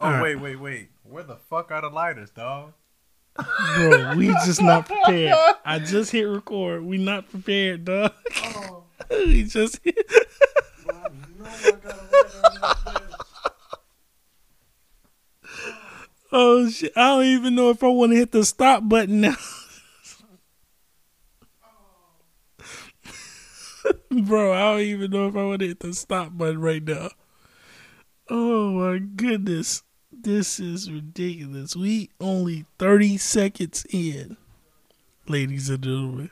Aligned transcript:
Oh 0.00 0.10
right. 0.10 0.22
wait, 0.22 0.36
wait, 0.36 0.56
wait. 0.60 0.88
Where 1.02 1.24
the 1.24 1.36
fuck 1.36 1.70
are 1.72 1.80
the 1.80 1.88
lighters, 1.88 2.30
dog? 2.30 2.72
Bro, 3.76 4.14
we 4.16 4.28
just 4.44 4.62
not 4.62 4.86
prepared. 4.88 5.36
I 5.64 5.78
just 5.78 6.12
hit 6.12 6.22
record. 6.22 6.84
We 6.84 6.98
not 6.98 7.28
prepared, 7.28 7.84
dog. 7.84 8.12
Oh, 8.44 8.84
we 9.10 9.44
just 9.44 9.80
hit. 9.82 9.96
I 10.88 10.92
know 10.92 11.44
I 11.44 11.70
got 11.72 11.84
a 11.84 12.06
lighter 12.12 12.38
on 12.44 12.94
this 12.94 13.16
bitch. 13.24 13.24
Oh 16.30 16.68
shit! 16.68 16.92
I 16.94 17.08
don't 17.08 17.24
even 17.24 17.54
know 17.54 17.70
if 17.70 17.82
I 17.82 17.88
want 17.88 18.12
to 18.12 18.16
hit 18.16 18.32
the 18.32 18.44
stop 18.44 18.86
button 18.88 19.22
now. 19.22 19.36
Bro, 24.10 24.52
I 24.52 24.60
don't 24.72 24.80
even 24.80 25.10
know 25.10 25.28
if 25.28 25.36
I 25.36 25.44
want 25.44 25.60
to 25.60 25.68
hit 25.68 25.80
the 25.80 25.94
stop 25.94 26.36
button 26.36 26.60
right 26.60 26.82
now. 26.82 27.08
Oh 28.28 28.70
my 28.72 28.98
goodness. 28.98 29.82
This 30.20 30.58
is 30.58 30.90
ridiculous. 30.90 31.76
We 31.76 32.10
only 32.20 32.66
30 32.80 33.18
seconds 33.18 33.86
in, 33.88 34.36
ladies 35.28 35.70
and 35.70 35.80
gentlemen. 35.80 36.30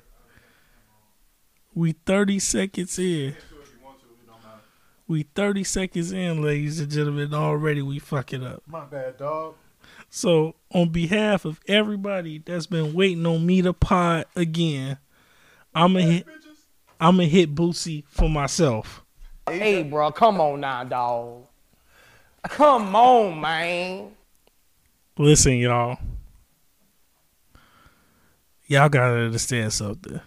We 1.73 1.93
30 1.93 2.41
seconds 2.41 2.99
in. 2.99 3.37
We 5.07 5.23
30 5.23 5.63
seconds 5.63 6.11
in, 6.11 6.43
ladies 6.43 6.81
and 6.81 6.91
gentlemen. 6.91 7.33
Already 7.33 7.81
we 7.81 8.01
fuck 8.01 8.33
it 8.33 8.43
up. 8.43 8.65
My 8.67 8.85
bad, 8.87 9.19
dog. 9.19 9.55
So, 10.11 10.57
on 10.75 10.89
behalf 10.89 11.45
of 11.45 11.61
everybody 11.69 12.39
that's 12.39 12.67
been 12.67 12.93
waiting 12.93 13.25
on 13.25 13.47
me 13.47 13.63
to 13.63 13.73
pod 13.73 14.25
again, 14.35 14.99
I'm 15.75 15.93
gonna 15.93 16.07
hit. 16.07 16.27
I'm 16.99 17.19
gonna 17.19 17.29
hit 17.29 17.55
Boosie 17.55 18.03
for 18.09 18.29
myself. 18.29 19.05
Hey, 19.49 19.85
bro, 19.85 20.11
come 20.11 20.41
on 20.41 20.61
now, 20.61 20.83
dog. 20.83 21.46
Come 22.49 22.95
on, 22.95 23.41
man. 23.41 24.11
Listen, 25.19 25.59
y'all. 25.59 25.99
Y'all 28.67 28.89
gotta 28.89 29.15
understand 29.15 29.73
something. 29.73 30.21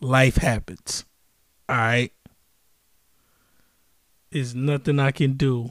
Life 0.00 0.36
happens. 0.36 1.04
All 1.68 1.76
right. 1.76 2.12
There's 4.30 4.54
nothing 4.54 4.98
I 4.98 5.10
can 5.10 5.34
do 5.34 5.70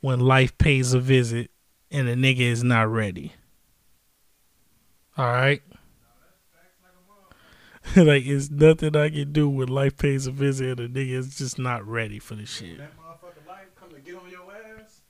when 0.00 0.20
life 0.20 0.56
pays 0.58 0.92
a 0.92 1.00
visit 1.00 1.50
and 1.90 2.08
a 2.08 2.14
nigga 2.14 2.40
is 2.40 2.62
not 2.62 2.90
ready. 2.90 3.32
All 5.16 5.26
right. 5.26 5.62
like 7.96 8.26
it's 8.26 8.50
nothing 8.50 8.94
I 8.94 9.08
can 9.08 9.32
do 9.32 9.48
when 9.48 9.68
life 9.68 9.96
pays 9.96 10.26
a 10.26 10.30
visit 10.30 10.78
and 10.78 10.80
a 10.80 10.88
nigga 10.88 11.12
is 11.12 11.38
just 11.38 11.58
not 11.58 11.86
ready 11.86 12.18
for 12.18 12.34
the 12.34 12.44
shit. 12.44 12.78
That 12.78 12.92
motherfucker 12.98 13.46
life 13.48 13.68
come 13.80 13.87
to 13.98 14.10
get 14.10 14.20
on 14.20 14.30
your 14.30 14.52
ass. 14.52 15.00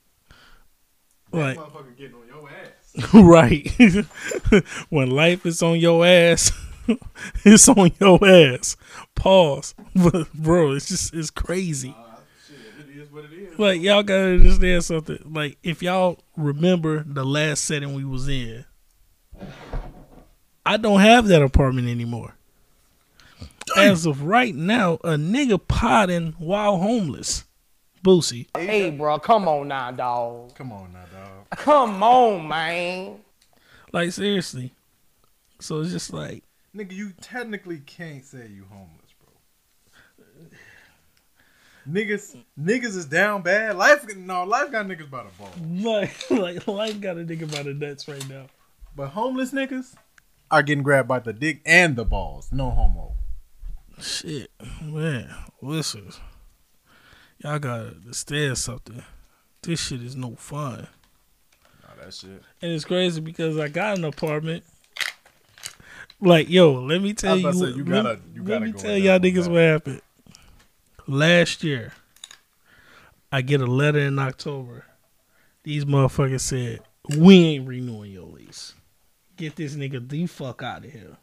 Like 1.31 1.57
That 1.57 1.65
motherfucker 1.65 1.97
getting 1.97 2.15
on 2.15 2.27
your 2.27 2.49
ass. 2.49 3.13
right. 3.13 4.65
when 4.89 5.11
life 5.11 5.45
is 5.45 5.61
on 5.61 5.79
your 5.79 6.05
ass, 6.05 6.51
it's 7.45 7.69
on 7.69 7.91
your 7.99 8.25
ass. 8.25 8.75
Pause. 9.15 9.75
But 9.95 10.33
bro, 10.33 10.71
it's 10.71 10.87
just 10.87 11.13
it's 11.13 11.29
crazy. 11.29 11.95
Uh, 11.97 12.15
shit, 12.47 12.89
it 12.89 12.97
is 12.97 13.11
what 13.11 13.25
it 13.25 13.33
is. 13.33 13.59
Like 13.59 13.81
y'all 13.81 14.03
gotta 14.03 14.33
understand 14.33 14.83
something. 14.83 15.19
Like 15.31 15.57
if 15.61 15.83
y'all 15.83 16.19
remember 16.35 17.03
the 17.03 17.23
last 17.23 17.65
setting 17.65 17.93
we 17.93 18.03
was 18.03 18.27
in, 18.27 18.65
I 20.65 20.77
don't 20.77 21.01
have 21.01 21.27
that 21.27 21.41
apartment 21.43 21.87
anymore. 21.87 22.35
As 23.77 24.07
of 24.07 24.23
right 24.23 24.55
now, 24.55 24.95
a 25.03 25.11
nigga 25.11 25.59
potting 25.67 26.33
while 26.39 26.77
homeless. 26.77 27.43
Boosie. 28.03 28.47
Hey, 28.55 28.91
bro, 28.91 29.19
come 29.19 29.47
on 29.47 29.67
now, 29.67 29.91
dog. 29.91 30.55
Come 30.55 30.71
on 30.71 30.93
now, 30.93 31.05
dog. 31.11 31.49
Come 31.51 32.03
on, 32.03 32.47
man. 32.47 33.19
Like 33.91 34.11
seriously. 34.11 34.73
So 35.59 35.81
it's 35.81 35.91
just 35.91 36.13
like 36.13 36.43
Nigga, 36.75 36.91
you 36.91 37.13
technically 37.19 37.79
can't 37.79 38.23
say 38.23 38.47
you 38.47 38.65
homeless, 38.69 39.11
bro. 39.19 40.45
Niggas, 41.89 42.37
niggas 42.59 42.95
is 42.95 43.05
down 43.05 43.41
bad. 43.41 43.75
Life, 43.75 44.05
no, 44.15 44.43
life 44.43 44.71
got 44.71 44.85
niggas 44.85 45.09
by 45.09 45.23
the 45.23 45.29
ball. 45.39 45.51
like 45.91 46.29
like 46.29 46.67
life 46.67 47.01
got 47.01 47.17
a 47.17 47.21
nigga 47.21 47.51
by 47.51 47.63
the 47.63 47.73
nuts 47.73 48.07
right 48.07 48.27
now. 48.29 48.45
But 48.95 49.09
homeless 49.09 49.51
niggas 49.51 49.95
are 50.51 50.61
getting 50.61 50.83
grabbed 50.83 51.07
by 51.07 51.19
the 51.19 51.33
dick 51.33 51.61
and 51.65 51.95
the 51.95 52.05
balls. 52.05 52.49
No 52.51 52.69
homo. 52.69 53.15
Shit, 53.99 54.51
man, 54.81 55.33
listen, 55.61 56.11
y'all 57.39 57.59
gotta 57.59 57.87
understand 57.89 58.57
something. 58.57 59.03
This 59.61 59.79
shit 59.79 60.01
is 60.01 60.15
no 60.15 60.35
fun, 60.35 60.87
Nah, 61.83 62.03
that 62.03 62.13
shit. 62.13 62.41
and 62.61 62.71
it's 62.71 62.85
crazy 62.85 63.19
because 63.21 63.57
I 63.57 63.67
got 63.67 63.97
an 63.97 64.05
apartment. 64.05 64.63
Like, 66.21 66.49
yo, 66.49 66.73
let 66.73 67.01
me 67.01 67.13
tell 67.13 67.37
you, 67.37 67.51
say, 67.53 67.67
you 67.67 67.85
let, 67.85 68.03
gotta- 68.03 68.19
you 68.33 68.43
let 68.43 68.61
me 68.61 68.73
tell 68.73 68.97
y'all 68.97 69.19
niggas 69.19 69.47
what 69.49 69.61
happened. 69.61 70.01
Last 71.07 71.63
year, 71.63 71.93
I 73.31 73.41
get 73.41 73.61
a 73.61 73.65
letter 73.65 73.99
in 73.99 74.19
October. 74.19 74.85
These 75.63 75.85
motherfuckers 75.85 76.41
said 76.41 76.79
we 77.17 77.35
ain't 77.45 77.67
renewing 77.67 78.11
your 78.11 78.25
lease. 78.27 78.73
Get 79.37 79.55
this 79.55 79.75
nigga 79.75 80.07
the 80.07 80.25
fuck 80.27 80.61
out 80.63 80.83
of 80.85 80.91
here. 80.91 81.17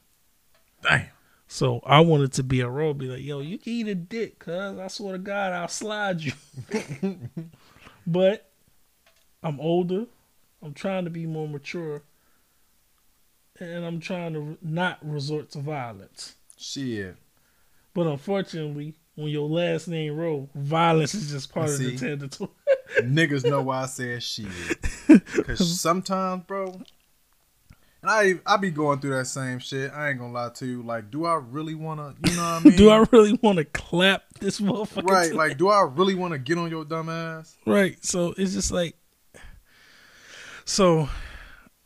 Damn. 0.82 1.06
So 1.48 1.80
I 1.86 2.00
wanted 2.00 2.32
to 2.34 2.42
be 2.42 2.60
a 2.60 2.68
Rowe, 2.68 2.92
be 2.92 3.06
like, 3.06 3.22
yo, 3.22 3.40
you 3.40 3.58
can 3.58 3.72
eat 3.72 3.88
a 3.88 3.94
dick, 3.94 4.38
cuz 4.40 4.78
I 4.78 4.88
swear 4.88 5.12
to 5.12 5.18
God, 5.18 5.52
I'll 5.52 5.68
slide 5.68 6.20
you. 6.20 6.32
but 8.06 8.50
I'm 9.42 9.60
older. 9.60 10.06
I'm 10.62 10.74
trying 10.74 11.04
to 11.04 11.10
be 11.10 11.26
more 11.26 11.48
mature. 11.48 12.02
And 13.60 13.84
I'm 13.84 14.00
trying 14.00 14.34
to 14.34 14.58
not 14.60 14.98
resort 15.02 15.50
to 15.52 15.60
violence. 15.60 16.34
Shit. 16.58 17.16
But 17.94 18.06
unfortunately, 18.06 18.94
when 19.14 19.28
your 19.28 19.48
last 19.48 19.88
name 19.88 20.16
Rowe, 20.16 20.48
violence 20.54 21.14
is 21.14 21.30
just 21.30 21.52
part 21.52 21.70
of 21.70 21.76
See? 21.76 21.96
the 21.96 22.16
territory. 22.16 22.50
Niggas 23.00 23.48
know 23.48 23.62
why 23.62 23.82
I 23.82 23.86
said 23.86 24.22
shit. 24.22 24.48
Cause 25.46 25.80
sometimes, 25.80 26.44
bro, 26.46 26.80
and 28.06 28.40
I 28.46 28.54
I 28.54 28.56
be 28.56 28.70
going 28.70 29.00
through 29.00 29.16
that 29.16 29.26
same 29.26 29.58
shit. 29.58 29.90
I 29.92 30.10
ain't 30.10 30.18
gonna 30.18 30.32
lie 30.32 30.50
to 30.50 30.66
you. 30.66 30.82
Like, 30.82 31.10
do 31.10 31.26
I 31.26 31.34
really 31.34 31.74
wanna? 31.74 32.14
You 32.26 32.36
know 32.36 32.42
what 32.42 32.48
I 32.48 32.60
mean? 32.68 32.76
Do 32.76 32.90
I 32.90 33.04
really 33.10 33.38
want 33.42 33.58
to 33.58 33.64
clap 33.64 34.22
this 34.40 34.60
motherfucker? 34.60 35.08
Right. 35.10 35.30
to- 35.30 35.36
Like, 35.36 35.58
do 35.58 35.68
I 35.68 35.82
really 35.82 36.14
want 36.14 36.32
to 36.32 36.38
get 36.38 36.58
on 36.58 36.70
your 36.70 36.84
dumb 36.84 37.08
ass? 37.08 37.56
Right. 37.66 38.02
So 38.04 38.34
it's 38.36 38.52
just 38.54 38.70
like 38.70 38.96
so 40.64 41.08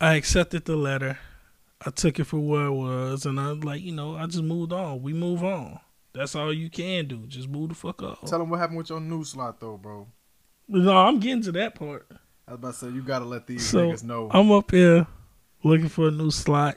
I 0.00 0.14
accepted 0.14 0.64
the 0.64 0.76
letter. 0.76 1.19
I 1.84 1.91
took 1.91 2.19
it 2.19 2.25
for 2.25 2.38
what 2.38 2.66
it 2.66 2.70
was 2.72 3.25
and 3.26 3.41
I 3.41 3.50
like, 3.52 3.81
you 3.82 3.92
know, 3.92 4.16
I 4.16 4.26
just 4.26 4.42
moved 4.42 4.72
on. 4.72 5.02
We 5.02 5.12
move 5.14 5.42
on. 5.42 5.81
That's 6.12 6.34
all 6.34 6.52
you 6.52 6.69
can 6.69 7.06
do. 7.06 7.26
Just 7.26 7.48
move 7.48 7.70
the 7.70 7.75
fuck 7.75 8.02
up. 8.02 8.26
Tell 8.26 8.38
them 8.38 8.50
what 8.50 8.58
happened 8.60 8.78
with 8.78 8.91
your 8.91 9.00
new 9.00 9.25
slot 9.25 9.60
though, 9.60 9.76
bro. 9.78 10.08
No, 10.69 10.97
I'm 10.97 11.19
getting 11.20 11.42
to 11.44 11.52
that 11.52 11.75
part. 11.75 12.06
I 12.47 12.52
was 12.52 12.58
about 12.58 12.72
to 12.75 12.78
say 12.78 12.87
you 12.88 13.02
gotta 13.02 13.25
let 13.25 13.47
these 13.47 13.64
So 13.66 13.88
niggas 13.88 14.04
know. 14.04 14.28
I'm 14.31 14.50
up 14.52 14.70
here 14.70 15.06
looking 15.62 15.88
for 15.88 16.09
a 16.09 16.10
new 16.10 16.31
slot. 16.31 16.76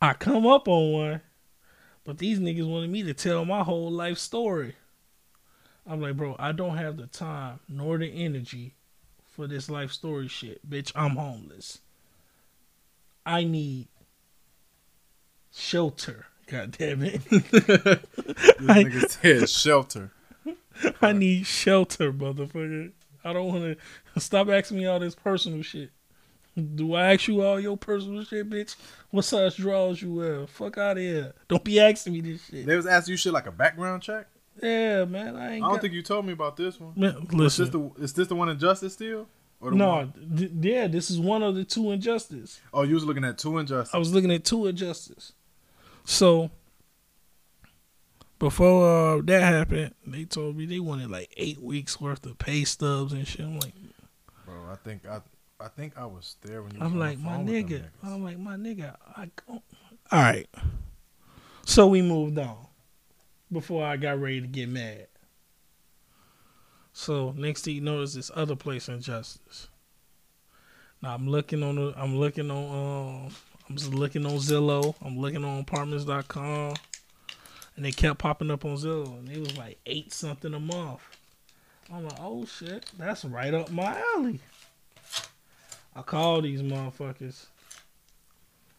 I 0.00 0.12
come 0.14 0.46
up 0.46 0.68
on 0.68 0.92
one, 0.92 1.20
but 2.04 2.18
these 2.18 2.38
niggas 2.38 2.68
wanted 2.68 2.90
me 2.90 3.02
to 3.04 3.14
tell 3.14 3.44
my 3.44 3.62
whole 3.62 3.90
life 3.90 4.18
story. 4.18 4.74
I'm 5.86 6.00
like, 6.00 6.16
bro, 6.16 6.36
I 6.38 6.52
don't 6.52 6.76
have 6.76 6.96
the 6.96 7.06
time 7.06 7.60
nor 7.68 7.98
the 7.98 8.06
energy 8.24 8.74
for 9.30 9.46
this 9.46 9.68
life 9.68 9.92
story 9.92 10.28
shit. 10.28 10.68
Bitch, 10.68 10.92
I'm 10.94 11.16
homeless. 11.16 11.80
I 13.26 13.44
need 13.44 13.88
shelter. 15.52 16.26
God 16.46 16.72
damn 16.78 17.02
it. 17.02 17.24
this 17.24 17.44
I- 18.68 18.84
nigga 18.84 19.08
said 19.10 19.48
shelter. 19.48 20.10
I 21.00 21.12
need 21.12 21.46
shelter, 21.46 22.12
motherfucker. 22.12 22.92
I 23.24 23.32
don't 23.32 23.46
want 23.48 23.78
to 24.14 24.20
stop 24.20 24.48
asking 24.48 24.78
me 24.78 24.86
all 24.86 24.98
this 24.98 25.14
personal 25.14 25.62
shit. 25.62 25.90
Do 26.56 26.94
I 26.94 27.14
ask 27.14 27.26
you 27.26 27.42
all 27.42 27.58
your 27.58 27.76
personal 27.76 28.22
shit, 28.24 28.48
bitch? 28.48 28.76
What 29.10 29.24
size 29.24 29.56
drawers 29.56 30.00
you 30.00 30.14
wear? 30.14 30.46
Fuck 30.46 30.78
out 30.78 30.96
of 30.96 31.02
here. 31.02 31.34
Don't 31.48 31.64
be 31.64 31.80
asking 31.80 32.12
me 32.12 32.20
this 32.20 32.46
shit. 32.46 32.66
They 32.66 32.76
was 32.76 32.86
asking 32.86 33.12
you 33.12 33.16
shit 33.16 33.32
like 33.32 33.46
a 33.46 33.52
background 33.52 34.02
check. 34.02 34.28
Yeah, 34.62 35.04
man. 35.04 35.34
I 35.34 35.56
I 35.56 35.58
don't 35.58 35.72
got... 35.72 35.80
think 35.80 35.94
you 35.94 36.02
told 36.02 36.26
me 36.26 36.32
about 36.32 36.56
this 36.56 36.78
one. 36.78 36.92
Man, 36.96 37.16
Is 37.16 37.32
listen. 37.32 37.64
this 37.64 37.72
the 37.72 38.02
is 38.02 38.12
this 38.12 38.28
the 38.28 38.36
one 38.36 38.48
in 38.48 38.58
Justice 38.58 38.92
still? 38.92 39.26
Or 39.60 39.70
the 39.70 39.76
no, 39.76 40.12
th- 40.36 40.50
yeah, 40.60 40.86
this 40.86 41.10
is 41.10 41.18
one 41.18 41.42
of 41.42 41.54
the 41.54 41.64
two 41.64 41.90
injustice. 41.90 42.60
Oh, 42.72 42.82
you 42.82 42.94
was 42.94 43.04
looking 43.04 43.24
at 43.24 43.38
two 43.38 43.56
injustice. 43.58 43.94
I 43.94 43.98
was 43.98 44.12
looking 44.12 44.30
at 44.30 44.44
two 44.44 44.66
injustice. 44.66 45.32
So 46.04 46.50
before 48.38 49.16
uh, 49.16 49.22
that 49.24 49.40
happened, 49.40 49.94
they 50.06 50.24
told 50.24 50.56
me 50.56 50.66
they 50.66 50.80
wanted 50.80 51.10
like 51.10 51.32
eight 51.36 51.62
weeks 51.62 52.00
worth 52.00 52.26
of 52.26 52.36
pay 52.38 52.64
stubs 52.64 53.12
and 53.12 53.26
shit. 53.26 53.40
I'm 53.40 53.58
like, 53.58 53.72
Bro, 54.44 54.70
I 54.70 54.76
think 54.76 55.06
I 55.06 55.20
I 55.64 55.68
think 55.68 55.96
I 55.96 56.04
was 56.04 56.36
there 56.42 56.62
when 56.62 56.74
you. 56.74 56.80
I'm 56.80 56.98
like, 56.98 57.18
my 57.18 57.36
phone 57.36 57.46
with 57.46 57.68
them 57.68 57.80
nigga. 57.80 57.84
I'm 58.02 58.22
like, 58.22 58.38
my 58.38 58.56
nigga. 58.56 58.96
I 59.16 59.30
go. 59.46 59.62
All 60.12 60.22
right. 60.22 60.48
So 61.64 61.86
we 61.86 62.02
moved 62.02 62.38
on 62.38 62.66
before 63.50 63.84
I 63.84 63.96
got 63.96 64.20
ready 64.20 64.42
to 64.42 64.46
get 64.46 64.68
mad. 64.68 65.06
So 66.92 67.34
next 67.36 67.64
thing 67.64 67.76
you 67.76 67.80
know 67.80 68.02
is 68.02 68.14
this 68.14 68.30
other 68.34 68.56
place 68.56 68.88
in 68.88 69.00
Justice. 69.00 69.68
Now 71.02 71.14
I'm 71.14 71.28
looking 71.28 71.62
on 71.62 71.76
the 71.76 71.94
I'm 71.96 72.16
looking 72.16 72.50
on 72.50 73.26
um 73.26 73.32
I'm 73.68 73.76
just 73.76 73.94
looking 73.94 74.26
on 74.26 74.32
Zillow. 74.34 74.94
I'm 75.02 75.18
looking 75.18 75.44
on 75.44 75.60
apartments.com. 75.60 76.74
And 77.76 77.84
they 77.84 77.90
kept 77.90 78.18
popping 78.18 78.50
up 78.50 78.64
on 78.64 78.76
Zillow 78.76 79.18
and 79.18 79.28
it 79.28 79.40
was 79.40 79.56
like 79.56 79.78
eight 79.86 80.12
something 80.12 80.52
a 80.54 80.60
month. 80.60 81.00
I'm 81.92 82.04
like, 82.04 82.18
oh 82.20 82.44
shit, 82.46 82.90
that's 82.98 83.24
right 83.24 83.52
up 83.52 83.70
my 83.70 84.00
alley. 84.14 84.40
I 85.96 86.02
call 86.02 86.42
these 86.42 86.62
motherfuckers. 86.62 87.46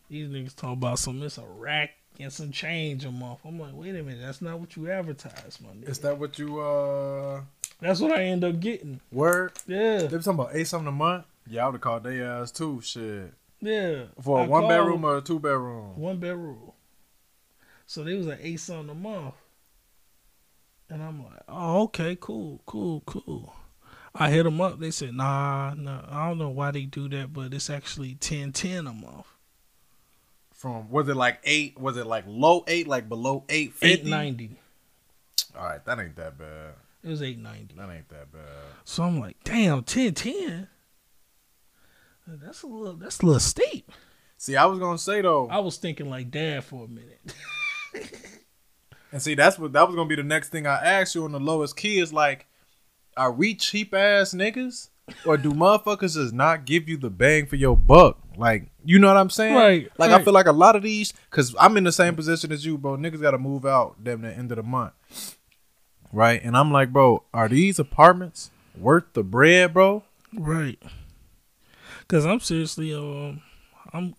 These 0.10 0.30
niggas 0.30 0.56
talk 0.56 0.74
about 0.74 1.00
some 1.00 1.22
it's 1.24 1.38
a 1.38 1.44
rack 1.44 1.92
and 2.20 2.32
some 2.32 2.52
change 2.52 3.06
a 3.06 3.12
month. 3.12 3.40
I'm 3.46 3.60
like, 3.60 3.74
wait 3.74 3.96
a 3.96 4.04
minute, 4.04 4.20
that's 4.22 4.42
not 4.42 4.60
what 4.60 4.76
you 4.76 4.90
advertise, 4.90 5.60
my 5.62 5.70
nigga. 5.70 5.90
Is 5.90 6.00
that 6.00 6.18
what 6.18 6.38
you 6.38 6.60
uh 6.60 7.42
That's 7.80 8.00
what 8.00 8.12
I 8.12 8.24
end 8.24 8.44
up 8.44 8.60
getting. 8.60 9.00
word? 9.12 9.54
Yeah, 9.68 10.04
They 10.04 10.16
was 10.16 10.26
talking 10.26 10.40
about 10.40 10.56
eight 10.56 10.68
something 10.68 10.88
a 10.88 10.92
month. 10.92 11.26
Yeah, 11.48 11.64
I 11.64 11.66
would 11.68 11.76
have 11.76 11.82
called 11.82 12.04
their 12.04 12.26
ass 12.26 12.52
too. 12.52 12.82
Shit, 12.82 13.34
yeah. 13.62 14.04
for 14.22 14.44
a 14.44 14.46
one 14.46 14.68
bedroom 14.68 15.04
or 15.06 15.18
a 15.18 15.22
two 15.22 15.40
bedroom. 15.40 15.98
one 16.00 16.18
bedroom. 16.18 16.72
So 17.88 18.04
they 18.04 18.16
was 18.16 18.28
like 18.28 18.40
eight 18.42 18.60
something 18.60 18.90
a 18.90 18.96
month. 18.96 19.36
And 20.90 21.02
I'm 21.02 21.24
like, 21.24 21.42
oh, 21.50 21.84
okay, 21.84 22.16
cool, 22.20 22.62
cool, 22.68 23.02
cool. 23.08 23.56
I 24.18 24.30
hit 24.30 24.44
them 24.44 24.62
up. 24.62 24.80
They 24.80 24.92
said, 24.92 25.14
nah, 25.14 25.74
nah, 25.74 26.04
I 26.10 26.28
don't 26.28 26.38
know 26.38 26.50
why 26.50 26.72
they 26.72 26.84
do 26.84 27.10
that, 27.10 27.34
but 27.34 27.54
it's 27.54 27.70
actually 27.70 28.16
ten 28.16 28.54
ten 28.54 28.88
a 28.88 28.94
month. 28.94 29.28
From 30.54 30.90
was 30.90 31.10
it 31.10 31.18
like 31.18 31.40
eight? 31.44 31.78
Was 31.80 31.98
it 31.98 32.08
like 32.08 32.24
low 32.26 32.64
eight? 32.68 32.88
Like 32.88 33.10
below 33.10 33.44
eight 33.50 33.74
fifty? 33.74 34.02
Eight 34.02 34.06
ninety. 34.06 34.58
All 35.58 35.66
right, 35.66 35.84
that 35.86 36.00
ain't 36.00 36.16
that 36.16 36.38
bad. 36.38 36.76
It 37.04 37.10
was 37.10 37.22
eight 37.22 37.38
ninety. 37.38 37.76
That 37.76 37.90
ain't 37.90 38.10
that 38.10 38.32
bad. 38.32 38.42
So 38.86 39.04
I'm 39.04 39.20
like, 39.20 39.38
damn, 39.44 39.84
ten 39.84 40.14
ten. 40.14 40.70
That's 42.26 42.64
a 42.64 42.68
little 42.68 42.94
that's 42.94 43.20
a 43.20 43.26
little 43.26 43.40
steep. 43.40 43.92
See, 44.38 44.56
I 44.56 44.66
was 44.66 44.80
gonna 44.80 44.98
say 44.98 45.22
though, 45.22 45.48
I 45.50 45.60
was 45.60 45.78
thinking 45.78 46.10
like 46.10 46.32
dad 46.32 46.64
for 46.64 46.86
a 46.86 46.88
minute. 46.88 47.34
and 49.12 49.22
see 49.22 49.36
that's 49.36 49.60
what 49.60 49.74
that 49.74 49.86
was 49.88 49.96
gonna 49.96 50.10
be 50.10 50.16
the 50.16 50.24
next 50.24 50.50
thing 50.50 50.66
I 50.66 50.76
asked 50.76 51.16
you 51.16 51.26
on 51.26 51.32
the 51.32 51.40
lowest 51.40 51.78
key 51.78 52.00
is 52.00 52.12
like, 52.12 52.48
are 53.18 53.32
we 53.32 53.56
cheap 53.56 53.94
ass 53.94 54.34
niggas, 54.34 54.90
or 55.26 55.38
do 55.38 55.52
motherfuckers 55.52 56.16
just 56.16 56.34
not 56.34 56.66
give 56.66 56.90
you 56.90 56.98
the 56.98 57.10
bang 57.10 57.46
for 57.46 57.56
your 57.56 57.76
buck? 57.78 58.18
Like, 58.38 58.70
you 58.84 59.00
know 59.00 59.08
what 59.08 59.18
I'm 59.18 59.30
saying? 59.30 59.56
Right, 59.56 59.90
Like, 59.98 60.12
I 60.12 60.22
feel 60.24 60.34
like 60.34 60.48
a 60.48 60.52
lot 60.52 60.76
of 60.76 60.84
these, 60.84 61.14
cause 61.30 61.56
I'm 61.60 61.78
in 61.78 61.84
the 61.86 61.92
same 61.92 62.16
position 62.16 62.52
as 62.52 62.66
you, 62.66 62.78
bro. 62.78 62.98
Niggas 62.98 63.22
gotta 63.22 63.38
move 63.38 63.66
out 63.66 64.04
damn 64.04 64.22
the 64.22 64.34
end 64.36 64.52
of 64.52 64.58
the 64.58 64.64
month, 64.64 64.94
right? 66.12 66.42
And 66.44 66.56
I'm 66.58 66.72
like, 66.72 66.92
bro, 66.92 67.24
are 67.34 67.48
these 67.48 67.80
apartments 67.80 68.52
worth 68.78 69.06
the 69.14 69.24
bread, 69.24 69.74
bro? 69.74 70.04
Right. 70.34 70.82
Cause 72.08 72.26
I'm 72.26 72.40
seriously 72.40 72.94
um 72.94 73.42
I'm 73.94 74.16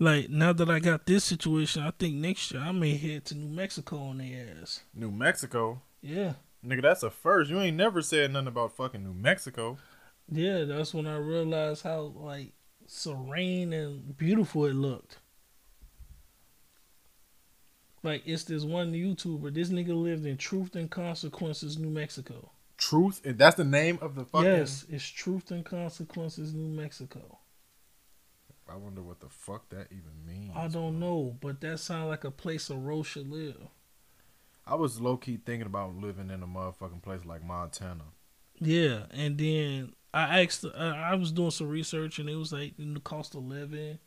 like 0.00 0.28
now 0.30 0.52
that 0.52 0.68
I 0.70 0.78
got 0.80 1.06
this 1.06 1.24
situation, 1.24 1.82
I 1.82 1.90
think 1.98 2.14
next 2.14 2.50
year 2.52 2.62
I 2.62 2.72
may 2.72 2.96
head 2.96 3.26
to 3.26 3.34
New 3.36 3.54
Mexico 3.54 3.96
on 3.98 4.18
their 4.18 4.56
ass. 4.62 4.80
New 4.94 5.10
Mexico, 5.10 5.82
Yeah. 6.00 6.34
Nigga, 6.64 6.82
that's 6.82 7.02
a 7.02 7.10
first. 7.10 7.50
You 7.50 7.60
ain't 7.60 7.76
never 7.76 8.02
said 8.02 8.32
nothing 8.32 8.48
about 8.48 8.76
fucking 8.76 9.04
New 9.04 9.14
Mexico. 9.14 9.78
Yeah, 10.30 10.64
that's 10.64 10.92
when 10.92 11.06
I 11.06 11.16
realized 11.16 11.82
how 11.82 12.12
like 12.16 12.52
serene 12.86 13.72
and 13.72 14.16
beautiful 14.16 14.64
it 14.66 14.74
looked. 14.74 15.18
Like 18.02 18.22
it's 18.26 18.44
this 18.44 18.64
one 18.64 18.92
YouTuber. 18.92 19.52
This 19.54 19.70
nigga 19.70 20.00
lived 20.00 20.26
in 20.26 20.36
Truth 20.36 20.76
and 20.76 20.90
Consequences, 20.90 21.78
New 21.78 21.90
Mexico. 21.90 22.50
Truth, 22.76 23.22
and 23.24 23.38
that's 23.38 23.56
the 23.56 23.64
name 23.64 23.98
of 24.00 24.14
the 24.14 24.24
fucking. 24.24 24.46
Yes, 24.46 24.86
it's 24.88 25.04
Truth 25.04 25.50
and 25.50 25.64
Consequences, 25.64 26.54
New 26.54 26.68
Mexico. 26.68 27.38
I 28.70 28.76
wonder 28.76 29.02
what 29.02 29.20
the 29.20 29.28
fuck 29.28 29.68
that 29.70 29.88
even 29.90 30.26
means. 30.26 30.52
I 30.54 30.68
don't 30.68 31.00
know, 31.00 31.36
but 31.40 31.60
that 31.62 31.80
sounds 31.80 32.08
like 32.08 32.24
a 32.24 32.30
place 32.30 32.68
a 32.70 32.76
Rose 32.76 33.06
should 33.06 33.30
live. 33.30 33.56
I 34.68 34.74
was 34.74 35.00
low 35.00 35.16
key 35.16 35.38
thinking 35.44 35.66
about 35.66 35.96
living 35.96 36.28
in 36.30 36.42
a 36.42 36.46
motherfucking 36.46 37.02
place 37.02 37.24
like 37.24 37.42
Montana. 37.42 38.04
Yeah, 38.60 39.04
and 39.10 39.38
then 39.38 39.94
I 40.12 40.42
asked. 40.42 40.64
Uh, 40.64 40.68
I 40.76 41.14
was 41.14 41.32
doing 41.32 41.50
some 41.50 41.68
research, 41.68 42.18
and 42.18 42.28
it 42.28 42.36
was 42.36 42.52
like 42.52 42.78
in 42.78 42.92
the 42.92 43.00
cost 43.00 43.34
of 43.34 43.44
living. 43.44 43.98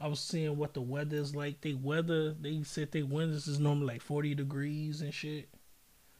I 0.00 0.08
was 0.08 0.18
seeing 0.18 0.56
what 0.56 0.74
the 0.74 0.80
weather 0.80 1.16
is 1.16 1.36
like. 1.36 1.60
They 1.60 1.74
weather. 1.74 2.32
They 2.32 2.62
said 2.64 2.90
they 2.90 3.02
winters 3.02 3.46
is 3.46 3.60
normally 3.60 3.86
like 3.86 4.02
forty 4.02 4.34
degrees 4.34 5.00
and 5.00 5.14
shit. 5.14 5.48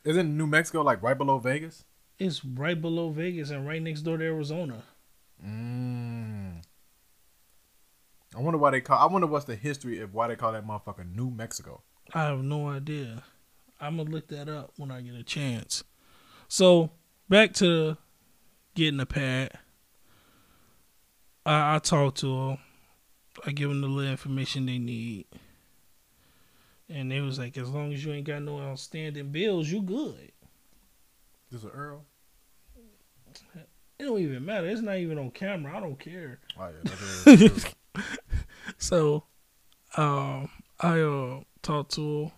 Isn't 0.04 0.36
New 0.36 0.46
Mexico 0.46 0.82
like 0.82 1.02
right 1.02 1.18
below 1.18 1.38
Vegas? 1.38 1.84
It's 2.18 2.44
right 2.44 2.80
below 2.80 3.10
Vegas 3.10 3.50
and 3.50 3.66
right 3.66 3.82
next 3.82 4.02
door 4.02 4.18
to 4.18 4.24
Arizona. 4.24 4.84
Mm. 5.44 6.62
I 8.36 8.40
wonder 8.40 8.58
why 8.58 8.70
they 8.70 8.82
call. 8.82 8.98
I 8.98 9.10
wonder 9.12 9.26
what's 9.26 9.46
the 9.46 9.56
history 9.56 9.98
of 9.98 10.14
why 10.14 10.28
they 10.28 10.36
call 10.36 10.52
that 10.52 10.66
motherfucker 10.66 11.12
New 11.12 11.30
Mexico. 11.30 11.82
I 12.14 12.24
have 12.24 12.44
no 12.44 12.68
idea. 12.68 13.24
I'm 13.80 13.96
gonna 13.96 14.10
look 14.10 14.28
that 14.28 14.48
up 14.48 14.72
when 14.76 14.90
I 14.90 15.00
get 15.00 15.14
a 15.14 15.22
chance. 15.22 15.84
So 16.48 16.90
back 17.28 17.52
to 17.54 17.96
getting 18.74 19.00
a 19.00 19.06
pad. 19.06 19.52
I, 21.46 21.76
I 21.76 21.78
talk 21.78 22.16
to 22.16 22.26
them. 22.26 22.58
I 23.46 23.52
give 23.52 23.70
them 23.70 23.80
the 23.80 23.86
little 23.86 24.10
information 24.10 24.66
they 24.66 24.78
need, 24.78 25.26
and 26.88 27.10
they 27.10 27.20
was 27.20 27.38
like, 27.38 27.56
as 27.56 27.70
long 27.70 27.92
as 27.92 28.04
you 28.04 28.12
ain't 28.12 28.26
got 28.26 28.42
no 28.42 28.60
outstanding 28.60 29.30
bills, 29.30 29.68
you 29.68 29.80
good. 29.80 30.32
This 31.50 31.64
is 31.64 31.70
Earl. 31.72 32.04
It 33.98 34.04
don't 34.04 34.18
even 34.18 34.44
matter. 34.44 34.66
It's 34.66 34.80
not 34.80 34.96
even 34.96 35.18
on 35.18 35.30
camera. 35.30 35.76
I 35.76 35.80
don't 35.80 35.98
care. 35.98 36.40
Oh 36.58 36.68
yeah, 36.68 36.72
that's 36.82 37.26
it. 37.26 37.52
True. 37.94 38.02
So, 38.78 39.24
um, 39.96 40.48
I 40.80 41.00
uh 41.00 41.40
talk 41.62 41.88
to 41.90 42.24
her. 42.26 42.32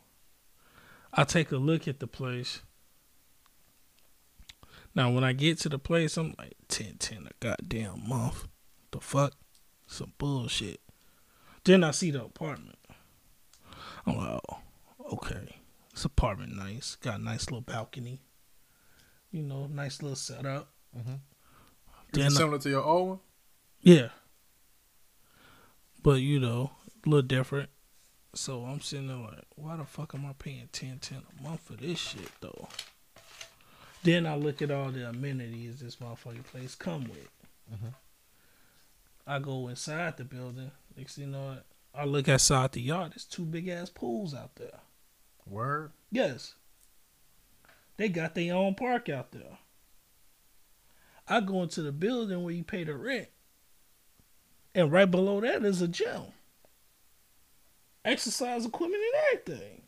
I 1.13 1.25
take 1.25 1.53
a 1.53 1.57
look 1.57 1.87
at 1.87 2.01
the 2.01 2.07
place. 2.07 2.63
Now, 4.95 5.11
when 5.11 5.25
I 5.25 5.33
get 5.33 5.59
to 5.61 5.69
the 5.69 5.79
place, 5.79 6.17
I'm 6.17 6.35
like 6.39 6.55
10 6.69 6.97
10 6.99 7.27
a 7.27 7.31
goddamn 7.41 8.09
month. 8.09 8.47
The 8.91 9.01
fuck? 9.01 9.33
Some 9.87 10.13
bullshit. 10.19 10.81
Then 11.65 11.85
I 11.85 11.91
see 11.93 12.11
the 12.11 12.25
apartment. 12.25 12.79
I'm 14.07 14.17
like, 14.17 14.41
oh, 14.49 14.59
okay. 15.15 15.57
This 15.95 16.05
apartment 16.05 16.55
nice. 16.57 16.97
Got 16.97 17.21
a 17.21 17.23
nice 17.23 17.45
little 17.47 17.61
balcony. 17.63 18.21
You 19.31 19.43
know, 19.43 19.67
nice 19.67 20.03
little 20.03 20.17
setup. 20.17 20.69
Mhm. 20.97 21.21
Then 22.13 22.27
Is 22.27 22.33
it 22.35 22.37
I- 22.37 22.39
similar 22.41 22.59
to 22.59 22.69
your 22.69 22.83
old 22.85 23.09
one? 23.09 23.21
yeah. 23.81 24.09
But 26.03 26.21
you 26.21 26.41
know, 26.41 26.73
a 27.07 27.09
little 27.09 27.23
different. 27.27 27.71
So 28.35 28.65
I'm 28.65 28.81
sitting 28.81 29.09
there 29.09 29.17
like, 29.17 29.45
why 29.57 29.77
the 29.77 29.85
fuck 29.85 30.15
am 30.15 30.25
I 30.27 30.33
paying 30.33 30.69
10 30.73 30.99
10 31.01 31.23
a 31.39 31.43
month 31.43 31.61
for 31.61 31.75
this 31.75 31.99
shit 31.99 32.31
though? 32.41 32.69
Then 34.03 34.27
I 34.27 34.37
look 34.37 34.63
at 34.63 34.71
all 34.71 34.91
the 34.91 35.09
amenities 35.09 35.81
this 35.81 35.97
motherfucking 35.97 36.45
place 36.45 36.75
come 36.75 37.05
with. 37.05 37.31
Mhm. 37.73 37.95
I 39.27 39.39
go 39.39 39.69
inside 39.69 40.17
the 40.17 40.25
building. 40.25 40.73
Next 40.97 41.15
thing 41.17 41.27
you 41.27 41.31
know, 41.31 41.59
I 41.95 42.05
look 42.05 42.29
outside 42.29 42.73
the 42.73 42.81
yard. 42.81 43.13
There's 43.13 43.25
two 43.25 43.45
big 43.45 43.69
ass 43.69 43.91
pools 43.91 44.35
out 44.35 44.57
there. 44.57 44.81
Word. 45.47 45.93
Yes. 46.11 46.55
They 47.99 48.09
got 48.09 48.35
their 48.35 48.55
own 48.55 48.75
park 48.75 49.09
out 49.09 49.33
there. 49.33 49.59
I 51.29 51.41
go 51.41 51.63
into 51.63 51.83
the 51.83 51.93
building 51.93 52.43
where 52.43 52.55
you 52.55 52.65
pay 52.65 52.85
the 52.85 52.97
rent. 52.97 53.29
And 54.75 54.91
right 54.91 55.11
below 55.11 55.41
that 55.43 55.65
is 55.65 55.83
a 55.83 55.89
gym. 55.89 56.33
Exercise 58.05 58.67
equipment 58.67 59.03
and 59.03 59.41
everything. 59.41 59.83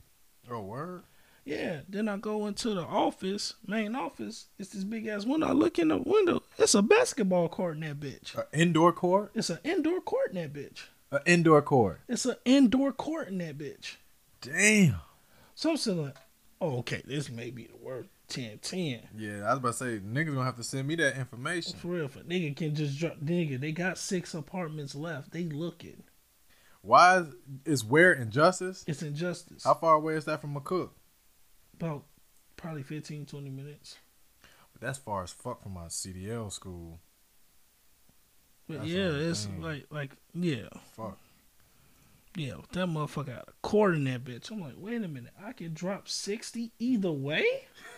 Oh 0.51 0.61
word. 0.61 1.03
Yeah. 1.45 1.81
Then 1.89 2.09
I 2.09 2.17
go 2.17 2.47
into 2.47 2.75
the 2.75 2.83
office, 2.83 3.55
main 3.67 3.95
office. 3.95 4.47
It's 4.59 4.71
this 4.71 4.85
big 4.85 5.07
ass 5.07 5.27
window. 5.27 5.49
I 5.49 5.53
look 5.53 5.79
in 5.79 5.89
the 5.89 5.99
window. 5.99 6.43
It's 6.59 6.75
a 6.75 6.83
basketball 6.83 7.49
court 7.49 7.75
in 7.75 7.81
that 7.81 8.01
bitch. 8.01 8.37
An 8.37 8.45
indoor 8.53 8.93
court. 8.93 9.33
It's 9.35 9.51
an 9.51 9.59
indoor 9.65 10.01
court 10.01 10.31
in 10.31 10.37
that 10.37 10.53
bitch. 10.53 10.85
An 11.11 11.21
indoor 11.27 11.61
court. 11.63 12.01
It's 12.09 12.25
an 12.25 12.37
indoor 12.45 12.93
court 12.93 13.29
in 13.29 13.39
that 13.39 13.59
bitch. 13.59 13.97
Damn. 14.41 14.97
So 15.55 15.71
I'm 15.71 15.77
saying 15.77 16.03
like, 16.03 16.17
oh, 16.61 16.79
okay, 16.79 17.03
this 17.07 17.31
may 17.31 17.51
be 17.51 17.65
the 17.65 17.77
word 17.77 18.09
10 18.29 18.59
10. 18.59 19.01
Yeah, 19.17 19.45
I 19.45 19.51
was 19.51 19.59
about 19.59 19.73
to 19.73 19.73
say 19.75 19.99
niggas 19.99 20.35
gonna 20.35 20.45
have 20.45 20.57
to 20.57 20.65
send 20.65 20.89
me 20.89 20.95
that 20.97 21.17
information. 21.17 21.79
For 21.79 21.89
real, 21.89 22.09
for 22.09 22.21
nigga 22.21 22.57
can 22.57 22.75
just 22.75 22.99
drop. 22.99 23.19
Nigga, 23.21 23.61
they 23.61 23.73
got 23.73 23.99
six 23.99 24.35
apartments 24.35 24.95
left. 24.95 25.33
They 25.33 25.45
looking. 25.45 26.05
Why 26.85 27.19
is, 27.19 27.27
is 27.65 27.85
where 27.85 28.13
injustice? 28.13 28.85
It's 28.87 29.03
injustice. 29.03 29.65
How 29.65 29.73
far 29.75 29.95
away 29.95 30.15
is 30.15 30.27
that 30.27 30.43
from 30.43 30.55
McCook? 30.55 30.91
About 31.81 32.05
probably 32.57 32.83
15, 32.83 33.25
20 33.25 33.51
minutes. 33.51 33.97
That's 34.81 34.99
far 34.99 35.23
as 35.23 35.33
fuck 35.33 35.63
from 35.63 35.73
my 35.73 35.87
CDL 35.87 36.53
school. 36.53 37.01
But 38.69 38.79
That's 38.81 38.89
yeah, 38.91 39.09
it's 39.13 39.47
thing. 39.47 39.63
like 39.63 39.87
like 39.91 40.11
yeah, 40.35 40.69
Fuck. 40.97 41.19
yeah. 42.37 42.55
That 42.73 42.89
motherfucker 42.89 43.27
got 43.27 43.49
a 43.49 43.53
quarter 43.63 43.95
in 43.95 44.05
that 44.05 44.25
bitch. 44.25 44.51
I'm 44.51 44.61
like, 44.61 44.75
wait 44.77 45.03
a 45.03 45.09
minute, 45.09 45.33
I 45.43 45.53
can 45.53 45.73
drop 45.73 46.09
sixty 46.09 46.73
either 46.79 47.13
way. 47.13 47.45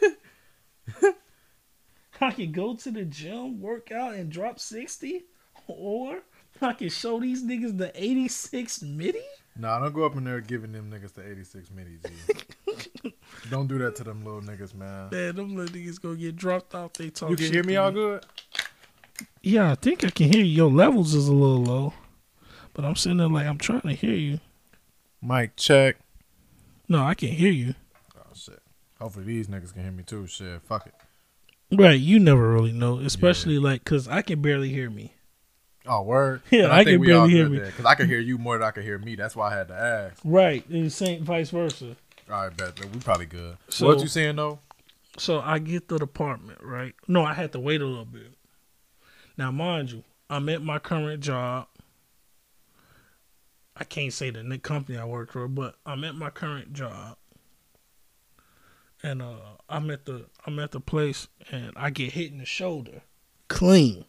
I 2.20 2.30
can 2.30 2.52
go 2.52 2.74
to 2.76 2.90
the 2.90 3.04
gym, 3.04 3.60
work 3.60 3.90
out, 3.92 4.14
and 4.14 4.30
drop 4.30 4.58
60. 4.58 5.24
Or 5.68 6.20
I 6.62 6.72
can 6.72 6.88
show 6.88 7.20
these 7.20 7.44
niggas 7.44 7.76
the 7.76 7.90
86 7.94 8.82
MIDI. 8.82 9.20
Nah, 9.58 9.78
don't 9.78 9.94
go 9.94 10.04
up 10.04 10.16
in 10.16 10.24
there 10.24 10.40
giving 10.40 10.72
them 10.72 10.90
niggas 10.90 11.14
the 11.14 11.28
86 11.28 11.70
midi, 11.70 11.96
don't 13.50 13.66
do 13.66 13.78
that 13.78 13.96
to 13.96 14.04
them 14.04 14.22
little 14.22 14.42
niggas, 14.42 14.74
man. 14.74 15.08
Man, 15.10 15.36
them 15.36 15.56
little 15.56 15.74
niggas 15.74 16.00
gonna 16.00 16.16
get 16.16 16.36
dropped 16.36 16.74
off. 16.74 16.92
They 16.92 17.08
talk 17.08 17.30
You 17.30 17.36
can 17.36 17.52
hear 17.52 17.64
me 17.64 17.76
all 17.76 17.90
good? 17.90 18.24
Yeah, 19.42 19.72
I 19.72 19.74
think 19.74 20.04
I 20.04 20.10
can 20.10 20.30
hear 20.30 20.44
you. 20.44 20.52
Your 20.52 20.70
levels 20.70 21.14
is 21.14 21.28
a 21.28 21.32
little 21.32 21.62
low. 21.62 21.94
But 22.74 22.84
I'm 22.84 22.96
sitting 22.96 23.16
there 23.16 23.28
like 23.28 23.46
I'm 23.46 23.56
trying 23.56 23.80
to 23.80 23.94
hear 23.94 24.12
you. 24.12 24.40
Mic 25.22 25.56
check. 25.56 25.96
No, 26.88 27.02
I 27.02 27.14
can 27.14 27.30
hear 27.30 27.50
you. 27.50 27.74
Oh, 28.14 28.20
shit. 28.34 28.60
Hopefully 29.00 29.24
these 29.24 29.48
niggas 29.48 29.72
can 29.72 29.82
hear 29.82 29.92
me 29.92 30.02
too. 30.02 30.26
Shit, 30.26 30.60
fuck 30.62 30.86
it. 30.86 30.94
Right, 31.72 31.98
you 31.98 32.20
never 32.20 32.52
really 32.52 32.72
know, 32.72 32.98
especially 32.98 33.58
like 33.58 33.82
because 33.84 34.06
I 34.06 34.20
can 34.20 34.42
barely 34.42 34.68
hear 34.68 34.90
me. 34.90 35.14
Oh, 35.88 36.02
word? 36.02 36.42
Yeah, 36.50 36.62
Then 36.62 36.70
I 36.70 36.84
can 36.84 37.00
barely 37.02 37.30
hear 37.30 37.48
me. 37.48 37.58
Because 37.60 37.84
I 37.84 37.94
can 37.94 38.08
hear 38.08 38.18
you 38.20 38.38
more 38.38 38.58
than 38.58 38.66
I 38.66 38.70
can 38.70 38.82
hear 38.82 38.98
me. 38.98 39.14
That's 39.16 39.36
why 39.36 39.52
I 39.52 39.56
had 39.56 39.68
to 39.68 39.74
ask. 39.74 40.20
Right, 40.24 40.68
and 40.68 40.92
same 40.92 41.22
vice 41.24 41.50
versa. 41.50 41.96
All 42.30 42.42
right, 42.44 42.56
bet. 42.56 42.78
We 42.92 43.00
probably 43.00 43.26
good. 43.26 43.56
So- 43.68 43.86
what 43.86 44.00
you 44.00 44.08
saying, 44.08 44.36
though? 44.36 44.58
So 45.18 45.40
I 45.40 45.58
get 45.60 45.88
to 45.88 45.96
the 45.96 46.04
apartment, 46.04 46.58
right? 46.62 46.94
No, 47.08 47.24
I 47.24 47.32
had 47.32 47.52
to 47.52 47.60
wait 47.60 47.80
a 47.80 47.86
little 47.86 48.04
bit. 48.04 48.34
Now, 49.38 49.50
mind 49.50 49.90
you, 49.92 50.04
I'm 50.28 50.48
at 50.50 50.62
my 50.62 50.78
current 50.78 51.22
job. 51.22 51.68
I 53.76 53.84
can't 53.84 54.12
say 54.12 54.30
the 54.30 54.58
company 54.58 54.98
I 54.98 55.04
work 55.04 55.32
for, 55.32 55.48
but 55.48 55.76
I'm 55.84 56.04
at 56.04 56.14
my 56.14 56.30
current 56.30 56.72
job, 56.72 57.16
and 59.02 59.20
uh, 59.20 59.36
I'm 59.68 59.90
at 59.90 60.06
the 60.06 60.26
I'm 60.46 60.58
at 60.58 60.70
the 60.72 60.80
place, 60.80 61.28
and 61.50 61.72
I 61.76 61.90
get 61.90 62.12
hit 62.12 62.32
in 62.32 62.38
the 62.38 62.46
shoulder, 62.46 63.02
clean, 63.48 64.06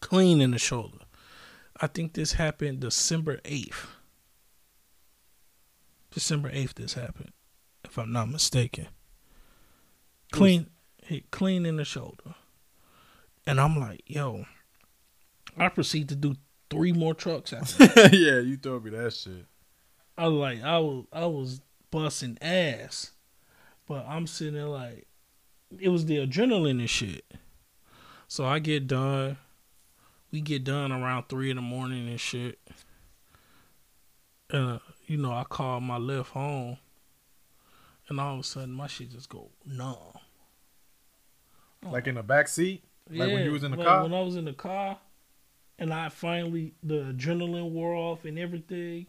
clean 0.00 0.40
in 0.40 0.50
the 0.50 0.58
shoulder. 0.58 0.98
I 1.80 1.86
think 1.86 2.14
this 2.14 2.32
happened 2.32 2.80
December 2.80 3.40
eighth. 3.44 3.86
December 6.10 6.50
eighth, 6.52 6.74
this 6.74 6.94
happened, 6.94 7.32
if 7.84 7.98
I'm 7.98 8.12
not 8.12 8.28
mistaken. 8.28 8.88
Clean, 10.32 10.68
hit 11.02 11.30
clean 11.30 11.64
in 11.64 11.76
the 11.76 11.84
shoulder, 11.84 12.34
and 13.46 13.60
I'm 13.60 13.78
like, 13.78 14.02
yo. 14.06 14.46
I 15.56 15.68
proceed 15.68 16.08
to 16.10 16.16
do 16.16 16.36
three 16.70 16.92
more 16.92 17.14
trucks 17.14 17.52
after. 17.52 17.86
that. 17.86 18.12
yeah, 18.12 18.38
you 18.40 18.56
told 18.56 18.84
me 18.84 18.90
that 18.90 19.12
shit. 19.12 19.46
I 20.16 20.28
was 20.28 20.38
like, 20.38 20.62
I 20.62 20.78
was, 20.78 21.04
I 21.12 21.26
was 21.26 21.60
busting 21.90 22.38
ass, 22.40 23.12
but 23.86 24.04
I'm 24.06 24.26
sitting 24.26 24.54
there 24.54 24.64
like, 24.64 25.06
it 25.78 25.88
was 25.88 26.06
the 26.06 26.26
adrenaline 26.26 26.80
and 26.80 26.90
shit. 26.90 27.24
So 28.26 28.44
I 28.44 28.58
get 28.58 28.86
done. 28.86 29.38
We 30.30 30.40
get 30.40 30.64
done 30.64 30.92
around 30.92 31.28
three 31.28 31.50
in 31.50 31.56
the 31.56 31.62
morning 31.62 32.08
and 32.08 32.20
shit. 32.20 32.58
And 34.50 34.72
uh, 34.72 34.78
you 35.06 35.16
know, 35.16 35.32
I 35.32 35.44
call 35.44 35.80
my 35.80 35.98
Lyft 35.98 36.28
home, 36.28 36.78
and 38.08 38.20
all 38.20 38.34
of 38.34 38.40
a 38.40 38.44
sudden 38.44 38.72
my 38.72 38.86
shit 38.86 39.10
just 39.10 39.28
go 39.28 39.50
numb. 39.66 40.18
Like 41.82 42.06
in 42.06 42.16
the 42.16 42.22
back 42.22 42.48
seat? 42.48 42.82
Like 43.10 43.32
when 43.32 43.44
you 43.44 43.52
was 43.52 43.64
in 43.64 43.70
the 43.70 43.82
car? 43.82 44.02
When 44.02 44.12
I 44.12 44.20
was 44.20 44.36
in 44.36 44.44
the 44.44 44.52
car, 44.52 44.98
and 45.78 45.92
I 45.92 46.08
finally 46.08 46.74
the 46.82 47.12
adrenaline 47.12 47.70
wore 47.70 47.94
off 47.94 48.24
and 48.24 48.38
everything, 48.38 49.06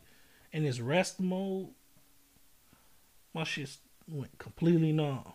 and 0.53 0.65
it's 0.65 0.79
rest 0.79 1.19
mode. 1.19 1.69
My 3.33 3.43
shit 3.43 3.77
went 4.07 4.37
completely 4.37 4.91
numb. 4.91 5.33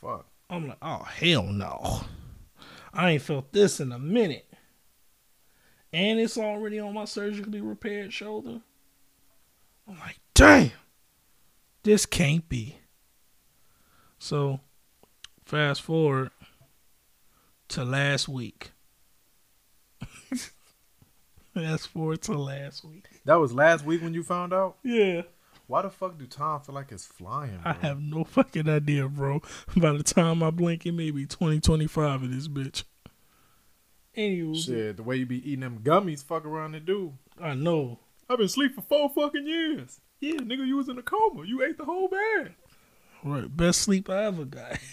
Fuck. 0.00 0.26
I'm 0.50 0.68
like, 0.68 0.78
oh 0.82 1.04
hell 1.04 1.44
no, 1.44 2.02
I 2.94 3.10
ain't 3.10 3.22
felt 3.22 3.52
this 3.52 3.80
in 3.80 3.92
a 3.92 3.98
minute. 3.98 4.46
And 5.92 6.18
it's 6.18 6.38
already 6.38 6.78
on 6.78 6.94
my 6.94 7.04
surgically 7.04 7.60
repaired 7.60 8.12
shoulder. 8.12 8.60
I'm 9.86 9.98
like, 9.98 10.18
damn, 10.34 10.72
this 11.82 12.06
can't 12.06 12.48
be. 12.48 12.78
So, 14.18 14.60
fast 15.44 15.82
forward 15.82 16.30
to 17.68 17.84
last 17.84 18.28
week. 18.28 18.72
fast 21.54 21.88
forward 21.88 22.22
to 22.22 22.32
last 22.32 22.84
week. 22.84 23.06
That 23.24 23.36
was 23.36 23.52
last 23.52 23.84
week 23.84 24.02
when 24.02 24.14
you 24.14 24.22
found 24.22 24.52
out? 24.52 24.78
Yeah. 24.82 25.22
Why 25.66 25.82
the 25.82 25.90
fuck 25.90 26.18
do 26.18 26.26
time 26.26 26.60
feel 26.60 26.74
like 26.74 26.92
it's 26.92 27.06
flying? 27.06 27.58
Bro? 27.62 27.72
I 27.72 27.86
have 27.86 28.00
no 28.00 28.24
fucking 28.24 28.68
idea, 28.68 29.08
bro. 29.08 29.40
By 29.76 29.92
the 29.92 30.02
time 30.02 30.42
I 30.42 30.50
blink, 30.50 30.84
it 30.84 30.92
may 30.92 31.10
be 31.10 31.26
2025 31.26 32.22
in 32.22 32.30
this 32.30 32.48
bitch. 32.48 32.84
Anywho, 34.16 34.62
Shit, 34.62 34.96
the 34.98 35.02
way 35.02 35.16
you 35.16 35.26
be 35.26 35.38
eating 35.38 35.60
them 35.60 35.80
gummies, 35.82 36.22
fuck 36.22 36.44
around 36.44 36.74
and 36.74 36.86
do. 36.86 37.14
I 37.40 37.54
know. 37.54 37.98
I've 38.28 38.36
been 38.38 38.46
asleep 38.46 38.74
for 38.74 38.82
four 38.82 39.08
fucking 39.10 39.46
years. 39.46 40.00
Yeah, 40.20 40.36
nigga, 40.36 40.66
you 40.66 40.76
was 40.76 40.88
in 40.88 40.98
a 40.98 41.02
coma. 41.02 41.44
You 41.44 41.62
ate 41.64 41.76
the 41.78 41.84
whole 41.84 42.08
bag. 42.08 42.54
Right, 43.24 43.54
best 43.54 43.80
sleep 43.80 44.08
I 44.08 44.24
ever 44.24 44.44
got. 44.44 44.78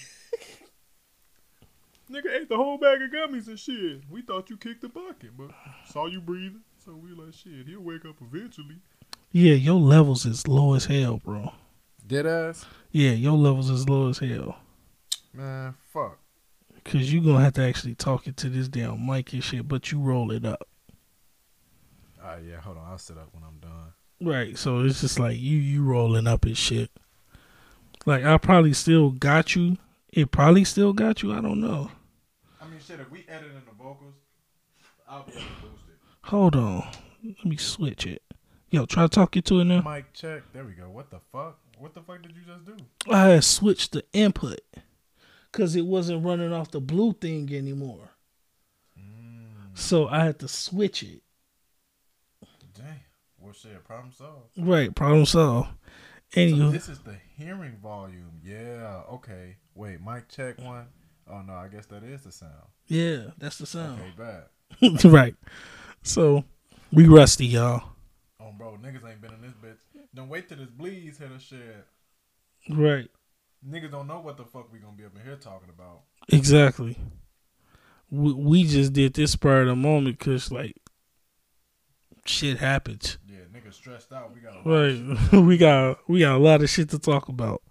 Nigga 2.12 2.42
ate 2.42 2.50
the 2.50 2.58
whole 2.58 2.78
bag 2.78 3.02
of 3.02 3.10
gummies 3.12 3.48
and 3.48 3.58
shit. 3.58 4.02
We 4.10 4.22
thought 4.22 4.50
you 4.50 4.58
kicked 4.58 4.82
the 4.82 4.90
bucket, 4.90 5.38
but 5.38 5.52
saw 5.86 6.08
you 6.08 6.20
breathing. 6.20 6.62
So 6.84 6.94
we 6.94 7.12
like, 7.12 7.34
shit, 7.34 7.68
he'll 7.68 7.80
wake 7.82 8.04
up 8.06 8.16
eventually. 8.22 8.78
Yeah, 9.32 9.54
your 9.54 9.80
levels 9.80 10.26
is 10.26 10.48
low 10.48 10.74
as 10.74 10.86
hell, 10.86 11.18
bro. 11.24 11.54
Dead 12.06 12.26
ass? 12.26 12.66
Yeah, 12.92 13.12
your 13.12 13.38
levels 13.38 13.70
is 13.70 13.88
low 13.88 14.10
as 14.10 14.20
hell. 14.20 14.58
Man, 15.34 15.74
fuck. 15.94 16.18
Cause 16.84 17.12
you 17.12 17.22
gonna 17.22 17.44
have 17.44 17.54
to 17.54 17.62
actually 17.62 17.96
talk 17.96 18.28
it 18.28 18.36
to 18.38 18.50
this 18.50 18.68
damn 18.68 19.06
mic 19.06 19.34
and 19.34 19.44
shit, 19.44 19.68
but 19.68 19.92
you 19.92 20.00
roll 20.00 20.32
it 20.32 20.44
up. 20.44 20.68
Alright, 22.22 22.44
yeah, 22.44 22.60
hold 22.60 22.78
on. 22.78 22.92
I'll 22.92 22.98
sit 22.98 23.18
up 23.18 23.30
when 23.34 23.44
I'm 23.44 23.60
done. 23.60 23.94
Right, 24.20 24.58
so 24.58 24.80
it's 24.82 25.02
just 25.02 25.20
like 25.20 25.38
you 25.40 25.58
you 25.58 25.84
rolling 25.84 26.28
up 26.28 26.44
and 26.46 26.58
shit. 26.58 26.92
Like 28.06 28.24
I 28.24 28.38
probably 28.38 28.74
still 28.74 29.12
got 29.12 29.56
you. 29.56 29.78
It 30.12 30.32
probably 30.32 30.64
still 30.64 30.92
got 30.92 31.24
you. 31.24 31.32
I 31.32 31.40
don't 31.40 31.62
know. 31.62 31.92
I 32.60 32.66
mean, 32.66 32.80
shit, 32.86 33.00
if 33.00 33.10
we 33.12 33.26
edit 33.30 33.52
in 33.52 33.62
the 33.66 33.76
vocals, 33.78 34.16
I'll 35.08 35.24
be 35.24 35.34
able 35.34 35.42
to 35.42 35.48
boost 35.62 35.84
it. 35.88 35.98
Hold 36.24 36.56
on. 36.56 36.88
Let 37.24 37.46
me 37.46 37.58
switch 37.58 38.06
it. 38.06 38.22
Yo, 38.72 38.86
try 38.86 39.04
to 39.04 39.10
talk 39.10 39.36
you 39.36 39.42
to 39.42 39.60
it 39.60 39.66
now. 39.66 39.82
Mic 39.82 40.14
check. 40.14 40.44
There 40.54 40.64
we 40.64 40.72
go. 40.72 40.90
What 40.90 41.12
the 41.12 41.20
fuck? 41.34 41.60
What 41.78 41.94
the 41.94 42.02
fuck 42.02 42.22
did 42.22 42.32
you 42.38 42.42
just 42.48 42.64
do? 42.64 42.78
I 43.12 43.28
had 43.28 43.44
switched 43.44 43.92
the 43.92 44.06
input 44.14 44.62
because 45.52 45.76
it 45.76 45.86
wasn't 45.86 46.24
running 46.24 46.54
off 46.54 46.72
the 46.72 46.80
blue 46.80 47.12
thing 47.12 47.54
anymore. 47.54 48.12
Mm. 48.98 49.78
So 49.78 50.08
I 50.08 50.24
had 50.24 50.40
to 50.40 50.48
switch 50.48 51.04
it. 51.04 51.22
Damn. 52.74 53.02
Well, 53.42 53.52
shit, 53.52 53.84
problem 53.84 54.14
solved. 54.14 54.52
Right, 54.58 54.96
problem 54.96 55.26
solved. 55.26 55.70
So 56.34 56.70
this 56.70 56.88
is 56.88 57.00
the 57.00 57.18
hearing 57.38 57.76
volume. 57.84 58.40
Yeah. 58.42 59.02
Okay. 59.12 59.58
Wait. 59.76 60.00
Mic 60.02 60.30
check 60.30 60.58
one. 60.62 60.88
Oh 61.30 61.42
no, 61.42 61.54
I 61.54 61.68
guess 61.68 61.88
that 61.88 62.04
is 62.04 62.24
the 62.24 62.32
sound. 62.32 62.54
yeah, 62.88 63.32
that's 63.38 63.58
the 63.58 63.66
sound. 63.66 64.00
Okay, 64.00 64.46
bad. 64.80 65.04
right. 65.12 65.36
So 66.04 66.46
we 66.94 67.06
rusty, 67.06 67.48
y'all. 67.48 67.91
Oh, 68.52 68.58
bro, 68.58 68.78
niggas 68.82 69.10
ain't 69.10 69.22
been 69.22 69.34
in 69.34 69.42
this 69.42 69.54
bitch. 69.64 69.80
Don't 70.14 70.30
wait 70.30 70.50
till 70.50 70.58
this 70.58 70.70
bleeds 70.70 71.18
hit 71.18 71.32
a 71.32 71.40
shit. 71.40 71.86
Right. 72.70 73.10
Niggas 73.68 73.92
don't 73.92 74.08
know 74.08 74.20
what 74.20 74.38
the 74.38 74.46
fuck 74.46 74.72
we 74.72 74.80
gonna 74.80 74.98
be 74.98 75.06
up 75.06 75.16
in 75.16 75.24
here 75.24 75.36
talking 75.36 75.70
about. 75.70 76.02
Exactly. 76.30 76.98
We, 78.10 78.34
we 78.34 78.64
just 78.64 78.94
did 78.94 79.14
this 79.14 79.32
spur 79.32 79.62
of 79.62 79.68
the 79.68 79.76
moment 79.76 80.20
because 80.20 80.52
like 80.52 80.76
shit 82.26 82.58
happens. 82.58 83.18
Yeah, 83.28 83.40
niggas 83.54 83.74
stressed 83.74 84.12
out. 84.12 84.34
We 84.34 84.42
got 84.42 84.66
Right. 84.66 85.32
we 85.46 85.58
got 85.58 85.98
we 86.10 86.20
got 86.22 86.36
a 86.36 86.40
lot 86.40 86.62
of 86.62 86.70
shit 86.70 86.90
to 86.90 87.00
talk 87.00 87.30
about. 87.30 87.62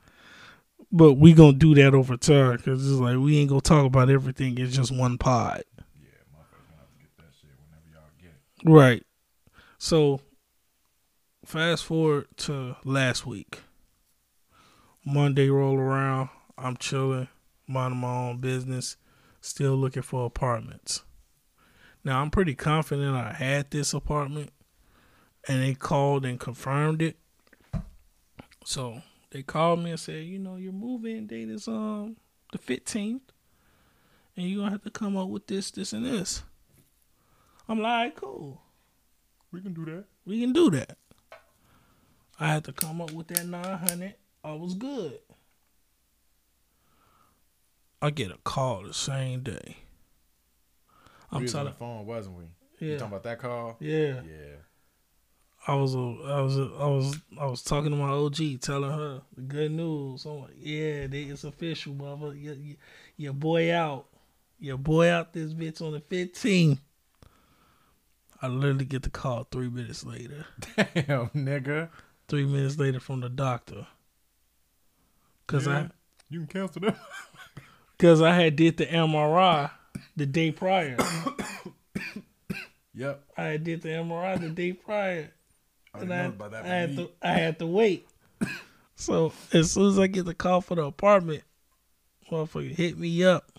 But 0.93 1.15
we 1.15 1.35
gonna 1.35 1.53
do 1.53 1.75
that 1.77 1.95
over 1.95 2.17
time 2.17 2.57
because 2.57 2.91
it's 2.91 3.01
like 3.01 3.17
we 3.17 3.39
ain't 3.39 3.49
gonna 3.49 3.61
talk 3.61 3.85
about 3.85 4.11
everything. 4.11 4.59
It's 4.59 4.75
just 4.75 4.97
one 4.97 5.19
pod. 5.19 5.65
Yeah, 5.77 6.09
motherfuckers 6.35 6.69
gonna 6.69 6.81
have 6.81 6.91
to 6.91 6.99
get 6.99 7.17
that 7.19 7.33
shit 7.41 7.51
whenever 7.59 7.89
y'all 7.93 8.11
get 8.21 8.31
it. 8.31 8.71
Right. 8.71 9.05
So 9.79 10.21
fast 11.51 11.85
forward 11.85 12.29
to 12.37 12.77
last 12.85 13.27
week. 13.27 13.59
Monday 15.05 15.51
roll 15.51 15.77
around. 15.77 16.29
I'm 16.57 16.77
chilling, 16.77 17.27
minding 17.67 17.99
my 17.99 18.29
own 18.29 18.39
business, 18.39 18.97
still 19.41 19.75
looking 19.75 20.03
for 20.03 20.25
apartments. 20.25 21.03
Now 22.05 22.23
I'm 22.23 22.31
pretty 22.31 22.55
confident 22.55 23.17
I 23.17 23.33
had 23.33 23.69
this 23.73 23.93
apartment 23.93 24.51
and 25.49 25.61
they 25.61 25.75
called 25.75 26.25
and 26.25 26.39
confirmed 26.39 27.03
it. 27.03 27.17
So 28.65 29.03
they 29.33 29.43
called 29.43 29.81
me 29.81 29.91
and 29.91 29.99
said, 29.99 30.23
you 30.27 30.39
know, 30.39 30.55
your 30.55 30.73
move-in 30.73 31.27
date 31.27 31.51
is 31.51 31.67
um 31.67 32.17
the 32.53 32.59
15th, 32.59 33.23
and 34.37 34.49
you're 34.49 34.61
gonna 34.61 34.71
have 34.71 34.85
to 34.85 34.91
come 34.91 35.17
up 35.17 35.29
with 35.29 35.49
this, 35.49 35.73
this, 35.73 35.93
and 35.93 36.07
this. 36.07 36.45
I'm 37.69 37.81
like, 37.83 38.15
cool. 38.15 38.63
We 39.51 39.61
can 39.61 39.75
do 39.75 39.85
that. 39.87 40.05
We 40.25 40.41
can 40.41 40.53
do 40.53 40.71
that. 40.71 40.97
I 42.41 42.49
had 42.55 42.65
to 42.65 42.73
come 42.73 43.01
up 43.01 43.13
with 43.13 43.29
that 43.29 43.47
900. 43.47 44.15
I 44.43 44.53
was 44.55 44.75
good. 44.75 45.19
I 48.03 48.11
get 48.11 48.31
a 48.31 48.39
call 48.45 48.83
the 48.85 48.95
same 48.95 49.43
day. 49.43 49.77
I'm 51.31 51.41
we 51.41 51.45
was 51.45 51.55
on 51.55 51.67
the 51.67 51.73
phone, 51.73 52.07
wasn't 52.07 52.39
we? 52.39 52.45
yeah, 52.81 52.93
You 52.95 52.99
talking 52.99 53.13
about 53.13 53.23
that 53.25 53.39
call? 53.39 53.77
yeah. 53.81 54.23
Yeah. 54.23 54.57
I 55.69 55.75
was, 55.75 55.95
uh, 55.95 56.01
I 56.01 56.41
was, 56.41 56.59
uh, 56.59 56.71
I 56.79 56.87
was, 56.87 57.17
I 57.39 57.45
was 57.47 57.63
talking 57.63 57.91
to 57.91 57.97
my 57.97 58.09
OG, 58.09 58.61
telling 58.63 58.91
her 58.91 59.21
the 59.37 59.43
good 59.43 59.71
news. 59.71 60.25
I'm 60.25 60.41
like, 60.41 60.53
yeah, 60.57 61.07
they, 61.07 61.25
it's 61.25 61.45
official, 61.45 61.93
mother. 61.93 62.35
Your, 62.35 62.55
your, 62.55 62.77
your 63.19 63.33
boy 63.35 63.71
out, 63.73 64.07
your 64.59 64.79
boy 64.79 65.11
out 65.11 65.35
this 65.35 65.53
bitch 65.53 65.83
on 65.83 65.93
the 65.93 66.01
15th. 66.01 66.79
I 68.41 68.49
literally 68.49 68.87
get 68.87 69.03
the 69.03 69.11
call 69.11 69.45
three 69.53 69.69
minutes 69.69 70.03
later. 70.03 70.47
Damn, 70.77 71.29
nigga. 71.37 71.91
Three 72.31 72.47
minutes 72.47 72.79
later 72.79 73.01
from 73.01 73.21
the 73.21 73.29
doctor. 73.29 73.89
Cause 75.49 75.67
Yeah. 75.67 75.79
I, 75.79 75.91
You 76.29 76.39
can 76.39 76.47
cancel 76.47 76.83
that. 76.83 76.97
cause 77.99 78.23
I 78.23 78.33
had 78.35 78.55
did 78.55 78.77
the 78.77 78.87
MRI 78.87 79.69
the 80.15 80.27
day 80.27 80.53
prior. 80.53 80.97
yep. 82.95 83.25
I 83.37 83.43
had 83.43 83.65
did 83.65 83.83
the 83.83 83.89
MRI 83.89 84.41
the 84.41 84.49
day 84.49 84.73
prior. 84.73 85.33
I 85.93 85.99
and 85.99 86.15
I. 86.15 86.33
I 86.63 86.67
had 86.69 86.97
to 86.97 87.11
I 87.21 87.33
had 87.33 87.59
to 87.59 87.67
wait. 87.67 88.07
So 88.95 89.33
as 89.55 89.73
soon 89.73 89.89
as 89.89 89.99
I 89.99 90.09
get 90.09 90.27
the 90.27 90.35
call 90.35 90.61
for 90.61 90.75
the 90.75 90.85
apartment, 90.85 91.43
motherfucker 92.31 92.71
hit 92.71 92.99
me 92.99 93.25
up. 93.25 93.51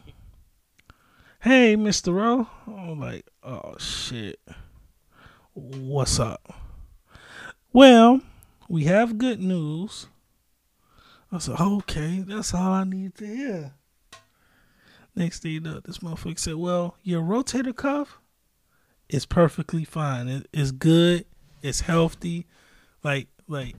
Hey, 1.40 1.76
Mr. 1.76 2.14
Rowe. 2.14 2.48
I'm 2.68 3.00
like, 3.00 3.26
oh 3.44 3.76
shit. 3.80 4.40
What's 5.54 6.20
up? 6.20 6.54
Well, 7.74 8.22
we 8.72 8.86
have 8.86 9.18
good 9.18 9.42
news. 9.42 10.08
I 11.30 11.40
said, 11.40 11.60
okay, 11.60 12.24
that's 12.26 12.54
all 12.54 12.72
I 12.72 12.86
need 12.86 13.16
to 13.16 13.26
hear. 13.26 13.74
Next 15.14 15.42
thing 15.42 15.52
you 15.52 15.60
know, 15.60 15.82
this 15.82 15.98
motherfucker 15.98 16.40
said, 16.40 16.56
well, 16.56 16.96
your 17.04 17.22
rotator 17.22 17.76
cuff 17.76 18.20
is 19.10 19.26
perfectly 19.26 19.84
fine. 19.84 20.30
It, 20.30 20.48
it's 20.54 20.72
good. 20.72 21.26
It's 21.62 21.82
healthy. 21.82 22.48
Like, 23.04 23.28
like 23.50 23.76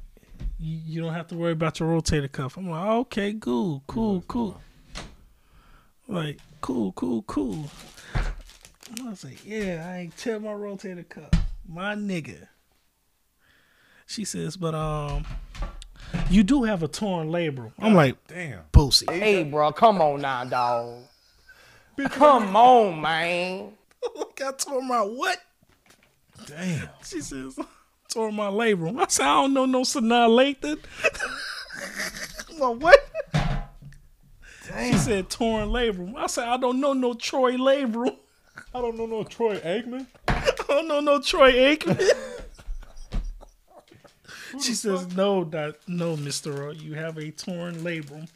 you, 0.59 0.79
you 0.85 1.01
don't 1.01 1.15
have 1.15 1.29
to 1.29 1.37
worry 1.37 1.53
about 1.53 1.81
your 1.81 1.89
rotator 1.89 2.31
cuff. 2.31 2.59
I'm 2.59 2.69
like, 2.69 2.87
okay, 2.87 3.33
cool, 3.41 3.83
cool, 3.87 4.23
cool. 4.29 4.61
Like, 6.07 6.39
cool, 6.61 6.93
cool, 6.93 7.23
cool. 7.23 7.71
I 8.15 9.09
was 9.09 9.25
yeah, 9.47 9.89
I 9.91 10.01
ain't 10.01 10.17
tear 10.19 10.39
my 10.39 10.51
rotator 10.51 11.09
cuff. 11.09 11.31
My 11.67 11.95
nigga. 11.95 12.49
She 14.12 14.26
says, 14.26 14.59
but 14.59 14.75
um, 14.75 15.25
you 16.28 16.42
do 16.42 16.64
have 16.64 16.83
a 16.83 16.88
torn 16.88 17.31
labrum. 17.31 17.73
I'm 17.78 17.95
like, 17.95 18.16
Damn. 18.26 18.61
pussy. 18.71 19.07
Hey, 19.09 19.42
bro, 19.42 19.73
come 19.73 20.02
on 20.02 20.21
now, 20.21 20.45
dog. 20.45 21.04
Come 22.11 22.54
on, 22.54 23.00
man. 23.00 23.73
Look, 24.14 24.38
I 24.45 24.52
tore 24.52 24.83
my 24.83 25.00
what? 25.00 25.38
Damn. 26.47 26.90
She 27.02 27.23
says, 27.23 27.59
tore 28.11 28.31
my 28.31 28.49
labrum. 28.49 29.00
I 29.00 29.07
said, 29.09 29.25
I 29.25 29.40
don't 29.40 29.54
know 29.54 29.64
no 29.64 29.81
Sanaa 29.81 30.28
Lathan. 30.28 30.78
well, 32.61 32.75
what? 32.75 33.00
She 34.78 34.92
said, 34.99 35.31
torn 35.31 35.71
labrum. 35.71 36.16
I 36.16 36.26
said, 36.26 36.49
I 36.49 36.59
don't 36.59 36.81
know 36.81 36.92
no 36.92 37.14
Troy 37.14 37.54
labrum. 37.54 38.19
I 38.75 38.83
don't 38.83 38.99
know 38.99 39.07
no 39.07 39.25
Troy 39.25 39.57
Aikman. 39.61 40.07
I 40.28 40.52
don't 40.69 40.87
know 40.87 41.00
no 41.00 41.19
Troy 41.19 41.52
Aikman. 41.52 42.11
she 44.61 44.75
says, 44.75 45.15
no, 45.17 45.45
that, 45.45 45.77
no, 45.87 46.17
Mr. 46.17 46.59
Roy, 46.59 46.73
you 46.73 46.95
have 46.95 47.17
a 47.19 47.31
torn 47.31 47.77
labrum. 47.77 48.29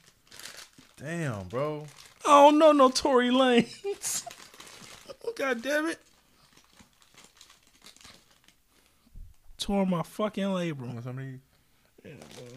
Damn, 0.96 1.48
bro. 1.48 1.86
Oh, 2.24 2.48
I 2.48 2.50
don't 2.50 2.58
know 2.58 2.72
no 2.72 2.90
Tory 2.90 3.30
Lanez. 3.30 4.24
God 5.36 5.62
damn 5.62 5.86
it. 5.86 5.98
Tore 9.58 9.84
my 9.84 10.02
fucking 10.02 10.44
labrum. 10.44 11.02
Somebody? 11.02 11.40
Yeah, 12.04 12.12
boy. 12.12 12.56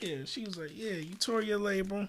Yeah, 0.00 0.24
she 0.24 0.44
was 0.44 0.56
like, 0.56 0.70
yeah, 0.74 0.92
you 0.92 1.14
tore 1.14 1.42
your 1.42 1.58
labrum. 1.58 2.08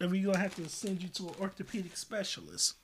And 0.00 0.10
we 0.10 0.20
gonna 0.20 0.38
have 0.38 0.54
to 0.56 0.68
send 0.68 1.02
you 1.02 1.08
to 1.10 1.28
an 1.28 1.34
orthopedic 1.40 1.96
specialist. 1.96 2.74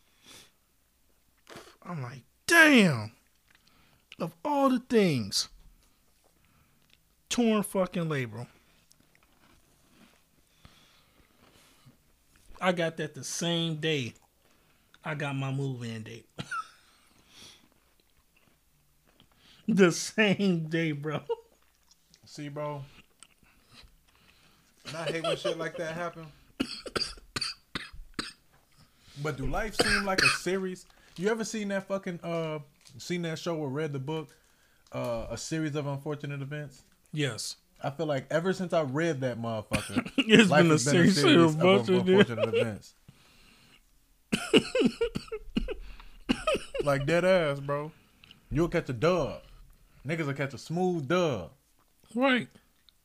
I'm 1.84 2.02
like, 2.02 2.22
damn. 2.46 3.12
Of 4.22 4.34
all 4.44 4.70
the 4.70 4.78
things, 4.78 5.48
torn 7.28 7.64
fucking 7.64 8.04
labrum. 8.04 8.46
I 12.60 12.70
got 12.70 12.98
that 12.98 13.16
the 13.16 13.24
same 13.24 13.80
day 13.80 14.14
I 15.04 15.16
got 15.16 15.34
my 15.34 15.50
move 15.50 15.82
in 15.82 16.04
date. 16.04 16.28
the 19.66 19.90
same 19.90 20.68
day, 20.68 20.92
bro. 20.92 21.22
See, 22.24 22.48
bro. 22.48 22.84
And 24.86 24.96
I 24.98 25.04
hate 25.06 25.24
when 25.24 25.36
shit 25.36 25.58
like 25.58 25.76
that 25.78 25.96
happen. 25.96 26.26
But 29.20 29.36
do 29.36 29.46
life 29.46 29.74
seem 29.74 30.04
like 30.04 30.22
a 30.22 30.28
series? 30.28 30.86
You 31.16 31.28
ever 31.28 31.44
seen 31.44 31.68
that 31.68 31.86
fucking 31.88 32.20
uh 32.22 32.60
seen 32.98 33.22
that 33.22 33.38
show 33.38 33.56
or 33.56 33.68
read 33.68 33.92
the 33.92 33.98
book? 33.98 34.28
Uh 34.92 35.26
a 35.30 35.36
series 35.36 35.74
of 35.76 35.86
unfortunate 35.86 36.42
events? 36.42 36.82
Yes. 37.12 37.56
I 37.82 37.90
feel 37.90 38.06
like 38.06 38.26
ever 38.30 38.52
since 38.52 38.72
I 38.72 38.82
read 38.82 39.20
that 39.22 39.40
motherfucker, 39.40 40.10
It's 40.16 40.48
life 40.50 40.62
been 40.62 40.70
a 40.70 40.74
has 40.74 40.84
series, 40.84 41.18
of 41.22 41.54
unfortunate 41.60 42.08
unfortunate 42.08 42.54
events. 42.54 42.94
like 46.84 47.06
dead 47.06 47.24
ass, 47.24 47.60
bro. 47.60 47.90
You'll 48.50 48.68
catch 48.68 48.88
a 48.88 48.92
dub. 48.92 49.42
Niggas 50.06 50.26
will 50.26 50.34
catch 50.34 50.54
a 50.54 50.58
smooth 50.58 51.08
dub. 51.08 51.50
Right. 52.14 52.48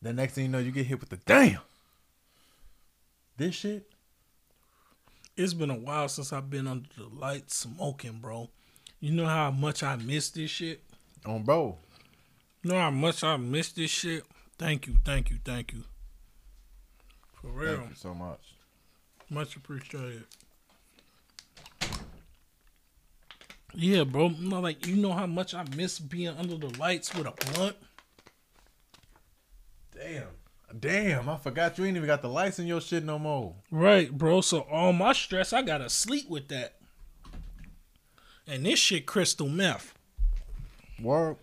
The 0.01 0.13
next 0.13 0.33
thing 0.33 0.45
you 0.45 0.49
know, 0.51 0.59
you 0.59 0.71
get 0.71 0.85
hit 0.85 0.99
with 0.99 1.09
the 1.09 1.17
damn. 1.17 1.59
This 3.37 3.55
shit. 3.55 3.89
It's 5.37 5.53
been 5.53 5.69
a 5.69 5.75
while 5.75 6.09
since 6.09 6.33
I've 6.33 6.49
been 6.49 6.65
under 6.67 6.89
the 6.97 7.07
lights 7.15 7.55
smoking, 7.57 8.17
bro. 8.19 8.49
You 8.99 9.11
know 9.11 9.27
how 9.27 9.51
much 9.51 9.83
I 9.83 9.95
miss 9.95 10.31
this 10.31 10.49
shit? 10.49 10.83
On 11.27 11.43
bro. 11.43 11.77
You 12.63 12.71
know 12.71 12.79
how 12.79 12.89
much 12.89 13.23
I 13.23 13.37
miss 13.37 13.71
this 13.71 13.91
shit? 13.91 14.23
Thank 14.57 14.87
you, 14.87 14.95
thank 15.05 15.29
you, 15.29 15.37
thank 15.45 15.73
you. 15.73 15.83
For 17.33 17.49
real. 17.49 17.77
Thank 17.77 17.89
you 17.91 17.95
so 17.95 18.15
much. 18.15 18.55
Much 19.29 19.55
appreciated. 19.55 20.23
Yeah, 23.75 24.05
bro. 24.05 24.29
No, 24.29 24.59
like 24.59 24.87
you 24.87 24.95
know 24.95 25.13
how 25.13 25.27
much 25.27 25.53
I 25.53 25.63
miss 25.75 25.99
being 25.99 26.35
under 26.35 26.57
the 26.57 26.75
lights 26.79 27.13
with 27.13 27.27
a 27.27 27.51
blunt. 27.53 27.75
Damn. 29.93 30.23
Damn, 30.77 31.29
I 31.29 31.37
forgot 31.37 31.77
you 31.77 31.85
ain't 31.85 31.95
even 31.95 32.07
got 32.07 32.21
the 32.21 32.29
lights 32.29 32.59
in 32.59 32.67
your 32.67 32.81
shit 32.81 33.03
no 33.03 33.17
more. 33.17 33.55
Right, 33.71 34.11
bro. 34.11 34.41
So 34.41 34.61
all 34.69 34.91
my 34.91 35.13
stress, 35.13 35.53
I 35.53 35.61
gotta 35.61 35.89
sleep 35.89 36.29
with 36.29 36.49
that. 36.49 36.75
And 38.45 38.65
this 38.65 38.79
shit 38.79 39.05
crystal 39.05 39.47
meth. 39.47 39.93
Work. 41.01 41.37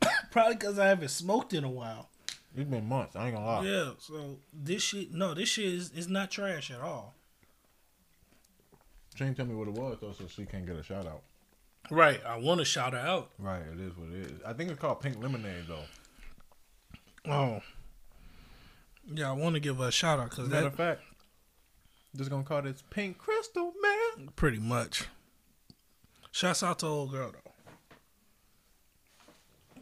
Probably 0.30 0.54
because 0.54 0.78
I 0.78 0.86
haven't 0.86 1.08
smoked 1.08 1.52
in 1.52 1.64
a 1.64 1.70
while. 1.70 2.08
It's 2.56 2.68
been 2.68 2.88
months. 2.88 3.16
I 3.16 3.26
ain't 3.26 3.34
gonna 3.34 3.46
lie. 3.46 3.64
Yeah, 3.64 3.90
so 3.98 4.36
this 4.52 4.82
shit, 4.82 5.12
no, 5.12 5.34
this 5.34 5.48
shit 5.48 5.66
is, 5.66 5.90
is 5.90 6.08
not 6.08 6.30
trash 6.30 6.70
at 6.70 6.80
all. 6.80 7.14
She 9.14 9.24
ain't 9.24 9.36
tell 9.36 9.46
me 9.46 9.54
what 9.54 9.68
it 9.68 9.74
was 9.74 9.98
though, 10.00 10.12
so 10.12 10.26
she 10.26 10.44
can't 10.44 10.66
get 10.66 10.76
a 10.76 10.82
shout 10.82 11.06
out. 11.06 11.22
Right, 11.90 12.20
I 12.24 12.38
want 12.38 12.58
to 12.60 12.64
shout 12.64 12.92
her 12.92 12.98
out. 12.98 13.30
Right, 13.38 13.62
it 13.62 13.80
is 13.80 13.96
what 13.96 14.08
it 14.08 14.26
is. 14.26 14.40
I 14.46 14.52
think 14.52 14.70
it's 14.70 14.80
called 14.80 15.00
pink 15.00 15.22
lemonade 15.22 15.64
though. 15.68 15.84
Oh, 17.30 17.60
yeah, 19.12 19.30
I 19.30 19.32
want 19.32 19.54
to 19.54 19.60
give 19.60 19.80
a 19.80 19.90
shout 19.90 20.18
out 20.18 20.30
because 20.30 20.48
Matter 20.48 20.66
of 20.68 20.74
fact, 20.74 21.02
just 22.16 22.30
gonna 22.30 22.44
call 22.44 22.62
this 22.62 22.82
pink 22.90 23.18
crystal 23.18 23.72
man. 23.82 24.28
pretty 24.36 24.58
much. 24.58 25.04
Shouts 26.32 26.62
out 26.62 26.80
to 26.80 26.86
old 26.86 27.12
girl 27.12 27.32
though. 27.32 27.52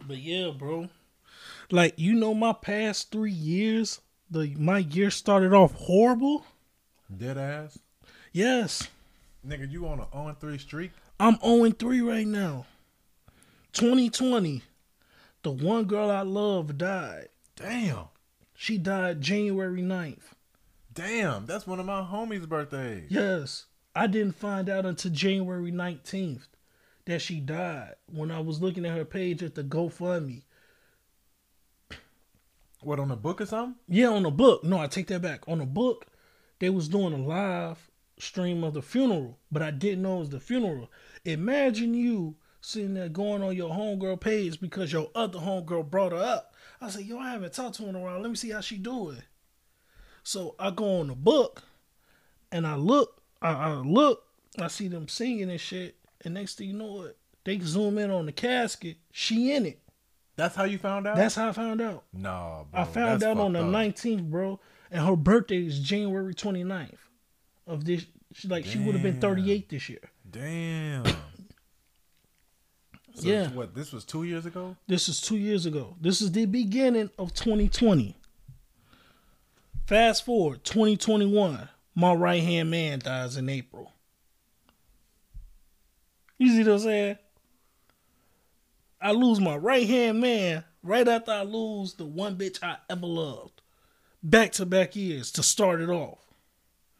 But 0.06 0.18
yeah, 0.18 0.50
bro, 0.50 0.88
like 1.70 1.94
you 1.96 2.14
know, 2.14 2.34
my 2.34 2.52
past 2.52 3.10
three 3.10 3.32
years, 3.32 4.00
the 4.30 4.54
my 4.58 4.78
year 4.78 5.10
started 5.10 5.52
off 5.52 5.72
horrible. 5.74 6.44
Dead 7.16 7.38
ass. 7.38 7.78
Yes, 8.32 8.88
Nigga, 9.46 9.70
you 9.70 9.86
on 9.86 10.00
a 10.00 10.06
0 10.12 10.36
3 10.40 10.58
streak? 10.58 10.92
I'm 11.20 11.38
0 11.40 11.70
3 11.70 12.00
right 12.00 12.26
now. 12.26 12.64
2020, 13.74 14.62
the 15.42 15.50
one 15.50 15.84
girl 15.84 16.10
I 16.10 16.22
love 16.22 16.78
died. 16.78 17.28
Damn. 17.56 18.06
She 18.54 18.78
died 18.78 19.20
January 19.20 19.82
9th. 19.82 20.32
Damn, 20.92 21.46
that's 21.46 21.66
one 21.66 21.80
of 21.80 21.86
my 21.86 22.02
homies' 22.02 22.48
birthdays. 22.48 23.10
Yes, 23.10 23.66
I 23.94 24.06
didn't 24.06 24.36
find 24.36 24.68
out 24.68 24.86
until 24.86 25.10
January 25.10 25.72
19th 25.72 26.46
that 27.06 27.20
she 27.20 27.40
died 27.40 27.94
when 28.06 28.30
I 28.30 28.40
was 28.40 28.62
looking 28.62 28.86
at 28.86 28.96
her 28.96 29.04
page 29.04 29.42
at 29.42 29.54
the 29.54 29.64
GoFundMe. 29.64 30.42
What 32.80 33.00
on 33.00 33.10
a 33.10 33.16
book 33.16 33.40
or 33.40 33.46
something? 33.46 33.76
Yeah, 33.88 34.08
on 34.08 34.24
a 34.24 34.30
book. 34.30 34.62
No, 34.62 34.78
I 34.78 34.86
take 34.86 35.08
that 35.08 35.22
back. 35.22 35.48
On 35.48 35.60
a 35.60 35.66
book, 35.66 36.06
they 36.58 36.70
was 36.70 36.88
doing 36.88 37.12
a 37.12 37.16
live 37.16 37.90
stream 38.18 38.62
of 38.62 38.74
the 38.74 38.82
funeral, 38.82 39.38
but 39.50 39.62
I 39.62 39.70
didn't 39.70 40.02
know 40.02 40.16
it 40.16 40.20
was 40.20 40.30
the 40.30 40.40
funeral. 40.40 40.90
Imagine 41.24 41.94
you 41.94 42.36
sitting 42.60 42.94
there 42.94 43.08
going 43.08 43.42
on 43.42 43.56
your 43.56 43.70
homegirl 43.70 44.20
page 44.20 44.60
because 44.60 44.92
your 44.92 45.10
other 45.14 45.38
homegirl 45.38 45.90
brought 45.90 46.12
her 46.12 46.18
up. 46.18 46.53
I 46.84 46.90
said, 46.90 47.04
yo, 47.04 47.18
I 47.18 47.32
haven't 47.32 47.52
talked 47.52 47.76
to 47.76 47.84
her 47.84 47.88
in 47.88 47.94
a 47.94 48.00
while. 48.00 48.20
Let 48.20 48.30
me 48.30 48.36
see 48.36 48.50
how 48.50 48.60
she 48.60 48.76
doing. 48.76 49.22
So 50.22 50.54
I 50.58 50.70
go 50.70 51.00
on 51.00 51.08
the 51.08 51.14
book 51.14 51.62
and 52.52 52.66
I 52.66 52.76
look, 52.76 53.22
I, 53.42 53.52
I 53.52 53.72
look, 53.74 54.24
I 54.58 54.68
see 54.68 54.88
them 54.88 55.08
singing 55.08 55.50
and 55.50 55.60
shit. 55.60 55.96
And 56.24 56.34
next 56.34 56.56
thing 56.56 56.68
you 56.68 56.74
know 56.74 57.02
it, 57.02 57.16
they 57.44 57.58
zoom 57.58 57.98
in 57.98 58.10
on 58.10 58.26
the 58.26 58.32
casket. 58.32 58.96
She 59.12 59.52
in 59.52 59.66
it. 59.66 59.80
That's 60.36 60.56
how 60.56 60.64
you 60.64 60.78
found 60.78 61.06
out. 61.06 61.16
That's 61.16 61.34
how 61.36 61.48
I 61.48 61.52
found 61.52 61.80
out. 61.80 62.04
no, 62.12 62.66
bro. 62.70 62.80
I 62.80 62.84
found 62.84 63.22
out 63.22 63.38
on 63.38 63.52
the 63.52 63.60
up. 63.60 63.66
19th, 63.66 64.30
bro. 64.30 64.60
And 64.90 65.06
her 65.06 65.16
birthday 65.16 65.64
is 65.64 65.78
January 65.78 66.34
29th 66.34 66.96
of 67.66 67.84
this. 67.84 68.06
She, 68.32 68.48
like, 68.48 68.64
she 68.64 68.78
would 68.78 68.94
have 68.94 69.02
been 69.02 69.20
38 69.20 69.68
this 69.68 69.88
year. 69.88 70.00
Damn. 70.30 71.04
So 73.14 73.28
Yeah. 73.28 73.48
What? 73.50 73.74
This 73.74 73.92
was 73.92 74.04
two 74.04 74.24
years 74.24 74.44
ago. 74.44 74.76
This 74.86 75.08
is 75.08 75.20
two 75.20 75.36
years 75.36 75.66
ago. 75.66 75.96
This 76.00 76.20
is 76.20 76.32
the 76.32 76.46
beginning 76.46 77.10
of 77.18 77.32
2020. 77.34 78.16
Fast 79.86 80.24
forward, 80.24 80.64
2021. 80.64 81.68
My 81.94 82.12
right 82.12 82.42
hand 82.42 82.70
man 82.70 82.98
dies 82.98 83.36
in 83.36 83.48
April. 83.48 83.92
You 86.38 86.48
see 86.48 86.64
what 86.64 86.72
I'm 86.72 86.78
saying? 86.80 87.18
I 89.00 89.12
lose 89.12 89.38
my 89.38 89.56
right 89.56 89.86
hand 89.86 90.20
man 90.20 90.64
right 90.82 91.06
after 91.06 91.30
I 91.30 91.42
lose 91.42 91.94
the 91.94 92.06
one 92.06 92.36
bitch 92.36 92.62
I 92.62 92.78
ever 92.90 93.06
loved. 93.06 93.60
Back 94.22 94.52
to 94.52 94.66
back 94.66 94.96
years 94.96 95.30
to 95.32 95.42
start 95.42 95.80
it 95.80 95.90
off. 95.90 96.18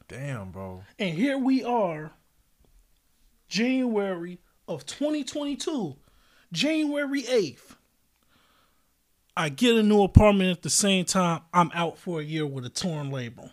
Damn, 0.06 0.50
bro. 0.50 0.84
And 0.98 1.14
here 1.16 1.38
we 1.38 1.64
are, 1.64 2.12
January 3.48 4.38
of 4.68 4.84
2022, 4.84 5.96
January 6.54 7.22
8th. 7.22 7.74
I 9.36 9.48
get 9.48 9.74
a 9.74 9.82
new 9.82 10.02
apartment 10.02 10.56
at 10.56 10.62
the 10.62 10.70
same 10.70 11.04
time. 11.04 11.42
I'm 11.52 11.72
out 11.74 11.98
for 11.98 12.20
a 12.20 12.24
year 12.24 12.46
with 12.46 12.64
a 12.64 12.70
torn 12.70 13.10
label. 13.10 13.50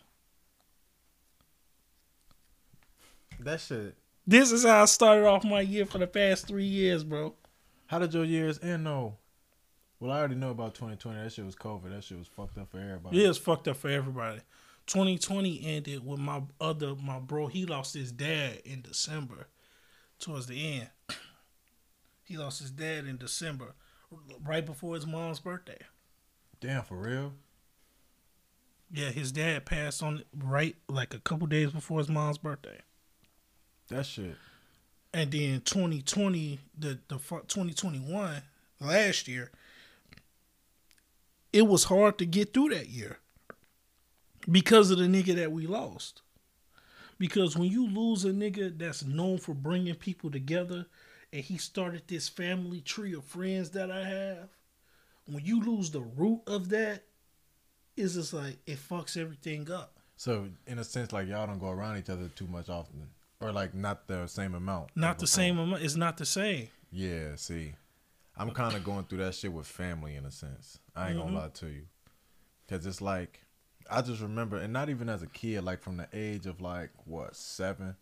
That 3.40 3.60
shit. 3.60 3.96
This 4.28 4.52
is 4.52 4.64
how 4.64 4.84
I 4.84 4.86
started 4.86 5.26
off 5.26 5.44
my 5.44 5.62
year 5.62 5.88
for 5.88 5.98
the 5.98 6.06
past 6.06 6.48
three 6.48 6.64
years, 6.64 7.04
bro. 7.04 7.34
How 7.88 7.98
did 7.98 8.14
your 8.14 8.24
years 8.24 8.60
end? 8.62 8.86
though? 8.86 9.16
Well, 10.00 10.12
I 10.12 10.20
already 10.20 10.36
know 10.36 10.52
about 10.52 10.76
2020. 10.76 11.24
That 11.24 11.32
shit 11.34 11.46
was 11.46 11.56
COVID. 11.56 11.90
That 11.90 12.04
shit 12.04 12.20
was 12.20 12.28
fucked 12.28 12.60
up 12.60 12.70
for 12.70 12.78
everybody. 12.78 13.18
Yeah, 13.18 13.30
it's 13.30 13.40
fucked 13.40 13.68
up 13.68 13.78
for 13.78 13.90
everybody. 13.90 14.42
2020 14.86 15.66
ended 15.66 16.06
with 16.06 16.20
my 16.20 16.44
other 16.60 16.96
my 16.96 17.18
bro. 17.18 17.48
He 17.48 17.66
lost 17.66 17.96
his 17.96 18.12
dad 18.12 18.62
in 18.64 18.82
December, 18.82 19.48
towards 20.20 20.46
the 20.46 20.80
end. 20.80 20.90
He 22.32 22.38
lost 22.38 22.62
his 22.62 22.72
dad 22.72 23.08
in 23.08 23.17
December, 23.17 23.74
right 24.46 24.65
before 24.65 24.96
his 24.96 25.06
mom's 25.06 25.41
birthday. 25.41 25.80
Damn, 26.62 26.82
for 26.84 26.96
real. 26.96 27.34
Yeah, 28.89 29.10
his 29.10 29.34
dad 29.34 29.65
passed 29.65 30.02
on 30.02 30.24
right 30.34 30.78
like 30.88 31.13
a 31.13 31.20
couple 31.20 31.46
days 31.48 31.72
before 31.72 31.98
his 32.00 32.08
mom's 32.08 32.38
birthday. 32.38 32.78
That 33.89 34.06
shit. 34.06 34.38
And 35.13 35.30
then 35.30 35.60
2020, 35.60 36.60
the 36.80 37.00
the 37.10 37.17
2021 37.17 38.44
last 38.80 39.28
year, 39.28 39.52
it 41.52 41.67
was 41.67 41.84
hard 41.84 42.17
to 42.20 42.26
get 42.26 42.54
through 42.54 42.70
that 42.70 42.88
year 42.88 43.20
because 44.50 44.89
of 44.89 45.00
the 45.00 45.08
nigga 45.08 45.36
that 45.36 45.52
we 45.52 45.67
lost. 45.67 46.22
Because 47.20 47.58
when 47.58 47.70
you 47.70 47.89
lose 47.89 48.24
a 48.24 48.32
nigga 48.32 48.80
that's 48.80 49.04
known 49.04 49.38
for 49.38 49.54
bringing 49.54 49.96
people 49.96 50.32
together, 50.32 50.86
and 51.34 51.44
he 51.44 51.58
started 51.58 52.04
this 52.08 52.28
family 52.30 52.82
tree 52.82 53.13
of 53.13 53.24
friends 53.24 53.72
that 53.72 53.89
I 53.91 54.04
have, 54.04 54.50
when 55.26 55.46
you 55.46 55.62
lose 55.63 55.91
the 55.91 56.02
root 56.02 56.41
of 56.48 56.70
that, 56.70 57.04
it's 57.96 58.15
just 58.15 58.34
like 58.34 58.58
it 58.65 58.78
fucks 58.78 59.15
everything 59.17 59.70
up. 59.72 59.98
So, 60.17 60.48
in 60.67 60.80
a 60.80 60.84
sense, 60.84 61.12
like 61.12 61.28
y'all 61.28 61.48
don't 61.48 61.60
go 61.60 61.70
around 61.70 61.98
each 61.98 62.10
other 62.10 62.30
too 62.36 62.48
much 62.48 62.70
often, 62.70 63.08
or 63.39 63.52
like 63.52 63.74
not 63.74 64.08
the 64.08 64.28
same 64.28 64.54
amount. 64.56 64.89
Not 64.96 65.20
the 65.20 65.28
same 65.28 65.58
amount. 65.58 65.84
It's 65.84 65.96
not 65.96 66.17
the 66.17 66.26
same. 66.26 66.67
Yeah. 66.91 67.36
See, 67.36 67.74
I'm 68.38 68.52
kind 68.52 68.76
of 68.76 68.84
going 68.84 69.06
through 69.06 69.20
that 69.20 69.36
shit 69.36 69.52
with 69.52 69.67
family 69.67 70.15
in 70.15 70.26
a 70.26 70.32
sense. 70.32 70.80
I 70.96 71.10
ain't 71.10 71.17
Mhm. 71.17 71.24
gonna 71.24 71.38
lie 71.39 71.50
to 71.50 71.67
you, 71.67 71.88
cause 72.67 72.86
it's 72.86 73.02
like 73.02 73.41
I 73.89 74.02
just 74.02 74.22
remember, 74.22 74.58
and 74.58 74.72
not 74.72 74.89
even 74.89 75.10
as 75.10 75.22
a 75.22 75.28
kid, 75.28 75.63
like 75.63 75.82
from 75.82 75.98
the 75.98 76.08
age 76.13 76.46
of 76.46 76.62
like 76.62 76.91
what 77.06 77.36
seven. 77.36 77.96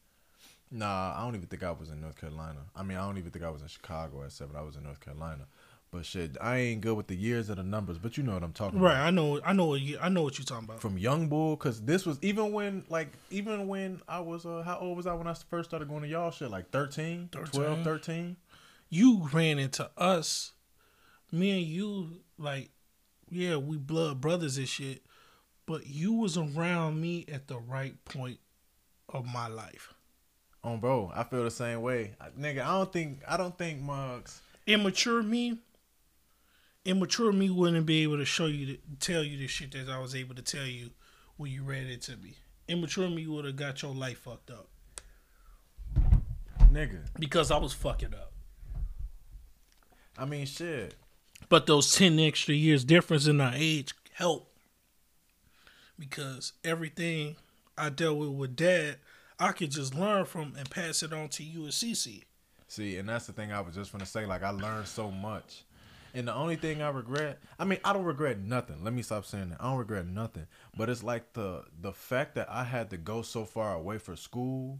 Nah, 0.72 1.14
I 1.18 1.24
don't 1.24 1.36
even 1.36 1.48
think 1.48 1.64
I 1.64 1.72
was 1.72 1.90
in 1.90 2.00
North 2.02 2.16
Carolina. 2.20 2.60
I 2.76 2.84
mean, 2.84 2.98
I 2.98 3.06
don't 3.06 3.18
even 3.18 3.32
think 3.32 3.44
I 3.44 3.50
was 3.50 3.62
in 3.62 3.68
Chicago 3.68 4.24
at 4.24 4.32
seven. 4.32 4.56
I 4.56 4.62
was 4.62 4.76
in 4.76 4.84
North 4.84 5.00
Carolina. 5.00 5.46
But 5.92 6.06
shit, 6.06 6.38
I 6.40 6.58
ain't 6.58 6.82
good 6.82 6.96
with 6.96 7.08
the 7.08 7.16
years 7.16 7.50
or 7.50 7.56
the 7.56 7.64
numbers. 7.64 7.98
But 7.98 8.16
you 8.16 8.22
know 8.24 8.36
what 8.36 8.44
I'm 8.44 8.54
talking 8.54 8.80
Right. 8.80 8.94
about. 8.94 9.08
I 9.08 9.10
know. 9.10 9.42
I 9.44 9.54
know. 9.54 9.66
What 9.66 9.82
you, 9.82 9.98
I 10.00 10.08
know 10.10 10.22
what 10.22 10.38
you're 10.38 10.46
talking 10.46 10.66
about. 10.66 10.82
from 10.82 11.00
young 11.00 11.28
bull 11.30 11.56
because 11.56 11.82
this 11.82 12.06
was 12.06 12.20
even 12.22 12.52
when 12.52 12.84
like 12.90 13.08
even 13.32 13.68
when 13.68 14.00
i 14.08 14.20
was 14.20 14.46
uh 14.46 14.62
how 14.64 14.78
old 14.78 14.96
was 14.96 15.08
i 15.08 15.14
when 15.14 15.26
i 15.26 15.34
first 15.50 15.70
started 15.72 15.90
going 15.90 16.04
to 16.04 16.08
y'all 16.08 16.30
shit 16.30 16.52
like 16.52 16.70
13, 16.70 17.30
12 17.32 17.52
13. 17.52 17.84
13 17.84 18.36
you 18.92 19.28
ran 19.34 19.58
into 19.60 19.90
us, 19.98 20.54
me 21.32 21.52
and 21.60 21.68
you, 21.68 22.22
like, 22.40 22.72
yeah, 23.30 23.56
we 23.56 23.78
blood 23.78 24.20
brothers 24.20 24.58
and 24.58 24.68
shit, 24.68 25.04
but 25.68 25.86
you 25.88 26.14
was 26.14 26.38
around 26.38 27.00
me 27.00 27.26
at 27.32 27.48
the 27.48 27.58
right 27.58 28.04
point 28.06 28.40
of 29.10 29.26
my 29.32 29.48
life. 29.48 29.94
On 30.64 30.80
bro 30.80 31.12
i 31.16 31.24
feel 31.24 31.44
the 31.44 31.52
same 31.52 31.82
way. 31.82 32.12
I, 32.20 32.30
nigga 32.40 32.62
i 32.62 32.78
don't 32.78 32.92
think 32.92 33.22
i 33.28 33.38
don't 33.38 33.58
think 33.58 33.82
mugs. 33.82 34.42
Immature 34.70 35.24
me, 35.24 35.58
immature 36.86 37.32
me 37.32 37.50
wouldn't 37.50 37.88
be 37.88 38.04
able 38.04 38.18
to 38.18 38.26
show 38.26 38.46
you, 38.46 38.66
the, 38.68 38.80
tell 39.00 39.24
you 39.24 39.36
the 39.36 39.48
shit 39.48 39.72
that 39.72 39.90
I 39.90 39.98
was 39.98 40.14
able 40.14 40.36
to 40.36 40.44
tell 40.44 40.66
you 40.66 40.92
when 41.38 41.52
you 41.52 41.64
read 41.64 41.88
it 41.88 42.04
to 42.04 42.16
me. 42.18 42.36
Immature 42.68 43.10
me 43.10 43.26
would 43.26 43.46
have 43.46 43.56
got 43.56 43.82
your 43.82 43.96
life 43.96 44.20
fucked 44.20 44.52
up. 44.52 44.68
Nigga. 46.72 47.00
Because 47.18 47.50
I 47.50 47.58
was 47.58 47.74
fucking 47.74 48.14
up. 48.14 48.32
i 50.20 50.26
mean 50.26 50.46
shit. 50.46 50.94
But 51.50 51.66
those 51.66 51.96
10 51.96 52.20
extra 52.20 52.54
years 52.54 52.84
difference 52.84 53.26
in 53.26 53.42
our 53.42 53.54
age 53.56 53.96
help. 54.14 54.54
Because 55.98 56.54
everything 56.64 57.38
I 57.76 57.90
dealt 57.90 58.20
with 58.20 58.30
with 58.30 58.56
dad, 58.56 58.98
I 59.40 59.52
could 59.54 59.72
just 59.72 59.96
learn 59.96 60.26
from 60.26 60.54
and 60.58 60.70
pass 60.70 61.02
it 61.04 61.14
on 61.14 61.30
to 61.30 61.44
you 61.44 61.62
and 61.64 61.72
Cece. 61.72 62.24
see 62.68 62.98
and 62.98 63.08
that's 63.10 63.26
the 63.26 63.34
thing 63.34 63.52
i 63.52 63.62
was 63.62 63.74
just 63.74 63.92
gonna 63.92 64.06
say 64.06 64.26
like 64.26 64.44
i 64.44 64.50
learned 64.50 64.88
so 64.88 65.10
much. 65.12 65.64
And 66.14 66.28
the 66.28 66.34
only 66.34 66.56
thing 66.56 66.82
i 66.82 66.90
regret 66.90 67.40
i 67.60 67.66
mean 67.66 67.80
i 67.86 67.94
don't 67.94 68.04
regret 68.04 68.40
nothing. 68.40 68.84
Let 68.84 68.94
me 68.94 69.02
stop 69.04 69.26
saying 69.26 69.50
that. 69.52 69.62
I 69.62 69.66
don't 69.70 69.78
regret 69.78 70.06
nothing. 70.08 70.48
But 70.78 70.90
it's 70.90 71.04
like 71.04 71.34
the 71.34 71.64
the 71.82 71.94
fact 71.94 72.36
that 72.36 72.50
i 72.50 72.64
had 72.64 72.90
to 72.90 72.98
go 72.98 73.22
so 73.22 73.46
far 73.46 73.74
away 73.76 73.98
for 73.98 74.16
school 74.16 74.80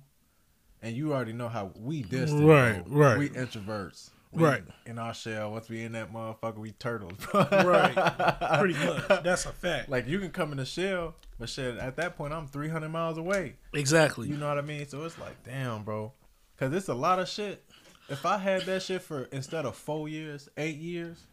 and 0.82 0.96
you 0.96 1.14
already 1.14 1.34
know 1.34 1.50
how 1.50 1.72
we 1.80 2.04
distant 2.04 2.46
Right, 2.48 2.84
right. 2.88 3.18
we 3.18 3.30
introverts 3.30 4.10
We 4.32 4.44
Right. 4.44 4.64
in 4.86 5.00
our 5.00 5.14
shell 5.14 5.52
once 5.52 5.70
we 5.70 5.84
in 5.84 5.94
that 5.94 6.14
motherfucker 6.14 6.58
we 6.58 6.72
turtles 6.74 7.14
bro. 7.32 7.48
Right. 7.52 7.96
Pretty 8.60 8.76
much. 8.86 9.08
That's 9.24 9.46
a 9.48 9.52
fact. 9.52 9.90
like 9.90 10.08
you 10.08 10.20
can 10.20 10.30
come 10.30 10.52
in 10.52 10.58
the 10.60 10.66
shell 10.66 11.16
but 11.40 11.50
shit 11.50 11.78
at 11.78 11.96
that 11.96 12.16
point 12.18 12.32
i'm 12.34 12.46
300 12.48 12.90
miles 12.90 13.18
away 13.18 13.56
exactly. 13.74 14.28
you 14.28 14.36
know 14.38 14.48
what 14.48 14.58
i 14.58 14.62
mean 14.62 14.86
so 14.88 15.04
it's 15.06 15.18
like 15.18 15.42
damn 15.44 15.84
bro 15.84 16.12
because 16.56 16.74
it's 16.74 16.90
a 16.90 16.94
lot 16.94 17.18
of 17.18 17.28
shit 17.28 17.64
if 18.10 18.24
i 18.26 18.38
had 18.38 18.62
that 18.64 18.84
shit 18.84 19.02
for 19.02 19.24
instead 19.32 19.66
of 19.66 19.76
four 19.76 20.08
years 20.10 20.48
eight 20.58 20.76
years 20.78 21.24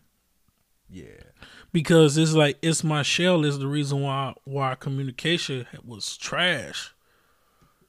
yeah 0.88 1.04
Because 1.72 2.16
it's 2.16 2.32
like 2.34 2.56
it's 2.62 2.82
my 2.84 3.02
shell 3.02 3.44
is 3.44 3.58
the 3.58 3.66
reason 3.66 4.00
why 4.02 4.32
why 4.44 4.74
communication 4.76 5.66
was 5.84 6.16
trash. 6.16 6.94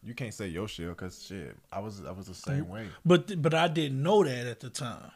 You 0.08 0.14
can't 0.14 0.34
say 0.34 0.48
your 0.48 0.68
shell 0.68 0.90
because 0.90 1.24
shit 1.28 1.56
i 1.72 1.80
was 1.80 2.04
i 2.06 2.12
was 2.12 2.26
the 2.28 2.34
same 2.34 2.68
way 2.70 2.88
But 3.06 3.42
but 3.42 3.54
I 3.54 3.68
didn't 3.68 4.02
know 4.02 4.24
that 4.24 4.48
at 4.48 4.60
the 4.62 4.70
time. 4.70 5.12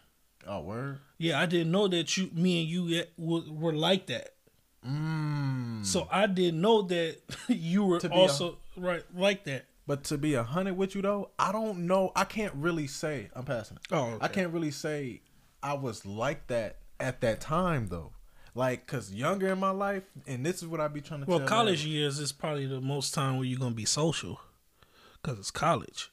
oh 0.48 0.62
word 0.62 1.00
Yeah, 1.18 1.40
I 1.40 1.46
didn't 1.46 1.72
know 1.72 1.88
that 1.88 2.18
you 2.18 2.30
me 2.34 2.62
and 2.62 2.70
you 2.70 2.82
yet 2.88 3.10
were, 3.18 3.42
were 3.50 3.74
like 3.74 4.08
that. 4.08 4.30
mm. 4.88 5.86
So 5.86 6.08
I 6.12 6.28
didn't 6.28 6.62
know 6.62 6.82
that 6.84 7.18
you 7.48 7.84
were 7.86 8.00
To 8.00 8.10
be 8.10 8.16
also 8.16 8.58
right 8.78 9.04
like 9.16 9.44
that. 9.46 9.66
But 9.88 10.04
to 10.06 10.18
be 10.18 10.36
a 10.36 10.44
hundred 10.44 10.78
with 10.78 10.96
you 10.96 11.02
though, 11.02 11.32
I 11.40 11.52
don't 11.52 11.80
know. 11.88 12.12
I 12.16 12.24
can't 12.24 12.54
really 12.56 12.88
say 12.88 13.30
I'm 13.36 13.44
passing 13.46 13.78
it. 13.78 13.94
Oh, 13.94 14.18
I 14.22 14.28
can't 14.28 14.54
really 14.54 14.72
say 14.72 15.22
I 15.64 15.74
was 15.74 16.06
like 16.06 16.48
that 16.48 16.78
at 17.00 17.22
that 17.22 17.42
time 17.42 17.88
though. 17.90 18.12
Like, 18.54 18.86
cause 18.86 19.12
younger 19.14 19.48
in 19.48 19.60
my 19.60 19.72
life, 19.72 20.04
and 20.28 20.46
this 20.46 20.58
is 20.62 20.68
what 20.68 20.82
I 20.82 20.88
be 20.90 21.00
trying 21.02 21.22
to. 21.22 21.26
Well, 21.26 21.40
college 21.48 21.86
years 21.86 22.20
is 22.20 22.32
probably 22.34 22.66
the 22.68 22.82
most 22.82 23.14
time 23.14 23.38
where 23.38 23.46
you're 23.46 23.60
gonna 23.60 23.74
be 23.76 23.86
social, 23.86 24.42
cause 25.24 25.40
it's 25.40 25.52
college. 25.52 26.12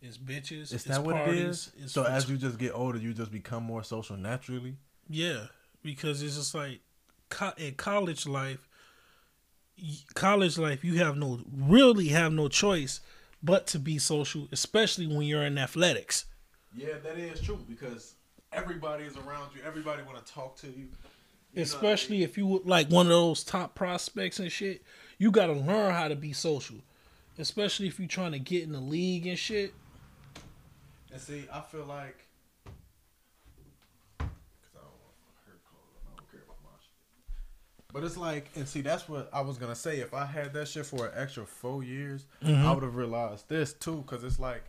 It's 0.00 0.16
bitches. 0.18 0.72
Is 0.72 0.84
that 0.84 1.02
what 1.02 1.16
it 1.28 1.34
is? 1.34 1.72
It's 1.76 1.92
so 1.92 2.04
as 2.04 2.30
you 2.30 2.36
just 2.36 2.58
get 2.58 2.72
older, 2.72 2.98
you 2.98 3.12
just 3.12 3.32
become 3.32 3.64
more 3.64 3.82
social 3.82 4.16
naturally. 4.16 4.76
yeah, 5.08 5.46
because 5.82 6.22
it's 6.22 6.36
just 6.36 6.54
like 6.54 6.80
co- 7.30 7.52
in 7.56 7.74
college 7.74 8.26
life, 8.26 8.68
college 10.14 10.58
life, 10.58 10.84
you 10.84 10.98
have 10.98 11.16
no 11.16 11.40
really 11.56 12.08
have 12.08 12.32
no 12.32 12.48
choice 12.48 13.00
but 13.42 13.66
to 13.68 13.78
be 13.78 13.98
social, 13.98 14.48
especially 14.52 15.06
when 15.06 15.22
you're 15.22 15.44
in 15.44 15.58
athletics. 15.58 16.24
Yeah, 16.76 16.94
that 17.02 17.18
is 17.18 17.40
true 17.40 17.58
because 17.68 18.14
everybody 18.52 19.04
is 19.04 19.16
around 19.16 19.50
you. 19.54 19.62
Everybody 19.64 20.02
want 20.02 20.24
to 20.24 20.32
talk 20.32 20.56
to 20.58 20.66
you. 20.66 20.88
You 21.52 21.56
know, 21.56 21.62
especially 21.62 22.22
if 22.22 22.36
you 22.36 22.60
like 22.64 22.88
one 22.88 23.06
of 23.06 23.10
those 23.10 23.42
top 23.42 23.74
prospects 23.74 24.38
and 24.38 24.50
shit. 24.52 24.82
You 25.20 25.32
got 25.32 25.46
to 25.46 25.54
learn 25.54 25.92
how 25.92 26.06
to 26.06 26.14
be 26.14 26.32
social, 26.32 26.76
especially 27.38 27.86
if 27.86 27.98
you're 27.98 28.08
trying 28.08 28.32
to 28.32 28.38
get 28.38 28.62
in 28.64 28.72
the 28.72 28.80
league 28.80 29.26
and 29.26 29.38
shit. 29.38 29.72
And 31.12 31.20
see, 31.20 31.44
I 31.52 31.60
feel 31.60 31.84
like. 31.84 32.24
Cause 34.18 34.28
I 34.74 34.80
don't 34.80 34.98
want 35.00 35.14
her 35.46 35.58
clothes. 35.70 36.02
I 36.06 36.16
don't 36.16 36.30
care 36.30 36.40
about 36.44 36.58
my 36.62 36.70
shit. 36.80 37.92
But 37.92 38.04
it's 38.04 38.16
like, 38.16 38.50
and 38.56 38.68
see, 38.68 38.82
that's 38.82 39.08
what 39.08 39.30
I 39.32 39.40
was 39.40 39.56
gonna 39.56 39.74
say. 39.74 40.00
If 40.00 40.12
I 40.12 40.26
had 40.26 40.52
that 40.54 40.68
shit 40.68 40.86
for 40.86 41.06
an 41.06 41.12
extra 41.16 41.46
four 41.46 41.82
years, 41.82 42.26
mm-hmm. 42.44 42.66
I 42.66 42.72
would 42.72 42.82
have 42.82 42.96
realized 42.96 43.48
this 43.48 43.72
too. 43.72 44.04
Cause 44.06 44.24
it's 44.24 44.38
like, 44.38 44.64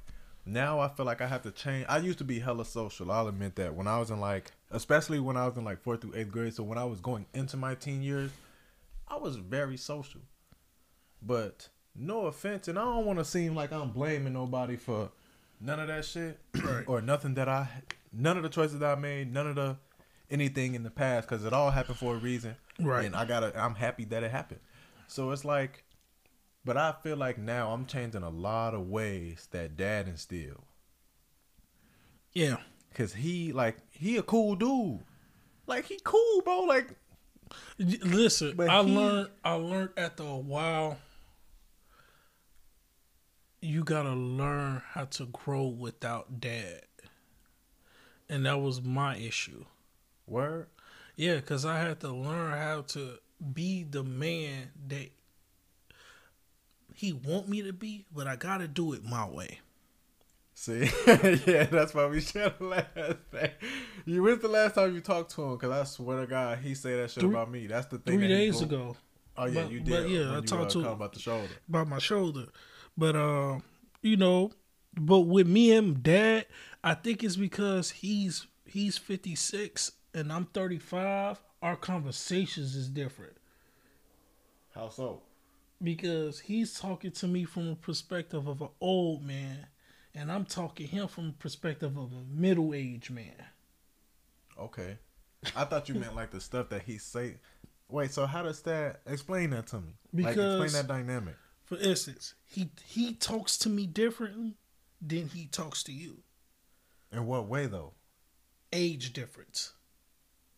now 0.46 0.80
I 0.80 0.88
feel 0.88 1.06
like 1.06 1.22
I 1.22 1.28
have 1.28 1.42
to 1.44 1.52
change. 1.52 1.86
I 1.90 1.98
used 1.98 2.20
to 2.20 2.24
be 2.24 2.40
hella 2.40 2.66
social. 2.66 3.12
I'll 3.12 3.28
admit 3.28 3.56
that. 3.56 3.76
When 3.76 3.88
I 3.88 4.00
was 4.00 4.12
in 4.12 4.20
like, 4.20 4.52
especially 4.72 5.20
when 5.20 5.38
I 5.38 5.48
was 5.48 5.58
in 5.58 5.66
like 5.66 5.82
fourth 5.82 6.02
through 6.02 6.16
eighth 6.16 6.32
grade. 6.32 6.54
So 6.54 6.64
when 6.64 6.78
I 6.78 6.86
was 6.86 7.02
going 7.02 7.26
into 7.34 7.58
my 7.58 7.76
teen 7.76 8.02
years, 8.02 8.32
I 9.08 9.18
was 9.18 9.36
very 9.36 9.78
social. 9.78 10.22
But 11.22 11.68
no 12.00 12.26
offense, 12.28 12.68
and 12.68 12.80
I 12.80 12.84
don't 12.84 13.06
want 13.06 13.20
to 13.20 13.26
seem 13.26 13.56
like 13.56 13.72
I'm 13.72 13.90
blaming 13.90 14.34
nobody 14.34 14.76
for 14.78 15.12
none 15.60 15.80
of 15.80 15.88
that 15.88 16.06
shit 16.06 16.40
or 16.88 17.02
nothing 17.02 17.34
that 17.36 17.50
I, 17.50 17.68
none 18.14 18.38
of 18.38 18.44
the 18.44 18.50
choices 18.50 18.80
that 18.80 18.98
I 18.98 19.00
made, 19.00 19.34
none 19.34 19.48
of 19.48 19.56
the 19.56 19.78
anything 20.32 20.76
in 20.76 20.84
the 20.84 20.90
past, 20.90 21.28
because 21.28 21.44
it 21.46 21.54
all 21.54 21.72
happened 21.72 21.98
for 21.98 22.16
a 22.16 22.18
reason. 22.18 22.56
Right. 22.80 23.06
And 23.06 23.16
I 23.16 23.26
gotta, 23.26 23.52
I'm 23.62 23.76
happy 23.76 24.06
that 24.06 24.24
it 24.24 24.32
happened. 24.32 24.62
So 25.08 25.32
it's 25.32 25.44
like, 25.44 25.84
but 26.64 26.78
I 26.78 26.94
feel 27.04 27.18
like 27.18 27.38
now 27.38 27.72
I'm 27.72 27.86
changing 27.86 28.24
a 28.24 28.30
lot 28.30 28.74
of 28.74 28.88
ways 28.90 29.48
that 29.52 29.76
dad 29.76 30.08
instilled. 30.08 30.64
Yeah. 32.34 32.58
Cause 32.94 33.14
he 33.14 33.52
like 33.54 33.78
he 33.92 34.18
a 34.18 34.24
cool 34.24 34.56
dude. 34.56 35.00
Like 35.68 35.86
he 35.86 36.00
cool, 36.04 36.42
bro. 36.44 36.62
Like 36.62 36.96
Listen, 37.78 38.54
But 38.56 38.70
I 38.70 38.84
he- 38.84 38.96
learned. 38.96 39.30
I 39.44 39.54
learned 39.54 39.90
after 39.98 40.24
a 40.24 40.38
while. 40.38 40.98
You 43.62 43.84
gotta 43.84 44.13
learn 44.13 44.82
how 44.91 45.06
to 45.06 45.26
grow 45.26 45.65
without 45.67 46.39
dad, 46.39 46.82
and 48.30 48.45
that 48.45 48.62
was 48.62 48.82
my 48.82 49.17
issue. 49.17 49.65
word. 50.28 50.67
Yeah, 51.17 51.36
because 51.36 51.65
I 51.65 51.80
had 51.80 52.00
to 52.02 52.10
learn 52.10 52.52
how 52.58 52.82
to 52.89 53.15
be 53.54 53.84
the 53.84 54.04
man 54.04 54.69
that 54.88 55.10
he 56.93 57.12
want 57.12 57.50
me 57.50 57.62
to 57.63 57.74
be, 57.74 58.06
but 58.13 58.28
I 58.28 58.38
gotta 58.38 58.67
do 58.69 58.93
it 58.93 59.04
my 59.04 59.28
way. 59.28 59.60
See, 60.54 60.89
yeah, 61.08 61.63
that's 61.65 61.93
why 61.93 62.06
we 62.08 62.22
shared 62.22 62.54
the 62.60 62.65
last 62.65 62.88
thing. 63.32 63.52
You 64.06 64.24
when's 64.24 64.41
the 64.41 64.48
last 64.50 64.76
time 64.76 64.93
you 64.93 65.02
talked 65.02 65.32
to 65.36 65.43
him? 65.43 65.58
Cause 65.58 65.72
I 65.72 65.84
swear 65.84 66.22
to 66.22 66.28
God, 66.28 66.60
he 66.60 66.76
said 66.76 67.04
that 67.04 67.12
shit 67.12 67.22
Three- 67.22 67.30
about 67.32 67.52
me. 67.52 67.67
That's 67.67 67.88
the 67.88 67.98
thing. 67.98 68.17
Three 68.19 68.28
days 68.30 68.62
ago, 68.62 68.95
Oh 69.38 69.45
yeah, 69.45 69.63
But- 69.63 69.72
you 69.72 69.80
but 69.80 69.86
did. 69.86 70.10
yeah, 70.12 70.32
I 70.32 70.36
you, 70.38 70.41
talked 70.41 70.52
uh, 70.63 70.67
to- 70.69 70.74
talking 70.82 70.86
about 70.93 71.13
the 71.13 71.19
shoulder. 71.19 71.48
about 71.67 71.88
my 71.89 72.00
shoulder. 72.00 72.45
But 73.00 73.16
uh, 73.16 73.60
you 74.02 74.18
know, 74.18 74.52
but 74.94 75.22
with 75.22 75.48
me 75.48 75.72
and 75.72 76.04
dad, 76.04 76.48
I 76.84 76.96
think 76.96 77.24
it's 77.24 77.38
because 77.38 77.92
he's 77.92 78.46
he's 78.66 78.98
56 78.98 79.94
and 80.14 80.34
I'm 80.34 80.46
35. 80.48 81.40
Our 81.62 81.76
conversations 81.78 82.76
is 82.76 82.90
different 82.90 83.38
How 84.76 84.90
so? 84.90 85.22
because 85.82 86.40
he's 86.42 86.78
talking 86.78 87.12
to 87.12 87.28
me 87.28 87.46
from 87.46 87.70
a 87.70 87.76
perspective 87.76 88.48
of 88.48 88.62
an 88.62 88.70
old 88.82 89.24
man, 89.26 89.68
and 90.14 90.30
I'm 90.30 90.44
talking 90.44 90.88
him 90.88 91.08
from 91.08 91.30
a 91.30 91.42
perspective 91.42 91.98
of 91.98 92.12
a 92.12 92.24
middle 92.30 92.74
aged 92.74 93.12
man. 93.12 93.46
Okay, 94.60 94.98
I 95.56 95.64
thought 95.64 95.88
you 95.88 95.96
meant 95.96 96.18
like 96.18 96.32
the 96.32 96.42
stuff 96.42 96.68
that 96.70 96.82
he 96.82 96.98
say. 96.98 97.36
Wait, 97.88 98.12
so 98.12 98.26
how 98.26 98.44
does 98.44 98.62
that 98.64 99.02
explain 99.08 99.52
that 99.52 99.68
to 99.68 99.80
me? 99.80 99.96
like 100.14 100.38
explain 100.38 100.72
that 100.74 100.88
dynamic. 100.88 101.36
For 101.70 101.78
instance, 101.78 102.34
he 102.46 102.72
he 102.84 103.14
talks 103.14 103.58
to 103.60 103.70
me 103.70 103.86
differently 103.86 104.56
than 105.02 105.28
he 105.30 105.46
talks 105.46 105.84
to 105.84 105.94
you. 105.94 106.18
In 107.12 107.26
what 107.28 107.48
way 107.48 107.68
though? 107.68 107.94
Age 108.74 109.14
difference. 109.14 109.74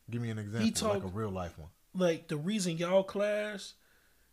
Give 0.09 0.21
me 0.21 0.29
an 0.29 0.39
example, 0.39 0.65
like 0.67 0.75
talk- 0.75 1.03
a 1.03 1.07
real 1.07 1.29
life 1.29 1.57
one. 1.59 1.69
like 1.93 2.27
the 2.29 2.37
reason 2.37 2.77
y'all 2.77 3.03
clash 3.03 3.73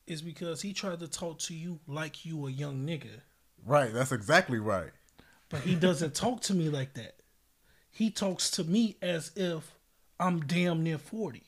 is 0.07 0.23
because 0.23 0.62
he 0.62 0.73
tried 0.73 1.01
to 1.01 1.09
talk 1.09 1.38
to 1.41 1.55
you 1.55 1.81
like 1.88 2.25
you 2.25 2.47
a 2.47 2.51
young 2.51 2.87
nigga, 2.87 3.21
Right, 3.64 3.93
that's 3.93 4.12
exactly 4.12 4.59
right. 4.61 4.91
but 5.49 5.61
he 5.62 5.75
doesn't 5.75 6.14
talk 6.25 6.41
to 6.43 6.55
me 6.55 6.69
like 6.69 6.95
that. 6.95 7.17
He 7.91 8.11
talks 8.11 8.51
to 8.53 8.64
me 8.64 8.97
as 9.03 9.33
if 9.37 9.73
I'm 10.21 10.41
damn 10.47 10.83
near 10.85 10.99
forty. 10.99 11.43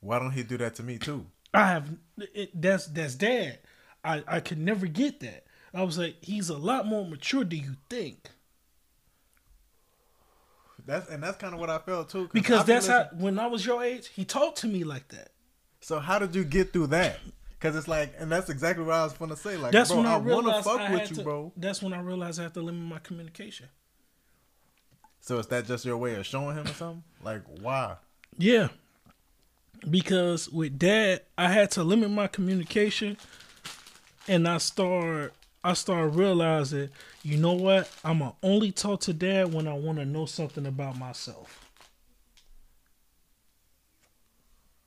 Why 0.00 0.18
don't 0.20 0.30
he 0.32 0.44
do 0.44 0.56
that 0.58 0.76
to 0.76 0.82
me 0.84 0.98
too? 0.98 1.26
I 1.52 1.66
have 1.66 1.90
it, 2.16 2.50
that's 2.60 2.86
that's 2.86 3.14
dad. 3.16 3.58
I 4.04 4.22
I 4.26 4.40
could 4.40 4.58
never 4.58 4.86
get 4.86 5.20
that. 5.20 5.44
I 5.74 5.82
was 5.82 5.96
like, 5.96 6.16
he's 6.20 6.48
a 6.50 6.56
lot 6.56 6.86
more 6.86 7.06
mature 7.06 7.44
than 7.44 7.58
you 7.58 7.76
think, 7.88 8.28
That's 10.84 11.08
and 11.08 11.22
that's 11.22 11.38
kind 11.38 11.54
of 11.54 11.60
what 11.60 11.70
I 11.70 11.78
felt 11.78 12.10
too. 12.10 12.28
because 12.32 12.66
that's 12.66 12.88
how 12.88 13.08
when 13.14 13.38
I 13.38 13.46
was 13.46 13.64
your 13.64 13.82
age, 13.82 14.08
he 14.08 14.24
talked 14.24 14.58
to 14.58 14.66
me 14.66 14.84
like 14.84 15.08
that. 15.08 15.30
So 15.80 15.98
how 15.98 16.18
did 16.18 16.34
you 16.34 16.44
get 16.44 16.72
through 16.72 16.88
that? 16.88 17.18
Because 17.62 17.76
it's 17.76 17.88
like, 17.88 18.12
and 18.18 18.30
that's 18.30 18.50
exactly 18.50 18.84
what 18.84 18.94
I 18.94 19.04
was 19.04 19.12
gonna 19.12 19.36
say. 19.36 19.56
Like, 19.56 19.70
That's 19.70 19.90
bro, 19.90 19.98
when 19.98 20.06
I, 20.06 20.14
I, 20.14 20.16
want 20.18 20.46
to 20.46 20.62
fuck 20.62 20.90
with 20.90 21.10
you, 21.10 21.16
to, 21.16 21.22
bro. 21.22 21.52
That's 21.56 21.80
when 21.80 21.92
I 21.92 22.00
realized 22.00 22.40
I 22.40 22.42
have 22.42 22.52
to 22.54 22.60
limit 22.60 22.82
my 22.82 22.98
communication. 22.98 23.68
So 25.20 25.38
is 25.38 25.46
that 25.46 25.66
just 25.66 25.84
your 25.84 25.96
way 25.96 26.16
of 26.16 26.26
showing 26.26 26.56
him 26.56 26.64
or 26.64 26.74
something? 26.74 27.04
Like, 27.22 27.42
why? 27.60 27.94
Yeah. 28.36 28.68
Because 29.88 30.48
with 30.48 30.76
dad, 30.76 31.22
I 31.38 31.52
had 31.52 31.70
to 31.72 31.84
limit 31.84 32.10
my 32.10 32.26
communication 32.26 33.16
and 34.28 34.48
I 34.48 34.58
start 34.58 35.34
I 35.64 35.74
start 35.74 36.14
realizing, 36.14 36.88
you 37.22 37.36
know 37.36 37.52
what? 37.52 37.88
I'ma 38.04 38.32
only 38.42 38.72
talk 38.72 39.00
to 39.02 39.12
dad 39.12 39.54
when 39.54 39.68
I 39.68 39.74
want 39.74 39.98
to 39.98 40.04
know 40.04 40.26
something 40.26 40.66
about 40.66 40.98
myself. 40.98 41.64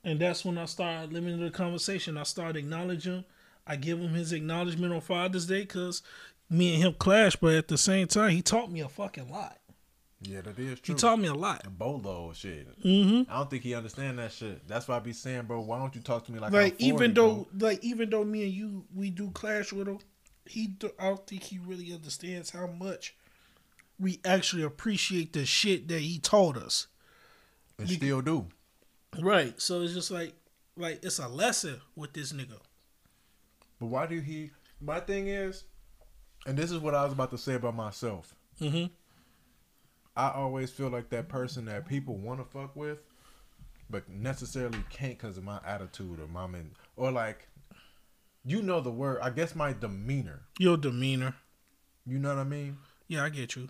And 0.03 0.19
that's 0.19 0.43
when 0.43 0.57
I 0.57 0.65
started 0.65 1.13
limiting 1.13 1.39
the 1.39 1.49
conversation. 1.49 2.17
I 2.17 2.23
started 2.23 2.57
acknowledging. 2.57 3.23
I 3.65 3.77
give 3.77 3.99
him 3.99 4.13
his 4.13 4.33
acknowledgement 4.33 4.93
on 4.93 5.01
Father's 5.01 5.47
Day 5.47 5.61
because 5.61 6.03
me 6.49 6.75
and 6.75 6.83
him 6.83 6.93
clash, 6.93 7.35
but 7.37 7.55
at 7.55 7.69
the 7.69 7.77
same 7.77 8.07
time, 8.07 8.31
he 8.31 8.41
taught 8.41 8.71
me 8.71 8.81
a 8.81 8.89
fucking 8.89 9.31
lot. 9.31 9.57
Yeah, 10.27 10.41
that 10.41 10.57
is 10.57 10.79
true. 10.79 10.95
He 10.95 10.99
taught 10.99 11.19
me 11.19 11.27
a 11.27 11.33
lot. 11.33 11.65
bolo 11.77 12.33
shit. 12.33 12.67
Mm-hmm. 12.83 13.31
I 13.31 13.37
don't 13.37 13.49
think 13.49 13.63
he 13.63 13.73
understand 13.75 14.19
that 14.19 14.31
shit. 14.31 14.67
That's 14.67 14.87
why 14.87 14.95
I 14.97 14.99
be 14.99 15.13
saying, 15.13 15.43
bro, 15.43 15.61
why 15.61 15.79
don't 15.79 15.95
you 15.95 16.01
talk 16.01 16.25
to 16.25 16.31
me 16.31 16.39
like 16.39 16.51
like 16.51 16.73
I'm 16.73 16.79
40, 16.79 16.85
even 16.85 17.13
though 17.13 17.47
bro? 17.53 17.67
like 17.69 17.83
even 17.83 18.09
though 18.09 18.23
me 18.23 18.43
and 18.43 18.51
you 18.53 18.85
we 18.93 19.09
do 19.09 19.29
clash 19.31 19.71
with 19.71 19.87
him 19.87 19.99
he 20.45 20.67
do, 20.67 20.91
i 20.99 21.05
don't 21.07 21.25
think 21.25 21.43
he 21.43 21.57
really 21.59 21.91
understands 21.93 22.51
how 22.51 22.67
much 22.67 23.15
we 23.99 24.19
actually 24.23 24.63
appreciate 24.63 25.33
the 25.33 25.45
shit 25.45 25.87
that 25.87 25.99
he 25.99 26.19
taught 26.19 26.57
us 26.57 26.87
and 27.79 27.89
still 27.89 28.21
do. 28.21 28.45
right 29.19 29.59
so 29.59 29.81
it's 29.81 29.93
just 29.93 30.11
like 30.11 30.33
like 30.77 31.03
it's 31.03 31.19
a 31.19 31.27
lesson 31.27 31.81
with 31.95 32.13
this 32.13 32.31
nigga 32.33 32.59
But 33.79 33.87
why 33.87 34.05
do 34.05 34.19
he? 34.19 34.51
My 34.81 34.99
thing 34.99 35.27
is, 35.27 35.63
and 36.45 36.57
this 36.57 36.69
is 36.69 36.79
what 36.79 36.93
I 36.93 37.03
was 37.03 37.13
about 37.13 37.31
to 37.31 37.37
say 37.37 37.55
about 37.55 37.75
myself. 37.75 38.35
mm-hmm 38.61 38.85
I 40.15 40.29
always 40.31 40.71
feel 40.71 40.89
like 40.89 41.09
that 41.09 41.27
person 41.27 41.65
that 41.65 41.87
people 41.87 42.15
want 42.15 42.39
to 42.39 42.45
fuck 42.45 42.75
with, 42.75 42.99
but 43.89 44.09
necessarily 44.09 44.79
can't 44.89 45.17
because 45.17 45.37
of 45.37 45.43
my 45.43 45.59
attitude 45.65 46.19
or 46.19 46.27
my 46.27 46.47
men 46.47 46.71
or 46.95 47.11
like, 47.11 47.47
you 48.45 48.61
know 48.61 48.79
the 48.79 48.91
word. 48.91 49.19
I 49.21 49.29
guess 49.29 49.55
my 49.55 49.73
demeanor. 49.73 50.43
your 50.59 50.77
demeanor 50.77 51.35
You 52.05 52.19
know 52.19 52.29
what 52.29 52.37
I 52.39 52.43
mean? 52.43 52.77
yeah 53.07 53.23
i 53.23 53.29
get 53.29 53.55
you 53.55 53.69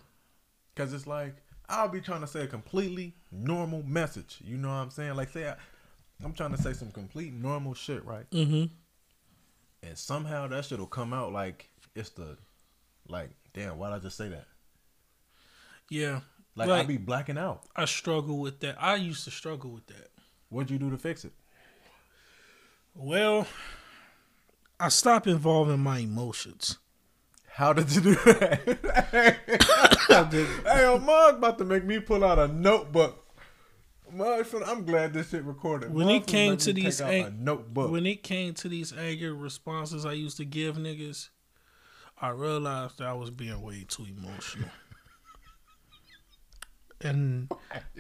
Because 0.74 0.94
it's 0.94 1.08
like 1.08 1.36
I'll 1.68 1.88
be 1.90 2.00
trying 2.02 2.22
to 2.22 2.28
say 2.28 2.42
a 2.42 2.48
completely 2.48 3.16
normal 3.32 3.82
message. 3.84 4.38
You 4.44 4.58
know 4.58 4.68
what 4.68 4.76
I'm 4.76 4.90
saying? 4.92 5.16
Like 5.16 5.30
say 5.30 5.50
I, 5.50 5.56
I'm 6.24 6.34
trying 6.34 6.52
to 6.56 6.62
say 6.62 6.74
some 6.74 6.92
complete 6.92 7.34
normal 7.34 7.74
shit, 7.74 8.06
right? 8.06 8.30
mm-hmm 8.30 8.66
And 9.82 9.98
somehow 9.98 10.48
that 10.48 10.66
shit 10.66 10.78
will 10.80 10.86
come 10.86 11.12
out 11.14 11.34
like 11.34 11.70
it's 11.96 12.10
the, 12.12 12.38
like 13.08 13.32
damn, 13.54 13.78
why'd 13.80 13.94
I 13.94 14.00
just 14.00 14.18
say 14.18 14.30
that? 14.30 14.46
yeah 15.90 16.20
Like, 16.56 16.70
Like- 16.70 16.84
I 16.84 16.88
be 16.88 16.98
blacking 16.98 17.38
out. 17.38 17.64
i 17.76 17.86
struggle 17.86 18.38
with 18.40 18.60
that 18.62 18.76
i 18.82 18.96
used 18.96 19.24
to 19.26 19.32
struggle 19.32 19.72
with 19.72 19.88
that 19.88 20.10
What'd 20.50 20.72
you 20.72 20.78
do 20.80 20.90
to 20.90 20.98
fix 20.98 21.26
it? 21.26 21.34
well 22.94 23.46
i 24.80 24.88
stopped 24.90 25.28
involving 25.28 25.80
my 25.80 26.00
emotions 26.00 26.78
How 27.48 27.74
did 27.74 27.90
you 27.96 28.02
do 28.02 28.16
that? 28.16 28.62
hey, 30.68 30.82
yo, 30.82 30.98
Mug 31.00 31.36
about 31.38 31.58
to 31.60 31.66
make 31.66 31.86
me 31.86 32.00
pull 32.00 32.24
out 32.26 32.38
a 32.38 32.50
notebook. 32.50 33.24
Motherfucker, 34.14 34.68
I'm 34.68 34.84
glad 34.86 35.14
this 35.14 35.30
shit 35.30 35.44
recorded. 35.46 35.94
When 35.94 36.10
it 36.10 36.28
came 36.28 36.58
to 36.58 36.74
these 36.74 37.00
ang- 37.00 37.44
notebook. 37.46 37.92
when 37.92 38.06
it 38.06 38.24
came 38.24 38.54
to 38.56 38.68
these 38.68 38.92
angry 38.92 39.32
responses 39.32 40.06
I 40.06 40.12
used 40.14 40.36
to 40.38 40.46
give 40.46 40.76
niggas, 40.76 41.30
I 42.22 42.30
realized 42.30 42.98
that 43.00 43.08
I 43.08 43.14
was 43.14 43.30
being 43.30 43.62
way 43.62 43.86
too 43.88 44.06
emotional. 44.06 44.70
And 47.06 47.52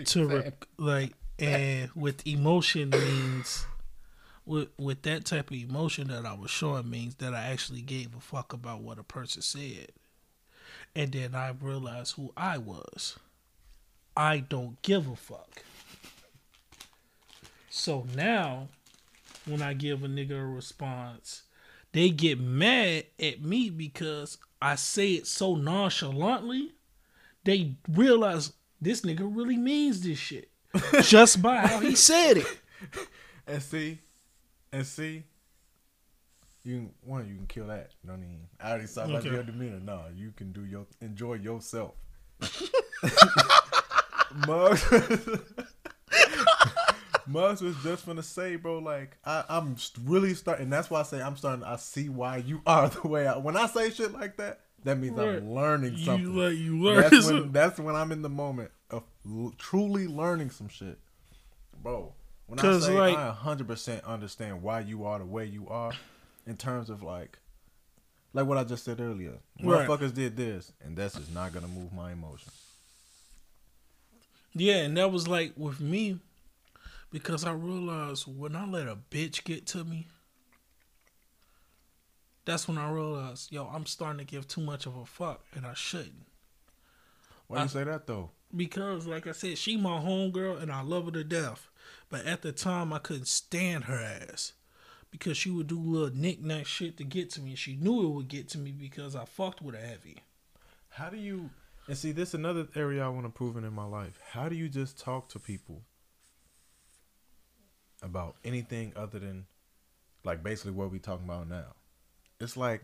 to 0.06 0.28
re- 0.28 0.52
like, 0.78 1.14
and 1.38 1.92
with 1.96 2.26
emotion 2.26 2.90
means, 2.90 3.66
with 4.46 4.70
with 4.78 5.04
that 5.04 5.26
type 5.26 5.52
of 5.52 5.58
emotion 5.58 6.08
that 6.08 6.26
I 6.26 6.34
was 6.34 6.50
showing 6.50 6.90
means 6.90 7.16
that 7.16 7.34
I 7.34 7.44
actually 7.52 7.82
gave 7.82 8.16
a 8.16 8.20
fuck 8.20 8.52
about 8.54 8.82
what 8.82 8.98
a 9.00 9.04
person 9.04 9.42
said, 9.42 9.90
and 10.96 11.12
then 11.12 11.36
I 11.36 11.54
realized 11.62 12.16
who 12.16 12.32
I 12.36 12.58
was. 12.58 13.18
I 14.18 14.40
don't 14.40 14.82
give 14.82 15.08
a 15.08 15.16
fuck. 15.16 15.64
So 17.70 18.08
now, 18.16 18.70
when 19.46 19.62
I 19.62 19.74
give 19.74 20.04
a 20.04 20.08
nigga 20.08 20.42
a 20.42 20.46
response, 20.46 21.44
they 21.92 22.10
get 22.10 22.40
mad 22.40 23.06
at 23.20 23.42
me 23.42 23.70
because 23.70 24.38
I 24.62 24.76
say 24.76 25.12
it 25.12 25.28
so 25.28 25.56
nonchalantly. 25.56 26.72
They 27.44 27.76
realize 27.88 28.54
this 28.86 29.02
nigga 29.02 29.22
really 29.30 29.58
means 29.58 30.00
this 30.02 30.18
shit 30.18 30.50
just 31.02 31.42
by 31.42 31.58
how 31.58 31.80
he 31.80 31.96
said 32.10 32.38
it. 32.38 32.48
and 33.48 33.62
see, 33.62 34.00
and 34.72 34.86
see, 34.86 35.24
you 36.64 36.76
can, 36.76 36.92
one 37.04 37.28
you 37.28 37.36
can 37.36 37.48
kill 37.48 37.68
that. 37.68 37.92
Don't 38.06 38.20
even. 38.24 38.48
I 38.60 38.70
already 38.72 38.88
saw 38.88 39.04
about 39.06 39.18
Okay. 39.26 39.30
your 39.32 39.44
demeanor. 39.44 39.80
No, 39.80 40.02
you 40.16 40.32
can 40.36 40.52
do 40.52 40.64
your 40.66 40.86
enjoy 41.02 41.34
yourself. 41.36 41.96
Mugs, 44.48 44.84
Mugs 47.28 47.62
was 47.62 47.76
just 47.84 48.06
gonna 48.06 48.22
say, 48.24 48.56
bro. 48.58 48.80
Like 48.80 49.18
I, 49.26 49.44
I'm 49.50 49.76
really 50.04 50.34
starting. 50.34 50.70
That's 50.70 50.90
why 50.90 51.00
I 51.00 51.04
say 51.04 51.22
I'm 51.22 51.38
starting. 51.38 51.64
I 51.64 51.78
see 51.78 52.10
why 52.10 52.38
you 52.38 52.62
are 52.66 52.90
the 52.90 53.08
way. 53.08 53.28
I, 53.28 53.38
when 53.38 53.56
I 53.56 53.68
say 53.68 53.90
shit 53.92 54.12
like 54.14 54.36
that, 54.38 54.62
that 54.86 54.98
means 54.98 55.18
Right. 55.18 55.36
I'm 55.38 55.52
learning 55.52 55.98
something. 55.98 56.26
You 56.34 56.42
like 56.42 56.58
you 56.58 56.80
learn. 56.82 57.02
That's 57.12 57.26
when 57.30 57.52
that's 57.52 57.80
when 57.80 57.96
I'm 57.96 58.12
in 58.12 58.22
the 58.22 58.30
moment 58.30 58.72
of 58.90 59.04
l- 59.26 59.54
truly 59.58 60.08
learning 60.08 60.50
some 60.52 60.70
shit, 60.70 60.98
bro. 61.84 62.14
When 62.48 62.60
I 62.60 62.80
say 62.80 62.98
like- 62.98 63.18
I 63.18 63.28
100 63.28 63.68
percent 63.68 64.04
understand 64.06 64.62
why 64.62 64.80
you 64.82 65.04
are 65.06 65.20
the 65.20 65.26
way 65.26 65.46
you 65.46 65.68
are, 65.68 65.92
in 66.48 66.56
terms 66.58 66.90
of 66.90 67.02
like, 67.04 67.38
like 68.34 68.46
what 68.46 68.58
I 68.58 68.64
just 68.64 68.84
said 68.86 69.00
earlier, 69.02 69.40
Right. 69.62 69.88
motherfuckers 69.88 70.14
did 70.14 70.38
this, 70.38 70.72
and 70.82 70.96
that's 70.96 71.16
just 71.16 71.34
not 71.34 71.52
gonna 71.54 71.68
move 71.68 71.92
my 71.92 72.12
emotions. 72.12 72.54
Yeah, 74.54 74.78
and 74.84 74.96
that 74.98 75.12
was 75.12 75.28
like 75.28 75.54
with 75.58 75.80
me 75.82 76.20
because 77.12 77.44
I 77.44 77.52
realized 77.52 78.26
when 78.28 78.56
I 78.56 78.66
let 78.66 78.88
a 78.88 78.96
bitch 78.96 79.44
get 79.44 79.66
to 79.68 79.84
me, 79.84 80.08
that's 82.46 82.68
when 82.68 82.78
I 82.78 82.90
realized, 82.92 83.52
yo, 83.52 83.66
I'm 83.68 83.86
starting 83.86 84.20
to 84.20 84.24
give 84.26 84.48
too 84.48 84.62
much 84.62 84.86
of 84.86 84.96
a 84.96 85.06
fuck 85.06 85.44
and 85.54 85.66
I 85.66 85.74
shouldn't. 85.74 86.28
Why 87.48 87.60
I- 87.60 87.64
you 87.64 87.70
say 87.70 87.84
that 87.84 88.08
though? 88.08 88.32
Because 88.56 89.06
like 89.06 89.28
I 89.28 89.32
said, 89.34 89.58
she 89.58 89.76
my 89.76 90.00
homegirl 90.00 90.62
and 90.62 90.72
I 90.72 90.82
love 90.82 91.06
her 91.06 91.12
to 91.12 91.24
death. 91.24 91.68
But 92.10 92.26
at 92.26 92.42
the 92.42 92.52
time 92.52 92.94
I 92.94 93.00
couldn't 93.00 93.28
stand 93.28 93.86
her 93.86 94.00
ass. 94.00 94.54
Because 95.12 95.38
she 95.38 95.50
would 95.50 95.68
do 95.68 95.80
little 95.80 96.14
knick-knack 96.16 96.66
shit 96.66 96.98
to 96.98 97.04
get 97.06 97.30
to 97.32 97.42
me. 97.42 97.56
She 97.56 97.76
knew 97.76 98.04
it 98.04 98.10
would 98.10 98.28
get 98.28 98.50
to 98.50 98.58
me 98.58 98.72
because 98.72 99.16
I 99.16 99.24
fucked 99.24 99.62
with 99.62 99.74
her 99.76 99.82
heavy. 99.82 100.18
How 100.90 101.10
do 101.10 101.16
you? 101.16 101.52
And 101.88 101.98
see, 101.98 102.12
this 102.12 102.30
is 102.30 102.36
another 102.36 102.68
area 102.76 103.06
I 103.06 103.08
want 103.08 103.26
to 103.26 103.30
prove 103.30 103.56
in 103.56 103.72
my 103.72 103.86
life. 103.86 104.20
How 104.32 104.50
do 104.50 104.56
you 104.56 104.68
just 104.68 105.00
talk 105.00 105.30
to 105.30 105.40
people 105.40 105.84
about 108.02 108.36
anything 108.44 108.92
other 108.96 109.20
than, 109.20 109.46
like, 110.26 110.44
basically 110.44 110.72
what 110.74 110.92
we 110.92 111.00
talking 111.00 111.26
about 111.26 111.48
now? 111.48 111.76
It's 112.40 112.58
like 112.58 112.84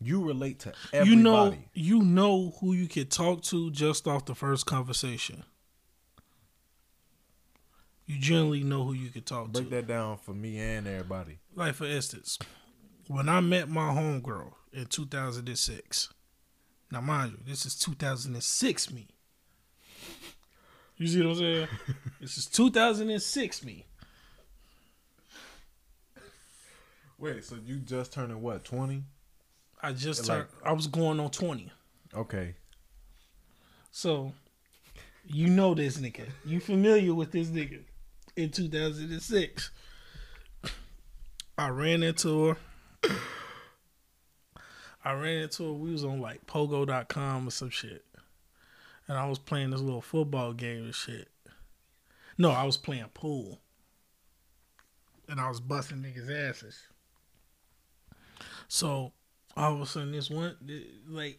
you 0.00 0.24
relate 0.24 0.60
to 0.60 0.72
everybody. 0.92 1.10
You 1.10 1.22
know 1.22 1.54
you 1.74 2.02
know 2.02 2.54
who 2.60 2.72
you 2.72 2.88
can 2.88 3.06
talk 3.06 3.42
to 3.44 3.70
just 3.70 4.06
off 4.06 4.24
the 4.26 4.34
first 4.34 4.66
conversation. 4.66 5.44
You 8.06 8.18
generally 8.18 8.62
know 8.62 8.84
who 8.84 8.92
you 8.92 9.08
can 9.10 9.22
talk 9.22 9.50
Break 9.50 9.64
to. 9.64 9.70
Break 9.70 9.86
that 9.86 9.92
down 9.92 10.18
for 10.18 10.32
me 10.32 10.58
and 10.58 10.86
everybody. 10.86 11.38
Like 11.54 11.74
for 11.74 11.86
instance, 11.86 12.38
when 13.08 13.28
I 13.28 13.40
met 13.40 13.68
my 13.68 13.88
homegirl 13.88 14.52
in 14.74 14.86
2006. 14.86 16.12
Now 16.90 17.00
mind 17.00 17.32
you, 17.32 17.38
this 17.46 17.64
is 17.64 17.74
2006 17.76 18.92
me. 18.92 19.08
You 20.96 21.06
see 21.08 21.22
what 21.22 21.30
I'm 21.30 21.34
saying? 21.36 21.68
this 22.20 22.38
is 22.38 22.46
2006 22.46 23.64
me. 23.64 23.86
Wait, 27.18 27.44
so 27.44 27.56
you 27.64 27.76
just 27.76 28.12
turning 28.12 28.40
what? 28.42 28.64
Twenty? 28.64 29.04
I 29.82 29.92
just 29.92 30.26
Like- 30.28 30.48
turned 30.50 30.62
I 30.64 30.72
was 30.72 30.86
going 30.86 31.20
on 31.20 31.30
20. 31.30 31.70
Okay. 32.14 32.54
So, 33.90 34.32
you 35.26 35.48
know 35.48 35.74
this 35.74 35.98
nigga. 35.98 36.28
You 36.44 36.58
familiar 36.60 37.14
with 37.14 37.32
this 37.32 37.48
nigga 37.48 37.84
in 38.36 38.50
2006. 38.50 39.70
I 41.56 41.68
ran 41.68 42.02
into 42.02 42.46
her. 42.48 42.56
I 45.04 45.12
ran 45.12 45.42
into 45.42 45.64
her. 45.64 45.72
We 45.72 45.92
was 45.92 46.04
on 46.04 46.20
like 46.20 46.46
pogo.com 46.46 47.46
or 47.48 47.50
some 47.50 47.70
shit. 47.70 48.04
And 49.06 49.18
I 49.18 49.28
was 49.28 49.38
playing 49.38 49.70
this 49.70 49.80
little 49.80 50.00
football 50.00 50.52
game 50.54 50.84
and 50.84 50.94
shit. 50.94 51.28
No, 52.38 52.50
I 52.50 52.64
was 52.64 52.76
playing 52.78 53.04
pool. 53.12 53.60
And 55.28 55.40
I 55.40 55.48
was 55.48 55.60
busting 55.60 55.98
niggas' 55.98 56.30
asses. 56.50 56.88
So, 58.68 59.12
all 59.56 59.74
of 59.74 59.80
a 59.80 59.86
sudden, 59.86 60.12
this 60.12 60.30
one, 60.30 60.56
like, 61.08 61.38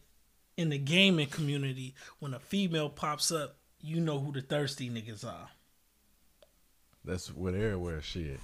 in 0.56 0.70
the 0.70 0.78
gaming 0.78 1.26
community, 1.26 1.94
when 2.18 2.32
a 2.34 2.38
female 2.38 2.88
pops 2.88 3.30
up, 3.30 3.56
you 3.80 4.00
know 4.00 4.18
who 4.18 4.32
the 4.32 4.40
thirsty 4.40 4.88
niggas 4.88 5.24
are. 5.24 5.48
That's 7.04 7.28
what 7.32 7.54
everywhere 7.54 8.00
shit. 8.02 8.40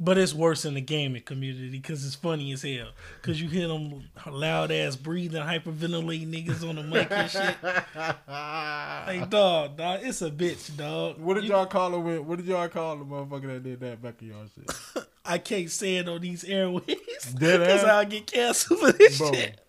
But 0.00 0.16
it's 0.16 0.32
worse 0.32 0.64
in 0.64 0.74
the 0.74 0.80
gaming 0.80 1.22
community 1.22 1.70
because 1.70 2.06
it's 2.06 2.14
funny 2.14 2.52
as 2.52 2.62
hell. 2.62 2.90
Because 3.20 3.42
you 3.42 3.48
hear 3.48 3.66
them 3.66 4.04
loud 4.30 4.70
ass 4.70 4.94
breathing, 4.94 5.42
hyperventilating 5.42 6.28
niggas 6.32 6.68
on 6.68 6.76
the 6.76 6.84
mic 6.84 7.10
and 7.10 7.28
shit. 7.28 7.56
Like, 8.28 9.28
dog, 9.30 9.76
dog, 9.76 10.00
it's 10.04 10.22
a 10.22 10.30
bitch, 10.30 10.76
dog. 10.76 11.18
What 11.18 11.34
did 11.34 11.44
You- 11.44 11.50
y'all 11.50 11.66
call 11.66 11.96
him? 11.96 12.04
When, 12.04 12.26
what 12.28 12.36
did 12.36 12.46
y'all 12.46 12.68
call 12.68 12.96
the 12.98 13.04
motherfucker 13.04 13.46
that 13.54 13.64
did 13.64 13.80
that 13.80 14.00
back 14.00 14.22
in 14.22 14.28
y'all 14.28 14.46
shit? 14.54 15.04
I 15.28 15.38
can't 15.38 15.70
say 15.70 15.96
it 15.96 16.08
on 16.08 16.20
these 16.20 16.42
airways 16.44 16.84
because? 17.38 17.84
I'll 17.84 18.04
get 18.06 18.26
canceled 18.26 18.80
for 18.80 18.92
this 18.92 19.18
Bro, 19.18 19.32
shit. 19.32 19.60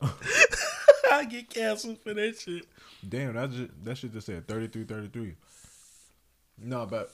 I 1.12 1.24
get 1.24 1.50
canceled 1.50 1.98
for 2.00 2.14
that 2.14 2.38
shit. 2.38 2.66
damn, 3.08 3.34
that 3.34 3.50
just, 3.50 3.84
that 3.84 3.98
shit 3.98 4.12
just 4.12 4.26
said 4.26 4.48
33, 4.48 4.84
33. 4.84 5.34
No, 6.64 6.86
but 6.86 7.12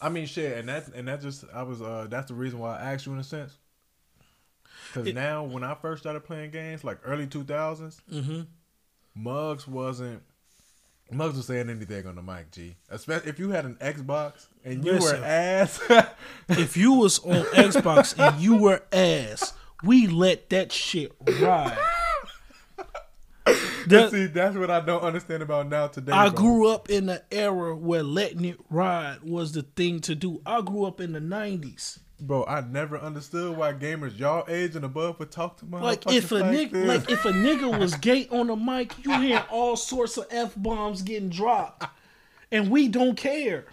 I 0.00 0.08
mean 0.08 0.26
shit, 0.26 0.56
and 0.58 0.68
that 0.68 0.88
and 0.94 1.08
that 1.08 1.20
just 1.20 1.44
I 1.54 1.62
was 1.62 1.82
uh 1.82 2.06
that's 2.08 2.28
the 2.28 2.34
reason 2.34 2.58
why 2.58 2.78
I 2.78 2.92
asked 2.94 3.06
you 3.06 3.12
in 3.12 3.18
a 3.18 3.24
sense. 3.24 3.56
Cause 4.94 5.06
It- 5.08 5.14
now 5.14 5.44
when 5.44 5.64
I 5.64 5.74
first 5.74 6.02
started 6.02 6.24
playing 6.24 6.50
games, 6.52 6.84
like 6.84 6.98
early 7.04 7.26
two 7.26 7.44
thousands, 7.44 8.00
Mm-hmm. 8.10 8.42
Mugs 9.14 9.66
wasn't 9.66 10.22
Mugs 11.10 11.36
was 11.36 11.46
saying 11.46 11.70
anything 11.70 12.06
on 12.06 12.16
the 12.16 12.22
mic, 12.22 12.50
G. 12.50 12.76
Especially 12.90 13.30
if 13.30 13.38
you 13.38 13.50
had 13.50 13.64
an 13.64 13.76
Xbox 13.76 14.46
and 14.64 14.84
you 14.84 14.92
Listen. 14.92 15.20
were 15.20 15.26
ass. 15.26 15.80
If 16.50 16.76
you 16.76 16.92
was 16.94 17.18
on 17.20 17.44
Xbox 17.54 18.18
and 18.18 18.40
you 18.40 18.56
were 18.56 18.82
ass, 18.92 19.54
we 19.82 20.06
let 20.06 20.50
that 20.50 20.70
shit 20.72 21.12
ride. 21.40 21.78
That- 23.86 24.10
See, 24.10 24.26
that's 24.26 24.54
what 24.54 24.70
I 24.70 24.80
don't 24.80 25.02
understand 25.02 25.42
about 25.42 25.68
now 25.70 25.86
today. 25.86 26.12
I 26.12 26.28
bro. 26.28 26.36
grew 26.42 26.68
up 26.68 26.90
in 26.90 27.08
an 27.08 27.20
era 27.32 27.74
where 27.74 28.02
letting 28.02 28.44
it 28.44 28.58
ride 28.68 29.22
was 29.22 29.52
the 29.52 29.62
thing 29.62 30.00
to 30.00 30.14
do. 30.14 30.42
I 30.44 30.60
grew 30.60 30.84
up 30.84 31.00
in 31.00 31.12
the 31.12 31.20
nineties. 31.20 31.98
Bro, 32.20 32.46
I 32.46 32.62
never 32.62 32.98
understood 32.98 33.56
why 33.56 33.72
gamers 33.74 34.18
y'all 34.18 34.44
age 34.48 34.74
and 34.74 34.84
above 34.84 35.20
would 35.20 35.30
talk 35.30 35.56
to 35.58 35.66
my 35.66 35.80
Like 35.80 36.10
if 36.10 36.32
a 36.32 36.40
nigga, 36.40 36.72
this. 36.72 36.88
like 36.88 37.10
if 37.10 37.24
a 37.24 37.30
nigga 37.30 37.78
was 37.80 37.94
gay 37.94 38.26
on 38.30 38.48
the 38.48 38.56
mic, 38.56 38.92
you 39.04 39.20
hear 39.20 39.44
all 39.50 39.76
sorts 39.76 40.16
of 40.16 40.26
f 40.30 40.54
bombs 40.56 41.02
getting 41.02 41.28
dropped, 41.28 41.84
and 42.50 42.70
we 42.70 42.88
don't 42.88 43.16
care. 43.16 43.66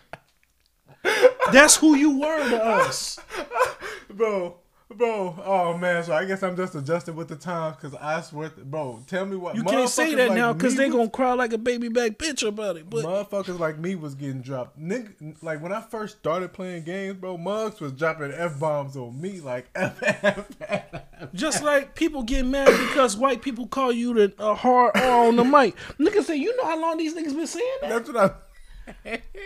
That's 1.51 1.75
who 1.77 1.95
you 1.95 2.19
were 2.19 2.49
to 2.49 2.63
us. 2.63 3.19
bro, 4.09 4.57
bro. 4.93 5.36
Oh 5.45 5.77
man, 5.77 6.03
so 6.03 6.13
I 6.13 6.25
guess 6.25 6.43
I'm 6.43 6.55
just 6.55 6.75
adjusting 6.75 7.15
with 7.15 7.27
the 7.27 7.36
times 7.36 7.75
because 7.75 7.95
I 7.95 8.21
swear, 8.21 8.49
to, 8.49 8.61
bro. 8.63 9.01
Tell 9.07 9.25
me 9.25 9.36
what 9.36 9.55
You 9.55 9.63
can't 9.63 9.89
say 9.89 10.15
that 10.15 10.29
like 10.29 10.38
now 10.38 10.53
because 10.53 10.75
they 10.75 10.86
was- 10.88 10.95
gonna 10.95 11.09
cry 11.09 11.33
like 11.33 11.53
a 11.53 11.57
baby 11.57 11.89
back 11.89 12.13
bitch 12.13 12.47
about 12.47 12.77
it. 12.77 12.89
But 12.89 13.05
Motherfuckers 13.05 13.59
like 13.59 13.77
me 13.79 13.95
was 13.95 14.15
getting 14.15 14.41
dropped. 14.41 14.79
Nigga, 14.79 15.41
like 15.41 15.61
when 15.61 15.71
I 15.71 15.81
first 15.81 16.17
started 16.19 16.53
playing 16.53 16.83
games, 16.83 17.17
bro, 17.17 17.38
Mugs 17.38 17.79
was 17.79 17.91
dropping 17.93 18.31
f 18.31 18.59
bombs 18.59 18.95
on 18.95 19.19
me 19.19 19.41
like 19.41 19.67
f 19.75 20.01
f 20.01 20.47
f. 20.61 21.01
Just 21.33 21.63
like 21.63 21.95
people 21.95 22.23
get 22.23 22.45
mad 22.45 22.67
because 22.67 23.17
white 23.17 23.41
people 23.41 23.67
call 23.67 23.91
you 23.91 24.13
the 24.13 24.33
uh, 24.38 24.53
hard 24.53 24.91
R 24.95 25.27
on 25.27 25.36
the 25.36 25.43
mic. 25.43 25.75
Niggas 25.99 26.23
say, 26.23 26.36
you 26.36 26.55
know 26.57 26.65
how 26.65 26.79
long 26.79 26.97
these 26.97 27.15
niggas 27.15 27.36
been 27.36 27.47
saying 27.47 27.77
that? 27.81 27.89
That's 27.89 28.09
what 28.09 28.17
I. 28.17 28.31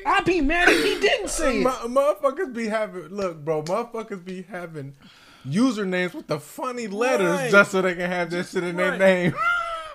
I'd 0.05 0.25
be 0.25 0.41
mad 0.41 0.67
if 0.67 0.83
he 0.83 0.99
didn't 0.99 1.29
say 1.29 1.57
it. 1.61 1.63
Mu- 1.63 1.69
motherfuckers 1.95 2.53
be 2.53 2.67
having 2.67 3.07
look, 3.07 3.37
bro. 3.45 3.63
Motherfuckers 3.63 4.23
be 4.25 4.41
having 4.41 4.93
usernames 5.47 6.13
with 6.13 6.27
the 6.27 6.39
funny 6.39 6.87
letters 6.87 7.29
Right. 7.37 7.51
just 7.51 7.71
so 7.71 7.81
they 7.81 7.95
can 7.95 8.09
have 8.09 8.29
that 8.31 8.47
shit 8.47 8.63
in 8.63 8.75
their 8.75 8.97
name. 8.97 9.33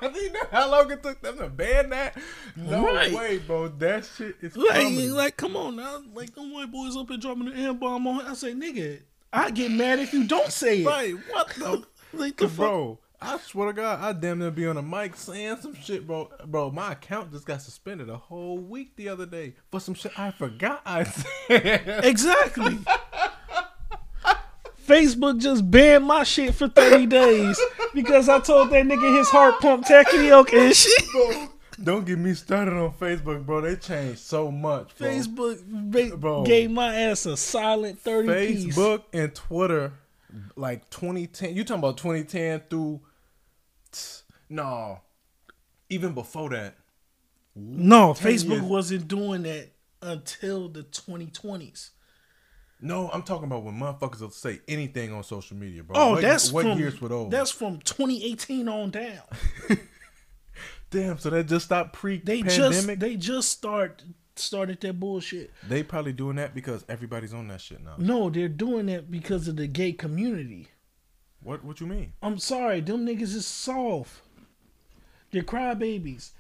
You 0.03 0.33
know 0.33 0.41
how 0.51 0.71
long 0.71 0.91
it 0.91 1.03
took 1.03 1.23
them 1.23 1.39
to 1.39 1.49
ban 1.49 1.89
that? 1.91 2.15
No 2.57 2.85
Right. 2.85 3.11
way, 3.11 3.39
bro. 3.39 3.69
That 3.69 4.05
shit 4.05 4.37
is 4.43 4.55
Like, 4.55 4.83
comedy. 4.83 5.09
like, 5.09 5.37
come 5.39 5.57
on 5.57 5.77
now. 5.77 6.03
Like, 6.13 6.35
them 6.35 6.53
white 6.53 6.71
boys 6.71 6.95
up 6.95 7.09
here 7.09 7.17
dropping 7.17 7.47
the 7.47 7.53
N 7.55 7.79
bomb 7.79 8.07
on. 8.07 8.27
I 8.27 8.35
say, 8.35 8.53
nigga, 8.53 9.01
I 9.33 9.51
get 9.51 9.71
mad 9.71 10.01
if 10.01 10.13
you 10.13 10.25
don't 10.25 10.53
say 10.53 10.83
it. 10.83 10.87
right? 10.87 11.15
What 11.31 11.49
the? 11.57 11.85
Like, 12.13 12.37
the 12.37 12.49
fuck? 12.49 12.57
bro, 12.57 12.99
I 13.21 13.39
swear 13.39 13.69
to 13.69 13.73
God, 13.73 14.01
I 14.01 14.13
damn 14.13 14.41
near 14.41 14.51
be 14.51 14.67
on 14.67 14.77
a 14.77 14.83
mic 14.83 15.17
saying 15.17 15.57
some 15.63 15.75
shit, 15.75 16.07
bro. 16.07 16.31
Bro, 16.45 16.73
my 16.73 16.93
account 16.93 17.33
just 17.33 17.47
got 17.47 17.63
suspended 17.63 18.11
a 18.11 18.17
whole 18.19 18.59
week 18.59 18.95
the 18.97 19.09
other 19.09 19.25
day 19.27 19.55
for 19.71 19.81
some 19.81 19.95
shit 19.95 20.13
I 20.19 20.33
forgot 20.33 20.83
I 20.85 21.05
said. 21.05 22.05
Exactly. 22.05 22.79
Facebook 24.87 25.41
just 25.41 25.69
banned 25.71 26.05
my 26.05 26.23
shit 26.25 26.55
for 26.55 26.69
30 26.69 27.07
days 27.21 27.61
because 27.95 28.29
I 28.29 28.41
told 28.41 28.71
that 28.71 28.85
nigga 28.87 29.17
his 29.19 29.29
heart 29.29 29.61
pump 29.61 29.87
karaoke 29.87 30.67
and 30.67 30.75
shit. 30.75 31.05
Bro, 31.13 31.49
Don't 31.83 32.07
get 32.07 32.19
me 32.19 32.35
started 32.35 32.75
on 32.75 32.93
Facebook, 32.93 33.45
bro. 33.45 33.61
They 33.63 33.77
changed 33.77 34.21
so 34.21 34.51
much. 34.51 34.97
Bro. 34.97 35.09
Facebook 35.09 35.63
ba- 35.67 36.17
Bro. 36.17 36.45
gave 36.45 36.71
my 36.71 36.95
ass 36.95 37.27
a 37.27 37.37
silent 37.37 37.99
30 38.01 38.29
piece. 38.47 38.65
Facebook 38.77 39.03
and 39.13 39.35
Twitter, 39.35 39.93
like 40.57 40.89
2010. 40.91 41.55
You 41.57 41.65
talking 41.65 41.81
about 41.81 41.97
2010 41.97 42.63
through? 42.71 43.01
T- 43.93 44.01
No, 44.49 45.01
even 45.89 46.13
before 46.15 46.51
that. 46.51 46.77
No, 47.57 48.15
Facebook 48.15 48.51
years. 48.51 48.63
wasn't 48.63 49.07
doing 49.09 49.43
that 49.45 49.69
until 50.03 50.69
the 50.69 50.83
2020s. 50.83 51.91
No, 52.85 53.09
I'm 53.11 53.23
talking 53.23 53.45
about 53.47 53.65
when 53.65 53.75
motherfuckers 53.79 54.21
will 54.21 54.29
say 54.29 54.61
anything 54.69 55.11
on 55.11 55.25
social 55.25 55.57
media, 55.57 55.83
bro. 55.83 55.97
Oh, 55.97 56.11
what, 56.11 56.23
that's 56.23 56.53
what 56.53 56.65
from, 56.67 56.79
years 56.79 56.95
for 56.95 57.09
those? 57.09 57.31
That's 57.31 57.51
from 57.51 57.79
2018 57.79 58.69
on 58.69 58.91
down. 58.91 59.23
damn. 60.91 61.17
So 61.17 61.31
they 61.31 61.43
just 61.45 61.65
stopped 61.65 61.95
They 61.95 61.99
pre-pandemic. 61.99 62.55
just 62.55 62.87
They, 62.87 62.95
they 62.95 63.17
just 63.17 63.51
start 63.51 64.03
started 64.37 64.83
that 64.83 65.01
bullshit. 65.01 65.51
They 65.67 65.83
probably 65.83 66.13
doing 66.13 66.37
that 66.37 66.55
because 66.55 66.85
everybody's 66.87 67.33
on 67.33 67.49
that 67.49 67.63
shit 67.63 67.83
now. 67.83 67.95
No, 67.97 68.29
they're 68.29 68.49
doing 68.49 68.85
that 68.87 69.11
because 69.11 69.49
of 69.49 69.57
the 69.57 69.67
gay 69.67 69.93
community. 69.93 70.69
What 71.43 71.65
What 71.65 71.81
you 71.81 71.87
mean? 71.87 72.13
I'm 72.21 72.39
sorry, 72.39 72.83
them 72.83 73.07
niggas 73.07 73.35
is 73.35 73.47
soft. 73.47 74.21
They're 75.31 75.43
crybabies. 75.43 76.33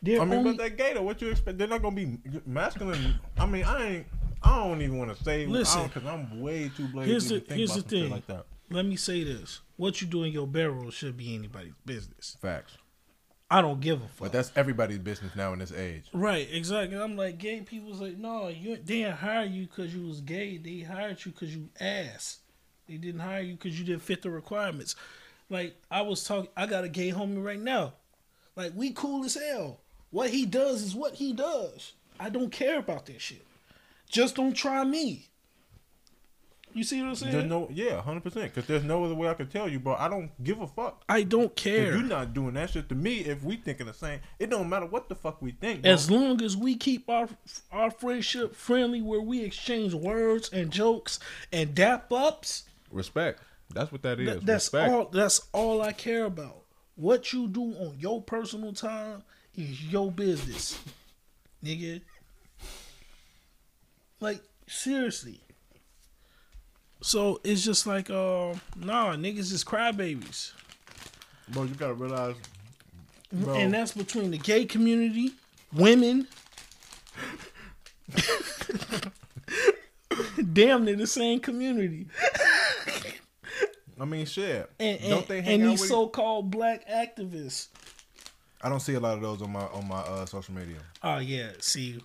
They're 0.00 0.20
I 0.20 0.24
mean, 0.24 0.38
only, 0.38 0.52
but 0.52 0.62
that 0.62 0.76
gay 0.76 0.94
though. 0.94 1.02
What 1.02 1.20
you 1.20 1.30
expect? 1.30 1.58
They're 1.58 1.66
not 1.66 1.82
gonna 1.82 1.96
be 1.96 2.18
masculine. 2.46 3.18
I 3.36 3.46
mean, 3.46 3.64
I 3.64 3.86
ain't. 3.86 4.06
I 4.44 4.58
don't 4.58 4.82
even 4.82 4.98
want 4.98 5.16
to 5.16 5.22
say 5.24 5.46
Listen. 5.46 5.84
because 5.84 6.04
I'm 6.04 6.40
way 6.40 6.70
too 6.76 6.88
blatant 6.88 7.06
Here's 7.10 7.28
the- 7.28 7.40
think 7.40 7.58
here's 7.58 7.74
the 7.74 7.82
thing. 7.82 8.10
like 8.10 8.26
that. 8.26 8.46
let 8.70 8.84
me 8.86 8.96
say 8.96 9.22
this: 9.24 9.60
what 9.76 10.00
you 10.00 10.06
do 10.06 10.24
in 10.24 10.32
your 10.32 10.46
barrel 10.46 10.90
should 10.90 11.16
be 11.16 11.34
anybody's 11.34 11.74
business. 11.86 12.36
Facts. 12.40 12.76
I 13.50 13.60
don't 13.60 13.80
give 13.80 13.98
a 14.00 14.06
fuck. 14.08 14.18
But 14.18 14.32
that's 14.32 14.50
everybody's 14.56 14.98
business 14.98 15.36
now 15.36 15.52
in 15.52 15.58
this 15.58 15.72
age. 15.72 16.04
Right, 16.14 16.48
exactly. 16.50 16.96
I'm 16.98 17.16
like, 17.18 17.36
gay 17.36 17.60
people's 17.60 18.00
like, 18.00 18.16
no, 18.16 18.48
you 18.48 18.76
they 18.76 18.82
didn't 19.02 19.16
hire 19.16 19.44
you 19.44 19.66
because 19.66 19.94
you 19.94 20.06
was 20.06 20.22
gay. 20.22 20.56
They 20.56 20.80
hired 20.80 21.22
you 21.24 21.32
because 21.32 21.54
you 21.54 21.68
ass. 21.78 22.38
They 22.88 22.96
didn't 22.96 23.20
hire 23.20 23.42
you 23.42 23.52
because 23.54 23.78
you 23.78 23.84
didn't 23.84 24.02
fit 24.02 24.22
the 24.22 24.30
requirements. 24.30 24.96
Like 25.50 25.76
I 25.90 26.00
was 26.00 26.24
talking, 26.24 26.48
I 26.56 26.64
got 26.66 26.84
a 26.84 26.88
gay 26.88 27.10
homie 27.10 27.44
right 27.44 27.60
now. 27.60 27.92
Like 28.56 28.72
we 28.74 28.92
cool 28.92 29.22
as 29.24 29.34
hell. 29.34 29.80
What 30.10 30.30
he 30.30 30.46
does 30.46 30.82
is 30.82 30.94
what 30.94 31.14
he 31.14 31.32
does. 31.34 31.92
I 32.18 32.30
don't 32.30 32.50
care 32.50 32.78
about 32.78 33.04
that 33.06 33.20
shit. 33.20 33.44
Just 34.12 34.36
don't 34.36 34.52
try 34.52 34.84
me. 34.84 35.30
You 36.74 36.84
see 36.84 37.00
what 37.02 37.08
I'm 37.08 37.14
saying? 37.14 37.32
There's 37.32 37.44
no, 37.44 37.68
yeah, 37.70 38.00
hundred 38.00 38.22
percent. 38.22 38.54
Because 38.54 38.66
there's 38.66 38.84
no 38.84 39.04
other 39.04 39.14
way 39.14 39.28
I 39.28 39.34
can 39.34 39.48
tell 39.48 39.68
you, 39.68 39.78
bro. 39.78 39.94
I 39.94 40.08
don't 40.08 40.30
give 40.42 40.60
a 40.60 40.66
fuck. 40.66 41.02
I 41.08 41.22
don't 41.22 41.54
care. 41.54 41.92
you're 41.92 42.02
not 42.02 42.32
doing 42.32 42.54
that 42.54 42.70
shit 42.70 42.88
to 42.88 42.94
me, 42.94 43.18
if 43.20 43.42
we 43.42 43.56
thinking 43.56 43.86
the 43.86 43.92
same, 43.92 44.20
it 44.38 44.48
don't 44.48 44.68
matter 44.68 44.86
what 44.86 45.08
the 45.08 45.14
fuck 45.14 45.42
we 45.42 45.52
think. 45.52 45.82
Bro. 45.82 45.90
As 45.90 46.10
long 46.10 46.40
as 46.42 46.56
we 46.56 46.76
keep 46.76 47.10
our 47.10 47.28
our 47.70 47.90
friendship 47.90 48.54
friendly, 48.54 49.02
where 49.02 49.20
we 49.20 49.42
exchange 49.42 49.92
words 49.92 50.50
and 50.50 50.70
jokes 50.70 51.18
and 51.52 51.74
dap 51.74 52.10
ups, 52.12 52.64
respect. 52.90 53.42
That's 53.74 53.92
what 53.92 54.02
that 54.02 54.20
is. 54.20 54.28
Th- 54.28 54.40
that's 54.40 54.72
respect. 54.72 54.92
all. 54.92 55.06
That's 55.06 55.46
all 55.52 55.82
I 55.82 55.92
care 55.92 56.24
about. 56.24 56.62
What 56.96 57.32
you 57.32 57.48
do 57.48 57.62
on 57.62 57.96
your 57.98 58.22
personal 58.22 58.72
time 58.72 59.22
is 59.56 59.82
your 59.84 60.10
business, 60.10 60.78
nigga. 61.64 62.00
Like 64.22 64.40
seriously. 64.68 65.40
So 67.00 67.40
it's 67.42 67.64
just 67.64 67.88
like, 67.88 68.08
uh, 68.08 68.54
nah, 68.76 69.16
niggas 69.16 69.52
is 69.52 69.64
crybabies, 69.64 70.52
Bro, 71.48 71.64
you 71.64 71.74
gotta 71.74 71.94
realize, 71.94 72.36
bro. 73.32 73.54
and 73.54 73.74
that's 73.74 73.90
between 73.92 74.30
the 74.30 74.38
gay 74.38 74.64
community, 74.64 75.32
women. 75.72 76.28
Damn, 80.52 80.84
they're 80.84 80.94
the 80.94 81.08
same 81.08 81.40
community. 81.40 82.06
I 84.00 84.04
mean, 84.04 84.24
shit. 84.26 84.70
And, 84.78 85.00
don't 85.00 85.26
they 85.26 85.42
hang 85.42 85.62
and 85.62 85.72
these 85.72 85.88
so-called 85.88 86.52
black 86.52 86.88
activists. 86.88 87.68
I 88.62 88.68
don't 88.68 88.78
see 88.78 88.94
a 88.94 89.00
lot 89.00 89.14
of 89.14 89.22
those 89.22 89.42
on 89.42 89.50
my 89.50 89.64
on 89.64 89.88
my 89.88 89.98
uh, 89.98 90.26
social 90.26 90.54
media. 90.54 90.78
Oh 91.02 91.18
yeah, 91.18 91.50
see, 91.58 91.98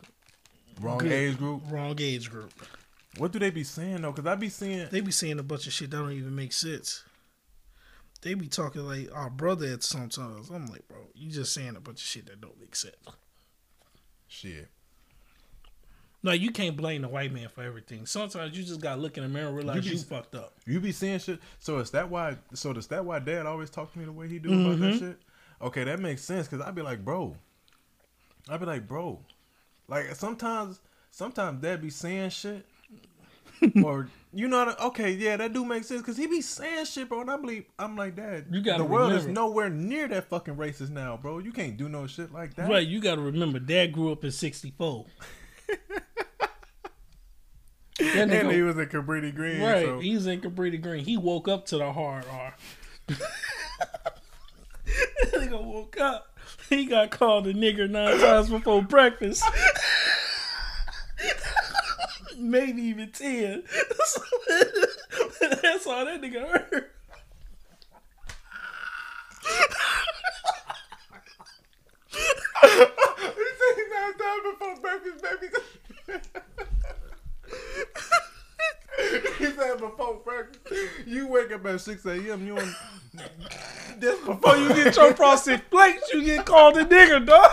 Wrong 0.82 1.06
age 1.06 1.38
group. 1.38 1.64
wrong 1.70 1.96
age 2.00 2.30
group. 2.30 2.54
What 3.18 3.32
do 3.32 3.40
they 3.40 3.50
be 3.50 3.64
saying 3.64 4.02
though? 4.02 4.12
Because 4.12 4.28
I 4.30 4.36
be 4.36 4.50
seeing. 4.50 4.88
They 4.92 5.02
be 5.02 5.12
saying 5.12 5.40
a 5.40 5.44
bunch 5.44 5.68
of 5.68 5.74
shit 5.74 5.92
that 5.92 5.98
don't 5.98 6.12
even 6.12 6.36
make 6.36 6.54
sense. 6.54 7.04
They 8.22 8.34
be 8.34 8.48
talking 8.48 8.82
like 8.82 9.10
our 9.14 9.30
brother 9.30 9.68
at 9.68 9.84
sometimes. 9.84 10.50
I'm 10.50 10.68
like, 10.68 10.88
bro, 10.88 10.98
you 11.14 11.32
just 11.32 11.54
saying 11.54 11.76
a 11.76 11.80
bunch 11.80 12.02
of 12.02 12.08
shit 12.08 12.26
that 12.28 12.42
don't 12.42 12.60
make 12.60 12.76
sense. 12.76 12.96
Shit. 14.28 14.70
No, 16.24 16.32
you 16.32 16.52
can't 16.52 16.76
blame 16.76 17.04
the 17.04 17.08
white 17.08 17.32
man 17.32 17.48
for 17.48 17.64
everything. 17.64 18.06
Sometimes 18.06 18.58
you 18.58 18.64
just 18.64 18.82
gotta 18.82 19.00
look 19.00 19.18
in 19.18 19.24
the 19.24 19.30
mirror 19.30 19.48
and 19.48 19.56
realize 19.56 19.86
You 19.86 19.94
you, 19.94 19.98
fucked 20.00 20.36
up. 20.36 20.56
You 20.66 20.80
be 20.80 20.92
seeing 20.92 21.20
shit. 21.20 21.40
So 21.60 21.78
is 21.78 21.92
that 21.92 22.10
why? 22.10 22.38
So 22.54 22.72
is 22.72 22.88
that 22.88 23.06
why 23.06 23.20
Dad 23.20 23.46
always 23.46 23.70
talk 23.70 23.94
to 23.94 24.00
me 24.00 24.06
the 24.06 24.12
way 24.12 24.28
he 24.28 24.40
do 24.40 24.50
about 24.50 24.80
that 24.80 24.86
mm-hmm. 24.94 25.00
shit? 25.00 25.18
Okay, 25.62 25.84
that 25.84 26.00
makes 26.00 26.24
sense. 26.24 26.48
Cause 26.48 26.60
I 26.60 26.72
be 26.72 26.82
like, 26.82 27.06
bro. 27.06 27.36
I 28.50 28.58
be 28.58 28.66
like, 28.66 28.88
bro. 28.88 29.20
Like 29.88 30.16
sometimes, 30.16 30.80
sometimes 31.12 31.62
Dad 31.62 31.82
be 31.82 31.90
saying 31.90 32.32
shit, 32.32 32.66
or 33.84 34.10
you 34.34 34.48
know, 34.48 34.76
okay, 34.82 35.12
yeah, 35.12 35.38
that 35.38 35.54
do 35.54 35.64
make 35.64 35.84
sense. 35.84 36.02
Cause 36.02 36.18
he 36.18 36.28
be 36.28 36.42
saying 36.42 36.86
shit, 36.86 37.08
bro. 37.10 37.22
And 37.22 37.32
I 37.32 37.38
believe 37.38 37.66
I'm 37.80 37.96
like, 37.96 38.16
Dad. 38.16 38.48
You 38.52 38.62
gotta 38.62 38.84
the 38.84 38.90
world 38.90 39.14
is 39.14 39.26
nowhere 39.26 39.70
near 39.70 40.08
that 40.10 40.26
fucking 40.30 40.56
racist 40.56 40.90
now, 40.90 41.18
bro. 41.18 41.40
You 41.40 41.52
can't 41.52 41.78
do 41.78 41.88
no 41.88 42.06
shit 42.06 42.34
like 42.34 42.56
that. 42.56 42.70
Right, 42.70 42.86
you 42.86 43.00
gotta 43.00 43.22
remember, 43.22 43.60
Dad 43.60 43.94
grew 43.94 44.12
up 44.12 44.24
in 44.24 44.32
'64. 44.32 45.06
that 48.00 48.30
And 48.30 48.52
he 48.52 48.62
was 48.62 48.78
in 48.78 48.86
Cabrini 48.88 49.34
Green. 49.34 49.62
right, 49.62 49.86
So. 49.86 50.00
he's 50.00 50.28
in 50.28 50.42
Cabrini 50.42 50.82
Green. 50.82 51.04
He 51.04 51.18
woke 51.18 51.48
up 51.48 51.66
to 51.68 51.78
the 51.78 51.92
hard 51.92 52.26
R. 52.30 52.56
that 53.08 53.18
nigga 55.34 55.64
woke 55.64 56.00
up. 56.00 56.38
He 56.70 56.86
got 56.86 57.12
called 57.12 57.48
a 57.48 57.54
nigger 57.54 57.90
nine 57.90 58.20
times 58.20 58.50
before 58.50 58.82
breakfast. 58.82 59.44
Maybe 62.48 62.82
even 62.84 63.12
ten. 63.12 63.64
That's 65.40 65.86
all 65.86 66.06
that 66.06 66.22
nigga 66.22 66.48
heard. 66.48 66.86
He 72.62 72.68
said 73.58 73.76
he 73.76 73.84
nine 73.92 74.18
times 74.18 74.44
before 74.52 74.76
breakfast, 74.82 75.24
baby. 75.24 75.48
he 79.40 79.46
said 79.52 79.78
before 79.80 80.16
breakfast. 80.24 80.74
You 81.06 81.28
wake 81.28 81.52
up 81.52 81.66
at 81.66 81.82
6 81.82 82.06
a.m. 82.06 82.48
You 82.48 82.58
on 82.58 82.74
before 84.00 84.36
Before 84.36 84.56
you 84.56 84.70
get 84.70 84.96
your 84.96 85.14
frosted 85.14 85.62
flakes, 85.70 86.14
you 86.14 86.24
get 86.24 86.46
called 86.46 86.78
a 86.78 86.86
nigger, 86.86 87.26
dog. 87.26 87.52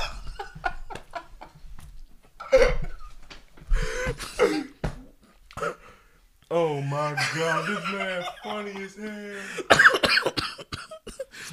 Oh 6.51 6.81
my 6.83 7.15
god, 7.35 7.69
this 7.69 7.93
man 7.93 8.25
funny 8.43 8.83
as 8.83 8.97
hell. 8.97 10.33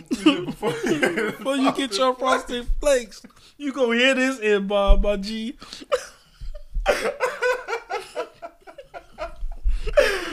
He 0.10 0.46
before 0.46 0.72
Before 0.72 1.56
you 1.56 1.72
get 1.74 1.98
your 1.98 2.16
frosted 2.16 2.68
flakes, 2.80 3.22
you 3.58 3.72
gonna 3.72 3.96
hear 3.96 4.16
this 4.16 4.40
in 4.40 4.68
Bob, 4.68 5.04
my 5.04 5.18
G. 5.18 5.58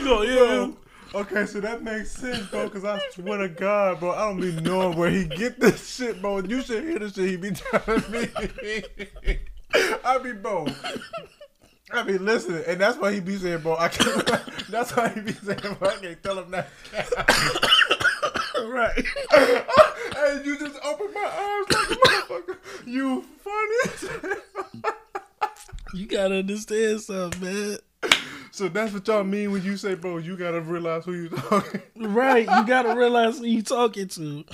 Gonna. 0.03 0.73
Okay, 1.15 1.45
so 1.47 1.59
that 1.61 1.81
makes 1.81 2.11
sense, 2.11 2.45
bro. 2.47 2.69
Cause 2.69 2.85
I 2.85 2.99
swear 3.11 3.39
to 3.39 3.49
God, 3.49 3.99
bro, 3.99 4.11
I 4.11 4.29
don't 4.29 4.39
be 4.39 4.51
knowing 4.61 4.95
where 4.97 5.09
he 5.09 5.25
get 5.25 5.59
this 5.59 5.95
shit, 5.95 6.21
bro. 6.21 6.39
You 6.39 6.61
should 6.61 6.83
hear 6.83 6.99
the 6.99 7.09
shit 7.09 7.29
he 7.29 7.37
be 7.37 7.51
telling 7.51 8.11
me. 8.11 8.29
I 10.03 10.17
be 10.19 10.33
bro. 10.33 10.67
I 11.91 12.03
be 12.03 12.17
listening, 12.17 12.63
and 12.67 12.79
that's 12.79 12.97
why 12.97 13.13
he 13.13 13.19
be 13.19 13.37
saying, 13.37 13.61
bro. 13.61 13.75
I 13.77 13.89
can't. 13.89 14.25
That's 14.69 14.95
why 14.95 15.09
he 15.09 15.21
be 15.21 15.33
saying, 15.33 15.59
bro. 15.79 15.89
I 15.89 15.95
can't 15.95 16.23
tell 16.23 16.37
him 16.37 16.51
that. 16.51 16.69
right. 18.67 19.05
hey, 19.31 20.41
you 20.45 20.59
just 20.59 20.79
opened 20.83 21.13
my 21.13 21.25
eyes 21.25 21.65
like 21.75 21.89
a 21.89 21.95
motherfucker. 21.95 22.57
You 22.85 23.25
funny. 23.43 24.35
You 25.95 26.05
gotta 26.05 26.35
understand 26.39 27.01
something, 27.01 27.41
man. 27.41 27.77
so 28.51 28.69
that's 28.69 28.93
what 28.93 29.07
y'all 29.07 29.23
mean 29.23 29.51
when 29.51 29.63
you 29.63 29.75
say, 29.75 29.95
bro. 29.95 30.17
You 30.17 30.37
gotta 30.37 30.61
realize 30.61 31.05
who 31.05 31.13
you 31.13 31.29
talking, 31.29 31.81
Right. 31.95 32.47
You 32.47 32.65
gotta 32.67 32.95
realize 32.95 33.39
who 33.39 33.45
you 33.45 33.63
talking 33.63 34.07
to. 34.09 34.45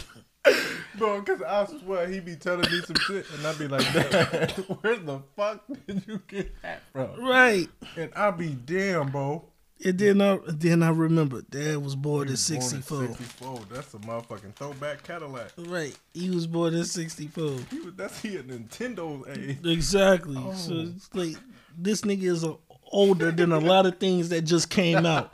Bro. 0.97 1.21
Because 1.21 1.41
I 1.41 1.65
swear 1.79 2.07
he 2.07 2.19
be 2.19 2.35
telling 2.35 2.69
me 2.71 2.81
some 2.81 2.95
shit, 2.97 3.25
and 3.31 3.45
I 3.45 3.53
be 3.53 3.67
like, 3.67 3.93
Dad, 3.93 4.51
where 4.81 4.97
the 4.97 5.21
fuck 5.35 5.63
did 5.87 6.05
you 6.07 6.21
get 6.27 6.61
that 6.61 6.81
from? 6.91 7.21
Right. 7.23 7.67
And 7.97 8.13
I 8.15 8.31
be 8.31 8.49
damn, 8.49 9.11
bro. 9.11 9.45
And 9.83 9.99
then 9.99 10.21
I 10.21 10.39
then 10.47 10.81
I 10.81 10.89
remember 10.89 11.41
Dad 11.41 11.77
was 11.77 11.95
born 11.95 12.29
in 12.29 12.37
sixty 12.37 12.79
four. 12.79 13.07
64. 13.07 13.59
That's 13.71 13.93
a 13.93 13.97
motherfucking 13.97 14.55
throwback 14.55 15.03
Cadillac. 15.03 15.51
Right. 15.57 15.97
He 16.13 16.29
was 16.29 16.47
born 16.47 16.73
in 16.73 16.85
sixty 16.85 17.27
four. 17.27 17.57
He 17.69 17.79
was, 17.79 17.93
that's 17.95 18.21
he 18.21 18.37
a 18.37 18.43
Nintendo 18.43 19.27
age. 19.37 19.57
Exactly. 19.65 20.37
Oh. 20.37 20.53
So 20.53 20.73
it's 20.95 21.13
like 21.13 21.35
this 21.77 22.01
nigga 22.01 22.23
is 22.23 22.45
a, 22.45 22.55
older 22.91 23.31
than 23.31 23.51
a 23.51 23.59
lot 23.59 23.85
of 23.85 23.97
things 23.97 24.29
that 24.29 24.43
just 24.43 24.69
came 24.69 25.05
out. 25.05 25.31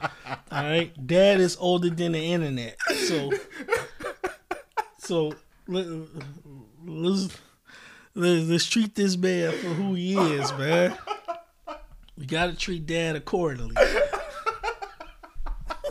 All 0.51 0.63
right. 0.63 0.91
Dad 1.05 1.39
is 1.39 1.55
older 1.59 1.91
than 1.91 2.13
the 2.13 2.33
internet. 2.33 2.77
So 3.05 3.31
so 5.11 5.33
let, 5.67 5.85
let's, 6.85 7.37
let's 8.15 8.47
let's 8.47 8.65
treat 8.69 8.95
this 8.95 9.17
man 9.17 9.51
for 9.57 9.67
who 9.67 9.93
he 9.93 10.13
is, 10.17 10.53
man. 10.53 10.97
We 12.17 12.25
gotta 12.25 12.55
treat 12.55 12.85
dad 12.85 13.17
accordingly. 13.17 13.75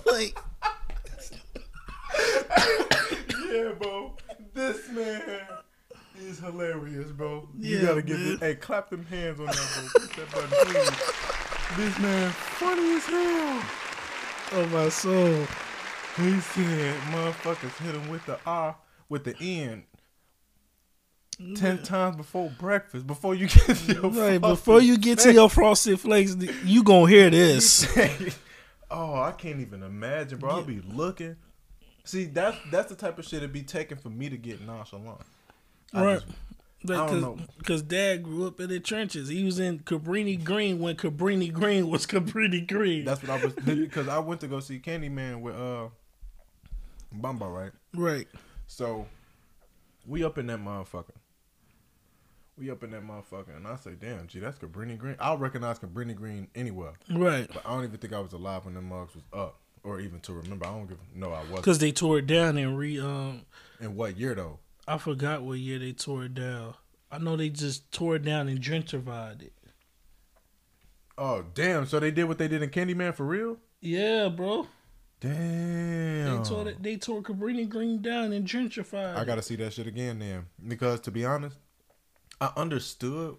like 0.07 0.39
Yeah, 3.51 3.73
bro. 3.79 4.17
This 4.55 4.89
man 4.89 5.23
is 6.19 6.39
hilarious, 6.39 7.11
bro. 7.13 7.47
you 7.59 7.77
Yeah, 7.77 7.87
gotta 7.89 8.01
give 8.03 8.19
man. 8.21 8.33
it. 8.33 8.41
Hey, 8.41 8.55
clap 8.55 8.89
them 8.89 9.05
hands 9.05 9.39
on 9.39 9.47
that, 9.49 9.91
bro. 9.93 10.07
That 10.25 10.33
button, 10.33 10.49
please. 10.73 11.77
This 11.77 11.99
man 11.99 12.31
funny 12.31 12.95
as 12.95 13.05
hell. 13.05 13.63
oh 14.53 14.67
my 14.73 14.89
soul. 14.89 15.47
He 16.17 16.41
said, 16.41 16.97
"Motherfuckers 17.13 17.77
hit 17.85 17.95
him 17.95 18.09
with 18.09 18.25
the 18.25 18.39
R 18.47 18.75
with 19.11 19.25
the 19.25 19.37
end 19.39 19.83
Ten 21.57 21.83
times 21.83 22.17
before 22.17 22.51
breakfast, 22.59 23.07
before 23.07 23.35
you 23.35 23.47
get 23.49 23.75
to 23.77 23.93
your 23.95 24.11
Right, 24.11 24.39
before 24.39 24.83
you 24.83 24.99
get 24.99 25.21
to 25.21 25.33
your 25.33 25.49
frosted 25.49 25.99
flakes, 25.99 26.37
you 26.65 26.83
gonna 26.85 27.09
hear 27.09 27.31
this. 27.31 27.87
oh, 28.91 29.15
I 29.23 29.33
can't 29.33 29.59
even 29.61 29.83
imagine, 29.83 30.39
bro. 30.39 30.51
I'll 30.51 30.65
be 30.65 30.83
looking. 30.83 31.37
See, 32.05 32.27
that's 32.27 32.59
that's 32.71 32.91
the 32.91 32.95
type 32.95 33.19
of 33.19 33.25
shit 33.25 33.39
it'd 33.39 33.55
be 33.55 33.63
taking 33.63 33.97
for 33.97 34.11
me 34.11 34.29
to 34.29 34.37
get 34.37 34.61
nonchalant. 34.61 35.23
I 35.95 36.05
Right. 36.05 36.21
just- 36.21 36.33
I 36.85 37.07
don't 37.07 37.21
know. 37.21 37.39
Because 37.59 37.83
dad 37.83 38.23
grew 38.23 38.47
up 38.47 38.59
in 38.61 38.71
the 38.71 38.81
trenches. 38.81 39.29
He 39.29 39.45
was 39.45 39.59
in 39.59 39.81
Cabrini 39.81 40.43
Green 40.43 40.79
when 40.79 40.97
Cabrini 40.97 41.53
Green 41.53 41.89
was 41.91 42.07
Cabrini 42.07 42.67
Green. 42.67 43.05
That's 43.05 43.23
what 43.23 43.31
I 43.31 43.43
was 43.45 43.53
because 43.65 44.09
I 44.09 44.19
went 44.19 44.41
to 44.43 44.47
go 44.47 44.61
see 44.61 44.79
Candyman 44.79 45.41
with 45.41 45.55
uh 45.55 45.89
Bamba, 47.15 47.51
right? 47.53 47.73
right. 47.95 48.29
So 48.71 49.05
we 50.07 50.23
up 50.23 50.39
in 50.39 50.47
that 50.47 50.61
motherfucker. 50.61 51.17
We 52.57 52.71
up 52.71 52.85
in 52.85 52.93
that 52.93 53.03
motherfucker, 53.03 53.57
and 53.57 53.67
I 53.67 53.75
say, 53.75 53.97
"Damn, 53.99 54.29
gee, 54.29 54.39
that's 54.39 54.59
Cabrini 54.59 54.97
Green." 54.97 55.17
I'll 55.19 55.39
recognize 55.39 55.81
Cabrini 55.81 56.15
Green 56.15 56.47
anywhere, 56.55 56.93
Right. 57.11 57.51
but 57.53 57.67
I 57.67 57.71
don't 57.75 57.83
even 57.85 57.99
think 57.99 58.13
I 58.13 58.21
was 58.21 58.33
alive 58.33 58.65
when 58.67 58.75
them 58.75 58.89
mugs 58.89 59.15
was 59.17 59.25
up, 59.33 59.59
or 59.83 59.99
even 59.99 60.21
to 60.21 60.35
remember. 60.35 60.67
I 60.67 60.71
don't 60.71 60.87
give 60.87 60.99
no, 61.17 61.33
I 61.33 61.41
wasn't. 61.41 61.57
Because 61.57 61.79
they 61.81 61.91
tore 61.91 62.19
it 62.19 62.29
down 62.29 62.57
and 62.59 62.79
re. 62.79 63.01
Um, 63.01 63.43
In 63.81 63.97
what 63.97 64.17
year 64.17 64.37
though? 64.37 64.61
I 64.87 64.99
forgot 64.99 65.43
what 65.43 65.59
year 65.59 65.81
they 65.81 65.93
tore 65.93 66.25
it 66.27 66.35
down. 66.35 66.75
I 67.11 67.19
know 67.19 67.37
they 67.37 67.49
just 67.49 67.91
tore 67.91 68.17
it 68.17 68.23
down 68.23 68.47
and 68.47 68.61
gentrified 68.61 69.43
it. 69.43 69.53
Oh, 71.19 71.45
damn! 71.55 71.87
So 71.87 71.99
they 71.99 72.13
did 72.13 72.25
what 72.25 72.39
they 72.39 72.47
did 72.47 72.63
in 72.63 72.71
Candyman 72.71 73.15
for 73.17 73.27
real? 73.27 73.57
Yeah, 73.81 74.29
bro. 74.29 74.69
Damn! 75.21 76.39
They 76.43 76.49
tore 76.49 76.73
they 76.81 76.97
tore 76.97 77.23
Cabrini 77.23 77.69
Green 77.69 78.01
down 78.01 78.33
and 78.33 78.47
gentrified. 78.47 79.17
I 79.17 79.25
gotta 79.25 79.43
see 79.43 79.57
that 79.57 79.73
shit 79.75 79.87
again 79.87 80.19
then. 80.19 80.47
Because 80.67 81.01
to 81.01 81.11
be 81.11 81.25
honest, 81.25 81.57
I 82.41 82.51
understood. 82.57 83.37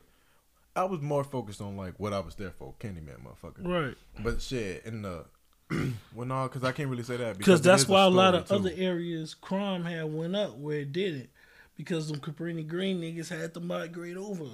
I 0.75 0.85
was 0.85 1.01
more 1.01 1.23
focused 1.23 1.59
on 1.59 1.75
like 1.75 1.99
what 1.99 2.13
I 2.13 2.19
was 2.19 2.35
there 2.35 2.51
for, 2.51 2.73
Candyman 2.79 3.17
motherfucker. 3.25 3.65
Right. 3.67 3.97
But 4.23 4.41
shit, 4.41 4.85
in 4.85 5.01
the 5.01 5.25
well, 6.13 6.27
no, 6.27 6.43
because 6.43 6.63
I 6.63 6.71
can't 6.71 6.89
really 6.89 7.03
say 7.03 7.17
that 7.17 7.37
Because 7.37 7.61
that's 7.61 7.87
why 7.87 8.03
a 8.03 8.09
lot 8.09 8.35
of 8.35 8.47
too. 8.47 8.55
other 8.55 8.71
areas 8.75 9.33
crime 9.33 9.83
had 9.83 10.13
went 10.13 10.35
up 10.35 10.57
where 10.57 10.79
it 10.79 10.91
didn't. 10.91 11.29
Because 11.77 12.09
them 12.09 12.19
Cabrini 12.19 12.67
Green 12.67 13.01
niggas 13.01 13.29
had 13.29 13.53
to 13.55 13.59
migrate 13.59 14.17
over. 14.17 14.45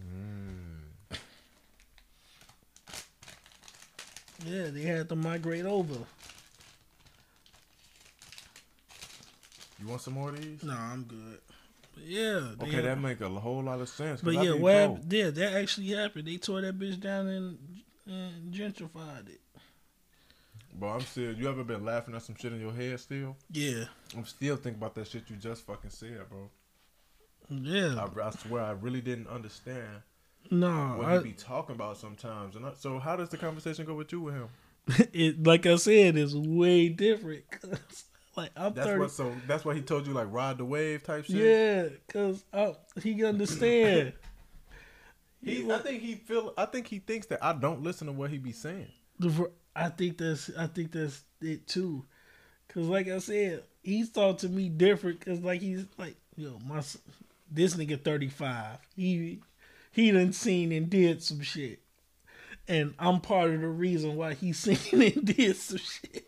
Mm. 0.00 1.16
Yeah, 4.44 4.68
they 4.70 4.82
had 4.82 5.08
to 5.10 5.16
migrate 5.16 5.64
over. 5.64 5.98
You 9.80 9.88
want 9.88 10.00
some 10.00 10.14
more 10.14 10.30
of 10.30 10.40
these? 10.40 10.62
No, 10.62 10.74
I'm 10.74 11.04
good. 11.04 11.40
But 11.94 12.04
yeah. 12.04 12.52
Okay, 12.62 12.80
that 12.80 13.00
make 13.00 13.20
a 13.20 13.28
whole 13.28 13.62
lot 13.62 13.80
of 13.80 13.88
sense. 13.88 14.20
But 14.20 14.34
yeah, 14.34 14.52
what 14.52 15.10
Yeah, 15.10 15.30
that 15.30 15.54
actually 15.54 15.88
happened. 15.88 16.26
They 16.26 16.36
tore 16.36 16.60
that 16.60 16.78
bitch 16.78 17.00
down 17.00 17.26
and, 17.28 17.58
and 18.06 18.52
gentrified 18.52 19.28
it. 19.28 19.40
Bro, 20.74 20.90
I'm 20.90 21.00
still. 21.00 21.32
You 21.32 21.48
ever 21.48 21.64
been 21.64 21.84
laughing 21.84 22.14
at 22.14 22.22
some 22.22 22.36
shit 22.36 22.52
in 22.52 22.60
your 22.60 22.72
head 22.72 23.00
still? 23.00 23.36
Yeah. 23.50 23.84
I'm 24.16 24.26
still 24.26 24.56
thinking 24.56 24.80
about 24.80 24.94
that 24.96 25.08
shit 25.08 25.24
you 25.28 25.36
just 25.36 25.66
fucking 25.66 25.90
said, 25.90 26.20
bro. 26.28 26.50
Yeah. 27.48 27.94
I, 27.96 28.26
I 28.26 28.30
swear 28.30 28.62
I 28.62 28.72
really 28.72 29.00
didn't 29.00 29.28
understand 29.28 30.02
no, 30.50 30.96
what 30.98 31.06
I, 31.06 31.18
he 31.18 31.24
be 31.24 31.32
talking 31.32 31.74
about 31.74 31.96
sometimes. 31.96 32.56
And 32.56 32.66
I, 32.66 32.72
so, 32.78 32.98
how 32.98 33.16
does 33.16 33.28
the 33.28 33.36
conversation 33.36 33.84
go 33.84 33.94
with 33.94 34.12
you 34.12 34.20
with 34.20 34.34
him? 34.34 34.48
it 35.12 35.42
like 35.42 35.66
I 35.66 35.76
said, 35.76 36.16
it's 36.16 36.34
way 36.34 36.88
different. 36.88 37.44
Like 38.36 38.50
I'm 38.56 38.74
That's 38.74 38.86
thirty. 38.86 39.00
what. 39.00 39.10
So 39.10 39.32
that's 39.46 39.64
why 39.64 39.74
he 39.74 39.80
told 39.80 40.06
you 40.06 40.12
like 40.12 40.28
ride 40.30 40.58
the 40.58 40.64
wave 40.64 41.02
type 41.02 41.24
shit. 41.24 41.36
Yeah, 41.36 41.88
cause 42.08 42.44
I, 42.52 42.74
he 43.02 43.24
understand. 43.24 44.12
He, 45.42 45.70
I 45.70 45.78
think 45.78 46.02
he 46.02 46.14
feel. 46.14 46.52
I 46.56 46.64
think 46.64 46.88
he 46.88 46.98
thinks 46.98 47.26
that 47.28 47.44
I 47.44 47.52
don't 47.52 47.82
listen 47.82 48.08
to 48.08 48.12
what 48.12 48.30
he 48.30 48.38
be 48.38 48.50
saying. 48.50 48.88
I 49.76 49.90
think 49.90 50.18
that's 50.18 50.50
I 50.58 50.66
think 50.66 50.90
that's 50.90 51.22
it 51.40 51.68
too, 51.68 52.04
cause 52.68 52.86
like 52.86 53.06
I 53.06 53.18
said, 53.18 53.62
he's 53.82 54.10
talking 54.10 54.38
to 54.38 54.48
me 54.48 54.68
different. 54.68 55.20
Cause 55.24 55.40
like 55.40 55.60
he's 55.60 55.86
like, 55.98 56.16
yo, 56.36 56.58
my 56.66 56.82
this 57.50 57.76
nigga 57.76 58.02
thirty 58.02 58.28
five. 58.28 58.78
He 58.96 59.40
he 59.92 60.10
done 60.10 60.32
seen 60.32 60.72
and 60.72 60.90
did 60.90 61.22
some 61.22 61.42
shit, 61.42 61.78
and 62.66 62.94
I'm 62.98 63.20
part 63.20 63.50
of 63.50 63.60
the 63.60 63.68
reason 63.68 64.16
why 64.16 64.34
he 64.34 64.52
seen 64.52 65.00
and 65.00 65.24
did 65.24 65.56
some 65.56 65.78
shit. 65.78 66.25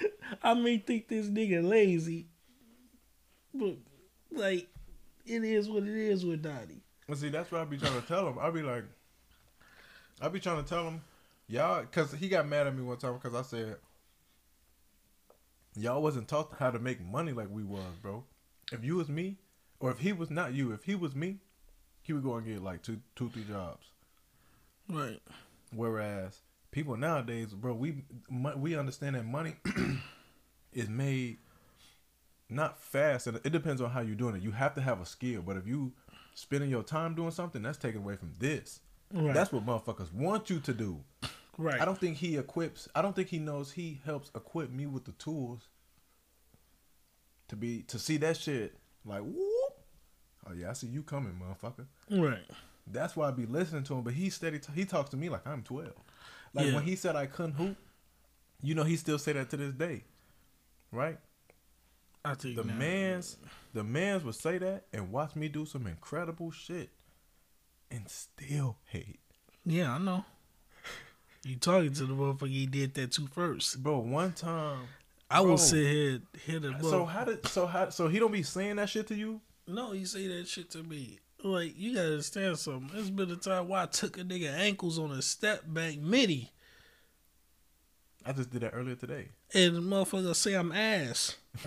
I 0.42 0.54
may 0.54 0.78
think 0.78 1.08
this 1.08 1.26
nigga 1.26 1.66
lazy, 1.66 2.26
but 3.54 3.76
like 4.30 4.68
it 5.26 5.44
is 5.44 5.68
what 5.68 5.82
it 5.82 5.96
is 5.96 6.24
with 6.24 6.42
Dottie. 6.42 6.82
And 7.06 7.16
see, 7.16 7.28
that's 7.28 7.50
what 7.50 7.60
I 7.60 7.64
be 7.64 7.78
trying 7.78 8.00
to 8.00 8.06
tell 8.06 8.28
him. 8.28 8.38
I 8.38 8.50
be 8.50 8.62
like, 8.62 8.84
I 10.20 10.28
be 10.28 10.40
trying 10.40 10.62
to 10.62 10.68
tell 10.68 10.84
him, 10.84 11.00
y'all, 11.48 11.80
because 11.80 12.12
he 12.12 12.28
got 12.28 12.46
mad 12.46 12.66
at 12.66 12.76
me 12.76 12.82
one 12.82 12.98
time 12.98 13.14
because 13.14 13.34
I 13.34 13.42
said, 13.42 13.76
y'all 15.74 16.02
wasn't 16.02 16.28
taught 16.28 16.54
how 16.58 16.70
to 16.70 16.78
make 16.78 17.00
money 17.00 17.32
like 17.32 17.48
we 17.50 17.64
was, 17.64 17.96
bro. 18.02 18.24
If 18.72 18.84
you 18.84 18.96
was 18.96 19.08
me, 19.08 19.36
or 19.80 19.90
if 19.90 19.98
he 19.98 20.12
was 20.12 20.30
not 20.30 20.52
you, 20.52 20.72
if 20.72 20.84
he 20.84 20.94
was 20.94 21.14
me, 21.14 21.38
he 22.02 22.12
would 22.12 22.24
go 22.24 22.34
and 22.34 22.46
get 22.46 22.62
like 22.62 22.82
two, 22.82 23.00
two, 23.16 23.30
three 23.30 23.44
jobs. 23.44 23.86
Right. 24.88 25.20
Whereas 25.74 26.40
people 26.70 26.96
nowadays, 26.96 27.52
bro, 27.54 27.74
we 27.74 28.04
we 28.56 28.76
understand 28.76 29.16
that 29.16 29.24
money 29.24 29.56
is 30.72 30.88
made 30.88 31.38
not 32.50 32.78
fast, 32.80 33.26
and 33.26 33.36
it 33.44 33.50
depends 33.50 33.80
on 33.80 33.90
how 33.90 34.00
you're 34.00 34.14
doing 34.14 34.36
it. 34.36 34.42
You 34.42 34.52
have 34.52 34.74
to 34.74 34.80
have 34.80 35.00
a 35.00 35.06
skill, 35.06 35.42
but 35.42 35.56
if 35.56 35.66
you 35.66 35.92
spending 36.34 36.70
your 36.70 36.82
time 36.82 37.14
doing 37.14 37.30
something, 37.30 37.62
that's 37.62 37.78
taken 37.78 38.00
away 38.00 38.16
from 38.16 38.32
this. 38.38 38.80
Right. 39.12 39.34
That's 39.34 39.52
what 39.52 39.64
motherfuckers 39.66 40.12
want 40.12 40.50
you 40.50 40.60
to 40.60 40.72
do. 40.72 41.00
right. 41.56 41.80
I 41.80 41.84
don't 41.84 41.98
think 41.98 42.16
he 42.18 42.36
equips. 42.36 42.88
I 42.94 43.02
don't 43.02 43.16
think 43.16 43.28
he 43.28 43.38
knows 43.38 43.72
he 43.72 44.00
helps 44.04 44.30
equip 44.34 44.70
me 44.70 44.86
with 44.86 45.04
the 45.04 45.12
tools 45.12 45.68
to 47.48 47.56
be 47.56 47.82
to 47.84 47.98
see 47.98 48.18
that 48.18 48.36
shit 48.36 48.74
like 49.04 49.22
whoop. 49.22 49.72
Oh 50.48 50.52
yeah, 50.54 50.70
I 50.70 50.72
see 50.74 50.86
you 50.86 51.02
coming, 51.02 51.40
motherfucker. 51.40 51.86
right. 52.10 52.44
That's 52.92 53.16
why 53.16 53.28
I 53.28 53.30
be 53.30 53.46
listening 53.46 53.82
to 53.84 53.94
him. 53.94 54.02
But 54.02 54.14
he 54.14 54.30
steady. 54.30 54.60
he 54.74 54.84
talks 54.84 55.10
to 55.10 55.16
me 55.16 55.28
like 55.28 55.46
I'm 55.46 55.62
twelve. 55.62 55.92
Like 56.54 56.66
Yeah. 56.66 56.74
when 56.76 56.84
he 56.84 56.96
said 56.96 57.16
I 57.16 57.26
couldn't 57.26 57.52
hoop, 57.54 57.76
you 58.62 58.74
know 58.74 58.84
he 58.84 58.96
still 58.96 59.18
say 59.18 59.32
that 59.32 59.50
to 59.50 59.56
this 59.56 59.72
day, 59.74 60.04
right? 60.92 61.18
I 62.24 62.34
think 62.34 62.56
The 62.56 62.64
now- 62.64 62.74
man's 62.74 63.36
the 63.72 63.84
man's 63.84 64.24
would 64.24 64.34
say 64.34 64.58
that 64.58 64.86
and 64.92 65.12
watch 65.12 65.36
me 65.36 65.48
do 65.48 65.64
some 65.66 65.86
incredible 65.86 66.50
shit. 66.50 66.90
and 67.90 68.06
still 68.10 68.76
hate. 68.84 69.18
Yeah, 69.64 69.94
I 69.94 69.98
know. 69.98 70.24
You 71.44 71.56
talking 71.56 71.92
to 71.94 72.04
the 72.04 72.12
motherfucker 72.14 72.48
he 72.50 72.66
did 72.66 72.92
that 72.94 73.12
to 73.12 73.26
first. 73.28 73.82
Bro, 73.82 74.00
one 74.00 74.32
time. 74.32 74.80
I 75.30 75.40
Bro. 75.40 75.50
will 75.52 75.58
sit 75.58 75.86
here 75.86 76.20
hit 76.44 76.64
a 76.64 76.78
So 76.82 77.04
how 77.06 77.24
did 77.24 77.46
so 77.46 77.66
how 77.66 77.88
so 77.90 78.08
he 78.08 78.18
don't 78.18 78.32
be 78.32 78.42
saying 78.42 78.76
that 78.76 78.88
shit 78.90 79.06
to 79.08 79.14
you? 79.14 79.40
No, 79.66 79.92
he 79.92 80.04
say 80.04 80.26
that 80.28 80.48
shit 80.48 80.70
to 80.72 80.82
me. 80.82 81.18
Like, 81.44 81.74
you 81.78 81.94
gotta 81.94 82.08
understand 82.08 82.58
something. 82.58 82.90
There's 82.92 83.10
been 83.10 83.30
a 83.30 83.36
time 83.36 83.68
where 83.68 83.82
I 83.82 83.86
took 83.86 84.18
a 84.18 84.22
nigga 84.22 84.52
ankles 84.52 84.98
on 84.98 85.12
a 85.12 85.22
step 85.22 85.62
back 85.66 85.96
midi 85.98 86.50
I 88.26 88.32
just 88.32 88.50
did 88.50 88.62
that 88.62 88.72
earlier 88.74 88.96
today. 88.96 89.28
and 89.54 89.76
the 89.76 89.80
motherfucker 89.80 90.34
say 90.34 90.54
I'm 90.54 90.72
ass. 90.72 91.36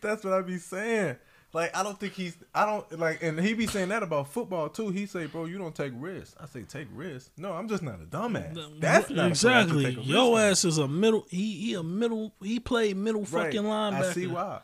That's 0.00 0.22
what 0.24 0.32
I 0.32 0.42
be 0.42 0.58
saying. 0.58 1.16
Like 1.52 1.76
I 1.76 1.82
don't 1.82 1.98
think 1.98 2.14
he's 2.14 2.36
I 2.54 2.66
don't 2.66 2.98
like 2.98 3.22
and 3.22 3.38
he 3.40 3.54
be 3.54 3.66
saying 3.66 3.88
that 3.90 4.02
about 4.02 4.28
football 4.28 4.68
too. 4.68 4.90
He 4.90 5.06
say, 5.06 5.26
bro, 5.26 5.44
you 5.44 5.56
don't 5.56 5.74
take 5.74 5.92
risks. 5.96 6.34
I 6.40 6.46
say 6.46 6.62
take 6.62 6.88
risks. 6.92 7.30
No, 7.36 7.52
I'm 7.52 7.68
just 7.68 7.82
not 7.82 8.00
a 8.02 8.04
dumbass. 8.06 8.80
That's 8.80 9.08
not 9.10 9.28
exactly. 9.28 9.92
Your 10.02 10.38
ass 10.38 10.64
is 10.64 10.78
a 10.78 10.88
middle. 10.88 11.24
He 11.30 11.52
he 11.56 11.74
a 11.74 11.82
middle. 11.82 12.34
He 12.42 12.58
played 12.60 12.96
middle. 12.96 13.22
Right. 13.22 13.46
fucking 13.46 13.62
linebacker. 13.62 14.02
I 14.10 14.12
see 14.12 14.26
why. 14.26 14.60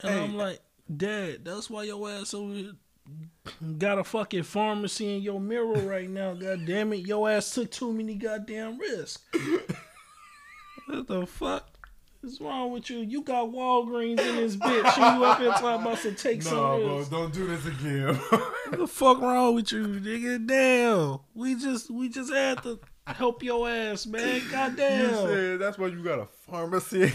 And 0.00 0.10
Hey. 0.10 0.20
I'm 0.24 0.34
like, 0.36 0.60
Dad, 0.94 1.44
that's 1.44 1.70
why 1.70 1.84
your 1.84 2.08
ass 2.10 2.34
over 2.34 2.52
here 2.54 2.72
got 3.78 3.98
a 3.98 4.04
fucking 4.04 4.42
pharmacy 4.42 5.16
in 5.16 5.22
your 5.22 5.40
mirror 5.40 5.80
right 5.80 6.08
now. 6.10 6.34
God 6.40 6.66
damn 6.66 6.92
it, 6.92 7.06
your 7.06 7.30
ass 7.30 7.54
took 7.54 7.70
too 7.70 7.92
many 7.92 8.14
goddamn 8.14 8.78
risks. 8.78 9.22
what 10.86 11.06
the 11.06 11.26
fuck? 11.26 11.70
What's 12.20 12.40
wrong 12.40 12.72
with 12.72 12.88
you? 12.88 12.98
You 13.00 13.20
got 13.22 13.48
Walgreens 13.50 14.18
in 14.18 14.36
this 14.36 14.56
bitch, 14.56 14.98
and 14.98 15.18
you 15.18 15.24
up 15.26 15.38
here 15.38 15.50
talking 15.50 15.86
about 15.86 15.98
to 15.98 16.12
take 16.12 16.38
No, 16.44 16.50
some 16.50 16.56
bro, 16.58 16.96
risks. 16.96 17.10
don't 17.10 17.32
do 17.34 17.46
this 17.46 17.66
again. 17.66 18.14
What 18.70 18.78
the 18.78 18.86
fuck 18.86 19.20
wrong 19.20 19.54
with 19.54 19.70
you, 19.72 19.86
nigga? 19.86 20.46
Damn, 20.46 21.18
we 21.34 21.54
just 21.54 21.90
we 21.90 22.08
just 22.08 22.32
had 22.32 22.62
to 22.62 22.80
help 23.06 23.42
your 23.42 23.68
ass, 23.68 24.06
man. 24.06 24.36
you 24.40 24.50
Goddamn. 24.50 25.14
said 25.14 25.58
that's 25.60 25.76
why 25.78 25.88
you 25.88 26.02
got 26.02 26.18
a 26.18 26.26
pharmacy. 26.48 27.12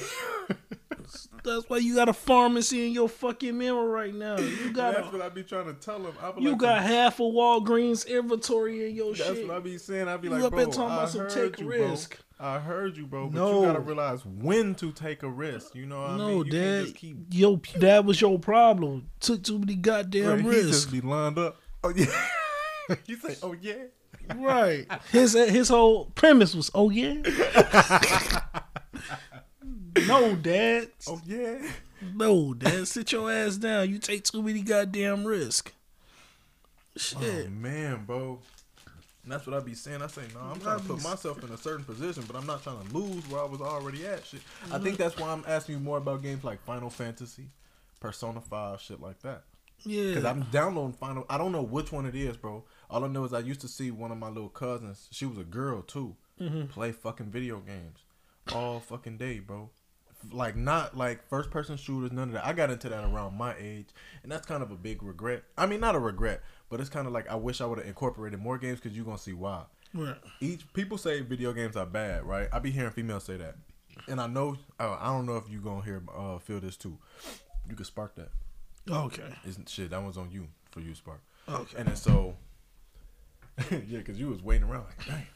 That's 1.43 1.69
why 1.69 1.77
you 1.77 1.95
got 1.95 2.09
a 2.09 2.13
pharmacy 2.13 2.85
in 2.87 2.93
your 2.93 3.09
fucking 3.09 3.57
mirror 3.57 3.87
right 3.89 4.13
now. 4.13 4.37
You 4.37 4.71
got 4.73 4.95
that's 4.95 5.07
a, 5.07 5.11
what 5.11 5.21
I 5.21 5.29
be 5.29 5.43
trying 5.43 5.65
to 5.67 5.73
tell 5.73 5.97
him. 5.99 6.13
I 6.21 6.31
be 6.31 6.41
you 6.41 6.49
like, 6.51 6.59
got 6.59 6.81
half 6.83 7.19
of 7.19 7.33
Walgreens 7.33 8.07
inventory 8.07 8.89
in 8.89 8.95
your 8.95 9.07
That's 9.13 9.17
shit. 9.19 9.35
That's 9.35 9.47
what 9.47 9.57
I 9.57 9.59
be 9.59 9.77
saying. 9.77 10.07
I 10.07 10.17
be 10.17 10.27
You 10.27 10.33
like, 10.35 10.43
up 10.43 10.51
bro, 10.51 10.59
there 10.59 10.67
talking 10.67 10.91
I 10.91 10.95
about 10.97 11.09
some 11.09 11.21
heard 11.21 11.29
take 11.53 11.59
you, 11.61 11.67
risk. 11.69 12.17
bro. 12.17 12.47
I 12.47 12.59
heard 12.59 12.95
you, 12.95 13.05
bro. 13.05 13.27
But 13.27 13.35
No. 13.37 13.61
you 13.61 13.67
gotta 13.67 13.79
realize 13.81 14.25
when 14.25 14.73
to 14.75 14.91
take 14.93 15.23
a 15.23 15.29
risk. 15.29 15.75
You 15.75 15.85
know 15.85 16.01
what 16.01 16.09
I 16.11 16.17
no, 16.17 16.27
mean? 16.27 16.37
You 16.37 16.43
can't 16.43 16.53
Dad, 16.53 16.83
just 16.85 16.95
keep 16.95 17.17
yo, 17.31 17.61
that 17.77 18.05
was 18.05 18.21
your 18.21 18.39
problem. 18.39 19.09
Took 19.19 19.43
too 19.43 19.59
many 19.59 19.75
goddamn 19.75 20.29
Right, 20.29 20.39
he 20.41 20.47
risks. 20.47 20.69
just 20.71 20.91
be 20.91 21.01
lined 21.01 21.37
up. 21.37 21.57
Oh 21.83 21.89
yeah. 21.95 22.05
you 23.05 23.17
say, 23.17 23.35
oh 23.43 23.53
yeah. 23.59 23.75
Right. 24.35 24.85
His 25.11 25.33
his 25.33 25.69
whole 25.69 26.05
premise 26.15 26.53
was, 26.55 26.69
oh 26.73 26.89
yeah. 26.89 27.15
no, 30.07 30.35
Dad. 30.35 30.89
Oh 31.07 31.21
yeah. 31.25 31.59
No, 32.15 32.53
Dad. 32.53 32.87
Sit 32.87 33.11
your 33.11 33.31
ass 33.31 33.57
down. 33.57 33.89
You 33.89 33.99
take 33.99 34.23
too 34.23 34.41
many 34.41 34.61
goddamn 34.61 35.25
risks. 35.25 35.71
Oh 36.95 36.99
Shit. 36.99 37.51
man, 37.51 38.05
bro. 38.05 38.39
And 39.23 39.31
that's 39.31 39.45
what 39.45 39.55
I 39.55 39.59
be 39.59 39.75
saying. 39.75 40.01
I 40.01 40.07
say, 40.07 40.23
no, 40.33 40.39
I'm 40.39 40.59
trying 40.59 40.79
to 40.79 40.85
put 40.85 41.03
myself 41.03 41.43
in 41.43 41.51
a 41.51 41.57
certain 41.57 41.85
position, 41.85 42.23
but 42.25 42.35
I'm 42.35 42.47
not 42.47 42.63
trying 42.63 42.85
to 42.85 42.97
lose 42.97 43.29
where 43.29 43.41
I 43.41 43.45
was 43.45 43.61
already 43.61 44.05
at. 44.07 44.25
Shit. 44.25 44.41
I 44.71 44.79
think 44.79 44.97
that's 44.97 45.17
why 45.17 45.29
I'm 45.29 45.43
asking 45.47 45.75
you 45.75 45.81
more 45.81 45.97
about 45.97 46.23
games 46.23 46.43
like 46.43 46.63
Final 46.63 46.89
Fantasy, 46.89 47.47
Persona 47.99 48.41
5, 48.41 48.81
shit 48.81 49.01
like 49.01 49.19
that. 49.21 49.43
Yeah. 49.83 50.07
Because. 50.07 50.25
I'm 50.25 50.43
downloading 50.51 50.93
Final. 50.93 51.25
I 51.29 51.37
don't 51.37 51.51
know 51.51 51.61
which 51.61 51.91
one 51.91 52.05
it 52.05 52.15
is, 52.15 52.37
bro. 52.37 52.63
All 52.89 53.03
I 53.03 53.07
know 53.07 53.23
is 53.23 53.33
I 53.33 53.39
used 53.39 53.61
to 53.61 53.67
see 53.67 53.91
one 53.91 54.11
of 54.11 54.17
my 54.17 54.29
little 54.29 54.49
cousins. 54.49 55.07
She 55.11 55.25
was 55.25 55.37
a 55.37 55.43
girl 55.43 55.81
too. 55.83 56.15
Mm-hmm. 56.41 56.67
Play 56.67 56.91
fucking 56.91 57.29
video 57.29 57.59
games 57.59 57.99
all 58.53 58.79
fucking 58.79 59.17
day, 59.17 59.39
bro. 59.39 59.69
Like 60.31 60.55
not 60.55 60.97
like 60.97 61.27
first 61.29 61.49
person 61.49 61.77
shooters, 61.77 62.11
none 62.11 62.29
of 62.29 62.33
that. 62.33 62.45
I 62.45 62.53
got 62.53 62.69
into 62.69 62.89
that 62.89 63.03
around 63.05 63.37
my 63.37 63.55
age, 63.57 63.87
and 64.21 64.31
that's 64.31 64.45
kind 64.45 64.61
of 64.61 64.71
a 64.71 64.75
big 64.75 65.01
regret. 65.01 65.43
I 65.57 65.65
mean, 65.65 65.79
not 65.79 65.95
a 65.95 65.99
regret, 65.99 66.41
but 66.69 66.81
it's 66.81 66.89
kind 66.89 67.07
of 67.07 67.13
like 67.13 67.29
I 67.29 67.35
wish 67.35 67.61
I 67.61 67.65
would 67.65 67.77
have 67.77 67.87
incorporated 67.87 68.39
more 68.39 68.57
games 68.57 68.79
because 68.79 68.95
you're 68.95 69.05
gonna 69.05 69.17
see 69.17 69.33
why. 69.33 69.63
Right. 69.93 70.17
Each 70.41 70.71
people 70.73 70.97
say 70.97 71.21
video 71.21 71.53
games 71.53 71.75
are 71.77 71.85
bad, 71.85 72.25
right? 72.25 72.49
I 72.51 72.59
be 72.59 72.69
hearing 72.69 72.91
females 72.91 73.23
say 73.23 73.37
that, 73.37 73.55
and 74.07 74.19
I 74.19 74.27
know 74.27 74.57
uh, 74.79 74.97
I 74.99 75.07
don't 75.07 75.25
know 75.25 75.37
if 75.37 75.49
you 75.49 75.59
gonna 75.59 75.83
hear 75.83 76.03
uh, 76.13 76.37
feel 76.39 76.59
this 76.59 76.75
too. 76.75 76.97
You 77.69 77.75
could 77.75 77.85
spark 77.85 78.15
that. 78.15 78.29
Okay. 78.89 79.23
Isn't 79.47 79.69
shit? 79.69 79.91
That 79.91 80.01
one's 80.01 80.17
on 80.17 80.31
you 80.31 80.47
for 80.71 80.79
you, 80.81 80.95
Spark. 80.95 81.21
Okay. 81.47 81.77
And 81.77 81.87
then 81.87 81.95
so, 81.95 82.35
yeah, 83.71 83.97
because 83.97 84.19
you 84.19 84.27
was 84.27 84.41
waiting 84.43 84.67
around 84.67 84.85
like, 84.85 85.05
damn. 85.05 85.27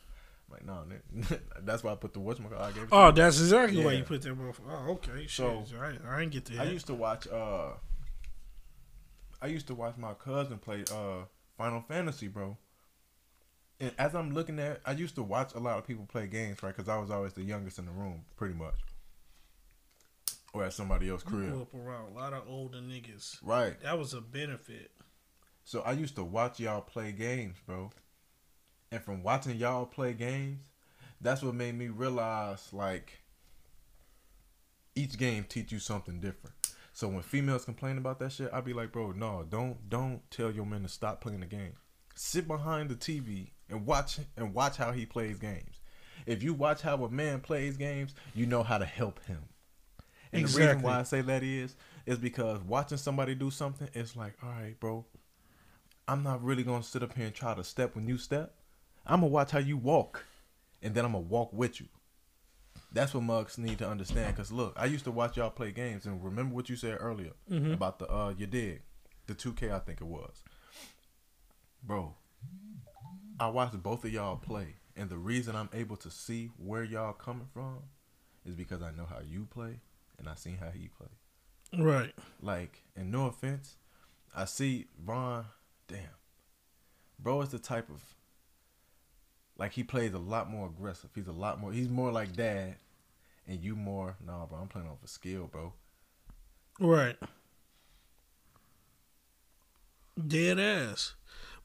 Like, 0.54 0.66
nah, 0.66 0.84
nigga. 0.86 1.40
that's 1.64 1.84
why 1.84 1.92
I 1.92 1.96
put 1.96 2.14
the 2.14 2.20
whatchamacallit. 2.20 2.62
I 2.62 2.72
gave 2.72 2.84
it 2.84 2.90
Oh, 2.92 3.12
that's 3.12 3.40
exactly 3.40 3.84
why 3.84 3.92
Yeah. 3.94 3.98
you 4.00 4.04
put 4.04 4.22
that 4.22 4.38
motherfucker. 4.38 4.70
Oh, 4.88 4.92
okay. 4.94 5.26
So- 5.28 5.66
Shit. 5.68 5.80
I, 5.80 5.98
I 6.18 6.22
ain't 6.22 6.32
get 6.32 6.46
to 6.46 6.58
I 6.60 6.66
used 6.66 6.88
to 6.88 6.94
watch. 6.94 7.28
uh 7.28 7.72
I 9.42 9.48
used 9.48 9.68
to 9.68 9.76
watch 9.76 9.98
my 9.98 10.14
cousin 10.14 10.58
play 10.60 10.84
uh 10.94 11.26
Final 11.58 11.82
Fantasy, 11.82 12.28
bro. 12.28 12.58
And 13.80 13.92
as 13.98 14.16
I'm 14.16 14.34
looking 14.34 14.60
at, 14.60 14.80
I 14.86 14.92
used 14.94 15.16
to 15.16 15.24
watch 15.24 15.54
a 15.56 15.60
lot 15.60 15.78
of 15.78 15.86
people 15.88 16.06
play 16.06 16.28
games, 16.28 16.62
right? 16.64 16.74
Because 16.76 16.88
I 16.88 16.98
was 16.98 17.10
always 17.12 17.34
the 17.34 17.44
youngest 17.44 17.80
in 17.80 17.86
the 17.86 17.92
room, 17.92 18.24
pretty 18.38 18.54
much, 18.54 18.76
or 20.54 20.64
at 20.64 20.74
somebody 20.74 21.10
else's 21.10 21.28
Grew 21.28 21.50
crib, 21.50 21.62
up 21.62 21.74
around 21.74 22.12
a 22.12 22.14
lot 22.14 22.32
of 22.34 22.44
older 22.48 22.78
niggas. 22.78 23.38
right? 23.44 23.80
That 23.82 23.98
was 23.98 24.14
a 24.14 24.22
benefit. 24.22 24.92
So 25.66 25.82
I 25.82 25.94
used 25.94 26.16
to 26.16 26.24
watch 26.24 26.60
y'all 26.60 26.82
play 26.82 27.12
games, 27.12 27.58
bro. 27.66 27.92
And 28.94 29.02
from 29.02 29.24
watching 29.24 29.58
y'all 29.58 29.88
play 29.88 30.14
games, 30.14 30.68
that's 31.20 31.42
what 31.42 31.56
made 31.56 31.74
me 31.74 31.88
realize 31.88 32.72
like 32.72 33.22
each 34.94 35.18
game 35.18 35.48
teach 35.50 35.72
you 35.72 35.80
something 35.80 36.20
different. 36.20 36.56
So 36.94 37.08
when 37.08 37.24
females 37.24 37.66
complain 37.66 37.98
about 37.98 38.20
that 38.20 38.34
shit, 38.34 38.52
I'd 38.54 38.66
be 38.66 38.74
like, 38.74 38.92
bro, 38.92 39.12
no, 39.14 39.48
don't 39.50 39.90
don't 39.90 40.22
tell 40.30 40.52
your 40.52 40.68
men 40.68 40.84
to 40.84 40.88
stop 40.90 41.22
playing 41.22 41.40
the 41.40 41.48
game. 41.48 41.74
Sit 42.14 42.48
behind 42.48 42.90
the 42.90 42.96
TV 42.96 43.48
and 43.68 43.88
watch 43.88 44.20
and 44.38 44.54
watch 44.54 44.78
how 44.78 44.92
he 44.92 45.08
plays 45.08 45.40
games. 45.40 45.80
If 46.28 46.44
you 46.44 46.54
watch 46.54 46.84
how 46.84 47.04
a 47.04 47.10
man 47.10 47.40
plays 47.40 47.78
games, 47.78 48.14
you 48.36 48.46
know 48.46 48.62
how 48.62 48.78
to 48.78 48.86
help 48.86 49.26
him. 49.26 49.40
And 50.32 50.46
the 50.48 50.56
reason 50.56 50.84
why 50.84 51.00
I 51.00 51.04
say 51.04 51.22
that 51.22 51.42
is, 51.42 51.76
is 52.06 52.20
because 52.20 52.62
watching 52.62 53.00
somebody 53.00 53.34
do 53.34 53.50
something, 53.50 53.90
it's 53.96 54.16
like, 54.16 54.36
all 54.44 54.50
right, 54.50 54.80
bro, 54.80 55.04
I'm 56.08 56.22
not 56.22 56.44
really 56.44 56.62
gonna 56.62 56.84
sit 56.84 57.02
up 57.02 57.16
here 57.18 57.26
and 57.26 57.34
try 57.34 57.56
to 57.56 57.64
step 57.64 57.96
when 57.96 58.08
you 58.08 58.20
step. 58.20 58.54
I'm 59.06 59.20
gonna 59.20 59.28
watch 59.28 59.52
how 59.52 59.60
you 59.60 59.78
walk, 59.78 60.26
and 60.82 60.96
then 60.96 61.06
I'm 61.06 61.12
gonna 61.12 61.26
walk 61.26 61.52
with 61.54 61.80
you. 61.82 61.88
That's 62.92 63.14
what 63.14 63.24
mugs 63.24 63.58
need 63.58 63.80
to 63.80 63.90
understand. 63.90 64.36
Cause 64.38 64.52
look, 64.52 64.74
I 64.78 64.86
used 64.86 65.04
to 65.06 65.12
watch 65.12 65.38
y'all 65.38 65.50
play 65.50 65.72
games, 65.72 66.06
and 66.06 66.24
remember 66.24 66.56
what 66.56 66.70
you 66.70 66.76
said 66.76 66.98
earlier 67.00 67.32
about 67.74 68.00
the 68.00 68.12
uh 68.12 68.34
you 68.38 68.48
dig, 68.48 68.82
the 69.28 69.34
2K 69.36 69.72
I 69.72 69.80
think 69.80 70.00
it 70.02 70.08
was, 70.08 70.44
bro. 71.82 72.16
I 73.40 73.48
watched 73.48 73.82
both 73.82 74.06
of 74.06 74.14
y'all 74.14 74.38
play, 74.38 74.76
and 74.96 75.10
the 75.10 75.18
reason 75.18 75.56
I'm 75.56 75.70
able 75.74 75.98
to 75.98 76.12
see 76.12 76.52
where 76.58 76.84
y'all 76.84 77.14
coming 77.14 77.48
from 77.52 77.80
is 78.46 78.56
because 78.56 78.82
I 78.82 78.92
know 78.92 79.06
how 79.10 79.20
you 79.28 79.48
play, 79.50 79.80
and 80.20 80.30
I 80.30 80.36
seen 80.36 80.58
how 80.58 80.70
he 80.70 80.88
play. 80.88 81.08
Right. 81.84 82.14
Like, 82.42 82.84
and 82.96 83.12
no 83.12 83.26
offense, 83.26 83.78
I 84.36 84.46
see 84.46 84.86
Vaughn. 85.04 85.46
Damn, 85.88 86.18
bro 87.20 87.42
is 87.42 87.50
the 87.50 87.60
type 87.60 87.90
of 87.90 88.04
like 89.58 89.74
he 89.74 89.84
plays 89.84 90.14
a 90.14 90.20
lot 90.20 90.50
more 90.50 90.68
aggressive. 90.68 91.10
He's 91.14 91.28
a 91.28 91.32
lot 91.32 91.60
more. 91.60 91.72
He's 91.72 91.90
more 91.90 92.12
like 92.12 92.36
dad, 92.36 92.76
and 93.48 93.60
you 93.62 93.76
more. 93.76 94.16
Nah, 94.26 94.46
bro, 94.46 94.60
I'm 94.60 94.68
playing 94.68 94.88
off 94.88 95.04
a 95.04 95.08
skill, 95.08 95.48
bro. 95.52 95.74
Right. 96.80 97.18
Dead 100.28 100.60
ass. 100.60 101.14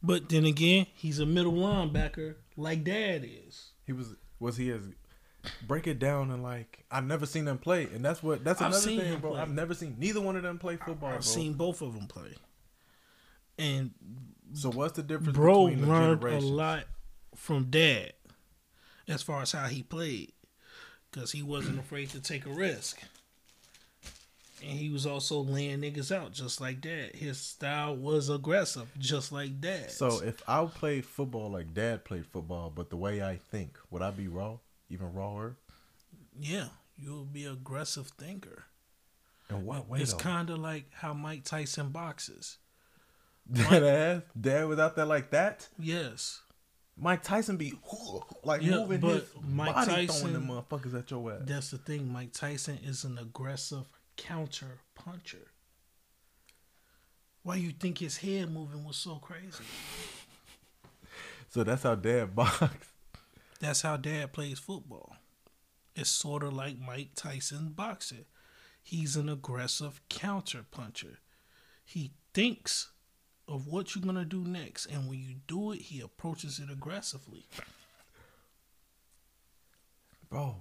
But 0.02 0.28
then 0.28 0.44
again, 0.44 0.86
he's 0.94 1.18
a 1.18 1.26
middle 1.26 1.52
linebacker 1.52 2.36
like 2.56 2.84
dad 2.84 3.24
is. 3.24 3.70
He 3.84 3.92
was 3.92 4.14
was 4.38 4.56
he 4.56 4.70
as 4.70 4.82
break 5.66 5.86
it 5.86 5.98
down 5.98 6.30
and 6.30 6.42
like 6.42 6.84
I've 6.90 7.04
never 7.04 7.26
seen 7.26 7.44
them 7.44 7.58
play, 7.58 7.84
and 7.84 8.04
that's 8.04 8.22
what 8.22 8.44
that's 8.44 8.60
another 8.60 8.78
thing, 8.78 9.18
bro. 9.18 9.32
play. 9.32 9.40
I've 9.40 9.50
never 9.50 9.74
seen 9.74 9.96
neither 9.98 10.20
one 10.20 10.36
of 10.36 10.42
them 10.42 10.58
play 10.58 10.76
football. 10.76 11.12
I've 11.12 11.24
seen 11.24 11.54
both 11.54 11.82
of 11.82 11.94
them 11.94 12.06
play. 12.06 12.34
And 13.58 13.90
so 14.52 14.70
what's 14.70 14.92
the 14.92 15.02
difference 15.02 15.36
bro 15.36 15.66
between 15.66 15.80
the 15.82 15.92
learned 15.92 16.22
a 16.22 16.38
lot 16.38 16.84
from 17.38 17.64
dad 17.70 18.12
as 19.06 19.22
far 19.22 19.42
as 19.42 19.52
how 19.52 19.66
he 19.66 19.82
played 19.82 20.32
because 21.10 21.32
he 21.32 21.42
wasn't 21.42 21.78
afraid 21.78 22.10
to 22.10 22.20
take 22.20 22.44
a 22.44 22.50
risk 22.50 23.00
and 24.60 24.76
he 24.78 24.90
was 24.90 25.06
also 25.06 25.38
laying 25.38 25.80
niggas 25.80 26.10
out 26.14 26.32
just 26.32 26.60
like 26.60 26.80
dad 26.80 27.14
his 27.14 27.38
style 27.38 27.94
was 27.96 28.28
aggressive 28.28 28.88
just 28.98 29.30
like 29.32 29.60
dad 29.60 29.90
So 29.90 30.20
if 30.22 30.42
I 30.48 30.64
played 30.66 31.06
football 31.06 31.50
like 31.50 31.72
dad 31.72 32.04
played 32.04 32.26
football, 32.26 32.70
but 32.74 32.90
the 32.90 32.96
way 32.96 33.22
I 33.22 33.36
think, 33.36 33.78
would 33.90 34.02
I 34.02 34.10
be 34.10 34.26
raw, 34.28 34.58
even 34.90 35.12
rawer? 35.14 35.56
yeah 36.40 36.68
you'll 36.96 37.24
be 37.24 37.44
aggressive 37.46 38.08
thinker 38.18 38.64
In 39.48 39.64
what 39.64 39.88
way 39.88 40.00
it's 40.00 40.12
kind 40.12 40.50
of 40.50 40.58
like 40.58 40.86
how 40.92 41.14
mike 41.14 41.44
tyson 41.44 41.90
boxes 41.90 42.58
ass. 43.58 44.22
Dad 44.38 44.66
was 44.66 44.78
out 44.78 44.94
there 44.96 45.06
like 45.06 45.30
that. 45.30 45.68
Yes. 45.78 46.42
Mike 47.00 47.22
Tyson 47.22 47.56
be 47.56 47.72
like 48.44 48.62
Yeah, 48.62 48.76
moving 48.78 49.00
but 49.00 49.14
his 49.14 49.30
Mike 49.48 49.74
body, 49.74 49.90
Tyson- 50.06 50.16
throwing 50.20 50.32
them 50.34 50.48
motherfuckers 50.48 50.98
at 50.98 51.10
your 51.10 51.32
ass. 51.32 51.40
That's 51.44 51.70
the 51.70 51.78
thing. 51.78 52.12
Mike 52.12 52.32
Tyson 52.32 52.78
is 52.84 53.04
an 53.04 53.18
aggressive 53.18 53.84
counter 54.16 54.80
puncher. 54.94 55.48
Why 57.42 57.56
you 57.56 57.70
think 57.70 57.98
his 57.98 58.18
head 58.18 58.50
moving 58.52 58.84
was 58.84 58.96
so 58.96 59.16
crazy? 59.16 59.64
So 61.50 61.64
that's 61.64 61.82
how 61.84 61.94
Dad 61.94 62.34
box. 62.36 62.68
That's 63.58 63.80
how 63.80 63.96
dad 63.96 64.34
plays 64.34 64.58
football. 64.58 65.16
It's 65.96 66.10
sort 66.10 66.42
of 66.42 66.52
like 66.52 66.78
Mike 66.78 67.12
Tyson 67.14 67.70
boxing. 67.74 68.26
He's 68.82 69.16
an 69.16 69.30
aggressive 69.30 70.02
counter 70.10 70.66
puncher. 70.70 71.20
He 71.86 72.12
thinks 72.34 72.90
of 73.48 73.66
what 73.66 73.94
you're 73.94 74.04
to 74.14 74.24
do 74.24 74.44
next. 74.44 74.86
And 74.86 75.08
when 75.08 75.18
you 75.18 75.36
do 75.46 75.72
it, 75.72 75.80
he 75.80 76.00
approaches 76.00 76.58
it 76.58 76.70
aggressively. 76.70 77.46
Bro, 80.30 80.56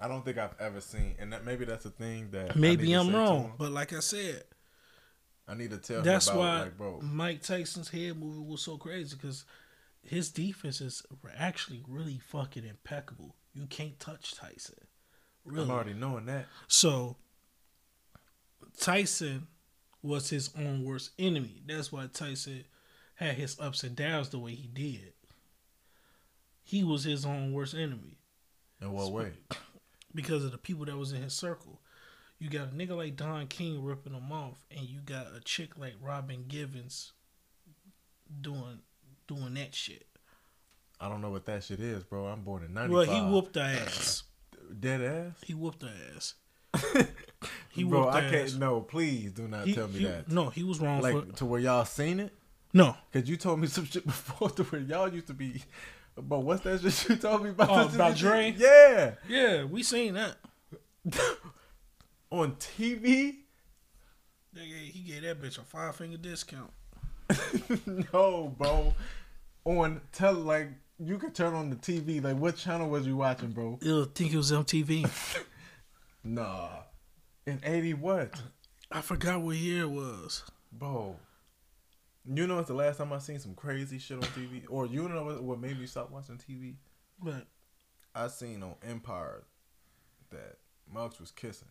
I 0.00 0.08
don't 0.08 0.24
think 0.24 0.36
I've 0.36 0.54
ever 0.60 0.80
seen, 0.80 1.14
and 1.18 1.32
that 1.32 1.44
maybe 1.44 1.64
that's 1.64 1.86
a 1.86 1.90
thing 1.90 2.30
that 2.32 2.54
Maybe 2.54 2.92
I'm 2.92 3.14
wrong. 3.14 3.54
But 3.56 3.72
like 3.72 3.94
I 3.94 4.00
said, 4.00 4.44
I 5.48 5.54
need 5.54 5.70
to 5.70 5.78
tell 5.78 6.02
that's 6.02 6.28
about 6.28 6.38
why 6.38 6.60
like, 6.60 6.76
bro. 6.76 7.00
Mike 7.00 7.42
Tyson's 7.42 7.88
head 7.88 8.18
movement 8.18 8.46
was 8.46 8.60
so 8.60 8.76
crazy 8.76 9.16
because 9.16 9.46
his 10.02 10.30
defense 10.30 10.82
is 10.82 11.02
actually 11.36 11.82
really 11.88 12.18
fucking 12.18 12.66
impeccable. 12.66 13.34
You 13.54 13.66
can't 13.66 13.98
touch 13.98 14.34
Tyson. 14.34 14.74
Really. 15.46 15.64
I'm 15.64 15.70
already 15.70 15.94
knowing 15.94 16.26
that. 16.26 16.44
So 16.66 17.16
Tyson 18.78 19.46
was 20.02 20.30
his 20.30 20.50
own 20.56 20.84
worst 20.84 21.10
enemy. 21.18 21.62
That's 21.66 21.92
why 21.92 22.08
Tyson 22.12 22.64
had 23.16 23.34
his 23.34 23.58
ups 23.58 23.82
and 23.82 23.96
downs 23.96 24.28
the 24.30 24.38
way 24.38 24.52
he 24.54 24.68
did. 24.68 25.12
He 26.62 26.84
was 26.84 27.04
his 27.04 27.24
own 27.24 27.52
worst 27.52 27.74
enemy 27.74 28.18
In 28.80 28.92
what 28.92 29.10
way? 29.12 29.32
because 30.14 30.44
of 30.44 30.52
the 30.52 30.58
people 30.58 30.84
that 30.84 30.96
was 30.96 31.12
in 31.12 31.22
his 31.22 31.32
circle. 31.32 31.80
You 32.38 32.48
got 32.48 32.68
a 32.68 32.70
nigga 32.70 32.96
like 32.96 33.16
Don 33.16 33.48
King 33.48 33.82
ripping 33.82 34.12
him 34.14 34.30
off, 34.30 34.64
and 34.70 34.86
you 34.86 35.00
got 35.00 35.26
a 35.36 35.40
chick 35.40 35.76
like 35.76 35.94
Robin 36.00 36.44
Givens 36.46 37.12
doing 38.40 38.80
doing 39.26 39.54
that 39.54 39.74
shit. 39.74 40.06
I 41.00 41.08
don't 41.08 41.20
know 41.20 41.30
what 41.30 41.46
that 41.46 41.64
shit 41.64 41.80
is, 41.80 42.04
bro. 42.04 42.26
I'm 42.26 42.42
born 42.42 42.64
in 42.64 42.74
'95. 42.74 42.90
Well, 42.90 43.16
he 43.16 43.32
whooped 43.32 43.56
her 43.56 43.62
ass. 43.62 44.22
dead 44.78 45.00
ass. 45.00 45.32
He 45.44 45.54
whooped 45.54 45.82
her 45.82 45.92
ass. 46.14 46.34
He 47.70 47.84
bro, 47.84 48.08
I 48.08 48.22
can't. 48.22 48.34
ass. 48.34 48.54
No, 48.54 48.80
please 48.80 49.30
do 49.32 49.46
not 49.48 49.66
He- 49.66 49.74
tell 49.74 49.88
me 49.88 49.98
he- 50.00 50.04
that. 50.06 50.28
No, 50.28 50.50
he 50.50 50.64
was 50.64 50.80
wrong 50.80 51.00
for 51.02 51.12
Like 51.12 51.36
to 51.36 51.44
where 51.46 51.60
y'all 51.60 51.84
seen 51.84 52.18
it? 52.20 52.32
no. 52.72 52.96
Cause 53.12 53.28
you 53.28 53.36
told 53.36 53.60
me 53.60 53.66
some 53.68 53.84
shit 53.84 54.04
before 54.06 54.50
to 54.50 54.64
where 54.64 54.80
y'all 54.80 55.08
used 55.12 55.28
to 55.28 55.34
be. 55.34 55.62
But 56.16 56.40
what's 56.40 56.62
that 56.64 56.80
shit 56.80 57.08
you 57.10 57.16
told 57.16 57.44
me 57.44 57.50
about? 57.50 57.70
Oh, 57.70 57.94
about 57.94 58.16
Dre? 58.16 58.52
Yeah, 58.56 59.14
Yeah, 59.28 59.64
we 59.64 59.82
seen 59.84 60.14
that. 60.14 60.36
on 62.30 62.52
TV. 62.56 63.36
Gave- 64.54 64.92
He 64.92 65.00
gave 65.00 65.22
that 65.22 65.40
bitch 65.40 65.58
a 65.58 65.62
five 65.62 65.94
finger 65.96 66.16
discount. 66.16 66.72
no, 68.12 68.54
bro. 68.58 68.94
On 69.64 70.00
tell 70.12 70.32
like 70.34 70.70
you 70.98 71.18
could 71.18 71.34
turn 71.34 71.54
on 71.54 71.70
the 71.70 71.76
TV. 71.76 72.22
Like 72.22 72.36
what 72.36 72.56
channel 72.56 72.88
was 72.88 73.06
you 73.06 73.16
watching, 73.16 73.50
bro? 73.52 73.78
You'll 73.82 74.06
think 74.06 74.32
it 74.32 74.36
was 74.36 74.50
MTV. 74.50 75.08
Nah. 76.24 76.68
In 77.48 77.60
eighty 77.64 77.94
what, 77.94 78.42
I 78.92 79.00
forgot 79.00 79.40
what 79.40 79.56
year 79.56 79.84
it 79.84 79.90
was. 79.90 80.42
bro? 80.70 81.16
You 82.30 82.46
know, 82.46 82.58
it's 82.58 82.68
the 82.68 82.74
last 82.74 82.98
time 82.98 83.10
I 83.10 83.18
seen 83.18 83.38
some 83.38 83.54
crazy 83.54 83.98
shit 83.98 84.18
on 84.18 84.22
TV. 84.24 84.64
Or 84.68 84.86
you 84.86 85.08
know 85.08 85.24
what, 85.24 85.42
what 85.42 85.58
made 85.58 85.80
me 85.80 85.86
stop 85.86 86.10
watching 86.10 86.36
TV? 86.36 86.74
But 87.18 87.46
I 88.14 88.28
seen 88.28 88.62
on 88.62 88.74
Empire 88.86 89.44
that 90.28 90.58
Muggs 90.92 91.18
was 91.18 91.30
kissing. 91.30 91.68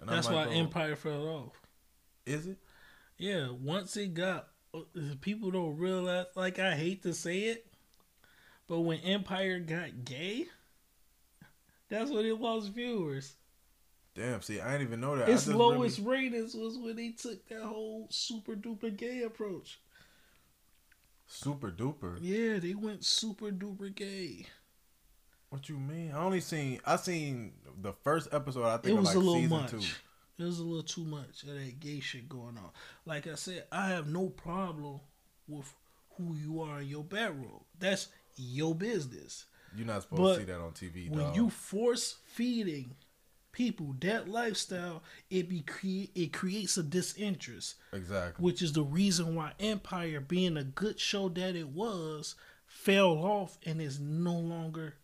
And 0.00 0.08
that's 0.08 0.26
I'm 0.26 0.34
why 0.34 0.46
like, 0.46 0.56
Empire 0.56 0.96
fell 0.96 1.28
off. 1.28 1.60
Is 2.26 2.48
it? 2.48 2.58
Yeah, 3.18 3.50
once 3.50 3.96
it 3.96 4.12
got 4.14 4.48
people 5.20 5.52
don't 5.52 5.78
realize 5.78 6.26
like 6.34 6.58
I 6.58 6.74
hate 6.74 7.04
to 7.04 7.14
say 7.14 7.42
it, 7.42 7.64
but 8.66 8.80
when 8.80 8.98
Empire 9.02 9.60
got 9.60 10.04
gay, 10.04 10.46
that's 11.88 12.10
when 12.10 12.26
it 12.26 12.40
lost 12.40 12.72
viewers. 12.72 13.36
Damn. 14.14 14.42
See, 14.42 14.60
I 14.60 14.72
didn't 14.72 14.88
even 14.88 15.00
know 15.00 15.16
that. 15.16 15.28
Its 15.28 15.46
lowest 15.46 15.98
really- 15.98 16.28
ratings 16.30 16.54
was 16.54 16.76
when 16.78 16.96
they 16.96 17.10
took 17.10 17.46
that 17.48 17.62
whole 17.62 18.06
super 18.10 18.54
duper 18.54 18.94
gay 18.96 19.22
approach. 19.22 19.78
super 21.26 21.70
duper. 21.70 22.18
Yeah, 22.20 22.58
they 22.58 22.74
went 22.74 23.04
super 23.04 23.50
duper 23.50 23.94
gay. 23.94 24.46
What 25.48 25.68
you 25.68 25.78
mean? 25.78 26.12
I 26.12 26.18
only 26.18 26.40
seen. 26.40 26.80
I 26.84 26.96
seen 26.96 27.52
the 27.80 27.92
first 28.04 28.28
episode. 28.32 28.64
I 28.64 28.76
think 28.78 28.86
it 28.86 28.92
of 28.92 28.98
was 29.00 29.06
like 29.08 29.16
a 29.16 29.18
little 29.18 29.34
season 29.34 29.50
much. 29.50 29.70
two. 29.70 29.80
It 30.38 30.44
was 30.44 30.58
a 30.58 30.64
little 30.64 30.82
too 30.82 31.04
much 31.04 31.42
of 31.44 31.48
that 31.50 31.78
gay 31.80 32.00
shit 32.00 32.28
going 32.28 32.56
on. 32.58 32.70
Like 33.06 33.26
I 33.26 33.34
said, 33.34 33.64
I 33.70 33.88
have 33.88 34.08
no 34.08 34.28
problem 34.28 35.00
with 35.46 35.72
who 36.16 36.34
you 36.34 36.60
are 36.62 36.80
in 36.80 36.88
your 36.88 37.04
bedroom. 37.04 37.60
That's 37.78 38.08
your 38.36 38.74
business. 38.74 39.44
You're 39.76 39.86
not 39.86 40.02
supposed 40.02 40.20
But 40.22 40.34
to 40.34 40.40
see 40.40 40.44
that 40.46 40.60
on 40.60 40.72
TV, 40.72 41.08
When 41.10 41.18
dog. 41.26 41.36
you 41.36 41.48
force 41.50 42.16
feeding 42.26 42.94
people 43.52 43.94
that 44.00 44.28
lifestyle, 44.28 45.02
it 45.30 45.48
be 45.48 45.60
cre- 45.60 46.10
it 46.14 46.32
creates 46.32 46.76
a 46.76 46.82
disinterest, 46.82 47.76
exactly. 47.92 48.42
which 48.42 48.62
is 48.62 48.72
the 48.72 48.82
reason 48.82 49.34
why 49.34 49.52
Empire, 49.60 50.20
being 50.20 50.56
a 50.56 50.64
good 50.64 50.98
show 50.98 51.28
that 51.28 51.54
it 51.54 51.68
was, 51.68 52.34
fell 52.66 53.18
off 53.18 53.58
and 53.64 53.80
is 53.80 54.00
no 54.00 54.34
longer 54.34 54.94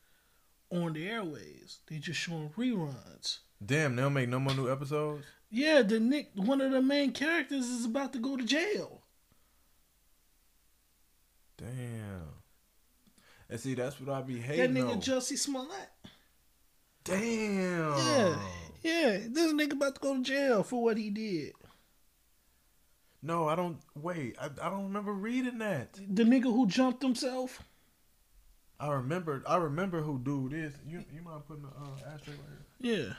on 0.70 0.94
the 0.94 1.08
airways. 1.08 1.78
They 1.86 1.98
just 1.98 2.18
showing 2.18 2.50
reruns. 2.56 3.38
Damn, 3.64 3.96
they 3.96 4.02
don't 4.02 4.14
make 4.14 4.28
no 4.28 4.40
more 4.40 4.54
new 4.54 4.70
episodes. 4.70 5.24
Yeah, 5.50 5.82
the 5.82 5.98
Nick, 5.98 6.30
one 6.34 6.60
of 6.60 6.72
the 6.72 6.82
main 6.82 7.12
characters 7.12 7.66
is 7.66 7.84
about 7.84 8.12
to 8.12 8.18
go 8.18 8.36
to 8.36 8.44
jail. 8.44 9.02
Damn. 11.56 12.38
And 13.50 13.58
see, 13.58 13.74
that's 13.74 13.98
what 14.00 14.14
I 14.14 14.20
be 14.22 14.38
hating. 14.38 14.74
That 14.74 14.80
nigga 14.80 14.92
on. 14.92 15.00
Jussie 15.00 15.38
Smollett. 15.38 15.88
Damn. 17.08 17.96
Yeah, 17.98 18.36
yeah, 18.82 19.18
this 19.28 19.52
nigga 19.52 19.72
about 19.72 19.94
to 19.96 20.00
go 20.00 20.14
to 20.16 20.22
jail 20.22 20.62
for 20.62 20.82
what 20.82 20.96
he 20.96 21.10
did. 21.10 21.52
No, 23.22 23.48
I 23.48 23.56
don't. 23.56 23.78
Wait, 23.96 24.36
I, 24.40 24.46
I 24.62 24.70
don't 24.70 24.84
remember 24.84 25.12
reading 25.12 25.58
that. 25.58 25.94
The 25.94 26.22
nigga 26.24 26.44
who 26.44 26.66
jumped 26.66 27.02
himself. 27.02 27.62
I 28.78 28.92
remember. 28.92 29.42
I 29.46 29.56
remember 29.56 30.02
who 30.02 30.18
dude 30.20 30.52
is. 30.52 30.74
You 30.86 31.04
you 31.12 31.22
mind 31.22 31.42
putting 31.48 31.64
the 31.64 31.68
uh, 31.70 32.14
ashtray 32.14 32.34
right 32.34 32.58
here? 32.80 32.96
Yeah, 32.96 33.14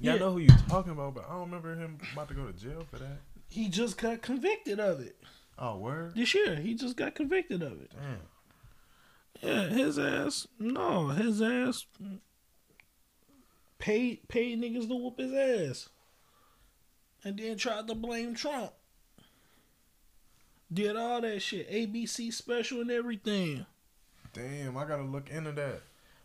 Yeah, 0.00 0.10
Yeah. 0.10 0.14
I 0.14 0.18
know 0.18 0.32
who 0.32 0.38
you 0.38 0.48
talking 0.68 0.92
about, 0.92 1.14
but 1.14 1.26
I 1.28 1.32
don't 1.32 1.42
remember 1.50 1.76
him 1.76 1.98
about 2.12 2.28
to 2.28 2.34
go 2.34 2.44
to 2.46 2.52
jail 2.52 2.84
for 2.90 2.98
that. 2.98 3.20
he 3.48 3.68
just 3.68 3.98
got 3.98 4.20
convicted 4.22 4.80
of 4.80 4.98
it 5.00 5.16
Oh, 5.58 5.76
word. 5.78 6.16
this 6.16 6.34
year. 6.34 6.56
He 6.56 6.74
just 6.74 6.96
got 6.96 7.14
convicted 7.14 7.62
of 7.62 7.80
it. 7.80 7.92
Damn. 7.92 9.48
Yeah, 9.48 9.68
his 9.68 9.96
ass. 9.98 10.48
No, 10.58 11.08
his 11.08 11.40
ass. 11.40 11.86
Paid 13.78 14.28
paid 14.28 14.60
niggas 14.60 14.88
to 14.88 14.94
whoop 14.94 15.18
his 15.18 15.32
ass, 15.32 15.88
and 17.22 17.38
then 17.38 17.56
tried 17.56 17.88
to 17.88 17.94
blame 17.94 18.34
Trump. 18.34 18.72
Did 20.72 20.96
all 20.96 21.20
that 21.20 21.40
shit, 21.40 21.70
ABC 21.70 22.32
special 22.32 22.80
and 22.80 22.90
everything. 22.90 23.66
Damn, 24.32 24.76
I 24.76 24.84
gotta 24.84 25.04
look 25.04 25.30
into 25.30 25.52
that. 25.52 25.82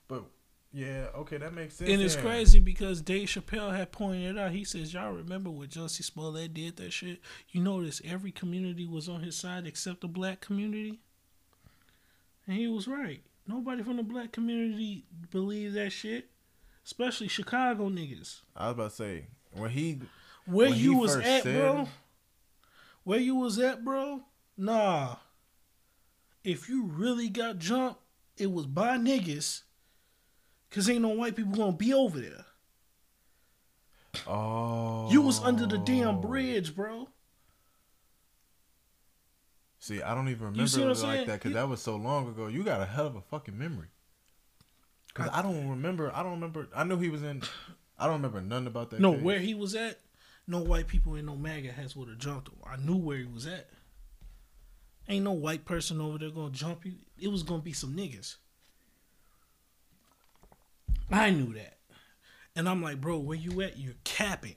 But 0.08 0.24
yeah, 0.72 1.08
okay, 1.16 1.38
that 1.38 1.54
makes 1.54 1.76
sense. 1.76 1.90
And 1.90 2.02
it's 2.02 2.16
then. 2.16 2.24
crazy 2.24 2.60
because 2.60 3.02
Dave 3.02 3.28
Chappelle 3.28 3.76
had 3.76 3.92
pointed 3.92 4.38
out. 4.38 4.52
He 4.52 4.64
says, 4.64 4.94
"Y'all 4.94 5.12
remember 5.12 5.50
when 5.50 5.68
Jussie 5.68 6.04
Smollett 6.04 6.54
did 6.54 6.78
that 6.78 6.92
shit? 6.92 7.20
You 7.50 7.62
notice 7.62 8.02
every 8.06 8.32
community 8.32 8.88
was 8.88 9.10
on 9.10 9.22
his 9.22 9.36
side 9.36 9.68
except 9.68 10.02
the 10.02 10.08
black 10.08 10.42
community." 10.42 11.00
And 12.48 12.58
he 12.58 12.68
was 12.68 12.88
right. 12.88 13.22
Nobody 13.48 13.84
from 13.84 13.98
the 13.98 14.04
black 14.04 14.32
community 14.32 15.06
believed 15.32 15.76
that 15.76 15.92
shit, 15.92 16.30
especially 16.90 17.28
Chicago 17.28 17.88
niggas. 17.88 18.42
I 18.56 18.66
was 18.66 18.74
about 18.74 18.90
to 18.90 18.96
say 18.96 19.28
when 19.52 19.70
he 19.70 20.00
Where 20.46 20.70
When 20.70 20.80
you 20.80 20.94
he 20.94 21.00
was 21.00 21.16
at, 21.18 21.44
said 21.44 21.60
bro? 21.60 21.88
Where 23.04 23.20
you 23.20 23.36
was 23.36 23.60
at, 23.60 23.86
bro? 23.86 24.22
Nah. 24.58 25.18
If 26.44 26.68
you 26.68 26.86
really 26.86 27.30
got 27.30 27.60
jumped, 27.60 28.02
it 28.38 28.52
was 28.52 28.66
by 28.66 28.98
niggas. 28.98 29.62
Cause 30.72 30.90
ain't 30.90 31.04
no 31.04 31.10
white 31.10 31.36
people 31.36 31.54
gonna 31.54 31.74
be 31.74 31.94
over 31.94 32.20
there. 32.20 32.46
oh 34.28 35.12
You 35.12 35.22
was 35.22 35.40
under 35.44 35.68
the 35.68 35.78
damn 35.78 36.22
bridge, 36.22 36.76
bro. 36.76 37.08
See, 39.78 40.02
I 40.02 40.16
don't 40.16 40.28
even 40.28 40.48
remember 40.48 40.64
it 40.64 40.86
like 40.86 40.98
saying? 40.98 41.28
that 41.28 41.40
because 41.40 41.54
that 41.54 41.70
was 41.70 41.82
so 41.82 41.96
long 41.96 42.28
ago. 42.30 42.48
You 42.48 42.64
got 42.64 42.82
a 42.82 42.86
hell 42.86 43.08
of 43.08 43.16
a 43.16 43.22
fucking 43.22 43.58
memory. 43.58 43.88
Cause 45.14 45.30
I, 45.34 45.42
don't 45.42 45.70
remember. 45.70 46.12
I 46.14 46.24
don't 46.24 46.34
remember. 46.34 46.68
I 46.76 46.84
knew 46.84 46.98
he 46.98 47.10
was 47.10 47.24
in. 47.24 47.42
I 47.98 48.06
don't 48.06 48.16
remember 48.16 48.42
nothing 48.42 48.68
about 48.68 48.92
that. 48.92 49.00
No, 49.00 49.12
where 49.12 49.40
he 49.40 49.54
was 49.54 49.76
at, 49.76 50.00
no 50.48 50.60
white 50.60 50.88
people 50.88 51.16
in 51.16 51.26
no 51.26 51.36
MAGA 51.36 51.72
hats 51.72 51.96
would 51.96 52.10
have 52.10 52.18
jumped 52.18 52.48
him. 52.48 52.56
I 52.66 52.78
knew 52.78 52.96
where 52.96 53.18
he 53.18 53.26
was 53.26 53.46
at. 53.46 53.70
Ain't 55.08 55.26
no 55.26 55.32
white 55.32 55.66
person 55.66 56.00
over 56.00 56.18
there 56.20 56.30
gonna 56.30 56.52
jump 56.52 56.86
you. 56.86 56.94
It 57.20 57.30
was 57.30 57.44
gonna 57.44 57.62
be 57.62 57.74
some 57.74 57.96
niggas. 57.96 58.36
I 61.12 61.32
knew 61.32 61.54
that. 61.54 61.78
And 62.56 62.70
I'm 62.70 62.82
like, 62.84 63.02
bro, 63.02 63.18
where 63.18 63.38
you 63.38 63.62
at? 63.62 63.78
You're 63.78 63.96
capping. 64.04 64.56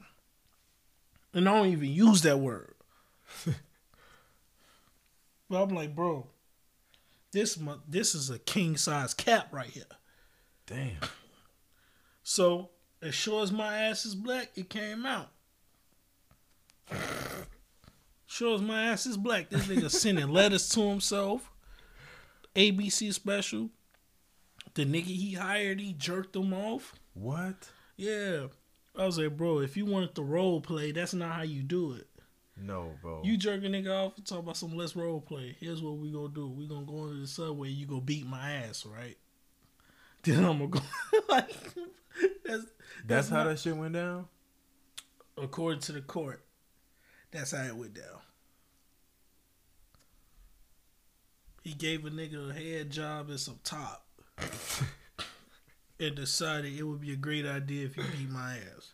And 1.33 1.49
I 1.49 1.55
don't 1.55 1.69
even 1.69 1.89
use 1.89 2.23
that 2.23 2.39
word. 2.39 2.75
but 5.49 5.63
I'm 5.63 5.71
like, 5.71 5.95
bro, 5.95 6.27
this 7.33 7.59
this 7.89 8.15
is 8.15 8.29
a 8.29 8.39
king 8.39 8.77
size 8.77 9.15
cap 9.15 9.49
right 9.53 9.71
here. 9.71 9.85
Damn. 10.73 10.97
So 12.23 12.71
as 13.03 13.15
sure 13.15 13.43
as 13.43 13.53
my 13.53 13.77
ass 13.77 14.07
is 14.07 14.15
black, 14.15 14.51
it 14.57 14.71
came 14.71 15.05
out. 15.05 15.31
Sure 18.27 18.55
as 18.55 18.63
my 18.63 18.85
ass 18.85 19.05
is 19.05 19.19
black, 19.19 19.51
this 19.51 19.67
nigga 19.67 19.91
sending 19.91 20.29
letters 20.33 20.69
to 20.71 20.81
himself. 20.89 21.51
ABC 22.57 23.13
special. 23.13 23.69
The 24.75 24.87
nigga 24.87 25.05
he 25.05 25.35
hired, 25.35 25.81
he 25.81 25.93
jerked 25.93 26.35
him 26.35 26.55
off. 26.55 26.95
What? 27.13 27.69
Yeah. 27.97 28.47
I 28.97 29.05
was 29.05 29.19
like, 29.19 29.37
bro, 29.37 29.59
if 29.61 29.77
you 29.77 29.85
wanted 29.85 30.15
to 30.15 30.23
role 30.23 30.61
play, 30.61 30.93
that's 30.93 31.13
not 31.13 31.33
how 31.33 31.43
you 31.43 31.63
do 31.63 31.93
it. 31.93 32.09
No, 32.57 32.93
bro. 33.03 33.23
You 33.25 33.37
jerk 33.37 33.65
a 33.65 33.67
nigga 33.67 34.07
off 34.07 34.17
and 34.17 34.27
talk 34.27 34.39
about 34.39 34.57
some 34.57 34.77
let's 34.77 34.97
role 34.97 35.21
play. 35.21 35.57
Here's 35.59 35.83
what 35.83 35.97
we 35.97 36.13
gonna 36.13 36.29
do. 36.29 36.49
We 36.49 36.67
gonna 36.67 36.87
go 36.87 37.05
into 37.05 37.21
the 37.21 37.27
subway, 37.27 37.69
you 37.69 37.87
gonna 37.87 38.01
beat 38.01 38.27
my 38.27 38.53
ass, 38.53 38.87
right? 38.87 39.17
Then 40.23 40.45
I'm 40.45 40.59
gonna 40.59 40.69
go 40.69 40.81
like 41.29 41.51
that's 42.45 42.65
That's 43.07 43.29
how 43.29 43.39
not- 43.39 43.51
that 43.51 43.59
shit 43.59 43.77
went 43.77 43.95
down. 43.95 44.27
according 45.37 45.81
to 45.83 45.93
the 45.93 46.01
court. 46.01 46.45
That's 47.31 47.53
how 47.53 47.65
it 47.65 47.75
went 47.77 47.95
down. 47.95 48.21
He 51.63 51.73
gave 51.75 52.05
a 52.05 52.11
nigga 52.11 52.51
a 52.51 52.55
head 52.55 52.91
job 52.91 53.31
and 53.31 53.39
some 53.41 53.59
top. 53.65 54.05
and 56.01 56.15
decided 56.17 56.77
it 56.77 56.83
would 56.83 57.01
be 57.01 57.13
a 57.13 57.17
great 57.17 57.47
idea 57.47 57.87
if 57.87 57.95
he 57.95 58.03
beat 58.03 58.31
my 58.31 58.57
ass. 58.57 58.93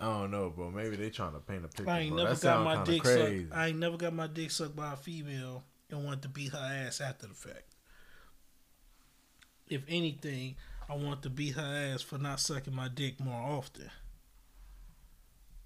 I 0.00 0.06
don't 0.06 0.30
know, 0.30 0.50
bro. 0.50 0.70
Maybe 0.70 0.96
they 0.96 1.10
trying 1.10 1.32
to 1.34 1.38
paint 1.40 1.64
a 1.64 1.68
picture. 1.68 1.88
I 1.90 2.00
ain't 2.00 2.14
bro. 2.14 2.24
never 2.24 2.34
that 2.34 2.42
got 2.42 2.64
my 2.64 2.82
dick 2.84 3.02
crazy. 3.02 3.44
sucked. 3.44 3.56
I 3.56 3.66
ain't 3.68 3.78
never 3.78 3.96
got 3.96 4.12
my 4.14 4.26
dick 4.26 4.50
sucked 4.50 4.74
by 4.76 4.94
a 4.94 4.96
female 4.96 5.62
and 5.90 6.04
wanted 6.04 6.22
to 6.22 6.28
beat 6.28 6.52
her 6.52 6.58
ass 6.86 7.00
after 7.00 7.26
the 7.26 7.34
fact. 7.34 7.73
If 9.74 9.82
anything, 9.88 10.56
I 10.88 10.94
want 10.96 11.22
to 11.22 11.30
beat 11.30 11.54
her 11.56 11.92
ass 11.94 12.02
for 12.02 12.18
not 12.18 12.40
sucking 12.40 12.74
my 12.74 12.88
dick 12.88 13.18
more 13.20 13.40
often. 13.40 13.90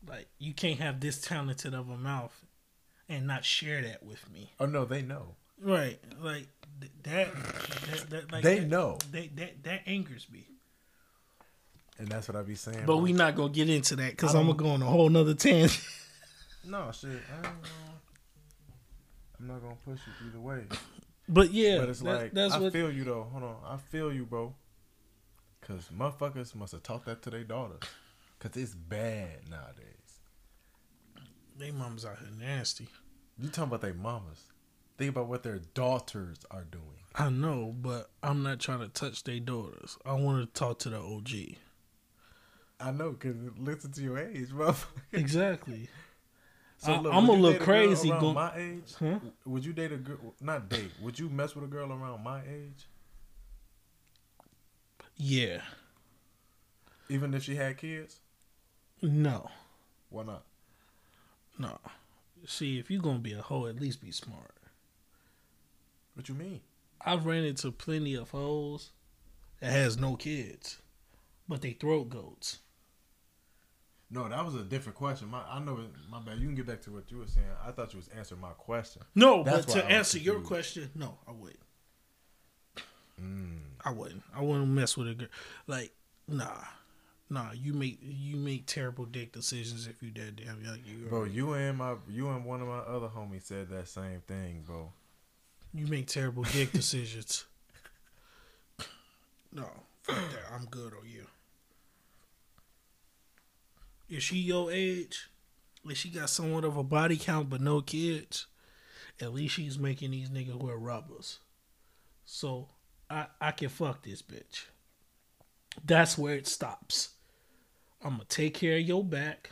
Like 0.08 0.28
you 0.38 0.54
can't 0.54 0.80
have 0.80 1.00
this 1.00 1.20
talented 1.20 1.74
of 1.74 1.88
a 1.90 1.96
mouth 1.96 2.44
and 3.08 3.26
not 3.26 3.44
share 3.44 3.82
that 3.82 4.02
with 4.02 4.30
me. 4.32 4.52
Oh 4.58 4.66
no, 4.66 4.84
they 4.84 5.02
know. 5.02 5.34
Right? 5.60 5.98
Like 6.20 6.46
th- 6.80 6.92
that. 7.02 7.34
that, 7.34 8.10
that 8.10 8.32
like 8.32 8.44
They 8.44 8.60
that- 8.60 8.68
know. 8.68 8.98
That 9.12 9.36
that 9.36 9.62
that 9.64 9.82
angers 9.86 10.26
me. 10.32 10.46
And 11.98 12.06
that's 12.08 12.28
what 12.28 12.36
I 12.36 12.42
be 12.42 12.54
saying. 12.54 12.84
But 12.86 12.98
we 12.98 13.12
not 13.12 13.34
gonna 13.34 13.48
get 13.52 13.68
into 13.68 13.96
that 13.96 14.10
because 14.12 14.34
I'm 14.34 14.46
gonna 14.46 14.56
go 14.56 14.68
on 14.70 14.82
a 14.82 14.86
whole 14.86 15.08
nother 15.08 15.34
tangent. 15.34 15.80
No 16.64 16.90
shit. 16.92 17.10
I 17.10 17.42
don't 17.42 17.44
know. 17.44 17.68
I'm 19.40 19.46
not 19.46 19.62
gonna 19.62 19.76
push 19.86 20.00
it 20.00 20.26
either 20.28 20.38
way. 20.40 20.64
But 21.28 21.52
yeah, 21.52 21.78
but 21.78 21.88
it's 21.90 22.00
that- 22.00 22.22
like 22.22 22.32
that's 22.32 22.54
I 22.54 22.58
what 22.60 22.72
feel 22.72 22.90
you 22.90 23.04
though. 23.04 23.24
Hold 23.30 23.42
on, 23.44 23.56
I 23.66 23.76
feel 23.76 24.12
you, 24.12 24.24
bro. 24.24 24.54
Cause 25.60 25.90
motherfuckers 25.96 26.54
must 26.54 26.72
have 26.72 26.82
taught 26.82 27.04
that 27.04 27.20
to 27.22 27.30
their 27.30 27.44
daughters. 27.44 27.80
Cause 28.38 28.56
it's 28.56 28.74
bad 28.74 29.48
nowadays. 29.50 30.20
they 31.58 31.70
mamas 31.72 32.06
out 32.06 32.18
here 32.20 32.28
nasty. 32.38 32.86
You 33.38 33.48
talking 33.48 33.64
about 33.64 33.82
their 33.82 33.92
mamas? 33.94 34.44
Think 34.96 35.10
about 35.10 35.28
what 35.28 35.42
their 35.42 35.58
daughters 35.74 36.38
are 36.50 36.64
doing. 36.64 36.84
I 37.14 37.28
know, 37.30 37.74
but 37.78 38.10
I'm 38.22 38.42
not 38.42 38.60
trying 38.60 38.80
to 38.80 38.88
touch 38.88 39.24
their 39.24 39.40
daughters. 39.40 39.98
I 40.06 40.12
want 40.14 40.42
to 40.52 40.58
talk 40.58 40.78
to 40.80 40.90
the 40.90 40.98
OG. 41.00 41.56
I 42.80 42.90
know, 42.92 43.12
cause 43.12 43.34
listen 43.58 43.90
to 43.92 44.02
your 44.02 44.18
age, 44.18 44.50
bro. 44.50 44.74
Exactly. 45.12 45.88
So 46.78 46.92
I- 46.92 47.00
look, 47.00 47.12
I'm 47.12 47.28
a 47.28 47.32
little 47.32 47.60
crazy 47.64 48.10
around 48.10 48.20
go- 48.20 48.32
my 48.34 48.56
age? 48.56 48.94
Huh? 48.98 49.18
Would 49.44 49.64
you 49.64 49.72
date 49.72 49.92
a 49.92 49.96
girl? 49.96 50.34
Not 50.40 50.68
date. 50.68 50.92
Would 51.00 51.18
you 51.18 51.28
mess 51.28 51.54
with 51.54 51.64
a 51.64 51.66
girl 51.66 51.92
around 51.92 52.22
my 52.22 52.40
age, 52.42 52.86
Yeah. 55.16 55.62
even 57.08 57.34
if 57.34 57.42
she 57.44 57.56
had 57.56 57.76
kids? 57.78 58.20
No. 59.02 59.50
Why 60.10 60.22
not? 60.24 60.44
No. 61.58 61.78
See, 62.46 62.78
if 62.78 62.90
you're 62.90 63.02
gonna 63.02 63.18
be 63.18 63.32
a 63.32 63.42
hoe, 63.42 63.66
at 63.66 63.80
least 63.80 64.00
be 64.00 64.12
smart. 64.12 64.54
What 66.14 66.28
you 66.28 66.34
mean? 66.34 66.60
I've 67.00 67.26
ran 67.26 67.44
into 67.44 67.70
plenty 67.72 68.14
of 68.14 68.30
hoes 68.30 68.90
that 69.60 69.70
has 69.72 69.96
no 69.96 70.16
kids, 70.16 70.78
but 71.48 71.60
they 71.62 71.72
throat 71.72 72.08
goats. 72.08 72.58
No, 74.10 74.26
that 74.28 74.42
was 74.44 74.54
a 74.54 74.62
different 74.62 74.96
question. 74.96 75.28
My, 75.28 75.42
I 75.48 75.58
know. 75.58 75.78
it- 75.78 75.90
My 76.10 76.18
bad. 76.20 76.38
You 76.38 76.46
can 76.46 76.54
get 76.54 76.66
back 76.66 76.80
to 76.82 76.90
what 76.90 77.10
you 77.10 77.18
were 77.18 77.26
saying. 77.26 77.46
I 77.66 77.72
thought 77.72 77.92
you 77.92 77.98
was 77.98 78.08
answering 78.08 78.40
my 78.40 78.52
question. 78.52 79.02
No, 79.14 79.42
That's 79.42 79.66
but 79.66 79.72
to 79.74 79.80
I 79.82 79.84
was 79.86 79.92
answer 79.94 80.18
your 80.18 80.40
question, 80.40 80.90
no, 80.94 81.18
I 81.26 81.32
wouldn't. 81.32 81.60
Mm. 83.22 83.58
I 83.84 83.90
wouldn't. 83.90 84.22
I 84.34 84.40
wouldn't 84.42 84.68
mess 84.68 84.96
with 84.96 85.08
a 85.08 85.14
girl. 85.14 85.28
Like, 85.66 85.92
nah, 86.28 86.56
nah. 87.28 87.50
You 87.52 87.72
make 87.74 87.98
you 88.00 88.36
make 88.36 88.64
terrible 88.66 89.04
dick 89.06 89.32
decisions 89.32 89.86
if 89.86 90.02
you 90.02 90.10
that 90.12 90.36
damn 90.36 90.62
young. 90.64 90.78
You 90.86 91.06
Bro, 91.08 91.24
you 91.24 91.52
and 91.54 91.76
my 91.78 91.96
you 92.08 92.28
and 92.30 92.44
one 92.44 92.62
of 92.62 92.68
my 92.68 92.78
other 92.78 93.08
homies 93.08 93.42
said 93.42 93.68
that 93.70 93.88
same 93.88 94.20
thing, 94.26 94.62
bro. 94.64 94.92
you 95.74 95.86
make 95.86 96.06
terrible 96.06 96.44
dick 96.44 96.70
decisions. 96.80 97.44
No, 99.52 99.66
fuck 100.02 100.16
that. 100.16 100.52
I'm 100.54 100.66
good 100.66 100.92
on 100.94 101.08
you. 101.08 101.26
If 104.08 104.22
she 104.22 104.36
your 104.36 104.70
age, 104.72 105.28
if 105.84 105.96
she 105.98 106.08
got 106.08 106.30
somewhat 106.30 106.64
of 106.64 106.76
a 106.76 106.82
body 106.82 107.16
count 107.16 107.50
but 107.50 107.60
no 107.60 107.80
kids, 107.80 108.46
at 109.20 109.34
least 109.34 109.54
she's 109.54 109.78
making 109.78 110.12
these 110.12 110.30
niggas 110.30 110.62
wear 110.62 110.76
rubbers. 110.76 111.38
So 112.24 112.68
I 113.10 113.26
I 113.40 113.50
can 113.52 113.68
fuck 113.68 114.02
this 114.02 114.22
bitch. 114.22 114.66
That's 115.84 116.16
where 116.16 116.34
it 116.34 116.46
stops. 116.46 117.10
I'm 118.02 118.12
gonna 118.12 118.24
take 118.28 118.54
care 118.54 118.76
of 118.76 118.82
your 118.82 119.04
back. 119.04 119.50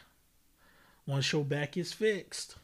Once 1.07 1.33
your 1.33 1.45
back 1.45 1.77
is 1.77 1.93
fixed, 1.93 2.57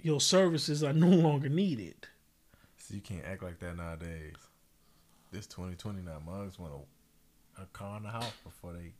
your 0.00 0.20
services 0.20 0.82
are 0.82 0.92
no 0.92 1.08
longer 1.08 1.48
needed. 1.48 2.08
So 2.78 2.94
you 2.94 3.00
can't 3.00 3.24
act 3.24 3.42
like 3.42 3.58
that 3.60 3.76
nowadays. 3.76 4.34
This 5.30 5.46
2020 5.46 6.02
now, 6.02 6.18
mugs 6.26 6.58
want 6.58 6.72
a, 7.58 7.62
a 7.62 7.66
car 7.66 7.96
in 7.96 8.02
the 8.02 8.10
house 8.10 8.32
before 8.44 8.72
they 8.72 8.92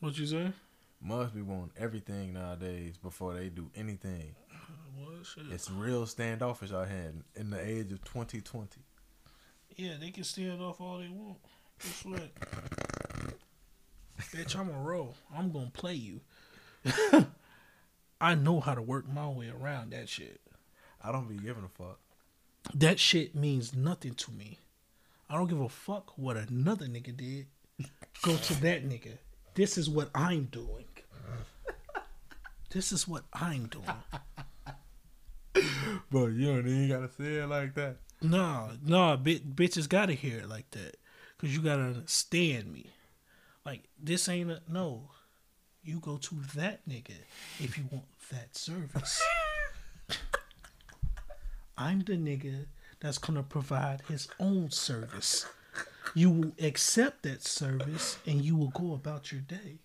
What 0.00 0.16
you 0.16 0.26
say? 0.26 0.52
Must 1.00 1.34
be 1.34 1.42
wanting 1.42 1.72
everything 1.76 2.32
nowadays 2.32 2.96
before 2.96 3.34
they 3.34 3.48
do 3.48 3.68
anything. 3.74 4.34
Uh, 4.52 4.56
what 4.96 5.26
shit? 5.26 5.44
It's 5.50 5.68
real 5.70 6.06
standoffish 6.06 6.72
out 6.72 6.88
here 6.88 7.12
in, 7.34 7.50
the 7.50 7.60
age 7.60 7.90
of 7.90 8.04
2020. 8.04 8.80
Yeah, 9.76 9.94
they 10.00 10.10
can 10.10 10.22
stand 10.22 10.62
off 10.62 10.80
all 10.80 10.98
they 10.98 11.08
want. 11.08 11.38
Guess 11.82 12.04
what? 12.04 12.34
Bitch, 14.32 14.56
I'm 14.56 14.68
a 14.68 14.78
roll. 14.78 15.16
I'm 15.36 15.50
gonna 15.50 15.70
play 15.72 15.94
you. 15.94 16.20
I 18.20 18.36
know 18.36 18.60
how 18.60 18.74
to 18.74 18.82
work 18.82 19.08
my 19.08 19.28
way 19.28 19.50
around 19.50 19.90
that 19.90 20.08
shit. 20.08 20.40
I 21.02 21.10
don't 21.10 21.28
be 21.28 21.36
giving 21.36 21.64
a 21.64 21.68
fuck. 21.68 21.98
That 22.74 23.00
shit 23.00 23.34
means 23.34 23.74
nothing 23.74 24.14
to 24.14 24.30
me. 24.30 24.58
I 25.28 25.34
don't 25.36 25.48
give 25.48 25.60
a 25.60 25.68
fuck 25.68 26.16
what 26.16 26.36
another 26.36 26.86
nigga 26.86 27.16
did. 27.16 27.46
Go 28.22 28.36
to 28.36 28.60
that 28.62 28.88
nigga. 28.88 29.18
This 29.58 29.76
is 29.76 29.90
what 29.90 30.08
I'm 30.14 30.44
doing. 30.44 30.84
This 32.70 32.92
is 32.92 33.08
what 33.08 33.24
I'm 33.32 33.66
doing. 33.66 33.84
but 36.12 36.26
you 36.26 36.46
don't 36.46 36.68
even 36.68 36.88
gotta 36.88 37.08
say 37.08 37.38
it 37.38 37.48
like 37.48 37.74
that. 37.74 37.96
Nah, 38.22 38.68
nah, 38.86 39.16
bi- 39.16 39.40
bitches 39.40 39.88
gotta 39.88 40.12
hear 40.12 40.38
it 40.38 40.48
like 40.48 40.70
that. 40.70 40.96
Cause 41.38 41.50
you 41.50 41.60
gotta 41.60 41.82
understand 41.82 42.72
me. 42.72 42.86
Like, 43.66 43.82
this 44.00 44.28
ain't 44.28 44.52
a 44.52 44.62
no. 44.68 45.10
You 45.82 45.98
go 45.98 46.18
to 46.18 46.36
that 46.54 46.88
nigga 46.88 47.16
if 47.58 47.76
you 47.76 47.82
want 47.90 48.04
that 48.30 48.56
service. 48.56 49.20
I'm 51.76 52.04
the 52.04 52.12
nigga 52.12 52.66
that's 53.00 53.18
gonna 53.18 53.42
provide 53.42 54.02
his 54.08 54.28
own 54.38 54.70
service. 54.70 55.46
You 56.14 56.30
will 56.30 56.52
accept 56.60 57.22
that 57.22 57.42
service 57.42 58.18
and 58.26 58.44
you 58.44 58.56
will 58.56 58.68
go 58.70 58.94
about 58.94 59.32
your 59.32 59.40
day. 59.40 59.80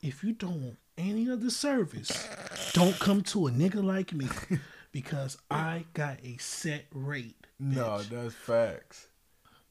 If 0.00 0.24
you 0.24 0.32
don't 0.32 0.62
want 0.62 0.78
any 0.98 1.30
other 1.30 1.50
service, 1.50 2.28
don't 2.72 2.98
come 2.98 3.22
to 3.22 3.46
a 3.46 3.50
nigga 3.50 3.82
like 3.82 4.12
me 4.12 4.28
because 4.92 5.38
I 5.50 5.84
got 5.94 6.18
a 6.24 6.36
set 6.38 6.86
rate. 6.92 7.46
No, 7.58 8.02
that's 8.02 8.34
facts. 8.34 9.08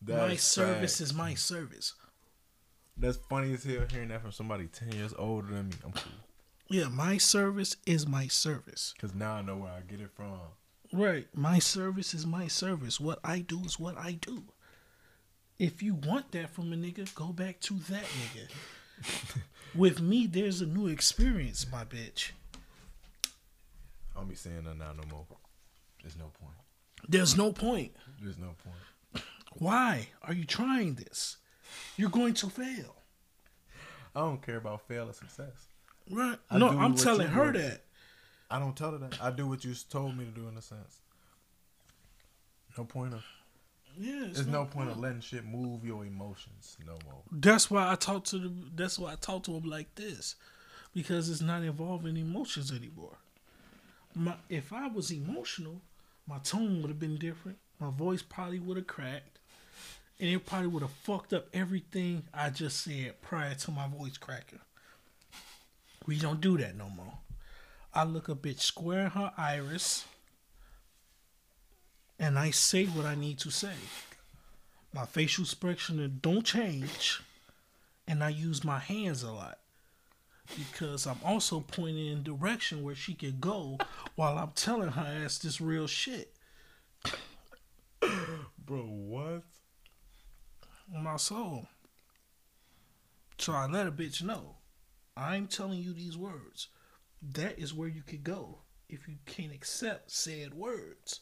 That's 0.01 0.29
my 0.29 0.35
service 0.35 0.97
facts. 0.97 1.01
is 1.01 1.13
my 1.13 1.33
service. 1.35 1.93
That's 2.97 3.17
funny 3.29 3.53
as 3.53 3.63
hell 3.63 3.83
hearing 3.91 4.09
that 4.09 4.21
from 4.21 4.31
somebody 4.31 4.67
ten 4.67 4.91
years 4.93 5.13
older 5.17 5.47
than 5.53 5.69
me. 5.69 5.75
I'm 5.83 5.91
cool. 5.91 6.11
Yeah, 6.69 6.87
my 6.87 7.17
service 7.17 7.75
is 7.85 8.07
my 8.07 8.27
service. 8.27 8.93
Cause 8.99 9.13
now 9.13 9.33
I 9.33 9.41
know 9.41 9.57
where 9.57 9.71
I 9.71 9.81
get 9.81 9.99
it 9.99 10.11
from. 10.15 10.39
Right. 10.93 11.27
My 11.33 11.59
service 11.59 12.13
is 12.13 12.25
my 12.25 12.47
service. 12.47 12.99
What 12.99 13.19
I 13.23 13.39
do 13.39 13.61
is 13.65 13.79
what 13.79 13.97
I 13.97 14.13
do. 14.13 14.43
If 15.61 15.83
you 15.83 15.93
want 15.93 16.31
that 16.31 16.49
from 16.49 16.73
a 16.73 16.75
nigga, 16.75 17.13
go 17.13 17.27
back 17.27 17.59
to 17.59 17.75
that 17.91 18.03
nigga. 18.03 18.47
With 19.75 20.01
me, 20.01 20.25
there's 20.25 20.59
a 20.59 20.65
new 20.65 20.87
experience, 20.87 21.67
my 21.71 21.83
bitch. 21.83 22.31
I 23.25 23.29
don't 24.15 24.27
be 24.27 24.33
saying 24.33 24.63
that 24.63 24.75
now 24.75 24.91
no 24.93 25.03
more. 25.07 25.27
There's 26.01 26.17
no 26.17 26.31
point. 26.41 26.55
There's 27.07 27.37
no 27.37 27.51
point. 27.51 27.91
There's 28.19 28.39
no 28.39 28.55
point. 28.63 29.23
Why 29.53 30.07
are 30.23 30.33
you 30.33 30.45
trying 30.45 30.95
this? 30.95 31.37
You're 31.95 32.09
going 32.09 32.33
to 32.33 32.49
fail. 32.49 32.95
I 34.15 34.21
don't 34.21 34.41
care 34.41 34.57
about 34.57 34.87
fail 34.87 35.09
or 35.09 35.13
success. 35.13 35.67
Right. 36.09 36.39
I 36.49 36.57
no, 36.57 36.69
I'm 36.69 36.95
telling 36.95 37.27
her 37.27 37.51
do. 37.51 37.59
that. 37.59 37.83
I 38.49 38.57
don't 38.57 38.75
tell 38.75 38.93
her 38.93 38.97
that. 38.97 39.19
I 39.21 39.29
do 39.29 39.45
what 39.45 39.63
you 39.63 39.75
told 39.91 40.17
me 40.17 40.25
to 40.25 40.31
do 40.31 40.47
in 40.47 40.57
a 40.57 40.61
sense. 40.63 41.01
No 42.75 42.83
point 42.83 43.13
of. 43.13 43.23
Yeah, 43.97 44.27
There's 44.31 44.47
no 44.47 44.65
point 44.65 44.89
of 44.89 44.99
letting 44.99 45.21
shit 45.21 45.45
move 45.45 45.85
your 45.85 46.05
emotions 46.05 46.77
no 46.85 46.93
more. 47.05 47.21
That's 47.31 47.69
why 47.69 47.91
I 47.91 47.95
talk 47.95 48.23
to 48.25 48.37
the. 48.39 48.51
That's 48.75 48.97
why 48.97 49.13
I 49.13 49.15
talk 49.15 49.43
to 49.43 49.53
him 49.53 49.63
like 49.63 49.93
this, 49.95 50.35
because 50.93 51.29
it's 51.29 51.41
not 51.41 51.63
involving 51.63 52.17
emotions 52.17 52.71
anymore. 52.71 53.17
My, 54.15 54.35
if 54.49 54.73
I 54.73 54.87
was 54.87 55.11
emotional, 55.11 55.81
my 56.27 56.39
tone 56.39 56.81
would 56.81 56.89
have 56.89 56.99
been 56.99 57.17
different. 57.17 57.57
My 57.79 57.89
voice 57.91 58.21
probably 58.21 58.59
would 58.59 58.77
have 58.77 58.87
cracked, 58.87 59.39
and 60.19 60.29
it 60.29 60.45
probably 60.45 60.67
would 60.67 60.81
have 60.83 60.91
fucked 60.91 61.33
up 61.33 61.47
everything 61.53 62.23
I 62.33 62.49
just 62.49 62.81
said 62.81 63.21
prior 63.21 63.55
to 63.55 63.71
my 63.71 63.87
voice 63.87 64.17
cracking. 64.17 64.59
We 66.05 66.17
don't 66.17 66.41
do 66.41 66.57
that 66.57 66.75
no 66.75 66.89
more. 66.89 67.13
I 67.93 68.03
look 68.05 68.29
a 68.29 68.35
bitch 68.35 68.61
square 68.61 69.05
in 69.05 69.11
her 69.11 69.31
iris, 69.37 70.05
and 72.21 72.37
I 72.37 72.51
say 72.51 72.85
what 72.85 73.05
I 73.05 73.15
need 73.15 73.39
to 73.39 73.49
say. 73.49 73.73
My 74.93 75.05
facial 75.05 75.43
expression 75.43 76.19
don't 76.21 76.45
change, 76.45 77.19
and 78.07 78.23
I 78.23 78.29
use 78.29 78.63
my 78.63 78.77
hands 78.77 79.23
a 79.23 79.31
lot 79.31 79.57
because 80.55 81.07
I'm 81.07 81.19
also 81.25 81.61
pointing 81.61 82.07
in 82.07 82.23
direction 82.23 82.83
where 82.83 82.93
she 82.93 83.15
could 83.15 83.41
go 83.41 83.79
while 84.15 84.37
I'm 84.37 84.51
telling 84.53 84.89
her 84.89 85.23
ass 85.25 85.39
this 85.39 85.59
real 85.59 85.87
shit. 85.87 86.35
Bro, 88.01 88.81
what? 88.83 89.43
My 90.93 91.15
soul. 91.15 91.67
So 93.39 93.53
I 93.53 93.65
let 93.65 93.87
a 93.87 93.91
bitch 93.91 94.21
know. 94.21 94.57
I'm 95.17 95.47
telling 95.47 95.79
you 95.79 95.93
these 95.93 96.17
words. 96.17 96.67
That 97.33 97.57
is 97.57 97.73
where 97.73 97.89
you 97.89 98.03
could 98.03 98.23
go 98.23 98.59
if 98.89 99.07
you 99.07 99.15
can't 99.25 99.53
accept 99.53 100.11
said 100.11 100.53
words. 100.53 101.21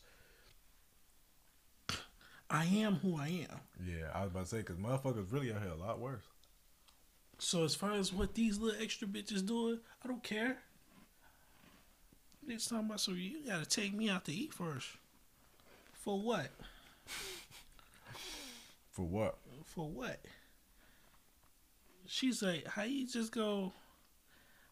I 2.49 2.65
am 2.65 2.95
who 2.95 3.17
I 3.17 3.45
am. 3.49 3.59
Yeah, 3.85 4.07
I 4.13 4.21
was 4.21 4.31
about 4.31 4.43
to 4.43 4.49
say, 4.49 4.57
because 4.57 4.77
motherfuckers 4.77 5.31
really 5.31 5.53
out 5.53 5.61
here 5.61 5.71
a 5.71 5.75
lot 5.75 5.99
worse. 5.99 6.23
So 7.37 7.63
as 7.63 7.75
far 7.75 7.93
as 7.93 8.11
what 8.11 8.33
these 8.33 8.57
little 8.57 8.81
extra 8.81 9.07
bitches 9.07 9.45
doing, 9.45 9.79
I 10.03 10.07
don't 10.07 10.23
care. 10.23 10.57
Next 12.45 12.67
time 12.67 12.85
about 12.85 12.99
so 12.99 13.11
you 13.11 13.45
gotta 13.45 13.65
take 13.65 13.93
me 13.93 14.09
out 14.09 14.25
to 14.25 14.33
eat 14.33 14.53
first. 14.53 14.87
For 15.93 16.19
what? 16.19 16.49
For 18.89 19.05
what? 19.05 19.37
For 19.65 19.87
what? 19.87 20.19
She's 22.07 22.41
like, 22.41 22.65
how 22.67 22.83
you 22.83 23.07
just 23.07 23.31
go? 23.31 23.71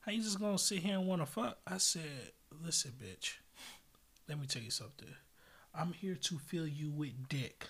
How 0.01 0.11
you 0.11 0.21
just 0.21 0.39
gonna 0.39 0.57
sit 0.57 0.79
here 0.79 0.95
and 0.95 1.07
wanna 1.07 1.27
fuck? 1.27 1.59
I 1.67 1.77
said, 1.77 2.31
listen, 2.63 2.93
bitch. 3.01 3.35
Let 4.27 4.39
me 4.39 4.47
tell 4.47 4.63
you 4.63 4.71
something. 4.71 5.07
I'm 5.77 5.93
here 5.93 6.15
to 6.15 6.37
fill 6.39 6.67
you 6.67 6.89
with 6.89 7.27
dick, 7.29 7.65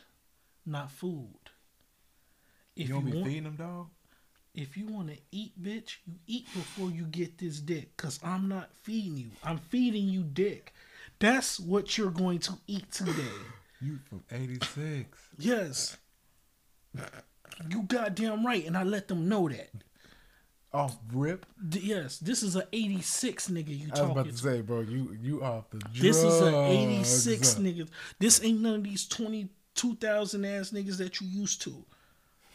not 0.66 0.92
food. 0.92 1.36
If 2.76 2.88
you 2.88 2.96
don't 2.96 3.06
be 3.06 3.12
want- 3.14 3.26
feeding 3.28 3.44
them, 3.44 3.56
dog? 3.56 3.88
if 4.54 4.76
you 4.76 4.88
want 4.88 5.10
to 5.10 5.18
eat, 5.32 5.62
bitch, 5.62 5.98
you 6.08 6.14
eat 6.26 6.46
before 6.54 6.90
you 6.90 7.04
get 7.04 7.38
this 7.38 7.60
dick. 7.60 7.96
Cause 7.98 8.20
I'm 8.24 8.48
not 8.50 8.74
feeding 8.82 9.16
you. 9.18 9.30
I'm 9.44 9.60
feeding 9.60 10.08
you 10.08 10.24
dick. 10.24 10.74
That's 11.20 11.60
what 11.60 11.96
you're 11.98 12.10
going 12.12 12.40
to 12.40 12.54
eat 12.68 12.92
today. 12.92 13.12
You 13.80 14.00
from 14.10 14.24
86. 14.32 15.20
Yes. 15.38 15.98
You 17.70 17.84
goddamn 17.84 18.44
right, 18.44 18.66
and 18.66 18.76
I 18.76 18.82
let 18.82 19.08
them 19.08 19.30
know 19.30 19.48
that. 19.50 19.70
Off 20.78 20.96
rip? 21.12 21.46
D- 21.70 21.80
yes, 21.82 22.20
this 22.20 22.44
is 22.44 22.56
a 22.56 22.68
86 22.72 23.50
nigga 23.50 23.70
you 23.70 23.88
I 23.88 23.90
was 23.90 24.00
talking 24.00 24.12
about 24.12 24.26
to 24.28 24.38
say, 24.38 24.62
bro, 24.62 24.82
you 24.82 25.18
you 25.20 25.44
off 25.44 25.70
the 25.72 25.80
drugs. 25.80 26.00
This 26.00 26.18
is 26.24 26.40
a 26.40 26.66
86 26.66 27.56
nigga. 27.56 27.90
This 28.20 28.44
ain't 28.44 28.62
none 28.62 28.76
of 28.76 28.84
these 28.84 29.08
22,000 29.08 30.46
ass 30.46 30.70
niggas 30.70 30.98
that 31.00 31.20
you 31.20 31.28
used 31.28 31.64
to. 31.64 31.84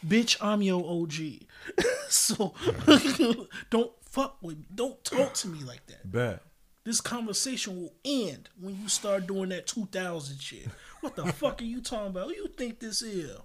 Bitch, 0.07 0.37
I'm 0.39 0.61
your 0.61 0.85
OG. 0.85 1.45
so 2.09 2.53
don't 3.69 3.91
fuck 4.03 4.37
with 4.41 4.57
me. 4.57 4.65
Don't 4.73 5.03
talk 5.03 5.33
to 5.33 5.49
me 5.49 5.59
like 5.65 5.85
that. 5.87 6.09
Bet. 6.09 6.41
This 6.85 7.01
conversation 7.01 7.75
will 7.75 7.93
end 8.05 8.47
when 8.59 8.79
you 8.81 8.87
start 8.87 9.27
doing 9.27 9.49
that 9.49 9.67
2000 9.67 10.39
shit. 10.39 10.67
What 11.01 11.17
the 11.17 11.25
fuck 11.33 11.61
are 11.61 11.65
you 11.65 11.81
talking 11.81 12.07
about? 12.07 12.27
Who 12.27 12.35
you 12.35 12.47
think 12.47 12.79
this 12.79 13.01
is? 13.01 13.37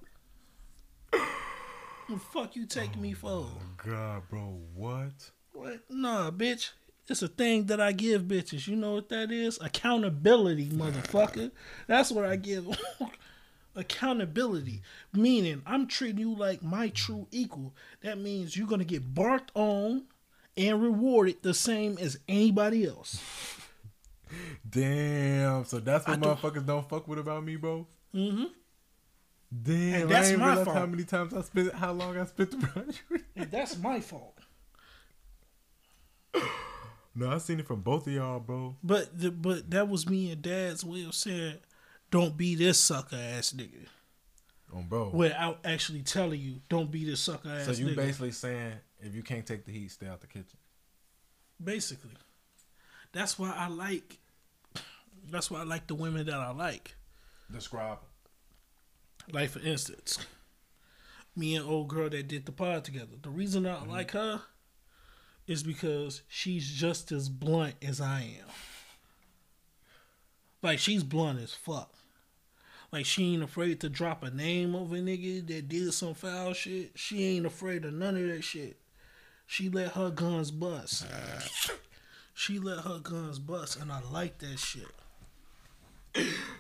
The 2.09 2.17
fuck 2.19 2.57
you 2.57 2.67
taking 2.67 3.03
me 3.03 3.13
for? 3.13 3.29
Oh, 3.31 3.61
God, 3.85 4.23
bro, 4.31 4.59
what? 4.75 5.31
What? 5.53 5.81
Nah, 5.91 6.31
bitch. 6.31 6.71
It's 7.09 7.23
a 7.23 7.29
thing 7.29 7.67
that 7.67 7.81
I 7.81 7.93
give 7.93 8.23
bitches. 8.23 8.67
You 8.69 8.77
know 8.77 8.95
what 8.95 9.09
that 9.09 9.31
is? 9.33 9.59
Accountability, 9.61 10.69
motherfucker. 10.71 11.51
That's 11.87 12.11
what 12.11 12.25
I 12.27 12.37
give. 12.37 12.67
Accountability. 13.77 14.83
Meaning, 15.13 15.63
I'm 15.67 15.87
treating 15.87 16.19
you 16.19 16.35
like 16.35 16.63
my 16.63 16.89
true 16.89 17.27
equal. 17.31 17.75
That 18.03 18.19
means 18.19 18.57
you're 18.57 18.67
going 18.67 18.81
to 18.81 18.85
get 18.85 19.15
barked 19.15 19.53
on 19.55 20.05
and 20.57 20.83
rewarded 20.83 21.43
the 21.43 21.55
same 21.55 21.97
as 21.99 22.19
anybody 22.29 22.87
else. 22.87 23.23
Damn. 24.69 25.65
So 25.65 25.79
that's 25.79 26.07
what 26.07 26.19
I 26.19 26.21
don't- 26.21 26.39
motherfuckers 26.41 26.67
don't 26.67 26.89
fuck 26.89 27.09
with 27.09 27.19
about 27.19 27.45
me, 27.45 27.57
bro? 27.57 27.87
Mm-hmm. 28.15 28.45
Damn. 29.51 30.03
And 30.03 30.11
that's 30.11 30.31
my 30.33 30.55
realize 30.55 30.75
how 30.75 30.87
many 30.87 31.05
times 31.05 31.33
I 31.33 31.41
spent, 31.41 31.73
how 31.75 31.93
long 31.93 32.19
I 32.19 32.25
spent 32.27 32.55
around 32.55 33.01
you. 33.11 33.21
And 33.37 33.51
that's 33.51 33.79
my 33.79 34.01
fault. 34.01 34.39
no, 37.15 37.31
I 37.31 37.39
seen 37.39 37.61
it 37.61 37.67
from 37.67 37.81
both 37.81 38.07
of 38.07 38.13
y'all, 38.13 38.41
bro. 38.41 38.77
But 38.83 39.19
the, 39.19 39.31
but 39.31 39.71
that 39.71 39.89
was 39.89 40.09
me 40.09 40.31
and 40.31 40.43
Dad's 40.43 40.85
way 40.85 41.05
of 41.05 41.15
saying, 41.15 41.57
"Don't 42.11 42.37
be 42.37 42.55
this 42.55 42.79
sucker 42.79 43.17
ass 43.17 43.53
nigga," 43.57 43.87
On 44.75 44.83
bro. 44.87 45.11
without 45.15 45.61
actually 45.65 46.03
telling 46.03 46.41
you, 46.41 46.61
"Don't 46.69 46.91
be 46.91 47.05
this 47.05 47.21
sucker 47.21 47.49
ass 47.49 47.67
so 47.67 47.73
you 47.73 47.87
nigga." 47.87 47.97
basically 47.97 48.33
saying 48.33 48.75
if 49.01 49.15
you 49.15 49.23
can't 49.23 49.47
take 49.47 49.65
the 49.65 49.73
heat, 49.73 49.91
stay 49.91 50.07
out 50.07 50.21
the 50.21 50.27
kitchen. 50.27 50.59
Basically, 51.63 52.11
that's 53.13 53.39
why 53.39 53.53
I 53.57 53.69
like. 53.69 54.19
That's 55.31 55.51
why 55.51 55.61
I 55.61 55.65
like 55.65 55.87
the 55.87 55.95
women 55.95 56.27
that 56.27 56.35
I 56.35 56.51
like. 56.51 56.95
Describe. 57.51 57.99
Like 59.33 59.51
for 59.51 59.61
instance, 59.61 60.19
me 61.37 61.55
and 61.55 61.69
old 61.69 61.89
girl 61.89 62.11
that 62.11 62.29
did 62.29 62.47
the 62.47 62.53
pod 62.53 62.85
together. 62.85 63.17
The 63.21 63.31
reason 63.31 63.67
I 63.67 63.77
mm-hmm. 63.77 63.91
like 63.91 64.11
her 64.13 64.43
is 65.47 65.63
because 65.63 66.23
she's 66.29 66.69
just 66.69 67.13
as 67.13 67.29
blunt 67.29 67.75
as 67.83 68.01
I 68.01 68.21
am. 68.21 68.49
Like 70.63 70.79
she's 70.79 71.05
blunt 71.05 71.41
as 71.41 71.55
fuck. 71.55 71.93
Like 72.93 73.07
she 73.07 73.35
ain't 73.35 73.43
afraid 73.43 73.81
to 73.81 73.89
drop 73.89 74.23
a 74.23 74.31
name 74.31 74.75
of 74.75 74.93
a 74.93 74.97
nigga 74.97 75.47
that 75.47 75.69
did 75.69 75.93
some 75.93 76.15
foul 76.15 76.55
shit. 76.55 76.93
She 76.95 77.25
ain't 77.25 77.47
afraid 77.47 77.85
of 77.85 77.93
none 77.93 78.17
of 78.17 78.27
that 78.29 78.43
shit. 78.43 78.79
She 79.47 79.69
let 79.69 79.93
her 79.93 80.11
guns 80.11 80.51
bust. 80.51 81.07
She 82.39 82.61
let 82.61 82.85
her 82.85 83.01
guns 83.01 83.41
bust, 83.41 83.81
and 83.81 83.91
I 83.91 83.99
like 84.13 84.39
that 84.39 84.61
shit. 84.61 84.87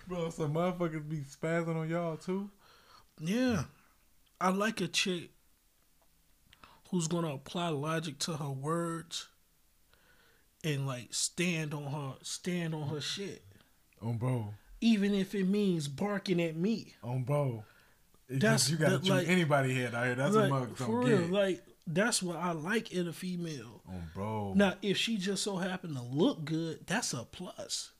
Bro, 0.08 0.30
so 0.30 0.48
motherfuckers 0.48 1.08
be 1.08 1.18
spazzing 1.18 1.76
on 1.76 1.88
y'all 1.88 2.16
too? 2.16 2.50
Yeah. 3.20 3.64
I 4.40 4.50
like 4.50 4.80
a 4.80 4.88
chick 4.88 5.30
who's 6.90 7.08
gonna 7.08 7.34
apply 7.34 7.68
logic 7.68 8.18
to 8.20 8.36
her 8.36 8.50
words 8.50 9.28
and 10.64 10.86
like 10.86 11.08
stand 11.12 11.74
on 11.74 11.84
her 11.84 12.14
stand 12.22 12.74
on 12.74 12.88
her 12.88 13.00
shit. 13.00 13.42
On 14.02 14.16
bro. 14.16 14.54
Even 14.80 15.14
if 15.14 15.34
it 15.34 15.44
means 15.44 15.88
barking 15.88 16.40
at 16.40 16.56
me. 16.56 16.94
On 17.02 17.22
bro. 17.24 17.64
That's 18.30 18.70
you 18.70 18.76
gotta 18.76 18.98
treat 18.98 19.10
like- 19.10 19.28
anybody 19.28 19.74
head 19.74 19.94
out 19.94 20.06
here. 20.06 20.14
That's 20.14 20.34
like, 20.34 20.50
what 20.50 20.60
mugs 20.60 20.80
for 20.80 21.00
real, 21.00 21.18
get. 21.22 21.30
like 21.30 21.62
that's 21.86 22.22
what 22.22 22.36
I 22.36 22.52
like 22.52 22.92
in 22.92 23.08
a 23.08 23.12
female. 23.12 23.82
on 23.88 24.10
bro. 24.14 24.52
Now, 24.54 24.74
if 24.82 24.98
she 24.98 25.16
just 25.16 25.42
so 25.42 25.56
happened 25.56 25.96
to 25.96 26.02
look 26.02 26.44
good, 26.44 26.86
that's 26.86 27.14
a 27.14 27.24
plus. 27.24 27.90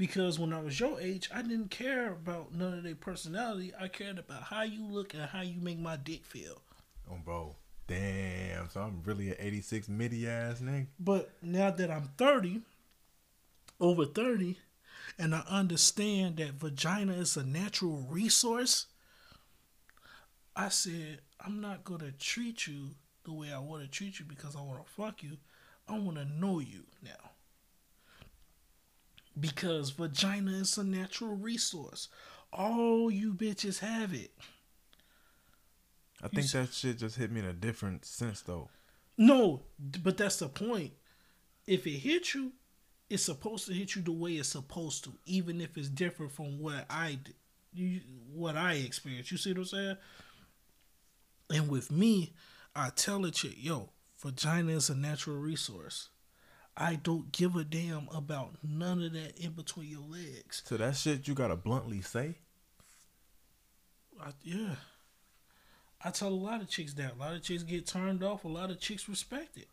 Because 0.00 0.38
when 0.38 0.54
I 0.54 0.62
was 0.62 0.80
your 0.80 0.98
age, 0.98 1.28
I 1.30 1.42
didn't 1.42 1.70
care 1.70 2.12
about 2.12 2.54
none 2.54 2.72
of 2.72 2.84
their 2.84 2.94
personality. 2.94 3.74
I 3.78 3.88
cared 3.88 4.18
about 4.18 4.44
how 4.44 4.62
you 4.62 4.82
look 4.86 5.12
and 5.12 5.24
how 5.24 5.42
you 5.42 5.60
make 5.60 5.78
my 5.78 5.98
dick 5.98 6.24
feel. 6.24 6.62
On 7.10 7.20
bro. 7.22 7.54
Damn, 7.86 8.70
so 8.70 8.80
I'm 8.80 9.02
really 9.04 9.28
an 9.28 9.36
86 9.38 9.90
midi 9.90 10.26
ass 10.26 10.60
nigga. 10.60 10.86
But 10.98 11.32
now 11.42 11.70
that 11.70 11.90
I'm 11.90 12.12
30, 12.16 12.62
over 13.78 14.06
30, 14.06 14.56
and 15.18 15.34
I 15.34 15.42
understand 15.46 16.38
that 16.38 16.54
vagina 16.54 17.12
is 17.12 17.36
a 17.36 17.44
natural 17.44 18.06
resource, 18.08 18.86
I 20.56 20.70
said, 20.70 21.18
I'm 21.44 21.60
not 21.60 21.84
going 21.84 22.00
to 22.00 22.12
treat 22.12 22.66
you 22.66 22.92
the 23.24 23.34
way 23.34 23.52
I 23.52 23.58
want 23.58 23.82
to 23.82 23.88
treat 23.90 24.18
you 24.18 24.24
because 24.24 24.56
I 24.56 24.62
want 24.62 24.82
to 24.82 24.90
fuck 24.92 25.22
you. 25.22 25.36
I 25.86 25.98
want 25.98 26.16
to 26.16 26.24
know 26.24 26.58
you 26.58 26.84
now. 27.04 27.29
Because 29.38 29.90
vagina 29.90 30.52
is 30.52 30.76
a 30.76 30.84
natural 30.84 31.36
resource. 31.36 32.08
All 32.52 33.10
you 33.10 33.32
bitches 33.32 33.78
have 33.78 34.12
it. 34.12 34.32
I 36.22 36.28
think 36.28 36.50
that 36.50 36.72
shit 36.72 36.98
just 36.98 37.16
hit 37.16 37.30
me 37.30 37.40
in 37.40 37.46
a 37.46 37.52
different 37.52 38.04
sense 38.04 38.42
though. 38.42 38.68
No, 39.16 39.62
but 40.02 40.16
that's 40.16 40.38
the 40.38 40.48
point. 40.48 40.92
If 41.66 41.86
it 41.86 41.98
hits 41.98 42.34
you, 42.34 42.52
it's 43.08 43.24
supposed 43.24 43.66
to 43.66 43.72
hit 43.72 43.96
you 43.96 44.02
the 44.02 44.12
way 44.12 44.32
it's 44.32 44.48
supposed 44.48 45.04
to, 45.04 45.12
even 45.26 45.60
if 45.60 45.76
it's 45.76 45.88
different 45.88 46.32
from 46.32 46.58
what 46.58 46.86
I 46.88 47.18
did, 47.22 47.34
you, 47.72 48.00
what 48.32 48.56
I 48.56 48.74
experienced. 48.74 49.30
You 49.30 49.38
see 49.38 49.52
what 49.52 49.58
I'm 49.58 49.64
saying? 49.64 49.96
And 51.50 51.68
with 51.68 51.90
me, 51.90 52.34
I 52.74 52.90
tell 52.90 53.28
chick, 53.30 53.54
yo, 53.56 53.90
vagina 54.18 54.72
is 54.72 54.90
a 54.90 54.94
natural 54.94 55.36
resource. 55.36 56.08
I 56.76 56.94
don't 56.96 57.30
give 57.32 57.56
a 57.56 57.64
damn 57.64 58.08
about 58.14 58.54
none 58.62 59.02
of 59.02 59.12
that 59.12 59.38
in 59.38 59.52
between 59.52 59.88
your 59.88 60.06
legs. 60.08 60.62
So 60.64 60.76
that 60.76 60.96
shit 60.96 61.28
you 61.28 61.34
gotta 61.34 61.56
bluntly 61.56 62.00
say. 62.00 62.36
I, 64.20 64.30
yeah. 64.42 64.76
I 66.02 66.10
tell 66.10 66.28
a 66.28 66.30
lot 66.30 66.62
of 66.62 66.68
chicks 66.68 66.94
that. 66.94 67.14
A 67.14 67.18
lot 67.18 67.34
of 67.34 67.42
chicks 67.42 67.62
get 67.62 67.86
turned 67.86 68.22
off. 68.22 68.44
A 68.44 68.48
lot 68.48 68.70
of 68.70 68.80
chicks 68.80 69.08
respect 69.08 69.56
it. 69.56 69.68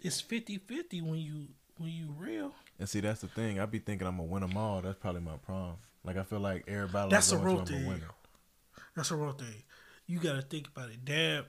It's 0.00 0.22
50-50 0.22 1.02
when 1.02 1.20
you 1.20 1.48
when 1.76 1.90
you 1.90 2.14
real. 2.16 2.52
And 2.78 2.88
see, 2.88 3.00
that's 3.00 3.20
the 3.20 3.28
thing. 3.28 3.60
I 3.60 3.66
be 3.66 3.78
thinking 3.78 4.06
I'm 4.06 4.16
gonna 4.16 4.28
win 4.28 4.42
them 4.42 4.56
all. 4.56 4.80
That's 4.80 4.98
probably 4.98 5.20
my 5.20 5.36
problem. 5.36 5.76
Like 6.04 6.16
I 6.16 6.22
feel 6.22 6.40
like 6.40 6.64
everybody. 6.68 7.10
That's 7.10 7.32
a 7.32 7.36
oh, 7.36 7.40
real 7.40 7.64
to, 7.64 7.74
a 7.74 7.78
thing. 7.78 8.02
That's 8.96 9.10
a 9.10 9.16
real 9.16 9.32
thing. 9.32 9.62
You 10.06 10.18
got 10.18 10.34
to 10.34 10.42
think 10.42 10.68
about 10.68 10.90
it. 10.90 11.04
Dad 11.04 11.44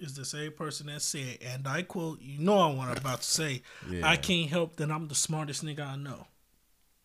is 0.00 0.14
the 0.14 0.24
same 0.24 0.52
person 0.52 0.86
that 0.86 1.02
said, 1.02 1.38
and 1.42 1.66
I 1.66 1.82
quote, 1.82 2.20
you 2.20 2.38
know 2.38 2.68
what 2.68 2.88
I'm 2.88 2.96
about 2.96 3.20
to 3.22 3.30
say. 3.30 3.62
Yeah. 3.88 4.08
I 4.08 4.16
can't 4.16 4.50
help 4.50 4.76
that 4.76 4.90
I'm 4.90 5.08
the 5.08 5.14
smartest 5.14 5.64
nigga 5.64 5.86
I 5.86 5.96
know. 5.96 6.26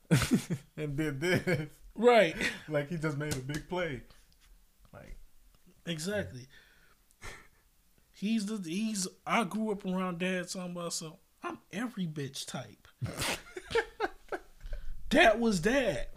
and 0.77 0.95
did 0.95 1.19
this. 1.19 1.69
Right. 1.95 2.35
Like 2.67 2.89
he 2.89 2.97
just 2.97 3.17
made 3.17 3.33
a 3.33 3.39
big 3.39 3.67
play. 3.69 4.01
Like 4.93 5.17
Exactly. 5.85 6.47
He's 8.13 8.45
the 8.45 8.57
he's. 8.69 9.07
I 9.25 9.43
grew 9.43 9.71
up 9.71 9.85
around 9.85 10.19
dad 10.19 10.49
talking 10.49 10.71
about 10.71 10.93
so 10.93 11.19
I'm 11.43 11.59
every 11.71 12.07
bitch 12.07 12.45
type. 12.45 12.87
that 15.09 15.39
was 15.39 15.59
dad. 15.59 16.07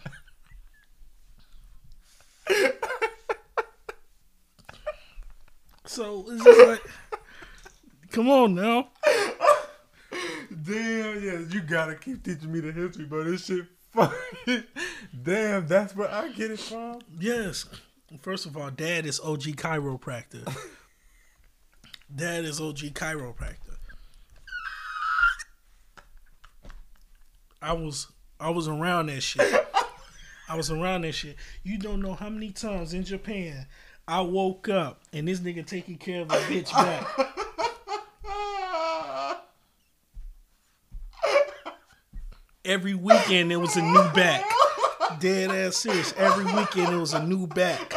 So 5.89 6.24
it's 6.28 6.45
just 6.45 6.68
like, 6.68 6.82
come 8.11 8.28
on 8.28 8.55
now. 8.55 8.89
Damn, 10.51 11.22
yes, 11.22 11.53
you 11.53 11.61
gotta 11.61 11.95
keep 11.95 12.22
teaching 12.22 12.53
me 12.53 12.61
the 12.61 12.72
history, 12.72 13.05
bro. 13.05 13.24
This 13.24 13.47
shit 13.47 13.66
funny. 13.91 14.14
Damn, 15.22 15.66
that's 15.66 15.95
where 15.97 16.11
I 16.11 16.28
get 16.28 16.51
it 16.51 16.61
from. 16.61 17.01
Yes. 17.18 17.66
First 18.20 18.47
of 18.47 18.57
all, 18.57 18.70
dad 18.70 19.07
is 19.07 19.20
OG 19.20 19.43
chiropractor. 19.57 20.55
dad 22.14 22.45
is 22.45 22.61
OG 22.61 22.78
chiropractor. 22.95 23.76
I 27.61 27.72
was 27.72 28.07
I 28.41 28.51
was 28.51 28.68
around 28.68 29.07
that 29.07 29.22
shit. 29.22 29.66
I 30.49 30.57
was 30.57 30.70
around 30.70 31.03
that 31.03 31.12
shit. 31.12 31.36
You 31.62 31.78
don't 31.78 32.01
know 32.01 32.14
how 32.14 32.30
many 32.30 32.51
times 32.51 32.95
in 32.95 33.05
Japan 33.05 33.66
I 34.09 34.22
woke 34.22 34.70
up 34.70 35.02
and 35.12 35.28
this 35.28 35.40
nigga 35.40 35.66
taking 35.66 35.98
care 35.98 36.22
of 36.22 36.30
a 36.30 36.36
bitch 36.36 36.72
back. 36.72 37.06
Every 42.64 42.94
weekend 42.94 43.52
it 43.52 43.56
was 43.56 43.76
a 43.76 43.82
new 43.82 44.11
back. 44.14 44.50
Dead 45.20 45.50
ass 45.50 45.76
serious. 45.76 46.14
Every 46.16 46.46
weekend 46.46 46.94
it 46.94 46.96
was 46.96 47.12
a 47.12 47.22
new 47.22 47.46
back. 47.46 47.92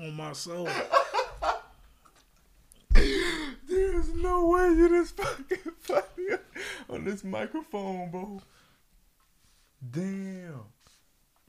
On 0.00 0.12
my 0.16 0.32
soul. 0.32 0.68
There's 2.92 4.14
no 4.14 4.48
way 4.48 4.72
you're 4.72 4.88
this 4.88 5.12
fucking 5.12 5.58
funny 5.78 6.38
on 6.90 7.04
this 7.04 7.22
microphone, 7.22 8.10
bro. 8.10 8.42
Damn. 9.90 10.60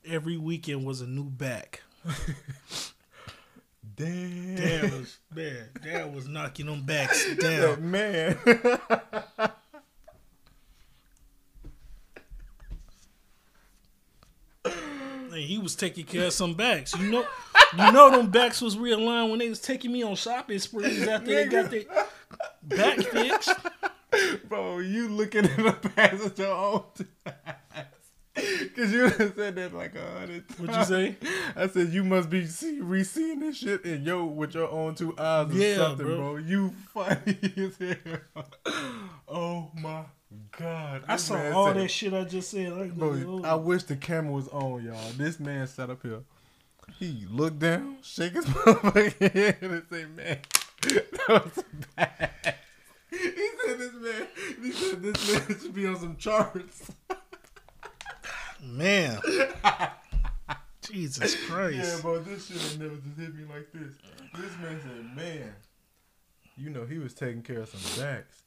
Every 0.05 0.38
weekend 0.38 0.86
was 0.86 1.01
a 1.01 1.07
new 1.07 1.25
back. 1.29 1.81
Damn. 3.95 4.55
Dad 4.55 4.91
was 4.91 5.17
man, 5.34 5.69
dad 5.84 6.13
was 6.13 6.27
knocking 6.27 6.65
them 6.65 6.81
backs 6.84 7.36
down. 7.39 7.89
man. 7.91 8.38
And 14.65 15.41
he 15.41 15.57
was 15.57 15.75
taking 15.75 16.05
care 16.05 16.27
of 16.27 16.34
some 16.34 16.53
backs. 16.53 16.95
You 16.97 17.09
know, 17.09 17.25
you 17.75 17.91
know 17.91 18.11
them 18.11 18.29
backs 18.29 18.61
was 18.61 18.75
realigned 18.75 19.31
when 19.31 19.39
they 19.39 19.49
was 19.49 19.59
taking 19.59 19.91
me 19.91 20.03
on 20.03 20.15
shopping 20.15 20.59
sprees 20.59 21.07
after 21.07 21.34
they 21.34 21.45
got 21.47 21.71
their 21.71 21.84
back 22.61 22.99
fixed. 22.99 23.51
bro, 24.47 24.77
you 24.79 25.09
looking 25.09 25.45
at 25.45 25.57
the 25.57 25.89
passenger 25.95 26.47
all 26.49 26.93
time. 27.25 27.55
Cause 28.36 28.91
you 28.91 29.09
said 29.11 29.55
that 29.55 29.73
like 29.75 29.93
a 29.95 30.19
hundred 30.19 30.47
times. 30.49 30.59
What'd 30.59 30.75
you 30.75 30.84
say? 30.86 31.15
I 31.55 31.67
said 31.67 31.89
you 31.89 32.03
must 32.03 32.29
be 32.31 32.47
see, 32.47 32.79
re-seeing 32.81 33.39
this 33.41 33.57
shit 33.57 33.86
in 33.86 34.03
yo 34.03 34.25
with 34.25 34.55
your 34.55 34.69
own 34.71 34.95
two 34.95 35.15
eyes 35.19 35.51
or 35.51 35.53
Yeah, 35.53 35.75
something, 35.77 36.05
bro. 36.07 36.17
bro. 36.17 36.36
You 36.38 36.73
funny 36.93 37.38
as 37.57 37.77
hell. 37.77 38.45
Oh 39.27 39.71
my 39.75 40.03
god. 40.57 41.03
I 41.07 41.17
saw 41.17 41.36
all 41.51 41.67
said- 41.67 41.75
that 41.77 41.89
shit 41.89 42.13
I 42.13 42.23
just 42.23 42.49
said. 42.49 42.73
Like, 42.73 42.93
Bro, 42.95 43.41
I 43.43 43.53
wish 43.53 43.84
the 43.84 43.95
camera 43.95 44.31
was 44.34 44.47
on, 44.47 44.84
y'all. 44.84 45.11
This 45.15 45.39
man 45.39 45.67
sat 45.67 45.91
up 45.91 46.01
here. 46.01 46.21
He 46.99 47.25
looked 47.29 47.59
down, 47.59 47.97
shake 48.01 48.34
his 48.34 48.45
motherfucking 48.47 49.31
head, 49.31 49.57
and 49.61 49.84
say, 49.91 50.05
"Man, 50.05 50.39
that 50.81 51.27
was 51.30 51.64
bad." 51.95 52.55
He 53.10 53.18
said, 53.65 53.77
"This 53.77 53.93
man, 53.93 54.27
he 54.61 54.72
said 54.72 55.01
this 55.03 55.34
man 55.49 55.60
should 55.60 55.73
be 55.73 55.85
on 55.88 55.99
some 55.99 56.18
charts." 56.18 56.91
Man, 58.64 59.19
Jesus 60.81 61.35
Christ. 61.48 61.77
Yeah, 61.77 62.02
bro, 62.02 62.19
this 62.19 62.48
shit 62.48 62.72
ain't 62.72 62.81
never 62.81 62.95
just 62.95 63.18
hit 63.18 63.35
me 63.35 63.44
like 63.45 63.72
this. 63.73 63.94
This 64.35 64.57
man 64.61 64.80
said, 64.81 65.15
"Man, 65.15 65.56
you 66.57 66.69
know 66.69 66.85
he 66.85 66.98
was 66.98 67.14
taking 67.14 67.41
care 67.41 67.61
of 67.61 67.69
some 67.69 68.03
backs." 68.03 68.44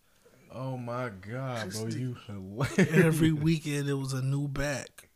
Oh 0.52 0.76
my 0.76 1.10
god, 1.10 1.70
bro, 1.72 1.86
you 1.86 2.16
hilarious. 2.26 3.04
Every 3.04 3.32
weekend 3.32 3.88
it 3.88 3.94
was 3.94 4.12
a 4.12 4.22
new 4.22 4.48
back. 4.48 5.08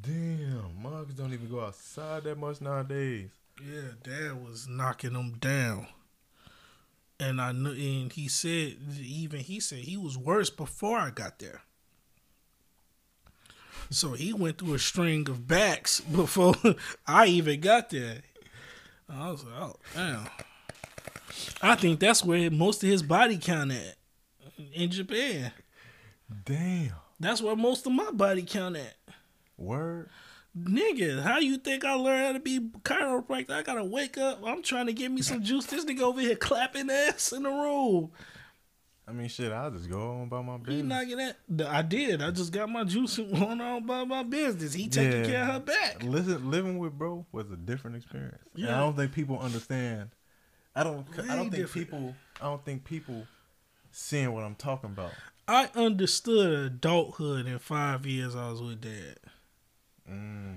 Damn, 0.00 0.82
mugs 0.82 1.14
don't 1.14 1.32
even 1.32 1.48
go 1.48 1.60
outside 1.60 2.24
that 2.24 2.38
much 2.38 2.60
nowadays. 2.60 3.30
Yeah, 3.60 3.92
dad 4.02 4.44
was 4.44 4.66
knocking 4.68 5.12
them 5.12 5.32
down. 5.38 5.86
And 7.20 7.40
I 7.40 7.52
knew, 7.52 7.70
and 7.70 8.12
he 8.12 8.28
said, 8.28 8.76
even 9.00 9.40
he 9.40 9.60
said 9.60 9.78
he 9.78 9.96
was 9.96 10.18
worse 10.18 10.50
before 10.50 10.98
I 10.98 11.10
got 11.10 11.38
there. 11.38 11.62
So 13.90 14.12
he 14.12 14.32
went 14.32 14.58
through 14.58 14.74
a 14.74 14.78
string 14.78 15.28
of 15.28 15.46
backs 15.46 16.00
before 16.00 16.54
I 17.06 17.26
even 17.26 17.60
got 17.60 17.90
there. 17.90 18.22
I 19.08 19.30
was 19.30 19.44
like, 19.44 19.54
oh, 19.60 19.76
damn. 19.94 20.26
I 21.62 21.74
think 21.74 22.00
that's 22.00 22.24
where 22.24 22.50
most 22.50 22.82
of 22.82 22.88
his 22.88 23.02
body 23.02 23.38
count 23.38 23.72
at 23.72 23.96
in 24.72 24.90
Japan. 24.90 25.52
Damn. 26.44 26.92
That's 27.20 27.42
where 27.42 27.56
most 27.56 27.86
of 27.86 27.92
my 27.92 28.10
body 28.10 28.42
count 28.42 28.76
at. 28.76 28.96
Word. 29.56 30.10
Nigga, 30.56 31.22
how 31.22 31.38
you 31.38 31.58
think 31.58 31.84
I 31.84 31.94
learned 31.94 32.26
how 32.26 32.32
to 32.32 32.40
be 32.40 32.60
chiropractor? 32.82 33.50
I 33.50 33.62
gotta 33.62 33.84
wake 33.84 34.18
up. 34.18 34.40
I'm 34.44 34.62
trying 34.62 34.86
to 34.86 34.92
get 34.92 35.10
me 35.10 35.20
some 35.20 35.42
juice. 35.42 35.66
This 35.66 35.84
nigga 35.84 36.02
over 36.02 36.20
here 36.20 36.36
clapping 36.36 36.90
ass 36.90 37.32
in 37.32 37.42
the 37.42 37.50
room. 37.50 38.12
I 39.06 39.12
mean, 39.12 39.28
shit. 39.28 39.52
I'll 39.52 39.70
just 39.70 39.90
go 39.90 40.12
on 40.12 40.22
about 40.22 40.46
my 40.46 40.56
business. 40.56 40.76
He 40.76 40.82
knocking 40.82 41.34
that. 41.56 41.66
I 41.68 41.82
did. 41.82 42.22
I 42.22 42.30
just 42.30 42.52
got 42.52 42.68
my 42.70 42.84
juice 42.84 43.18
and 43.18 43.30
going 43.38 43.60
on 43.60 43.82
about 43.84 44.08
my 44.08 44.22
business. 44.22 44.72
He 44.72 44.88
taking 44.88 45.20
Yeah. 45.24 45.26
care 45.26 45.42
of 45.42 45.48
her 45.48 45.60
back. 45.60 46.02
Listen, 46.02 46.50
living 46.50 46.78
with 46.78 46.96
bro 46.96 47.26
was 47.30 47.50
a 47.50 47.56
different 47.56 47.96
experience. 47.96 48.42
Yeah. 48.54 48.68
Yeah. 48.68 48.76
I 48.76 48.80
don't 48.80 48.96
think 48.96 49.12
people 49.12 49.38
understand. 49.38 50.10
I 50.74 50.84
don't. 50.84 51.06
I 51.18 51.36
don't 51.36 51.50
think 51.50 51.52
different. 51.66 51.72
people. 51.90 52.14
I 52.40 52.44
don't 52.46 52.64
think 52.64 52.84
people 52.84 53.26
seeing 53.90 54.32
what 54.32 54.42
I'm 54.42 54.54
talking 54.56 54.90
about. 54.90 55.12
I 55.46 55.68
understood 55.74 56.52
adulthood 56.66 57.46
in 57.46 57.58
five 57.58 58.06
years 58.06 58.34
I 58.34 58.48
was 58.50 58.62
with 58.62 58.80
dad. 58.80 59.18
Mm. 60.10 60.56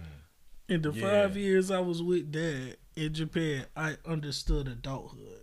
In 0.69 0.82
the 0.82 0.91
Yeah. 0.91 1.02
five 1.02 1.38
years 1.38 1.69
I 1.72 1.80
was 1.80 2.02
with 2.02 2.32
dad 2.32 2.78
in 2.95 3.14
Japan, 3.14 3.65
I 3.76 3.98
understood 4.06 4.68
adulthood. 4.68 5.37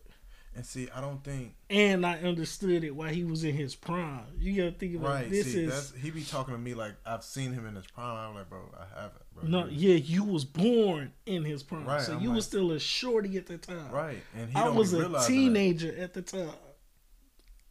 And 0.57 0.65
see, 0.65 0.89
I 0.95 1.01
don't 1.01 1.23
think 1.25 1.57
And 1.69 2.07
I 2.07 2.19
understood 2.21 2.85
it 2.85 2.95
while 2.95 3.09
he 3.13 3.25
was 3.25 3.43
in 3.43 3.55
his 3.57 3.75
prime. 3.75 4.25
You 4.39 4.57
gotta 4.57 4.77
think 4.77 4.95
about 4.97 5.09
right. 5.09 5.31
this 5.31 5.53
see, 5.53 5.65
is 5.65 5.73
that's 5.73 6.01
he 6.01 6.11
be 6.11 6.23
talking 6.23 6.55
to 6.55 6.59
me 6.59 6.75
like 6.75 6.93
I've 7.05 7.25
seen 7.25 7.53
him 7.53 7.67
in 7.67 7.75
his 7.75 7.87
prime. 7.87 8.17
I'm 8.17 8.35
like, 8.35 8.49
bro, 8.49 8.61
I 8.79 9.01
haven't. 9.01 9.23
Bro. 9.35 9.49
no, 9.49 9.67
yeah, 9.67 9.97
you 9.97 10.23
was 10.23 10.45
born 10.45 11.13
in 11.27 11.45
his 11.45 11.65
prime, 11.65 11.85
Right, 11.85 12.01
so 12.01 12.15
I'm 12.15 12.21
you 12.21 12.29
like- 12.29 12.37
was 12.37 12.45
still 12.47 12.71
a 12.71 12.79
shorty 12.79 13.37
at 13.37 13.47
the 13.47 13.59
time. 13.59 13.91
Right, 13.91 14.23
and 14.37 14.49
he 14.49 14.57
I 14.57 14.69
was 14.69 14.93
a 14.93 15.27
teenager 15.27 15.93
at 15.99 16.15
the 16.15 16.23
time. 16.23 16.51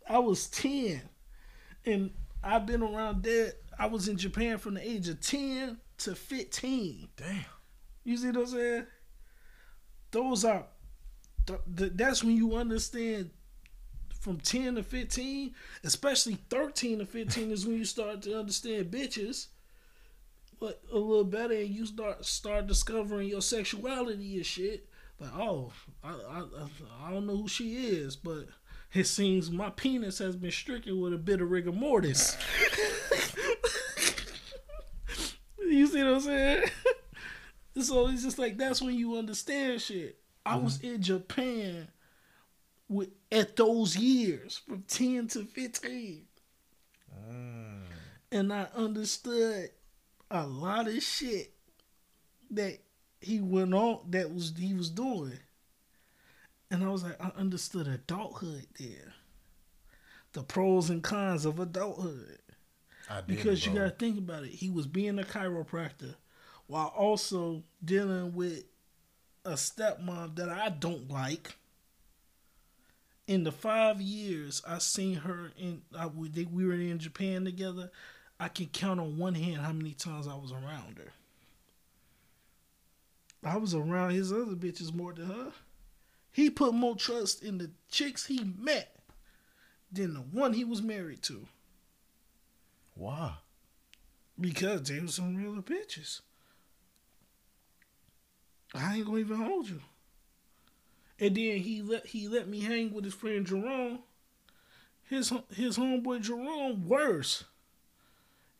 I 0.10 0.20
was 0.20 0.48
ten, 0.50 1.02
and 1.86 2.12
I've 2.44 2.66
been 2.66 2.84
around 2.84 3.22
dad. 3.22 3.54
I 3.80 3.86
was 3.88 4.10
in 4.10 4.18
Japan 4.18 4.58
from 4.58 4.74
the 4.74 4.86
age 4.86 5.08
of 5.08 5.22
ten 5.22 5.78
to 6.00 6.16
fifteen. 6.16 7.08
Damn. 7.16 7.46
You 8.04 8.18
see 8.18 8.28
what 8.28 8.38
I'm 8.38 8.46
saying? 8.48 8.86
Those 10.12 10.44
are, 10.46 10.66
th- 11.46 11.60
th- 11.78 11.92
that's 11.96 12.24
when 12.24 12.36
you 12.36 12.56
understand 12.56 13.32
from 14.20 14.38
10 14.38 14.76
to 14.76 14.84
15, 14.84 15.54
especially 15.84 16.38
13 16.50 17.00
to 17.00 17.06
15 17.06 17.52
is 17.52 17.66
when 17.66 17.78
you 17.78 17.86
start 17.86 18.22
to 18.22 18.40
understand 18.40 18.92
bitches 18.92 19.48
but 20.64 20.82
a 20.94 20.98
little 20.98 21.26
better 21.26 21.54
and 21.56 21.68
you 21.68 21.86
start 21.86 22.24
start 22.24 22.68
discovering 22.68 23.28
your 23.28 23.42
sexuality 23.42 24.38
and 24.38 24.46
shit. 24.46 24.88
Like, 25.20 25.34
oh, 25.36 25.74
I, 26.02 26.12
I, 26.12 26.44
I 27.04 27.12
don't 27.12 27.28
know 27.28 27.36
who 27.36 27.50
she 27.50 27.88
is, 27.88 28.16
but 28.16 28.48
it 28.94 29.04
seems 29.04 29.52
my 29.52 29.72
penis 29.72 30.20
has 30.20 30.38
been 30.38 30.52
stricken 30.52 31.02
with 31.02 31.14
a 31.14 31.18
bit 31.18 31.42
of 31.42 31.52
rigor 31.52 31.74
mortis. 31.74 32.38
you 35.60 35.86
see 35.88 36.02
what 36.02 36.14
I'm 36.14 36.22
saying? 36.22 36.64
So 37.82 38.08
it's 38.08 38.22
just 38.22 38.38
like 38.38 38.56
that's 38.56 38.84
when 38.84 38.94
you 38.94 39.18
understand 39.18 39.82
shit. 39.82 40.20
I 40.46 40.58
was 40.58 40.80
in 40.82 41.02
Japan 41.02 41.88
with 42.90 43.10
at 43.32 43.56
those 43.56 43.96
years 43.96 44.62
from 44.68 44.84
ten 44.84 45.28
to 45.30 45.46
fifteen, 45.46 46.26
Mm. 47.32 47.84
and 48.32 48.52
I 48.52 48.64
understood 48.76 49.70
a 50.32 50.46
lot 50.46 50.88
of 50.88 51.02
shit 51.02 51.54
that 52.52 52.80
he 53.22 53.40
went 53.40 53.74
on 53.74 54.02
that 54.10 54.34
was 54.34 54.54
he 54.58 54.74
was 54.74 54.90
doing, 54.90 55.40
and 56.70 56.84
I 56.84 56.90
was 56.90 57.04
like, 57.04 57.22
I 57.24 57.32
understood 57.38 57.88
adulthood 57.88 58.68
there, 58.80 59.14
the 60.34 60.44
pros 60.44 60.90
and 60.90 61.02
cons 61.04 61.46
of 61.46 61.60
adulthood. 61.60 62.40
I 63.10 63.18
did 63.18 63.28
Because 63.28 63.66
you 63.66 63.74
got 63.74 63.84
to 63.84 63.90
think 63.92 64.18
about 64.18 64.44
it. 64.44 64.52
He 64.52 64.70
was 64.70 64.88
being 64.88 65.20
a 65.20 65.24
chiropractor 65.24 66.16
while 66.68 66.88
also 66.88 67.64
dealing 67.84 68.34
with 68.34 68.64
a 69.46 69.52
stepmom 69.54 70.36
that 70.36 70.50
I 70.50 70.70
don't 70.70 71.10
like. 71.10 71.56
In 73.28 73.44
the 73.44 73.52
five 73.52 74.02
years 74.02 74.62
I 74.68 74.80
seen 74.80 75.16
her 75.16 75.52
in, 75.58 75.82
I, 75.98 76.08
we, 76.08 76.30
they, 76.30 76.44
we 76.44 76.66
were 76.66 76.74
in 76.74 77.00
Japan 77.00 77.46
together. 77.46 77.92
I 78.40 78.50
can 78.50 78.66
count 78.68 79.00
on 79.00 79.18
one 79.18 79.36
hand 79.36 79.58
how 79.58 79.72
many 79.72 79.94
times 79.94 80.28
I 80.28 80.36
was 80.36 80.52
around 80.52 80.98
her. 80.98 81.12
I 83.46 83.58
was 83.58 83.74
around 83.74 84.12
his 84.12 84.32
other 84.32 84.56
bitches 84.56 84.94
more 84.94 85.14
than 85.14 85.28
her. 85.28 85.52
He 86.32 86.50
put 86.50 86.74
more 86.74 86.96
trust 86.96 87.44
in 87.44 87.58
the 87.58 87.72
chicks 87.90 88.26
he 88.26 88.44
met 88.58 88.96
than 89.92 90.14
the 90.14 90.22
one 90.22 90.54
he 90.54 90.64
was 90.64 90.82
married 90.82 91.22
to. 91.24 91.48
Why? 92.96 93.36
Because 94.40 94.84
they 94.84 95.00
were 95.00 95.08
some 95.08 95.36
real 95.36 95.62
bitches. 95.62 96.22
I 98.74 98.98
ain't 98.98 99.06
gonna 99.06 99.20
even 99.20 99.38
hold 99.38 99.70
you. 99.70 99.82
And 101.20 101.36
then 101.36 101.58
he 101.58 101.82
let 101.82 102.08
he 102.08 102.28
let 102.28 102.48
me 102.48 102.62
hang 102.62 102.94
with 102.94 103.06
his 103.06 103.14
friend 103.14 103.46
Jerome. 103.46 104.00
His 105.10 105.32
his 105.56 105.78
homeboy 105.78 106.22
Jerome 106.22 106.88
worse. 106.88 107.44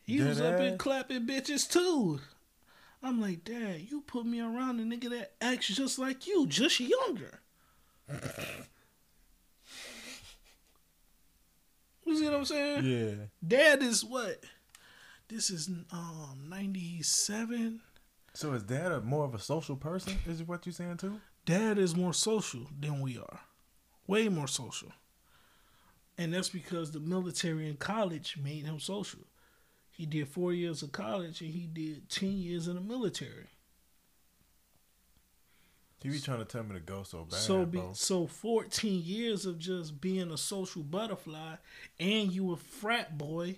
He 0.02 0.20
was 0.20 0.40
up 0.40 0.60
and 0.60 0.78
clapping 0.78 1.26
bitches 1.26 1.68
too. 1.68 2.20
I'm 3.02 3.20
like, 3.20 3.44
Dad, 3.44 3.80
you 3.90 4.02
put 4.02 4.24
me 4.24 4.40
around 4.40 4.80
a 4.80 4.82
nigga 4.82 5.10
that 5.10 5.32
acts 5.40 5.68
just 5.68 5.98
like 5.98 6.26
you, 6.26 6.46
just 6.46 6.80
younger. 6.80 7.40
you 12.06 12.16
see 12.16 12.24
what 12.24 12.34
I'm 12.34 12.44
saying? 12.44 12.84
Yeah. 12.84 13.14
Dad 13.46 13.82
is 13.82 14.04
what? 14.04 14.44
This 15.28 15.50
is 15.50 15.68
um 15.90 16.46
ninety 16.48 17.02
seven. 17.02 17.80
So 18.34 18.52
is 18.52 18.64
dad 18.64 18.90
a 18.90 19.00
more 19.00 19.24
of 19.24 19.34
a 19.34 19.38
social 19.38 19.76
person? 19.76 20.18
Is 20.26 20.40
it 20.40 20.48
what 20.48 20.66
you're 20.66 20.72
saying 20.72 20.96
too? 20.96 21.20
Dad 21.46 21.78
is 21.78 21.94
more 21.94 22.12
social 22.12 22.66
than 22.78 23.00
we 23.00 23.16
are. 23.16 23.40
Way 24.06 24.28
more 24.28 24.48
social. 24.48 24.92
And 26.18 26.34
that's 26.34 26.48
because 26.48 26.90
the 26.90 27.00
military 27.00 27.68
and 27.68 27.78
college 27.78 28.36
made 28.42 28.64
him 28.64 28.80
social. 28.80 29.20
He 29.90 30.06
did 30.06 30.28
four 30.28 30.52
years 30.52 30.82
of 30.82 30.92
college 30.92 31.40
and 31.40 31.50
he 31.50 31.68
did 31.72 32.08
ten 32.08 32.32
years 32.32 32.66
in 32.66 32.74
the 32.74 32.80
military. 32.80 33.46
He 36.02 36.10
be 36.10 36.20
trying 36.20 36.40
to 36.40 36.44
tell 36.44 36.64
me 36.64 36.74
to 36.74 36.80
go 36.80 37.02
so 37.02 37.24
bad, 37.24 37.38
so 37.38 37.64
be, 37.64 37.80
so 37.94 38.26
fourteen 38.26 39.02
years 39.02 39.46
of 39.46 39.58
just 39.58 40.02
being 40.02 40.30
a 40.30 40.36
social 40.36 40.82
butterfly 40.82 41.54
and 41.98 42.30
you 42.30 42.52
a 42.52 42.56
frat 42.56 43.16
boy 43.16 43.56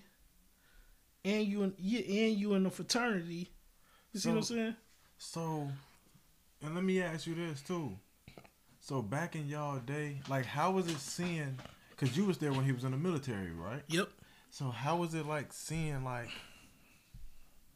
and 1.24 1.44
you 1.44 1.64
in, 1.64 1.74
you 1.76 1.98
and 1.98 2.38
you 2.38 2.54
in 2.54 2.62
the 2.62 2.70
fraternity. 2.70 3.50
You 4.16 4.20
see 4.20 4.28
what 4.30 4.36
I'm 4.38 4.42
So- 4.44 4.54
saying? 4.54 4.76
So, 5.18 5.70
and 6.62 6.74
let 6.74 6.82
me 6.82 7.02
ask 7.02 7.26
you 7.26 7.34
this 7.34 7.60
too. 7.60 7.98
So 8.80 9.02
back 9.02 9.36
in 9.36 9.46
y'all 9.46 9.78
day, 9.78 10.22
like 10.26 10.46
how 10.46 10.70
was 10.70 10.86
it 10.88 10.96
seeing? 10.98 11.58
Cause 11.98 12.16
you 12.16 12.24
was 12.24 12.38
there 12.38 12.50
when 12.52 12.64
he 12.64 12.72
was 12.72 12.84
in 12.84 12.92
the 12.92 12.96
military, 12.96 13.50
right? 13.52 13.82
Yep. 13.88 14.08
So 14.50 14.70
how 14.70 14.96
was 14.96 15.12
it 15.14 15.26
like 15.26 15.52
seeing 15.52 16.02
like 16.02 16.30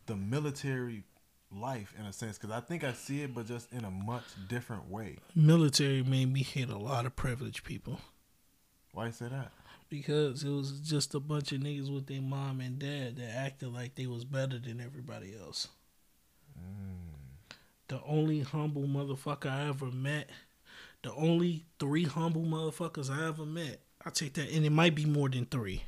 the 0.06 0.16
military 0.16 1.04
life 1.50 1.92
in 1.98 2.06
a 2.06 2.12
sense? 2.12 2.38
Cause 2.38 2.50
I 2.50 2.60
think 2.60 2.84
I 2.84 2.94
see 2.94 3.20
it, 3.20 3.34
but 3.34 3.46
just 3.46 3.70
in 3.70 3.84
a 3.84 3.90
much 3.90 4.24
different 4.48 4.88
way. 4.88 5.18
Military 5.34 6.02
made 6.02 6.32
me 6.32 6.42
hate 6.42 6.70
a 6.70 6.78
lot 6.78 7.04
of 7.04 7.16
privileged 7.16 7.64
people. 7.64 8.00
Why 8.92 9.06
you 9.06 9.12
say 9.12 9.28
that? 9.28 9.52
Because 9.90 10.42
it 10.44 10.48
was 10.50 10.80
just 10.80 11.14
a 11.14 11.20
bunch 11.20 11.52
of 11.52 11.60
niggas 11.60 11.92
with 11.92 12.06
their 12.06 12.22
mom 12.22 12.60
and 12.60 12.78
dad 12.78 13.16
that 13.16 13.30
acted 13.36 13.74
like 13.74 13.94
they 13.96 14.06
was 14.06 14.24
better 14.24 14.58
than 14.58 14.80
everybody 14.80 15.34
else. 15.38 15.68
The 17.88 18.00
only 18.04 18.40
humble 18.40 18.82
motherfucker 18.84 19.50
I 19.50 19.68
ever 19.68 19.86
met, 19.90 20.30
the 21.02 21.12
only 21.14 21.64
three 21.78 22.04
humble 22.04 22.42
motherfuckers 22.42 23.10
I 23.10 23.26
ever 23.26 23.44
met, 23.44 23.80
I 24.04 24.10
take 24.10 24.34
that, 24.34 24.50
and 24.50 24.64
it 24.64 24.70
might 24.70 24.94
be 24.94 25.04
more 25.06 25.28
than 25.28 25.46
three, 25.46 25.84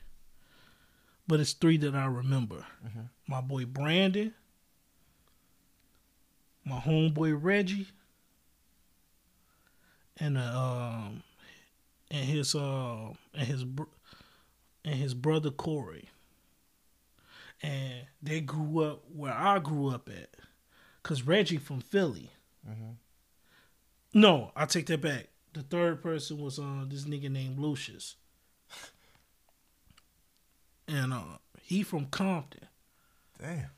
but 1.26 1.40
it's 1.40 1.52
three 1.52 1.76
that 1.78 1.94
I 1.94 2.06
remember. 2.06 2.66
Mhm. 2.84 3.08
My 3.26 3.40
boy 3.40 3.64
Brandon, 3.66 4.34
my 6.64 6.78
homeboy 6.80 7.36
Reggie, 7.40 7.88
and 10.18 10.38
uh, 10.38 10.40
um, 10.42 11.22
and 12.10 12.26
his 12.26 12.54
uh, 12.54 13.10
and 13.34 13.46
his 13.48 13.64
br- 13.64 13.84
and 14.84 14.94
his 14.96 15.14
brother 15.14 15.50
Corey. 15.50 16.08
And 17.62 18.06
they 18.22 18.40
grew 18.40 18.80
up 18.82 19.04
where 19.14 19.32
I 19.32 19.58
grew 19.60 19.88
up 19.88 20.08
at. 20.08 20.30
Cause 21.02 21.22
Reggie 21.22 21.56
from 21.58 21.80
Philly. 21.80 22.30
Mhm. 22.68 22.96
No, 24.14 24.52
I 24.54 24.66
take 24.66 24.86
that 24.86 25.00
back. 25.00 25.28
The 25.52 25.62
third 25.62 26.02
person 26.02 26.38
was 26.38 26.58
uh 26.58 26.84
this 26.86 27.04
nigga 27.04 27.30
named 27.30 27.58
Lucius. 27.58 28.16
And 30.88 31.12
uh 31.12 31.38
he 31.62 31.82
from 31.82 32.06
Compton. 32.06 32.66
Damn. 33.40 33.70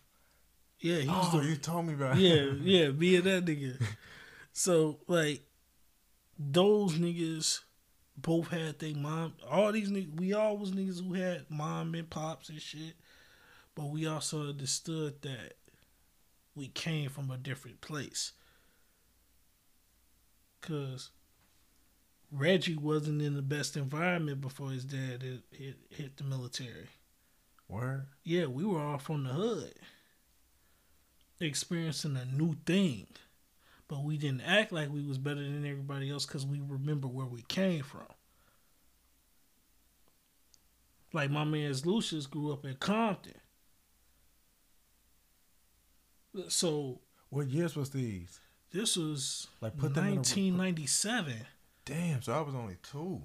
Yeah, 0.81 0.97
he's 0.99 1.09
Oh, 1.11 1.41
the 1.41 1.47
you 1.49 1.57
told 1.57 1.87
me 1.87 1.95
about. 1.95 2.17
yeah, 2.17 2.51
yeah, 2.61 2.89
being 2.91 3.23
that 3.23 3.45
nigga. 3.45 3.83
So 4.57 5.01
like 5.09 5.43
those 6.39 6.95
niggas 6.95 7.63
both 8.17 8.49
had 8.49 8.79
their 8.79 8.95
mom. 8.95 9.33
All 9.51 9.73
these 9.73 9.91
niggas, 9.91 10.15
we 10.17 10.33
all 10.33 10.57
was 10.57 10.71
niggas 10.71 11.05
who 11.05 11.15
had 11.15 11.47
mom 11.51 11.93
and 11.97 12.09
pops 12.09 12.51
and 12.51 12.61
shit. 12.63 12.95
But 13.75 13.87
we 13.87 14.07
also 14.07 14.51
understood 14.51 15.21
that 15.23 15.55
we 16.55 16.69
came 16.69 17.11
from 17.11 17.31
a 17.31 17.37
different 17.37 17.81
place. 17.81 18.33
Cause 20.61 21.11
Reggie 22.31 22.77
wasn't 22.77 23.23
in 23.23 23.35
the 23.35 23.43
best 23.43 23.77
environment 23.77 24.41
before 24.41 24.71
his 24.71 24.85
dad 24.85 25.23
hit, 25.23 25.43
hit, 25.51 25.77
hit 25.91 26.17
the 26.17 26.25
military. 26.25 26.89
Word. 27.69 28.07
Yeah, 28.23 28.47
we 28.47 28.65
were 28.65 28.81
all 28.81 28.99
from 28.99 29.25
the 29.25 29.31
hood, 29.31 29.73
experiencing 31.41 32.17
a 32.17 32.25
new 32.25 32.57
thing, 32.67 33.07
but 33.89 34.05
we 34.05 34.19
didn't 34.19 34.43
act 34.43 34.71
like 34.71 34.93
we 34.93 35.03
was 35.03 35.19
better 35.19 35.43
than 35.43 35.65
everybody 35.65 36.11
else 36.11 36.27
because 36.27 36.45
we 36.45 36.61
remember 36.61 37.09
where 37.09 37.27
we 37.27 37.43
came 37.43 37.83
from. 37.83 38.07
Like 41.13 41.31
my 41.31 41.45
man's 41.45 41.87
Lucius 41.87 42.27
grew 42.27 42.53
up 42.53 42.67
in 42.67 42.75
Compton, 42.75 43.41
so 46.49 47.01
What 47.31 47.49
years 47.49 47.77
was 47.77 47.91
these? 47.91 48.41
This 48.71 48.97
was 48.97 49.47
Like 49.61 49.77
put 49.77 49.95
them 49.95 50.05
in 50.07 50.13
a- 50.13 50.17
1997. 50.17 51.35
Damn, 51.85 52.23
so 52.23 52.33
I 52.33 52.41
was 52.41 52.55
only 52.55 52.77
two. 52.83 53.23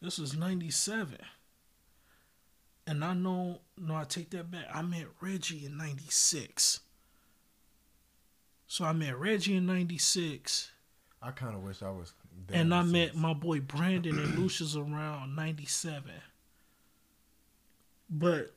This 0.00 0.18
was 0.18 0.36
97. 0.36 1.18
And 2.86 3.04
I 3.04 3.12
know, 3.14 3.60
no, 3.76 3.96
I 3.96 4.04
take 4.04 4.30
that 4.30 4.50
back. 4.50 4.66
I 4.72 4.80
met 4.82 5.06
Reggie 5.20 5.66
in 5.66 5.76
96. 5.76 6.80
So 8.66 8.84
I 8.84 8.92
met 8.92 9.18
Reggie 9.18 9.56
in 9.56 9.66
96. 9.66 10.70
I 11.20 11.32
kind 11.32 11.54
of 11.56 11.62
wish 11.62 11.82
I 11.82 11.90
was. 11.90 12.12
and 12.52 12.72
I 12.72 12.82
met 12.82 13.14
my 13.16 13.34
boy 13.34 13.60
Brandon 13.60 14.18
and 14.18 14.38
Lucius 14.38 14.76
around 14.76 15.34
97. 15.34 16.12
But 18.08 18.54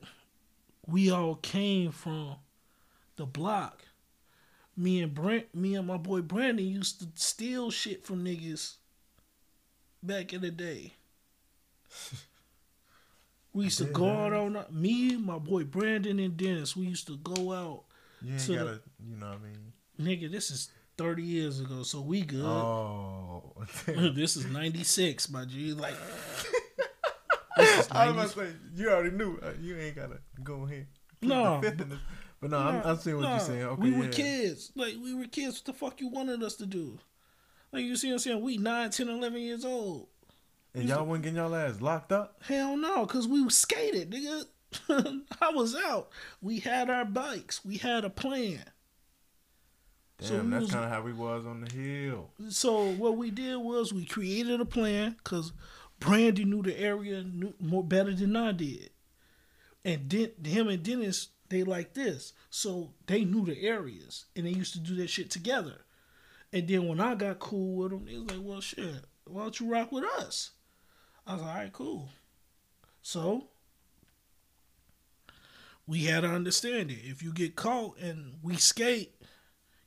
we 0.86 1.10
all 1.10 1.34
came 1.34 1.90
from 1.90 2.36
the 3.16 3.26
block. 3.26 3.82
Me 4.76 5.02
and 5.02 5.14
Brent, 5.14 5.54
me 5.54 5.74
and 5.74 5.86
my 5.86 5.96
boy 5.98 6.22
Brandon 6.22 6.64
used 6.66 7.00
to 7.00 7.06
steal 7.14 7.70
shit 7.70 8.04
from 8.06 8.24
niggas 8.24 8.76
back 10.02 10.32
in 10.32 10.40
the 10.40 10.50
day. 10.50 10.94
We 13.54 13.64
used 13.64 13.78
to 13.78 13.84
go 13.84 14.08
out 14.08 14.32
on 14.32 14.64
me, 14.70 15.14
my 15.16 15.36
boy 15.38 15.64
Brandon 15.64 16.18
and 16.18 16.36
Dennis. 16.38 16.74
We 16.74 16.86
used 16.86 17.06
to 17.08 17.18
go 17.18 17.52
out, 17.52 17.84
You 18.22 18.32
ain't 18.32 18.40
to 18.44 18.54
gotta, 18.54 18.80
you 19.06 19.16
know 19.16 19.26
what 19.28 19.36
I 19.36 19.40
mean? 19.40 19.72
nigga. 20.20 20.32
This 20.32 20.50
is 20.50 20.70
thirty 20.96 21.22
years 21.22 21.60
ago, 21.60 21.82
so 21.82 22.00
we 22.00 22.22
good. 22.22 22.46
Oh, 22.46 23.52
this 23.86 24.36
is 24.36 24.46
ninety 24.46 24.84
six, 24.84 25.28
my 25.28 25.44
G. 25.44 25.74
Like 25.74 25.92
I 27.58 27.76
was 27.76 27.90
90 27.92 28.10
about 28.12 28.22
to 28.22 28.28
say, 28.38 28.46
you 28.74 28.88
already 28.90 29.14
knew. 29.14 29.38
Uh, 29.42 29.50
you 29.60 29.76
ain't 29.76 29.96
gotta 29.96 30.20
go 30.42 30.64
ahead. 30.64 30.86
No, 31.20 31.60
the 31.60 31.70
fifth 31.70 31.80
in 31.82 31.88
this- 31.90 31.98
but 32.42 32.50
no, 32.50 32.58
I'm, 32.58 32.82
I'm 32.84 32.96
seeing 32.98 33.16
what 33.16 33.22
Nah, 33.22 33.30
you're 33.30 33.40
saying. 33.40 33.62
Okay, 33.62 33.82
we 33.82 33.92
were 33.92 34.04
yeah. 34.04 34.10
kids. 34.10 34.72
Like 34.74 34.96
we 35.02 35.14
were 35.14 35.24
kids. 35.24 35.56
What 35.60 35.64
the 35.64 35.72
fuck 35.72 36.00
you 36.02 36.08
wanted 36.08 36.42
us 36.42 36.56
to 36.56 36.66
do? 36.66 36.98
Like 37.72 37.84
you 37.84 37.96
see 37.96 38.08
what 38.08 38.14
I'm 38.14 38.18
saying? 38.18 38.40
We 38.42 38.58
9, 38.58 38.90
10, 38.90 39.08
11 39.08 39.40
years 39.40 39.64
old. 39.64 40.08
And 40.74 40.88
y'all 40.88 41.06
wasn't 41.06 41.24
getting 41.24 41.36
y'all 41.38 41.54
ass 41.54 41.80
locked 41.80 42.12
up. 42.12 42.42
Hell 42.46 42.76
no, 42.76 43.06
cause 43.06 43.26
we 43.26 43.48
skated, 43.48 44.10
nigga. 44.10 44.44
I 45.40 45.50
was 45.50 45.74
out. 45.76 46.10
We 46.40 46.58
had 46.58 46.90
our 46.90 47.04
bikes. 47.04 47.64
We 47.64 47.76
had 47.78 48.04
a 48.04 48.10
plan. 48.10 48.64
Damn, 50.18 50.28
So 50.28 50.42
that's 50.42 50.72
kind 50.72 50.84
of 50.84 50.90
how 50.90 51.02
we 51.02 51.12
was 51.12 51.44
on 51.46 51.60
the 51.62 51.72
hill. 51.72 52.30
So 52.48 52.90
what 52.92 53.16
we 53.16 53.30
did 53.30 53.56
was 53.56 53.92
we 53.92 54.04
created 54.04 54.60
a 54.60 54.64
plan 54.64 55.16
because 55.22 55.52
Brandy 56.00 56.44
knew 56.44 56.62
the 56.62 56.78
area 56.78 57.22
knew 57.22 57.54
more 57.60 57.84
better 57.84 58.14
than 58.14 58.34
I 58.34 58.52
did, 58.52 58.90
and 59.84 60.08
Den- 60.08 60.32
him 60.44 60.68
and 60.68 60.82
Dennis 60.82 61.28
they 61.52 61.62
like 61.64 61.92
this, 61.92 62.32
so 62.48 62.92
they 63.06 63.24
knew 63.24 63.44
the 63.44 63.60
areas 63.62 64.24
and 64.34 64.46
they 64.46 64.50
used 64.50 64.72
to 64.72 64.80
do 64.80 64.94
that 64.96 65.10
shit 65.10 65.30
together. 65.30 65.84
And 66.52 66.66
then 66.66 66.88
when 66.88 66.98
I 66.98 67.14
got 67.14 67.38
cool 67.40 67.76
with 67.76 67.90
them, 67.90 68.06
they 68.06 68.16
was 68.16 68.30
like, 68.30 68.40
"Well, 68.42 68.60
shit, 68.60 69.04
why 69.24 69.42
don't 69.42 69.60
you 69.60 69.70
rock 69.70 69.92
with 69.92 70.04
us?" 70.04 70.52
I 71.26 71.34
was 71.34 71.42
like, 71.42 71.50
"All 71.50 71.56
right, 71.56 71.72
cool." 71.72 72.08
So 73.02 73.48
we 75.86 76.04
had 76.04 76.20
to 76.20 76.28
understand 76.28 76.90
it. 76.90 77.00
If 77.04 77.22
you 77.22 77.32
get 77.32 77.54
caught 77.54 77.98
and 77.98 78.38
we 78.42 78.56
skate, 78.56 79.14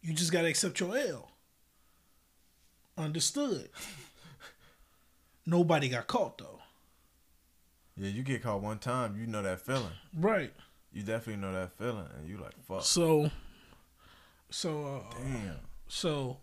you 0.01 0.13
just 0.13 0.31
gotta 0.31 0.47
accept 0.47 0.79
your 0.79 0.95
L. 0.95 1.31
Understood. 2.97 3.69
Nobody 5.45 5.89
got 5.89 6.05
caught 6.07 6.37
though. 6.37 6.59
Yeah, 7.97 8.09
you 8.09 8.23
get 8.23 8.43
caught 8.43 8.61
one 8.61 8.77
time, 8.79 9.17
you 9.17 9.25
know 9.25 9.41
that 9.41 9.61
feeling. 9.61 9.93
Right. 10.13 10.53
You 10.95 11.03
definitely 11.03 11.41
know 11.41 11.51
that 11.51 11.73
feeling, 11.73 12.07
and 12.17 12.25
you 12.25 12.37
like 12.37 12.53
fuck. 12.65 12.83
So 12.83 13.29
so 14.49 15.03
uh, 15.11 15.15
Damn. 15.21 15.57
so 15.89 16.37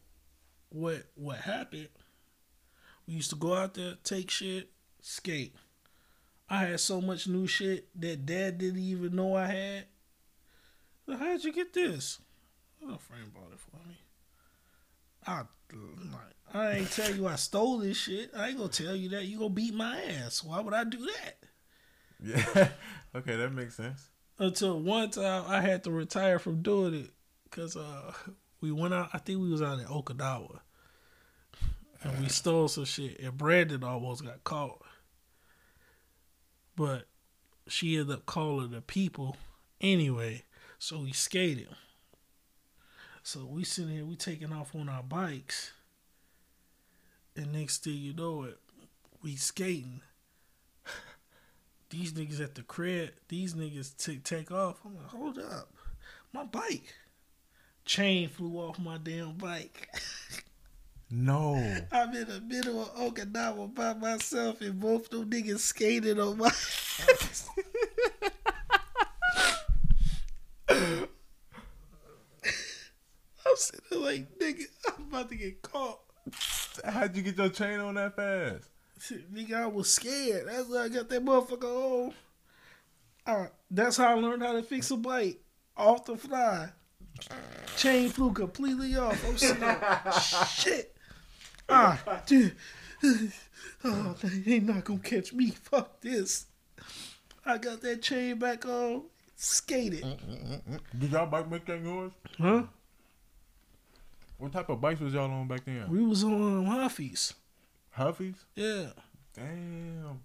what 0.68 1.04
what 1.14 1.38
happened? 1.38 1.88
We 3.06 3.14
used 3.14 3.30
to 3.30 3.36
go 3.36 3.54
out 3.54 3.72
there, 3.72 3.94
take 4.04 4.30
shit, 4.30 4.68
skate. 5.00 5.56
I 6.50 6.66
had 6.66 6.80
so 6.80 7.00
much 7.00 7.26
new 7.26 7.46
shit 7.46 7.88
that 7.98 8.26
dad 8.26 8.58
didn't 8.58 8.82
even 8.82 9.16
know 9.16 9.34
I 9.34 9.46
had. 9.46 9.84
So 11.06 11.16
how'd 11.16 11.42
you 11.42 11.52
get 11.54 11.72
this? 11.72 12.18
A 12.82 12.98
friend 12.98 13.32
bought 13.32 13.54
it 13.54 13.58
for 13.58 13.88
me. 13.88 13.96
I 15.26 15.44
like, 15.72 16.52
I 16.52 16.72
ain't 16.72 16.90
tell 16.90 17.14
you 17.14 17.26
I 17.26 17.36
stole 17.36 17.78
this 17.78 17.96
shit. 17.96 18.32
I 18.36 18.48
ain't 18.48 18.58
gonna 18.58 18.68
tell 18.68 18.94
you 18.94 19.08
that. 19.10 19.24
You 19.24 19.38
gonna 19.38 19.48
beat 19.48 19.72
my 19.72 19.98
ass. 20.02 20.44
Why 20.44 20.60
would 20.60 20.74
I 20.74 20.84
do 20.84 20.98
that? 21.06 21.38
Yeah. 22.24 22.68
okay, 23.16 23.34
that 23.34 23.52
makes 23.52 23.74
sense. 23.74 24.11
Until 24.38 24.78
one 24.80 25.10
time 25.10 25.44
I 25.46 25.60
had 25.60 25.84
to 25.84 25.90
retire 25.90 26.38
from 26.38 26.62
doing 26.62 26.94
it 26.94 27.10
because 27.44 27.76
uh, 27.76 28.12
we 28.60 28.72
went 28.72 28.94
out. 28.94 29.10
I 29.12 29.18
think 29.18 29.40
we 29.40 29.50
was 29.50 29.62
out 29.62 29.78
in 29.78 29.84
Okinawa, 29.86 30.60
and 32.02 32.20
we 32.20 32.28
stole 32.28 32.68
some 32.68 32.84
shit. 32.84 33.20
And 33.20 33.36
Brandon 33.36 33.84
almost 33.84 34.24
got 34.24 34.44
caught, 34.44 34.82
but 36.76 37.06
she 37.68 37.98
ended 37.98 38.16
up 38.16 38.26
calling 38.26 38.70
the 38.70 38.80
people 38.80 39.36
anyway. 39.80 40.44
So 40.78 41.00
we 41.00 41.12
skated. 41.12 41.68
So 43.22 43.44
we 43.44 43.62
sitting 43.62 43.94
here, 43.94 44.04
we 44.04 44.16
taking 44.16 44.52
off 44.52 44.74
on 44.74 44.88
our 44.88 45.02
bikes, 45.02 45.72
and 47.36 47.52
next 47.52 47.84
thing 47.84 47.94
you 47.94 48.12
know 48.12 48.42
it, 48.42 48.58
we 49.22 49.36
skating. 49.36 50.00
These 51.92 52.14
niggas 52.14 52.40
at 52.40 52.54
the 52.54 52.62
crib, 52.62 53.10
these 53.28 53.52
niggas 53.52 53.94
take 53.98 54.24
take 54.24 54.50
off. 54.50 54.78
I'm 54.82 54.96
like, 54.96 55.08
hold 55.08 55.38
up, 55.38 55.74
my 56.32 56.42
bike. 56.42 56.94
Chain 57.84 58.30
flew 58.30 58.56
off 58.56 58.78
my 58.78 58.96
damn 58.96 59.34
bike. 59.34 59.90
No. 61.14 61.56
I'm 61.92 62.14
in 62.14 62.26
the 62.26 62.40
middle 62.40 62.80
of 62.80 62.94
Okinawa 62.94 63.74
by 63.74 63.92
myself, 63.92 64.62
and 64.62 64.80
both 64.80 65.10
them 65.10 65.28
niggas 65.28 65.58
skated 65.58 66.18
on 66.18 66.38
my. 66.38 66.46
I'm 70.70 71.06
sitting 73.56 74.02
like, 74.02 74.38
nigga, 74.38 74.64
I'm 74.88 75.08
about 75.08 75.28
to 75.28 75.36
get 75.36 75.60
caught. 75.60 76.00
How'd 76.82 77.14
you 77.14 77.22
get 77.22 77.36
your 77.36 77.50
chain 77.50 77.80
on 77.80 77.96
that 77.96 78.16
fast? 78.16 78.70
Nigga, 79.10 79.54
I 79.54 79.66
was 79.66 79.92
scared. 79.92 80.46
That's 80.46 80.68
why 80.68 80.84
I 80.84 80.88
got 80.88 81.08
that 81.08 81.24
motherfucker 81.24 81.64
on. 81.64 82.14
Uh, 83.26 83.46
that's 83.70 83.96
how 83.96 84.08
I 84.10 84.14
learned 84.14 84.42
how 84.42 84.52
to 84.52 84.62
fix 84.62 84.90
a 84.90 84.96
bike 84.96 85.40
off 85.76 86.04
the 86.04 86.16
fly. 86.16 86.70
Chain 87.76 88.08
flew 88.10 88.32
completely 88.32 88.96
off. 88.96 89.24
I'm 89.26 89.36
sitting 89.36 89.60
there, 89.60 90.02
shit. 90.48 90.96
Ah, 91.68 92.22
dude. 92.26 92.54
Oh, 93.84 94.14
they 94.22 94.52
ain't 94.54 94.66
not 94.66 94.84
gonna 94.84 95.00
catch 95.00 95.32
me. 95.32 95.50
Fuck 95.50 96.00
this. 96.00 96.46
I 97.44 97.58
got 97.58 97.80
that 97.80 98.00
chain 98.00 98.38
back 98.38 98.64
on. 98.64 99.02
Skated. 99.34 100.04
Did 100.96 101.10
y'all 101.10 101.26
bike 101.26 101.50
make 101.50 101.66
that 101.66 101.82
noise? 101.82 102.12
Huh? 102.38 102.62
What 104.38 104.52
type 104.52 104.68
of 104.68 104.80
bikes 104.80 105.00
was 105.00 105.14
y'all 105.14 105.30
on 105.30 105.48
back 105.48 105.64
then? 105.64 105.88
We 105.88 106.04
was 106.04 106.22
on 106.22 106.64
Huffy's. 106.66 107.34
Huffies? 107.96 108.36
Yeah. 108.54 108.88
Damn. 109.34 110.20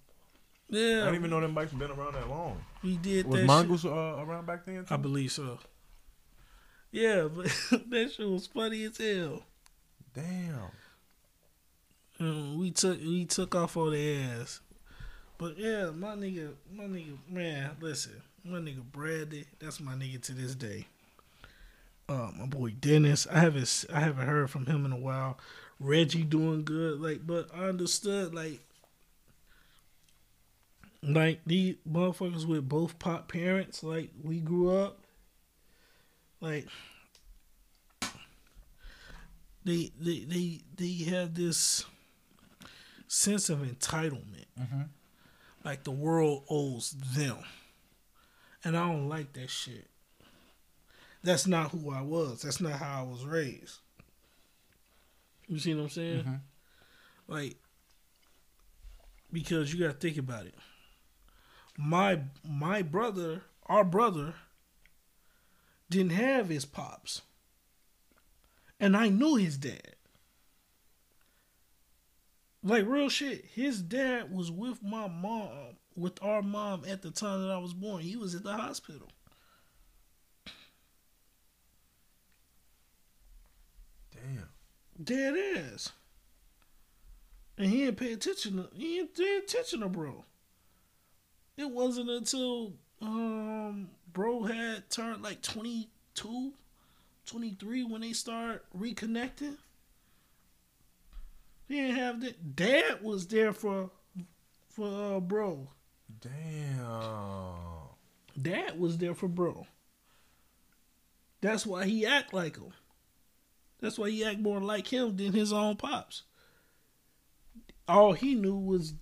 Yeah. 0.70 1.02
I 1.02 1.04
didn't 1.06 1.14
even 1.16 1.30
know 1.30 1.40
them 1.40 1.54
bikes 1.54 1.72
been 1.72 1.90
around 1.90 2.14
that 2.14 2.28
long. 2.28 2.60
we 2.82 2.96
did 2.96 3.26
Was 3.26 3.40
that. 3.40 3.46
Mongoose 3.46 3.84
uh, 3.84 3.88
around 4.18 4.46
back 4.46 4.64
then 4.66 4.84
too? 4.84 4.94
I 4.94 4.96
believe 4.96 5.32
so. 5.32 5.58
Yeah, 6.90 7.28
but 7.34 7.46
that 7.90 8.12
shit 8.14 8.28
was 8.28 8.46
funny 8.46 8.84
as 8.84 8.96
hell. 8.96 9.42
Damn. 10.14 10.70
Um, 12.20 12.58
we 12.58 12.70
took 12.70 12.98
we 13.00 13.24
took 13.24 13.54
off 13.54 13.76
on 13.76 13.92
the 13.92 14.16
ass. 14.22 14.60
But 15.38 15.56
yeah, 15.56 15.90
my 15.94 16.16
nigga, 16.16 16.52
my 16.72 16.84
nigga, 16.84 17.16
man, 17.30 17.70
listen, 17.80 18.20
my 18.44 18.58
nigga 18.58 18.82
Bradley, 18.82 19.46
that's 19.60 19.80
my 19.80 19.92
nigga 19.92 20.20
to 20.22 20.32
this 20.32 20.54
day. 20.56 20.86
Uh, 22.08 22.30
my 22.36 22.46
boy 22.46 22.70
Dennis, 22.70 23.26
I 23.30 23.38
haven't 23.38 23.84
I 23.92 24.00
haven't 24.00 24.26
heard 24.26 24.50
from 24.50 24.66
him 24.66 24.84
in 24.84 24.92
a 24.92 24.96
while. 24.96 25.38
Reggie 25.80 26.24
doing 26.24 26.64
good, 26.64 27.00
like, 27.00 27.26
but 27.26 27.48
I 27.54 27.64
understood 27.64 28.34
like, 28.34 28.60
like 31.02 31.40
these 31.46 31.76
motherfuckers 31.88 32.44
with 32.46 32.68
both 32.68 32.98
pop 32.98 33.30
parents, 33.30 33.82
like 33.82 34.10
we 34.22 34.40
grew 34.40 34.76
up, 34.76 34.98
like 36.40 36.66
they 39.64 39.92
they 40.00 40.20
they 40.20 40.60
they 40.76 41.04
have 41.10 41.34
this 41.34 41.84
sense 43.06 43.48
of 43.48 43.60
entitlement. 43.60 44.46
Mhm. 44.58 44.88
Like 45.64 45.84
the 45.84 45.90
world 45.90 46.44
owes 46.48 46.92
them. 46.92 47.38
And 48.64 48.76
I 48.76 48.88
don't 48.88 49.08
like 49.08 49.34
that 49.34 49.50
shit. 49.50 49.88
That's 51.22 51.46
not 51.46 51.70
who 51.70 51.90
I 51.90 52.00
was. 52.00 52.42
That's 52.42 52.60
not 52.60 52.72
how 52.80 53.00
I 53.00 53.02
was 53.02 53.24
raised. 53.24 53.78
You 55.48 55.58
see 55.58 55.74
what 55.74 55.82
I'm 55.84 55.88
saying? 55.88 56.24
Mhm. 56.24 56.40
Like 57.26 57.56
because 59.32 59.72
you 59.72 59.80
gotta 59.80 59.98
think 59.98 60.16
about 60.18 60.46
it. 60.46 60.54
My 61.76 62.22
my 62.44 62.82
brother, 62.82 63.42
our 63.66 63.84
brother, 63.84 64.34
didn't 65.90 66.12
have 66.12 66.48
his 66.48 66.64
pops. 66.64 67.22
And 68.80 68.96
I 68.96 69.08
knew 69.08 69.36
his 69.36 69.56
dad. 69.58 69.96
Like 72.62 72.86
real 72.86 73.08
shit. 73.08 73.44
His 73.46 73.80
dad 73.82 74.32
was 74.32 74.50
with 74.50 74.82
my 74.82 75.08
mom, 75.08 75.76
with 75.96 76.22
our 76.22 76.42
mom 76.42 76.84
at 76.86 77.02
the 77.02 77.10
time 77.10 77.42
that 77.42 77.50
I 77.50 77.58
was 77.58 77.72
born. 77.74 78.02
He 78.02 78.16
was 78.16 78.34
at 78.34 78.42
the 78.44 78.56
hospital. 78.56 79.10
Damn. 84.12 84.48
Dead 85.02 85.34
ass. 85.56 85.92
And 87.56 87.68
he 87.70 87.84
didn't 87.84 87.98
pay 87.98 88.12
attention 88.12 88.56
to 88.56 88.68
he 88.74 88.96
didn't 88.96 89.14
pay 89.16 89.36
attention 89.38 89.80
to 89.80 89.88
bro. 89.88 90.24
It 91.56 91.70
wasn't 91.70 92.10
until 92.10 92.74
um 93.00 93.90
bro 94.12 94.42
had 94.42 94.90
turned 94.90 95.22
like 95.22 95.42
22, 95.42 96.52
23 97.26 97.84
when 97.84 98.00
they 98.00 98.12
start 98.12 98.64
reconnecting. 98.76 99.56
He 101.68 101.76
didn't 101.76 101.96
have 101.96 102.20
that. 102.22 102.56
Dad 102.56 103.02
was 103.02 103.26
there 103.26 103.52
for 103.52 103.90
for 104.68 105.16
uh, 105.16 105.20
bro. 105.20 105.68
Damn. 106.20 107.54
Dad 108.40 108.78
was 108.78 108.98
there 108.98 109.14
for 109.14 109.28
bro. 109.28 109.66
That's 111.40 111.66
why 111.66 111.84
he 111.84 112.06
act 112.06 112.32
like 112.32 112.56
him. 112.56 112.72
That's 113.80 113.98
why 113.98 114.10
he 114.10 114.24
act 114.24 114.40
more 114.40 114.60
like 114.60 114.92
him 114.92 115.16
than 115.16 115.32
his 115.32 115.52
own 115.52 115.76
pops. 115.76 116.22
All 117.86 118.12
he 118.12 118.34
knew 118.34 118.56
was 118.56 118.94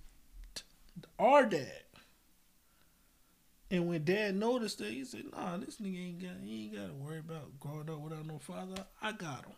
our 1.19 1.45
dad. 1.45 1.83
And 3.69 3.89
when 3.89 4.05
dad 4.05 4.35
noticed 4.35 4.77
that, 4.77 4.91
he 4.91 5.03
said, 5.03 5.25
nah, 5.33 5.57
this 5.57 5.77
nigga 5.77 6.07
ain't 6.07 6.21
got 6.21 6.31
he 6.41 6.65
ain't 6.65 6.75
gotta 6.75 6.93
worry 6.93 7.19
about 7.19 7.59
growing 7.59 7.89
up 7.89 7.99
without 7.99 8.25
no 8.25 8.39
father. 8.39 8.85
I 9.01 9.11
got 9.11 9.45
him. 9.45 9.53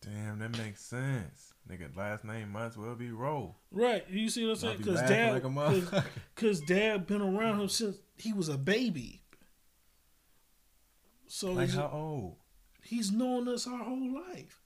Damn, 0.00 0.38
that 0.38 0.56
makes 0.56 0.82
sense. 0.82 1.52
Nigga, 1.68 1.94
last 1.96 2.24
name 2.24 2.52
might 2.52 2.66
as 2.66 2.76
well 2.76 2.94
be 2.94 3.10
Rowe. 3.10 3.56
Right. 3.72 4.04
You 4.08 4.28
see 4.28 4.44
what 4.46 4.52
I'm 4.52 4.56
saying? 4.56 4.76
Because 4.78 5.00
dad, 5.02 5.42
like 5.42 6.04
because 6.34 6.60
dad 6.60 7.06
been 7.06 7.22
around 7.22 7.60
him 7.60 7.68
since 7.68 7.96
he 8.16 8.32
was 8.32 8.48
a 8.48 8.56
baby. 8.56 9.20
So 11.26 11.52
Like 11.52 11.70
how 11.70 11.90
old? 11.92 12.36
He's 12.86 13.10
known 13.12 13.48
us 13.48 13.66
our 13.66 13.82
whole 13.84 14.14
life. 14.14 14.60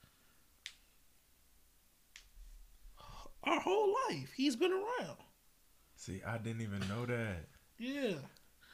Our 3.42 3.60
whole 3.60 3.94
life, 4.10 4.32
he's 4.36 4.56
been 4.56 4.72
around. 4.72 5.16
See, 5.97 6.20
I 6.26 6.38
didn't 6.38 6.62
even 6.62 6.80
know 6.88 7.06
that. 7.06 7.47
Yeah, 7.78 8.14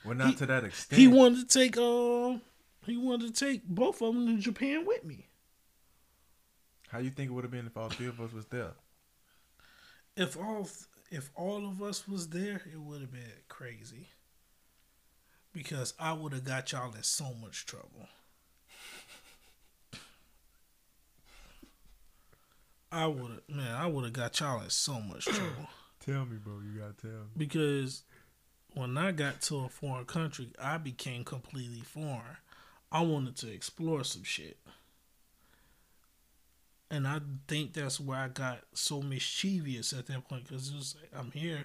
Well, 0.05 0.15
not 0.17 0.31
He- 0.31 0.35
to 0.37 0.47
that 0.47 0.65
extent. 0.65 0.99
he 1.01 1.07
wanted 1.09 1.49
to 1.49 1.59
take 1.59 1.77
um, 1.79 2.43
he 2.85 2.97
wanted 2.97 3.35
to 3.35 3.45
take 3.47 3.65
both 3.65 4.03
of 4.03 4.15
them 4.15 4.27
to 4.27 4.43
Japan 4.43 4.85
with 4.85 5.05
me. 5.05 5.29
How 6.89 6.99
you 6.99 7.11
think 7.11 7.31
it 7.31 7.33
would 7.33 7.45
have 7.45 7.51
been 7.51 7.67
if 7.67 7.77
all 7.77 7.89
three 7.89 8.07
of 8.09 8.21
us 8.21 8.33
was 8.33 8.47
there? 8.47 8.75
If 10.17 10.37
all 10.37 10.69
if 11.11 11.31
all 11.37 11.69
of 11.69 11.81
us 11.83 12.09
was 12.09 12.29
there, 12.31 12.63
it 12.73 12.81
would 12.81 13.01
have 13.01 13.13
been 13.13 13.31
crazy. 13.49 14.09
Because 15.53 15.95
I 15.99 16.13
would 16.13 16.33
have 16.33 16.45
got 16.45 16.73
y'all 16.73 16.93
in 16.95 17.03
so 17.05 17.33
much 17.35 17.65
trouble. 17.67 18.09
I 22.97 23.07
would 23.07 23.31
have 23.31 23.57
man, 23.57 23.75
I 23.75 23.87
would 23.87 24.05
have 24.05 24.13
got 24.15 24.41
y'all 24.41 24.63
in 24.63 24.71
so 24.71 25.01
much 25.01 25.27
trouble. 25.27 25.69
Tell 26.01 26.25
me, 26.25 26.39
bro. 26.43 26.61
You 26.61 26.81
gotta 26.81 26.95
tell 26.95 27.11
me. 27.11 27.27
because 27.37 28.05
when 28.75 28.97
I 28.97 29.13
got 29.13 29.43
to 29.43 29.61
a 29.61 29.69
foreign 29.69 30.05
country, 30.07 30.49
I 30.59 30.79
became 30.79 31.25
completely 31.25 31.81
foreign. 31.81 32.39
I 32.91 33.03
wanted 33.03 33.37
to 33.37 33.53
explore 33.53 34.05
some 34.05 34.23
shit. 34.23 34.57
And 36.91 37.07
I 37.07 37.21
think 37.49 37.73
that's 37.73 37.99
where 37.99 38.19
I 38.19 38.29
got 38.29 38.61
so 38.73 39.03
mischievous 39.03 39.93
at 39.93 40.07
that 40.07 40.29
point 40.29 40.45
because 40.45 40.69
it 40.71 40.77
was 40.77 40.95
like, 41.01 41.11
I'm 41.19 41.33
here. 41.33 41.65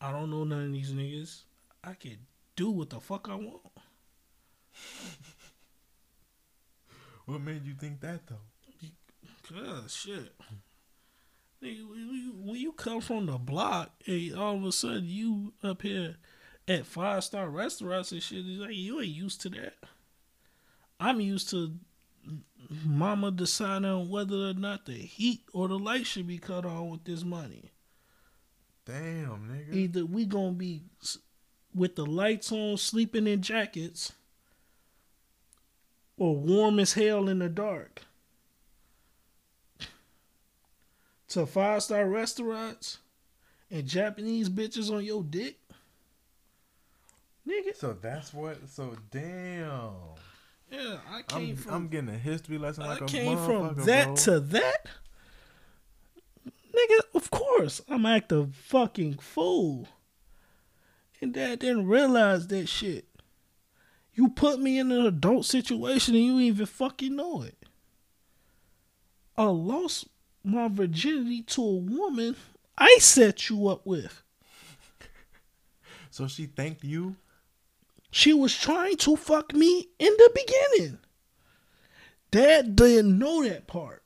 I 0.00 0.10
don't 0.10 0.30
know 0.30 0.44
none 0.44 0.66
of 0.66 0.72
these 0.72 0.92
niggas. 0.92 1.42
I 1.84 1.94
can 1.94 2.18
do 2.56 2.70
what 2.70 2.90
the 2.90 3.00
fuck 3.00 3.28
I 3.30 3.36
want. 3.36 3.60
What 7.26 7.40
made 7.40 7.64
you 7.64 7.72
think 7.72 8.00
that 8.00 8.26
though? 8.26 8.36
Cause 9.48 9.94
shit. 9.94 10.32
When 11.60 12.56
you, 12.56 12.72
come 12.72 13.00
from 13.00 13.26
the 13.26 13.38
block 13.38 13.90
and 14.06 14.34
all 14.34 14.56
of 14.56 14.64
a 14.64 14.72
sudden 14.72 15.04
you 15.06 15.54
up 15.62 15.82
here 15.82 16.16
at 16.68 16.84
five 16.86 17.24
star 17.24 17.48
restaurants 17.48 18.12
and 18.12 18.22
shit, 18.22 18.44
it's 18.46 18.60
like 18.60 18.74
you 18.74 19.00
ain't 19.00 19.08
used 19.08 19.40
to 19.42 19.48
that. 19.50 19.74
I'm 21.00 21.20
used 21.20 21.50
to 21.50 21.74
mama 22.84 23.30
deciding 23.30 23.84
on 23.84 24.08
whether 24.08 24.50
or 24.50 24.54
not 24.54 24.86
the 24.86 24.94
heat 24.94 25.42
or 25.52 25.68
the 25.68 25.78
light 25.78 26.06
should 26.06 26.26
be 26.26 26.38
cut 26.38 26.64
on 26.64 26.90
with 26.90 27.04
this 27.04 27.24
money. 27.24 27.72
Damn, 28.86 29.48
nigga. 29.48 29.74
Either 29.74 30.06
we 30.06 30.26
gonna 30.26 30.52
be 30.52 30.82
with 31.74 31.96
the 31.96 32.06
lights 32.06 32.52
on, 32.52 32.76
sleeping 32.76 33.26
in 33.26 33.42
jackets, 33.42 34.12
or 36.16 36.36
warm 36.36 36.78
as 36.78 36.92
hell 36.92 37.28
in 37.28 37.38
the 37.40 37.48
dark. 37.48 38.02
To 41.28 41.46
five 41.46 41.82
star 41.82 42.06
restaurants 42.06 42.98
and 43.70 43.86
Japanese 43.86 44.48
bitches 44.48 44.94
on 44.94 45.04
your 45.04 45.22
dick, 45.24 45.58
nigga. 47.48 47.74
So 47.74 47.96
that's 48.00 48.32
what. 48.32 48.68
So 48.68 48.96
damn. 49.10 49.92
Yeah, 50.70 50.96
I 51.10 51.22
came 51.22 51.50
I'm, 51.50 51.56
from. 51.56 51.74
I'm 51.74 51.88
getting 51.88 52.10
a 52.10 52.18
history 52.18 52.58
lesson 52.58 52.84
like 52.84 53.02
I 53.02 53.04
a 53.04 53.08
came 53.08 53.38
from 53.38 53.74
that 53.84 54.06
bro. 54.06 54.16
to 54.16 54.40
that. 54.40 54.86
Nigga, 56.74 56.98
of 57.14 57.30
course, 57.30 57.80
I'm 57.88 58.04
act 58.04 58.32
a 58.32 58.46
fucking 58.52 59.18
fool. 59.18 59.88
And 61.20 61.32
dad 61.32 61.60
didn't 61.60 61.86
realize 61.86 62.48
that 62.48 62.68
shit. 62.68 63.06
You 64.14 64.28
put 64.28 64.60
me 64.60 64.78
in 64.78 64.92
an 64.92 65.06
adult 65.06 65.46
situation 65.46 66.14
and 66.14 66.24
you 66.24 66.40
even 66.40 66.66
fucking 66.66 67.14
know 67.14 67.42
it. 67.42 67.56
I 69.36 69.44
lost 69.44 70.06
my 70.44 70.68
virginity 70.68 71.42
to 71.42 71.62
a 71.62 71.76
woman 71.76 72.36
I 72.76 72.98
set 73.00 73.48
you 73.48 73.68
up 73.68 73.86
with. 73.86 74.22
So 76.10 76.28
she 76.28 76.46
thanked 76.46 76.84
you. 76.84 77.16
She 78.10 78.32
was 78.32 78.56
trying 78.56 78.96
to 78.98 79.16
fuck 79.16 79.52
me 79.54 79.88
in 79.98 80.12
the 80.16 80.30
beginning. 80.34 80.98
Dad 82.30 82.76
didn't 82.76 83.18
know 83.18 83.42
that 83.42 83.66
part. 83.66 84.04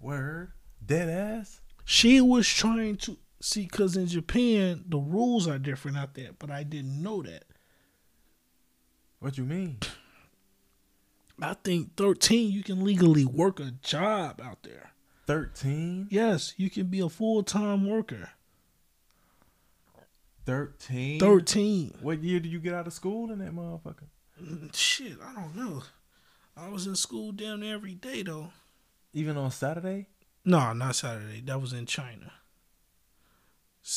Word. 0.00 0.52
Dead 0.84 1.08
ass. 1.08 1.60
She 1.84 2.20
was 2.20 2.46
trying 2.48 2.96
to 2.98 3.16
see 3.40 3.62
because 3.62 3.96
in 3.96 4.06
Japan 4.06 4.84
the 4.88 4.98
rules 4.98 5.48
are 5.48 5.58
different 5.58 5.96
out 5.96 6.14
there, 6.14 6.30
but 6.38 6.50
I 6.50 6.62
didn't 6.62 7.02
know 7.02 7.22
that. 7.22 7.44
What 9.20 9.38
you 9.38 9.44
mean? 9.44 9.78
I 11.40 11.54
think 11.54 11.96
thirteen 11.96 12.50
you 12.52 12.62
can 12.62 12.84
legally 12.84 13.24
work 13.24 13.60
a 13.60 13.72
job 13.82 14.40
out 14.42 14.62
there. 14.62 14.90
Thirteen. 15.26 16.08
Yes, 16.10 16.54
you 16.56 16.70
can 16.70 16.86
be 16.86 17.00
a 17.00 17.08
full 17.08 17.42
time 17.42 17.86
worker. 17.86 18.30
Thirteen. 20.46 21.20
Thirteen. 21.20 21.94
What 22.00 22.22
year 22.22 22.40
did 22.40 22.50
you 22.50 22.58
get 22.58 22.74
out 22.74 22.86
of 22.86 22.92
school 22.92 23.30
in 23.30 23.38
that 23.40 23.54
motherfucker? 23.54 24.08
Shit, 24.74 25.18
I 25.22 25.34
don't 25.34 25.54
know. 25.56 25.82
I 26.56 26.68
was 26.68 26.86
in 26.86 26.96
school 26.96 27.32
down 27.32 27.60
there 27.60 27.74
every 27.74 27.94
day 27.94 28.22
though. 28.22 28.48
Even 29.12 29.36
on 29.36 29.50
Saturday? 29.50 30.06
No, 30.44 30.72
not 30.72 30.96
Saturday. 30.96 31.40
That 31.42 31.60
was 31.60 31.72
in 31.72 31.86
China. 31.86 32.32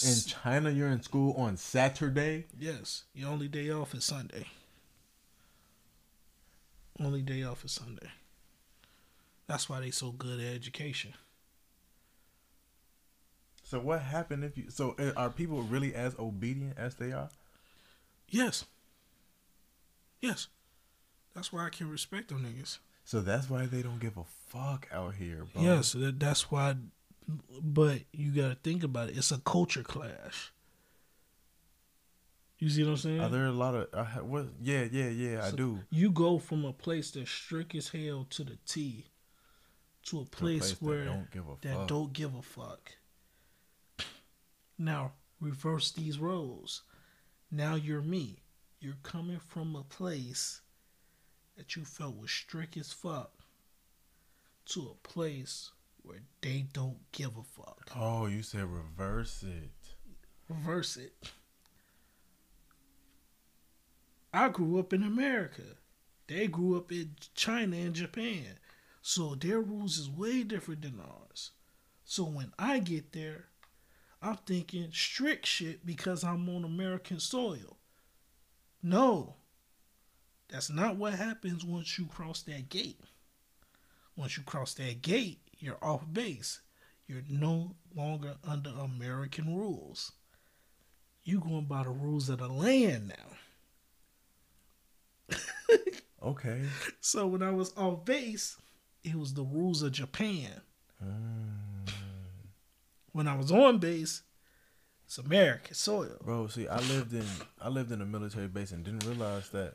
In 0.05 0.15
China, 0.25 0.69
you're 0.69 0.87
in 0.89 1.01
school 1.01 1.33
on 1.37 1.57
Saturday. 1.57 2.45
yes, 2.57 3.03
your 3.13 3.29
only 3.29 3.47
day 3.47 3.69
off 3.71 3.93
is 3.93 4.05
Sunday. 4.05 4.47
Only 7.03 7.21
day 7.21 7.43
off 7.43 7.65
is 7.65 7.71
Sunday. 7.71 8.11
That's 9.47 9.67
why 9.67 9.79
they 9.79 9.89
so 9.91 10.11
good 10.11 10.39
at 10.39 10.53
education. 10.53 11.13
So 13.63 13.79
what 13.79 14.01
happened 14.01 14.43
if 14.43 14.57
you? 14.57 14.69
So 14.69 14.95
are 15.17 15.29
people 15.29 15.61
really 15.63 15.95
as 15.95 16.15
obedient 16.19 16.77
as 16.77 16.95
they 16.95 17.11
are? 17.11 17.29
Yes. 18.29 18.65
Yes. 20.21 20.47
That's 21.33 21.51
why 21.51 21.65
I 21.65 21.69
can 21.69 21.89
respect 21.89 22.29
them 22.29 22.43
niggas. 22.45 22.77
So 23.03 23.21
that's 23.21 23.49
why 23.49 23.65
they 23.65 23.81
don't 23.81 23.99
give 23.99 24.17
a 24.17 24.25
fuck 24.49 24.87
out 24.93 25.15
here, 25.15 25.45
bro. 25.53 25.63
Yes, 25.63 25.95
that's 25.97 26.51
why. 26.51 26.75
But 27.61 28.01
you 28.11 28.31
got 28.31 28.49
to 28.49 28.55
think 28.55 28.83
about 28.83 29.09
it. 29.09 29.17
It's 29.17 29.31
a 29.31 29.39
culture 29.39 29.83
clash. 29.83 30.51
You 32.61 32.69
see 32.69 32.83
what 32.83 32.91
I'm 32.91 32.97
saying? 32.97 33.19
Are 33.19 33.29
there 33.29 33.47
a 33.47 33.51
lot 33.51 33.73
of 33.73 33.87
uh, 33.91 34.05
what? 34.21 34.45
Yeah, 34.61 34.85
yeah, 34.91 35.09
yeah. 35.09 35.45
I 35.45 35.49
do. 35.49 35.79
You 35.89 36.11
go 36.11 36.37
from 36.37 36.63
a 36.63 36.71
place 36.71 37.09
that's 37.09 37.31
strict 37.31 37.73
as 37.73 37.89
hell 37.89 38.27
to 38.29 38.43
the 38.43 38.57
T, 38.67 39.07
to 40.05 40.17
a 40.17 40.19
To 40.19 40.21
a 40.21 40.25
place, 40.25 40.69
that 40.69 40.81
where 40.81 41.05
don't 41.05 41.31
give 41.31 41.47
a 41.47 41.55
that 41.61 41.73
fuck. 41.75 41.87
don't 41.87 42.13
give 42.13 42.35
a 42.35 42.41
fuck. 42.43 42.91
Now 44.77 45.13
reverse 45.39 45.91
these 45.91 46.19
roles. 46.19 46.83
Now 47.49 47.73
you're 47.73 48.01
me. 48.03 48.43
You're 48.79 48.93
coming 49.01 49.39
from 49.39 49.75
a 49.75 49.83
place 49.83 50.61
that 51.57 51.75
you 51.75 51.83
felt 51.83 52.15
was 52.17 52.29
strict 52.31 52.77
as 52.77 52.93
fuck 52.93 53.31
to 54.67 54.81
a 54.91 55.07
place 55.07 55.71
where 56.03 56.21
they 56.41 56.65
don't 56.73 56.99
give 57.11 57.37
a 57.37 57.43
fuck. 57.43 57.89
Oh, 57.95 58.27
you 58.27 58.43
said 58.43 58.65
reverse 58.65 59.41
it. 59.43 59.71
Reverse 60.47 60.97
it. 60.97 61.13
I 64.33 64.49
grew 64.49 64.79
up 64.79 64.93
in 64.93 65.03
America. 65.03 65.63
They 66.27 66.47
grew 66.47 66.77
up 66.77 66.91
in 66.91 67.15
China 67.35 67.75
and 67.75 67.93
Japan. 67.93 68.59
So 69.01 69.35
their 69.35 69.59
rules 69.59 69.97
is 69.97 70.09
way 70.09 70.43
different 70.43 70.83
than 70.83 70.99
ours. 70.99 71.51
So 72.05 72.23
when 72.23 72.53
I 72.57 72.79
get 72.79 73.11
there, 73.11 73.45
I'm 74.21 74.37
thinking 74.37 74.89
strict 74.93 75.45
shit 75.45 75.85
because 75.85 76.23
I'm 76.23 76.47
on 76.49 76.63
American 76.63 77.19
soil. 77.19 77.77
No. 78.83 79.35
That's 80.49 80.69
not 80.69 80.97
what 80.97 81.13
happens 81.13 81.65
once 81.65 81.97
you 81.97 82.05
cross 82.05 82.41
that 82.43 82.69
gate. 82.69 82.99
Once 84.15 84.37
you 84.37 84.43
cross 84.43 84.73
that 84.75 85.01
gate, 85.01 85.39
you're 85.59 85.83
off 85.83 86.01
base. 86.11 86.61
You're 87.07 87.23
no 87.29 87.75
longer 87.95 88.35
under 88.43 88.69
American 88.69 89.55
rules. 89.55 90.11
You 91.23 91.39
going 91.39 91.65
by 91.65 91.83
the 91.83 91.89
rules 91.89 92.29
of 92.29 92.39
the 92.39 92.47
land 92.47 93.09
now. 93.09 93.37
Okay. 96.23 96.61
So 96.99 97.25
when 97.25 97.41
I 97.41 97.51
was 97.51 97.73
off 97.75 98.05
base, 98.05 98.57
it 99.03 99.15
was 99.15 99.33
the 99.33 99.43
rules 99.43 99.81
of 99.81 99.91
Japan. 99.91 100.61
Mm. 101.03 101.89
When 103.11 103.27
I 103.27 103.35
was 103.35 103.51
on 103.51 103.79
base, 103.79 104.21
it's 105.05 105.17
American 105.17 105.73
soil. 105.73 106.17
Bro, 106.23 106.47
see, 106.47 106.67
I 106.67 106.77
lived 106.77 107.13
in 107.13 107.25
I 107.59 107.69
lived 107.69 107.91
in 107.91 108.01
a 108.01 108.05
military 108.05 108.47
base 108.47 108.71
and 108.71 108.83
didn't 108.83 109.05
realize 109.05 109.49
that. 109.49 109.73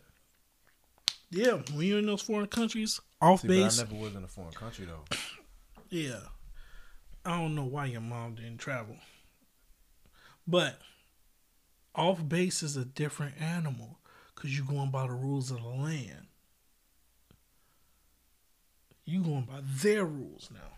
Yeah, 1.31 1.59
when 1.75 1.87
you're 1.87 1.99
in 1.99 2.07
those 2.07 2.23
foreign 2.23 2.47
countries, 2.47 3.01
off 3.21 3.41
See, 3.41 3.49
base. 3.49 3.81
I 3.81 3.85
never 3.85 3.97
was 3.97 4.15
in 4.15 4.23
a 4.23 4.29
foreign 4.29 4.53
country 4.53 4.87
though. 4.87 5.17
Yeah. 5.91 6.21
I 7.25 7.41
don't 7.41 7.57
know 7.57 7.65
why 7.65 7.87
your 7.87 8.01
mom 8.01 8.37
didn't 8.37 8.59
travel. 8.59 8.97
But 10.47 10.81
off 11.95 12.27
base 12.27 12.63
is 12.63 12.77
a 12.77 12.85
different 12.85 13.41
animal 13.41 13.99
because 14.37 14.57
you're 14.57 14.67
going 14.67 14.91
by 14.91 15.07
the 15.07 15.15
rules 15.15 15.51
of 15.51 15.63
the 15.63 15.69
land. 15.69 16.29
You 19.07 19.23
going 19.23 19.49
by 19.51 19.61
their 19.63 20.05
rules 20.05 20.51
now. 20.53 20.77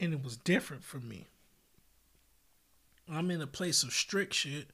And 0.00 0.12
it 0.12 0.24
was 0.24 0.36
different 0.36 0.82
for 0.82 0.98
me. 0.98 1.28
I'm 3.08 3.30
in 3.30 3.40
a 3.40 3.46
place 3.46 3.82
of 3.82 3.92
strict 3.92 4.34
shit. 4.34 4.70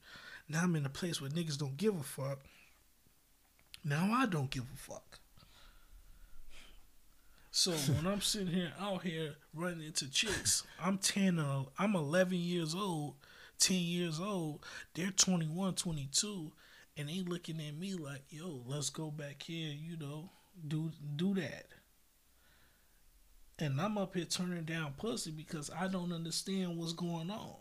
Now 0.49 0.63
I'm 0.63 0.75
in 0.75 0.85
a 0.85 0.89
place 0.89 1.21
where 1.21 1.29
niggas 1.29 1.57
don't 1.57 1.77
give 1.77 1.95
a 1.95 2.03
fuck. 2.03 2.39
Now 3.83 4.11
I 4.11 4.25
don't 4.25 4.49
give 4.49 4.63
a 4.63 4.77
fuck. 4.77 5.19
So 7.51 7.71
when 7.93 8.11
I'm 8.11 8.21
sitting 8.21 8.53
here 8.53 8.71
out 8.79 9.03
here 9.03 9.35
running 9.53 9.85
into 9.85 10.09
chicks, 10.09 10.63
I'm 10.81 10.97
10 10.97 11.39
or 11.39 11.67
I'm 11.77 11.95
11 11.95 12.37
years 12.37 12.73
old, 12.73 13.15
10 13.59 13.77
years 13.77 14.19
old, 14.19 14.63
they're 14.93 15.11
21, 15.11 15.75
22, 15.75 16.51
and 16.97 17.09
they 17.09 17.21
looking 17.21 17.61
at 17.61 17.75
me 17.75 17.93
like, 17.93 18.23
"Yo, 18.29 18.63
let's 18.65 18.89
go 18.89 19.11
back 19.11 19.43
here, 19.43 19.73
you 19.73 19.97
know, 19.97 20.31
do 20.67 20.91
do 21.15 21.35
that." 21.35 21.67
And 23.59 23.79
I'm 23.81 23.97
up 23.97 24.15
here 24.15 24.25
turning 24.25 24.65
down 24.65 24.93
pussy 24.97 25.31
because 25.31 25.71
I 25.71 25.87
don't 25.87 26.11
understand 26.11 26.77
what's 26.77 26.93
going 26.93 27.31
on. 27.31 27.55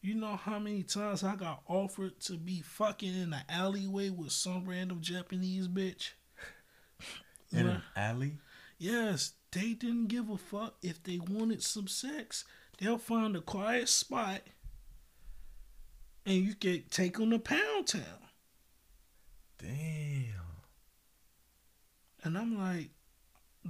You 0.00 0.16
know 0.16 0.34
how 0.34 0.58
many 0.58 0.82
times 0.82 1.22
I 1.22 1.36
got 1.36 1.62
offered 1.68 2.18
to 2.22 2.32
be 2.32 2.60
fucking 2.60 3.14
in 3.14 3.30
the 3.30 3.42
alleyway 3.48 4.10
with 4.10 4.32
some 4.32 4.68
random 4.68 5.00
Japanese 5.00 5.68
bitch? 5.68 6.10
In 7.52 7.68
an 7.68 7.82
alley. 7.94 8.38
Yes, 8.78 9.34
they 9.52 9.74
didn't 9.74 10.08
give 10.08 10.28
a 10.28 10.36
fuck 10.38 10.74
if 10.82 11.00
they 11.04 11.18
wanted 11.18 11.62
some 11.62 11.86
sex. 11.86 12.44
They'll 12.78 12.98
find 12.98 13.36
a 13.36 13.40
quiet 13.40 13.88
spot 13.88 14.40
and 16.26 16.36
you 16.36 16.54
can 16.54 16.84
take 16.90 17.16
them 17.18 17.30
to 17.30 17.38
Pound 17.38 17.86
Town. 17.86 18.02
Damn. 19.58 20.24
And 22.24 22.38
I'm 22.38 22.58
like, 22.58 22.90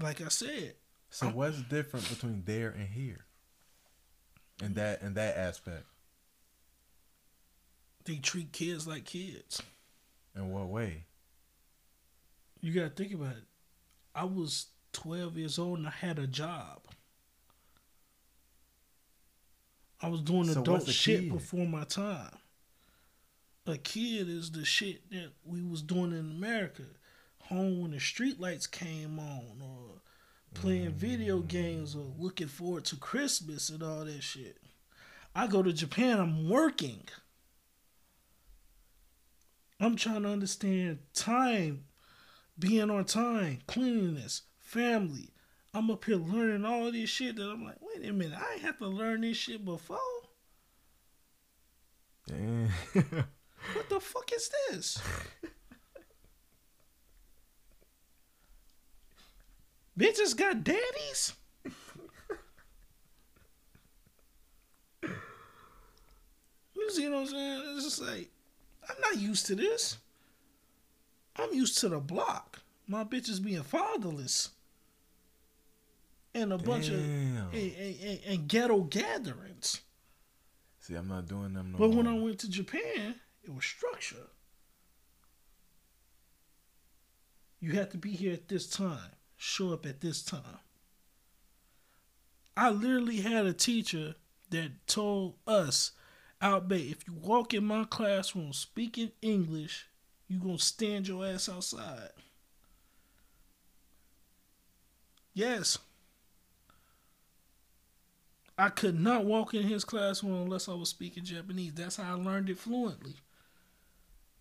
like 0.01 0.21
I 0.21 0.29
said, 0.29 0.75
So 1.11 1.27
what's 1.29 1.61
different 1.63 2.09
between 2.09 2.43
there 2.45 2.71
and 2.71 2.89
here? 2.89 3.25
In 4.63 4.71
mm. 4.71 4.75
that 4.75 5.03
in 5.03 5.15
that 5.15 5.37
aspect. 5.37 5.85
they 8.05 8.17
treat 8.17 8.53
kids 8.53 8.87
like 8.87 9.05
kids. 9.05 9.63
In 10.35 10.51
what 10.51 10.69
way? 10.69 11.05
You 12.61 12.73
gotta 12.73 12.91
think 12.91 13.13
about 13.15 13.33
it. 13.37 13.45
I 14.15 14.25
was 14.25 14.67
12 14.93 15.37
years 15.39 15.59
old 15.59 15.79
and 15.79 15.89
I 15.89 15.91
had 15.91 16.19
a 16.19 16.27
job. 16.27 16.81
I 20.01 20.09
was 20.09 20.21
doing 20.21 20.45
So 20.47 20.61
adult 20.61 20.87
shit 20.89 21.21
kid? 21.21 21.33
before 21.33 21.67
my 21.67 21.85
time. 21.85 22.31
A 23.67 23.79
kid 23.79 24.29
is 24.29 24.51
the 24.51 24.65
shit 24.65 25.09
that 25.11 25.33
we 25.45 25.63
was 25.63 25.83
doing 25.83 26.13
in 26.13 26.19
America. 26.19 26.83
Home 27.45 27.81
when 27.81 27.93
the 27.93 27.99
streetlights 27.99 28.71
came 28.71 29.19
on 29.19 29.63
or 29.63 30.01
playing 30.55 30.91
video 30.93 31.41
Mm. 31.41 31.49
games 31.49 31.95
or 31.95 32.13
looking 32.19 32.49
forward 32.49 32.85
to 32.87 32.97
Christmas 32.97 33.69
and 33.69 33.83
all 33.83 34.05
that 34.05 34.23
shit. 34.23 34.59
I 35.35 35.47
go 35.47 35.63
to 35.63 35.73
Japan, 35.73 36.19
I'm 36.21 36.49
working. 36.49 37.09
I'm 39.81 39.97
trying 39.97 40.23
to 40.23 40.29
understand 40.29 40.99
time, 41.15 41.85
being 42.59 42.91
on 42.91 43.05
time, 43.05 43.63
cleanliness, 43.67 44.43
family. 44.59 45.31
I'm 45.75 45.91
up 45.91 46.05
here 46.05 46.17
learning 46.17 46.65
all 46.65 46.93
this 46.93 47.09
shit 47.11 47.37
that 47.37 47.49
I'm 47.49 47.65
like, 47.65 47.79
wait 47.81 48.07
a 48.09 48.13
minute, 48.13 48.39
I 48.39 48.55
ain't 48.55 48.63
have 48.63 48.79
to 48.79 48.87
learn 48.87 49.23
this 49.23 49.37
shit 49.37 49.65
before. 49.65 49.99
Damn. 52.27 52.69
What 53.75 53.89
the 53.89 54.01
fuck 54.01 54.31
is 54.35 54.51
this? 54.71 55.01
Bitches 59.99 60.37
got 60.37 60.65
daddies? 60.65 61.35
you 66.77 66.91
see 66.91 67.09
what 67.09 67.19
I'm 67.21 67.27
saying? 67.27 67.63
It's 67.77 67.85
just 67.85 68.03
like, 68.03 68.31
I'm 68.89 68.97
not 69.01 69.19
used 69.21 69.47
to 69.47 69.55
this. 69.55 69.99
I'm 71.37 71.53
used 71.55 71.79
to 71.79 71.89
the 71.89 71.99
block. 71.99 72.61
My 72.87 73.05
bitches 73.05 73.43
being 73.43 73.63
fatherless. 73.63 74.51
And 76.35 76.53
a 76.53 76.59
bunch 76.59 76.89
of 76.89 76.95
and, 76.95 77.53
and- 77.53 78.21
and- 78.27 78.49
ghetto 78.49 78.81
gatherings. 78.81 79.83
See, 80.81 80.95
I'm 80.95 81.07
not 81.09 81.29
doing 81.29 81.53
them 81.53 81.73
no 81.73 81.79
But 81.79 81.91
when 81.91 82.07
I 82.07 82.15
went 82.19 82.39
to 82.41 82.51
Japan, 82.51 83.17
it 83.45 83.55
was 83.55 83.65
structure. 83.65 84.29
You 87.61 87.73
have 87.73 87.91
to 87.91 87.99
be 87.99 88.13
here 88.13 88.33
at 88.33 88.49
this 88.49 88.67
time. 88.67 89.11
Show 89.37 89.73
up 89.73 89.87
at 89.87 90.01
this 90.01 90.23
time. 90.23 90.61
I 92.57 92.71
literally 92.71 93.21
had 93.21 93.47
a 93.47 93.53
teacher 93.53 94.15
that 94.51 94.87
told 94.87 95.35
us 95.47 95.93
out 96.41 96.69
bay, 96.69 96.83
if 96.83 97.07
you 97.07 97.15
walk 97.15 97.55
in 97.55 97.65
my 97.65 97.85
classroom 97.85 98.53
speaking 98.53 99.13
English, 99.23 99.87
you 100.29 100.39
gonna 100.39 100.59
stand 100.59 101.07
your 101.07 101.25
ass 101.25 101.49
outside. 101.49 102.11
Yes. 105.35 105.79
I 108.59 108.69
could 108.69 109.01
not 109.01 109.25
walk 109.25 109.55
in 109.55 109.63
his 109.63 109.85
classroom 109.85 110.43
unless 110.43 110.69
I 110.69 110.75
was 110.75 110.91
speaking 110.91 111.25
Japanese. 111.25 111.75
That's 111.75 111.97
how 111.97 112.13
I 112.13 112.23
learned 112.23 112.51
it 112.51 112.59
fluently. 112.59 113.15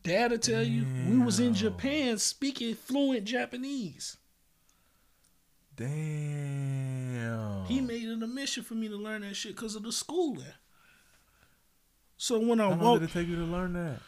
Dad'll 0.03 0.37
tell 0.39 0.63
you, 0.63 0.85
we 1.07 1.17
was 1.19 1.39
in 1.39 1.53
Japan 1.53 2.17
speaking 2.17 2.73
fluent 2.75 3.23
Japanese. 3.25 4.17
Damn. 5.75 7.65
He 7.65 7.81
made 7.81 8.03
it 8.03 8.21
a 8.23 8.27
mission 8.27 8.63
for 8.63 8.73
me 8.75 8.87
to 8.87 8.95
learn 8.95 9.21
that 9.21 9.35
shit 9.35 9.55
because 9.55 9.75
of 9.75 9.83
the 9.83 9.91
schooling. 9.91 10.45
So 12.17 12.39
when 12.39 12.59
I 12.59 12.65
How 12.65 12.69
long 12.71 12.79
walked, 12.79 13.01
did 13.01 13.09
it 13.09 13.13
take 13.13 13.27
you 13.27 13.35
to 13.37 13.43
learn 13.43 13.73
that? 13.73 13.99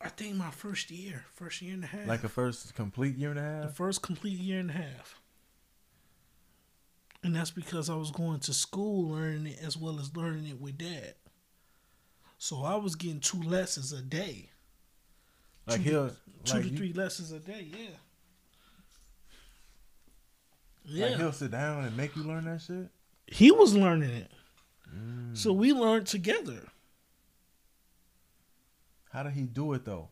I 0.00 0.08
think 0.08 0.36
my 0.36 0.50
first 0.50 0.90
year, 0.90 1.24
first 1.34 1.62
year 1.62 1.74
and 1.74 1.84
a 1.84 1.86
half, 1.86 2.06
Like 2.08 2.24
a 2.24 2.28
first 2.28 2.74
complete 2.74 3.16
year 3.16 3.30
and 3.30 3.38
a 3.38 3.42
half. 3.42 3.62
the 3.62 3.68
first 3.74 4.02
complete 4.02 4.38
year 4.38 4.58
and 4.58 4.70
a 4.70 4.74
half. 4.74 5.20
And 7.24 7.36
that's 7.36 7.52
because 7.52 7.88
I 7.88 7.94
was 7.94 8.10
going 8.10 8.40
to 8.40 8.52
school 8.52 9.10
learning 9.10 9.46
it 9.52 9.60
as 9.62 9.76
well 9.76 10.00
as 10.00 10.16
learning 10.16 10.48
it 10.48 10.60
with 10.60 10.78
dad. 10.78 11.14
So 12.38 12.64
I 12.64 12.74
was 12.74 12.96
getting 12.96 13.20
two 13.20 13.40
lessons 13.40 13.92
a 13.92 14.02
day. 14.02 14.50
Like 15.66 15.82
two, 15.82 15.90
he'll 15.90 16.08
two 16.44 16.54
like 16.54 16.62
to 16.64 16.68
you- 16.70 16.76
three 16.76 16.92
lessons 16.92 17.32
a 17.32 17.38
day, 17.38 17.66
yeah. 17.70 17.86
Yeah. 20.84 21.06
Like 21.08 21.16
he'll 21.16 21.32
sit 21.32 21.50
down 21.52 21.84
and 21.84 21.96
make 21.96 22.16
you 22.16 22.24
learn 22.24 22.44
that 22.46 22.60
shit. 22.60 22.88
he 23.26 23.50
was 23.52 23.74
learning 23.74 24.10
it. 24.10 24.30
Mm. 24.94 25.36
So 25.36 25.52
we 25.52 25.72
learned 25.72 26.06
together. 26.06 26.68
How 29.12 29.22
did 29.22 29.32
he 29.34 29.42
do 29.42 29.72
it 29.74 29.84
though? 29.84 30.08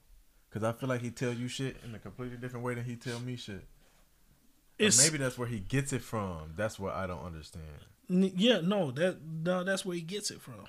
Cause 0.51 0.63
I 0.65 0.73
feel 0.73 0.89
like 0.89 1.01
he 1.01 1.11
tell 1.11 1.33
you 1.33 1.49
shit 1.49 1.77
in 1.85 1.95
a 1.95 1.99
completely 1.99 2.37
different 2.37 2.65
way 2.65 2.75
than 2.75 2.85
he 2.85 2.97
tell 2.97 3.21
me 3.21 3.37
shit. 3.37 3.57
Or 3.57 4.87
It's 4.87 5.03
maybe 5.03 5.19
that's 5.23 5.39
where 5.39 5.47
he 5.49 5.59
gets 5.61 5.93
it 5.93 6.03
from. 6.03 6.55
That's 6.57 6.79
what 6.79 6.95
I 6.95 7.07
don't 7.07 7.25
understand. 7.25 7.65
N- 8.09 8.33
Yeah, 8.37 8.61
no, 8.63 8.91
that 8.93 9.19
no, 9.23 9.63
that's 9.65 9.85
where 9.85 9.95
he 9.97 10.03
gets 10.03 10.31
it 10.31 10.41
from. 10.41 10.65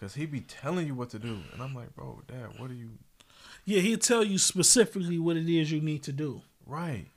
Cause 0.00 0.14
he 0.14 0.26
be 0.26 0.40
telling 0.40 0.86
you 0.86 0.94
what 0.94 1.10
to 1.10 1.18
do, 1.18 1.38
and 1.52 1.62
I'm 1.62 1.74
like, 1.74 1.94
bro, 1.94 2.20
dad, 2.26 2.58
what 2.58 2.70
are 2.70 2.74
you? 2.74 2.90
Yeah, 3.66 3.80
he'll 3.80 3.98
tell 3.98 4.22
you 4.24 4.38
specifically 4.38 5.18
what 5.18 5.36
it 5.36 5.48
is 5.48 5.70
you 5.72 5.80
need 5.80 6.04
to 6.04 6.12
do, 6.12 6.40
Right. 6.64 7.08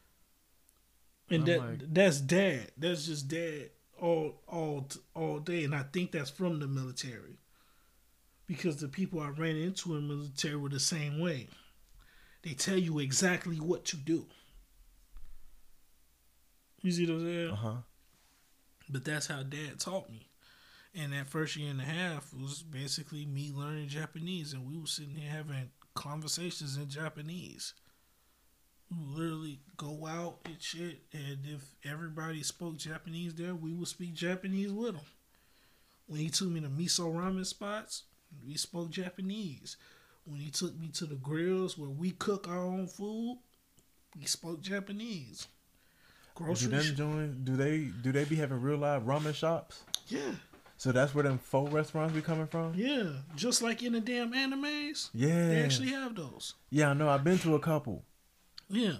and 1.30 1.46
that 1.46 1.60
like- 1.60 1.94
that's 1.94 2.20
dad. 2.20 2.72
That's 2.76 3.06
just 3.06 3.28
dad 3.28 3.70
all 4.02 4.42
all 4.48 4.90
all 5.16 5.40
day, 5.40 5.64
and 5.64 5.76
I 5.76 5.84
think 5.84 6.12
that's 6.12 6.32
from 6.32 6.60
the 6.60 6.68
military, 6.68 7.38
because 8.48 8.78
the 8.78 8.88
people 8.90 9.20
I 9.20 9.30
ran 9.30 9.56
into 9.58 9.96
in 9.96 10.08
the 10.08 10.16
military 10.16 10.56
were 10.56 10.70
the 10.70 10.80
same 10.80 11.20
way. 11.20 11.50
They 12.42 12.56
tell 12.56 12.78
you 12.80 12.98
exactly 13.00 13.60
what 13.60 13.86
to 13.86 13.98
do. 13.98 14.26
You 16.82 16.92
see 16.92 17.06
what 17.06 17.16
I'm 17.16 17.26
saying? 17.26 17.50
Uh 17.52 17.56
huh. 17.56 17.76
But 18.90 19.06
that's 19.06 19.28
how 19.28 19.44
dad 19.44 19.80
taught 19.80 20.10
me. 20.10 20.26
And 20.96 21.14
that 21.14 21.28
first 21.30 21.56
year 21.56 21.70
and 21.70 21.80
a 21.82 21.84
half 21.86 22.34
was 22.34 22.64
basically 22.64 23.26
me 23.26 23.52
learning 23.54 23.90
Japanese, 23.90 24.54
and 24.54 24.66
we 24.66 24.78
were 24.80 24.88
sitting 24.88 25.14
here 25.16 25.30
having 25.30 25.70
conversations 26.00 26.78
in 26.78 26.88
Japanese. 26.90 27.74
We 28.90 28.98
literally 29.06 29.60
go 29.76 30.08
out 30.08 30.38
and 30.46 30.56
shit, 30.60 31.02
and 31.14 31.40
if 31.44 31.62
everybody 31.84 32.42
spoke 32.42 32.78
Japanese 32.78 33.36
there, 33.36 33.54
we 33.54 33.74
would 33.74 33.90
speak 33.90 34.14
Japanese 34.14 34.72
with 34.72 34.94
them. 34.94 35.06
When 36.08 36.22
he 36.22 36.30
took 36.30 36.48
me 36.48 36.62
to 36.62 36.70
miso 36.70 37.14
ramen 37.14 37.46
spots, 37.46 38.04
we 38.48 38.56
spoke 38.56 38.90
Japanese. 38.90 39.76
When 40.24 40.40
he 40.40 40.50
took 40.50 40.80
me 40.80 40.88
to 40.94 41.06
the 41.06 41.16
grills 41.16 41.78
where 41.78 41.90
we 41.90 42.12
cook 42.12 42.48
our 42.48 42.64
own 42.64 42.88
food, 42.88 43.40
we 44.18 44.26
spoke 44.26 44.62
Japanese. 44.62 45.48
Do 46.38 46.46
Grocery, 46.46 46.70
them 46.70 46.96
join? 46.96 47.44
Do 47.44 47.58
they 47.58 47.90
do 48.02 48.14
they 48.14 48.24
be 48.24 48.38
having 48.38 48.62
real 48.62 48.78
live 48.78 49.04
ramen 49.04 49.36
shops? 49.36 49.84
yeah. 50.08 50.32
So 50.80 50.94
that's 50.94 51.14
where 51.14 51.26
them 51.26 51.40
faux 51.40 51.74
restaurants 51.74 52.14
be 52.14 52.22
coming 52.22 52.48
from. 52.48 52.74
Yeah, 52.74 53.10
just 53.36 53.62
like 53.62 53.84
in 53.84 53.92
the 53.92 54.00
damn 54.00 54.32
animes, 54.32 55.10
Yeah. 55.14 55.48
they 55.50 55.62
actually 55.62 55.90
have 55.90 56.16
those. 56.16 56.54
Yeah, 56.70 56.92
I 56.92 56.94
know. 56.94 57.10
I've 57.10 57.24
been 57.26 57.38
to 57.40 57.56
a 57.56 57.60
couple. 57.60 58.06
Yeah, 58.70 58.94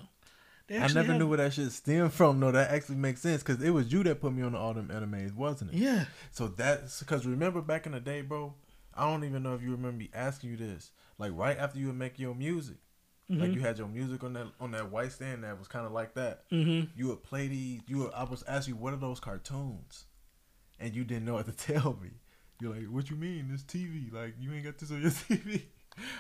I 0.70 0.88
never 0.88 1.04
have- 1.04 1.18
knew 1.20 1.28
where 1.28 1.38
that 1.38 1.54
shit 1.54 1.72
stemmed 1.72 2.12
from. 2.12 2.38
No, 2.42 2.52
that 2.52 2.70
actually 2.72 2.98
makes 2.98 3.22
sense 3.22 3.42
because 3.44 3.64
it 3.64 3.70
was 3.70 3.92
you 3.94 4.04
that 4.04 4.20
put 4.20 4.34
me 4.34 4.44
on 4.44 4.56
all 4.56 4.74
them 4.74 4.90
animes, 4.90 5.34
wasn't 5.34 5.72
it? 5.74 5.78
Yeah, 5.78 6.06
So 6.32 6.50
that's 6.50 7.00
because 7.00 7.26
remember 7.26 7.62
back 7.62 7.86
in 7.86 7.94
the 7.94 8.02
day, 8.02 8.22
bro. 8.24 8.56
I 8.94 9.10
don't 9.10 9.24
even 9.24 9.44
know 9.44 9.54
if 9.56 9.62
you 9.62 9.72
remember 9.72 9.98
me 9.98 10.10
asking 10.14 10.50
you 10.50 10.58
this. 10.58 10.92
Like 11.18 11.32
right 11.34 11.58
after 11.58 11.80
you 11.80 11.88
would 11.88 11.96
make 11.96 12.20
your 12.20 12.36
music, 12.36 12.76
like 13.30 13.52
Mhm. 13.52 13.54
you 13.54 13.62
had 13.62 13.78
your 13.78 13.88
music 13.88 14.22
on 14.26 14.34
that 14.34 14.48
on 14.60 14.72
that 14.72 14.92
white 14.92 15.14
stand 15.14 15.46
that 15.46 15.58
was 15.58 15.70
kind 15.70 15.86
of 15.86 15.94
like 15.94 16.14
that. 16.16 16.50
mm-hmm. 16.50 16.92
You 17.00 17.08
would 17.08 17.24
play 17.24 17.48
these. 17.48 17.82
You 17.88 18.00
would, 18.00 18.12
I 18.14 18.24
was 18.26 18.44
asking 18.44 18.76
you 18.76 18.82
what 18.82 18.94
are 18.94 18.98
those 18.98 19.22
cartoons, 19.22 20.06
and 20.80 20.94
you 20.96 21.04
didn't 21.04 21.26
know 21.26 21.34
what 21.34 21.46
to 21.46 21.52
tell 21.74 21.98
me. 22.02 22.10
You're 22.62 22.76
like, 22.76 22.86
what 22.88 23.10
you 23.10 23.16
mean? 23.16 23.48
This 23.50 23.64
TV? 23.64 24.12
Like 24.12 24.36
you 24.40 24.52
ain't 24.54 24.64
got 24.66 24.78
this 24.78 24.92
on 24.92 25.02
your 25.02 25.12
TV. 25.12 25.62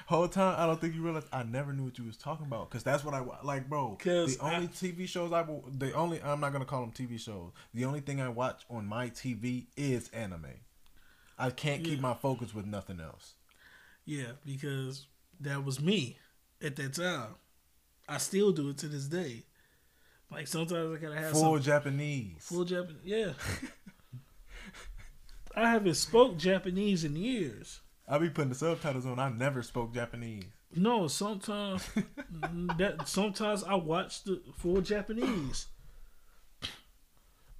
Whole 0.07 0.27
time, 0.27 0.55
I 0.57 0.65
don't 0.65 0.81
think 0.81 0.93
you 0.93 1.01
realized 1.01 1.27
I 1.31 1.43
never 1.43 1.71
knew 1.71 1.85
what 1.85 1.97
you 1.97 2.03
was 2.03 2.17
talking 2.17 2.45
about 2.45 2.69
because 2.69 2.83
that's 2.83 3.03
what 3.05 3.13
I 3.13 3.23
like, 3.43 3.69
bro. 3.69 3.95
'Cause 3.95 4.35
The 4.37 4.43
only 4.43 4.65
I- 4.65 4.67
TV 4.67 5.07
shows 5.07 5.31
I 5.31 5.41
will, 5.41 5.63
the 5.71 5.93
only 5.93 6.21
I'm 6.21 6.39
not 6.41 6.51
gonna 6.51 6.65
call 6.65 6.81
them 6.81 6.91
TV 6.91 7.17
shows. 7.17 7.51
The 7.73 7.85
only 7.85 8.01
thing 8.01 8.19
I 8.19 8.27
watch 8.29 8.63
on 8.69 8.85
my 8.85 9.09
TV 9.09 9.67
is 9.77 10.09
anime. 10.09 10.47
I 11.37 11.49
can't 11.51 11.83
keep 11.83 12.01
my 12.01 12.13
focus 12.13 12.53
with 12.53 12.65
nothing 12.65 12.99
else. 12.99 13.35
yeah, 14.05 14.31
because 14.45 15.05
that 15.39 15.63
was 15.63 15.79
me 15.79 16.17
at 16.61 16.75
that 16.75 16.93
time. 16.95 17.35
I 18.09 18.17
still 18.17 18.51
do 18.51 18.69
it 18.69 18.77
to 18.79 18.87
this 18.89 19.05
day. 19.07 19.43
Like 20.29 20.47
sometimes 20.47 20.97
I 20.97 21.01
gotta 21.01 21.15
have 21.19 21.31
Full 21.31 21.57
Japanese. 21.59 22.35
full 22.39 22.65
Japanese. 22.65 23.01
Yeah, 23.05 23.31
I 25.59 25.69
haven't 25.69 25.95
spoke 25.95 26.37
Japanese 26.37 27.03
in 27.03 27.15
years. 27.15 27.81
I 28.07 28.17
be 28.17 28.29
putting 28.29 28.49
the 28.49 28.55
subtitles 28.55 29.05
on. 29.05 29.19
I 29.19 29.29
never 29.29 29.61
spoke 29.61 29.93
Japanese. 29.93 30.45
No, 30.75 31.07
sometimes 31.07 31.87
that 32.77 33.07
sometimes 33.07 33.63
I 33.63 33.75
watch 33.75 34.23
the 34.23 34.41
full 34.57 34.81
Japanese. 34.81 35.67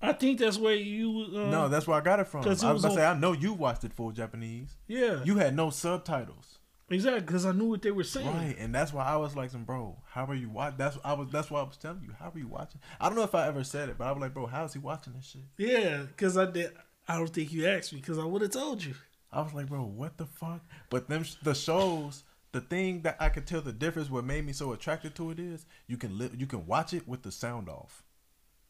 I 0.01 0.13
think 0.13 0.39
that's 0.39 0.57
where 0.57 0.75
you. 0.75 1.27
Uh, 1.35 1.49
no, 1.49 1.67
that's 1.69 1.85
where 1.87 1.97
I 1.97 2.01
got 2.01 2.19
it 2.19 2.27
from. 2.27 2.45
I 2.45 2.49
was 2.49 2.63
was 2.63 2.83
about 2.83 2.89
to 2.89 2.95
say 2.95 3.05
I 3.05 3.17
know 3.17 3.33
you 3.33 3.53
watched 3.53 3.83
it 3.83 3.93
full 3.93 4.11
Japanese. 4.11 4.75
yeah, 4.87 5.23
You 5.23 5.35
had 5.37 5.55
no 5.55 5.69
subtitles. 5.71 6.59
exactly 6.89 7.21
because 7.21 7.45
I 7.45 7.51
knew 7.51 7.65
what 7.65 7.81
they 7.81 7.91
were 7.91 8.03
saying. 8.05 8.27
Right, 8.27 8.55
and 8.57 8.73
that's 8.73 8.93
why 8.93 9.03
I 9.05 9.17
was 9.17 9.35
like, 9.35 9.49
"Some 9.49 9.65
bro, 9.65 9.97
how 10.11 10.25
are 10.25 10.35
you 10.35 10.49
watching?" 10.49 10.77
That's 10.77 10.97
I 11.03 11.13
was. 11.13 11.27
That's 11.31 11.51
why 11.51 11.59
I 11.59 11.63
was 11.63 11.75
telling 11.77 12.01
you, 12.03 12.13
how 12.17 12.31
are 12.33 12.39
you 12.39 12.47
watching? 12.47 12.79
I 12.99 13.07
don't 13.09 13.17
know 13.17 13.23
if 13.23 13.35
I 13.35 13.47
ever 13.47 13.63
said 13.63 13.89
it, 13.89 13.97
but 13.97 14.05
I 14.07 14.11
was 14.13 14.21
like, 14.21 14.33
"Bro, 14.33 14.45
how 14.47 14.63
is 14.63 14.73
he 14.73 14.79
watching 14.79 15.13
this 15.13 15.25
shit?" 15.25 15.41
Yeah, 15.57 16.03
because 16.03 16.37
I 16.37 16.45
did. 16.49 16.71
I 17.09 17.17
don't 17.17 17.27
think 17.29 17.51
you 17.51 17.67
asked 17.67 17.91
me 17.91 17.99
because 17.99 18.17
I 18.19 18.23
would 18.25 18.41
have 18.43 18.51
told 18.51 18.83
you. 18.83 18.93
I 19.31 19.41
was 19.41 19.53
like, 19.53 19.67
"Bro, 19.67 19.83
what 19.83 20.17
the 20.17 20.25
fuck?" 20.25 20.61
But 20.89 21.09
them 21.09 21.25
the 21.43 21.53
shows, 21.55 22.23
the 22.51 22.61
thing 22.61 23.01
that 23.01 23.17
I 23.19 23.29
could 23.29 23.45
tell 23.47 23.61
the 23.61 23.73
difference, 23.73 24.09
what 24.09 24.23
made 24.23 24.45
me 24.45 24.53
so 24.53 24.71
attracted 24.73 25.15
to 25.15 25.31
it 25.31 25.39
is 25.39 25.65
you 25.87 25.97
can 25.97 26.17
li- 26.17 26.31
you 26.37 26.45
can 26.47 26.65
watch 26.65 26.93
it 26.93 27.07
with 27.07 27.23
the 27.23 27.31
sound 27.31 27.67
off. 27.67 28.03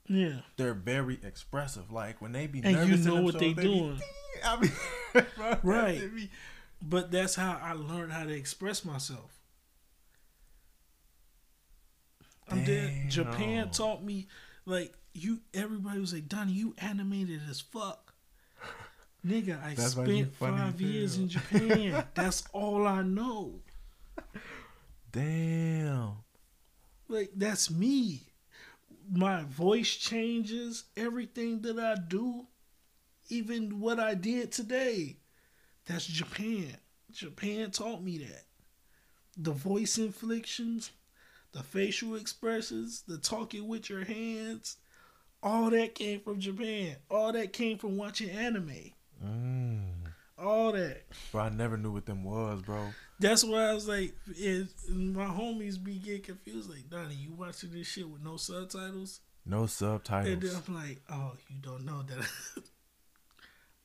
Yeah, 0.07 0.40
They're 0.57 0.74
very 0.74 1.20
expressive. 1.22 1.91
Like 1.91 2.20
when 2.22 2.32
they 2.32 2.48
be 2.48 2.60
And 2.64 2.70
you 2.72 2.76
nervous 2.78 3.06
in 3.06 3.14
know 3.14 3.22
what 3.22 3.34
shows, 3.34 3.41
they 3.41 3.53
be, 3.53 3.61
doing. 3.61 4.02
I 4.44 4.60
mean, 4.60 4.72
bro, 5.36 5.57
Right. 5.61 6.16
be- 6.16 6.32
but 6.82 7.11
that's 7.11 7.36
how 7.36 7.60
I 7.61 7.74
learned 7.74 8.11
how 8.14 8.24
to 8.24 8.34
express 8.34 8.84
myself. 8.84 9.38
I'm 12.49 12.64
dead. 12.64 13.10
Japan 13.10 13.70
taught 13.70 14.03
me 14.03 14.28
like 14.66 14.94
you. 15.14 15.41
Everybody 15.53 15.99
was 15.99 16.14
like, 16.14 16.28
"Donnie, 16.28 16.53
you 16.53 16.74
animated 16.80 17.41
as 17.49 17.61
fuck." 17.61 18.09
Nigga, 19.25 19.61
I 19.63 19.73
That's 19.73 19.91
spent 19.91 20.33
five 20.35 20.79
years 20.79 21.17
in 21.17 21.27
Japan. 21.27 22.05
That's 22.13 22.43
all 22.53 22.87
I 22.87 23.01
know. 23.01 23.59
Damn. 25.11 26.13
Like 27.07 27.31
that's 27.35 27.71
me. 27.71 28.21
My 29.11 29.43
voice 29.43 29.95
changes. 29.95 30.83
Everything 30.95 31.61
that 31.63 31.79
I 31.79 31.95
do, 31.95 32.45
even 33.29 33.79
what 33.79 33.99
I 33.99 34.13
did 34.13 34.51
today, 34.51 35.17
that's 35.85 36.05
Japan. 36.05 36.77
Japan 37.11 37.71
taught 37.71 38.03
me 38.03 38.19
that. 38.19 38.43
The 39.35 39.51
voice 39.51 39.97
inflections, 39.97 40.91
the 41.53 41.63
facial 41.63 42.15
expressions, 42.15 43.03
the 43.07 43.17
talking 43.17 43.67
with 43.67 43.89
your 43.89 44.05
hands, 44.05 44.77
all 45.41 45.71
that 45.71 45.95
came 45.95 46.19
from 46.19 46.39
Japan. 46.39 46.97
All 47.09 47.31
that 47.31 47.53
came 47.53 47.79
from 47.79 47.97
watching 47.97 48.29
anime. 48.29 48.91
Mm. 49.23 49.89
All 50.37 50.71
that. 50.71 51.03
Bro, 51.31 51.41
I 51.41 51.49
never 51.49 51.77
knew 51.77 51.91
what 51.91 52.05
them 52.05 52.23
was, 52.23 52.61
bro. 52.61 52.79
That's 53.19 53.43
why 53.43 53.65
I 53.65 53.73
was 53.73 53.87
like, 53.87 54.13
it, 54.27 54.67
my 54.89 55.25
homies 55.25 55.81
be 55.83 55.95
getting 55.95 56.21
confused. 56.21 56.69
Like, 56.69 56.89
Donnie, 56.89 57.15
you 57.15 57.33
watching 57.33 57.71
this 57.73 57.87
shit 57.87 58.09
with 58.09 58.23
no 58.23 58.37
subtitles? 58.37 59.19
No 59.45 59.65
subtitles. 59.65 60.31
And 60.31 60.41
then 60.41 60.61
I'm 60.67 60.75
like, 60.75 61.01
oh, 61.11 61.33
you 61.49 61.57
don't 61.61 61.85
know 61.85 62.03
that. 62.03 62.63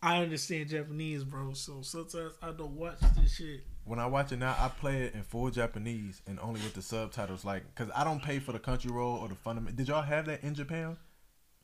I 0.03 0.23
understand 0.23 0.69
Japanese, 0.69 1.25
bro. 1.25 1.55
So 1.55 1.81
sometimes 1.83 2.35
I 2.43 2.53
don't 2.53 2.77
watch 2.77 2.99
this 3.17 3.37
shit. 3.37 3.65
When 3.85 3.99
I 3.99 4.07
watch 4.07 4.33
it 4.33 4.39
now, 4.39 4.55
I 4.59 4.69
play 4.69 5.05
it 5.05 5.15
in 5.15 5.23
full 5.23 5.51
Japanese 5.51 6.21
and 6.27 6.39
only 6.41 6.61
with 6.61 6.75
the 6.75 6.83
subtitles. 6.83 7.45
Like, 7.45 7.75
cause 7.75 7.89
I 7.97 8.05
don't 8.05 8.23
pay 8.23 8.39
for 8.39 8.53
the 8.53 8.59
Crunchyroll 8.59 9.23
or 9.23 9.29
the 9.29 9.35
Funimation. 9.35 9.77
Did 9.77 9.89
y'all 9.89 10.03
have 10.03 10.27
that 10.27 10.45
in 10.45 10.55
Japan? 10.55 10.99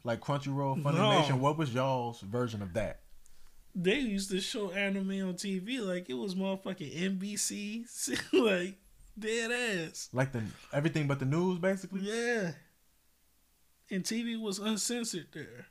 Like 0.04 0.20
Crunchyroll, 0.20 0.82
Funimation. 0.82 1.30
No. 1.30 1.36
What 1.36 1.58
was 1.58 1.74
y'all's 1.74 2.20
version 2.22 2.62
of 2.62 2.72
that? 2.72 3.00
They 3.74 3.98
used 3.98 4.30
to 4.30 4.40
show 4.40 4.70
anime 4.72 5.10
on 5.10 5.34
TV 5.34 5.80
like 5.80 6.10
it 6.10 6.14
was 6.14 6.34
motherfucking 6.34 7.18
NBC, 7.18 7.84
like 8.32 8.76
dead 9.18 9.52
ass. 9.52 10.08
Like 10.12 10.32
the 10.32 10.42
everything 10.72 11.06
but 11.06 11.18
the 11.20 11.24
news, 11.24 11.58
basically. 11.58 12.00
Yeah. 12.02 12.52
And 13.90 14.04
TV 14.04 14.40
was 14.40 14.58
uncensored 14.58 15.28
there. 15.32 15.66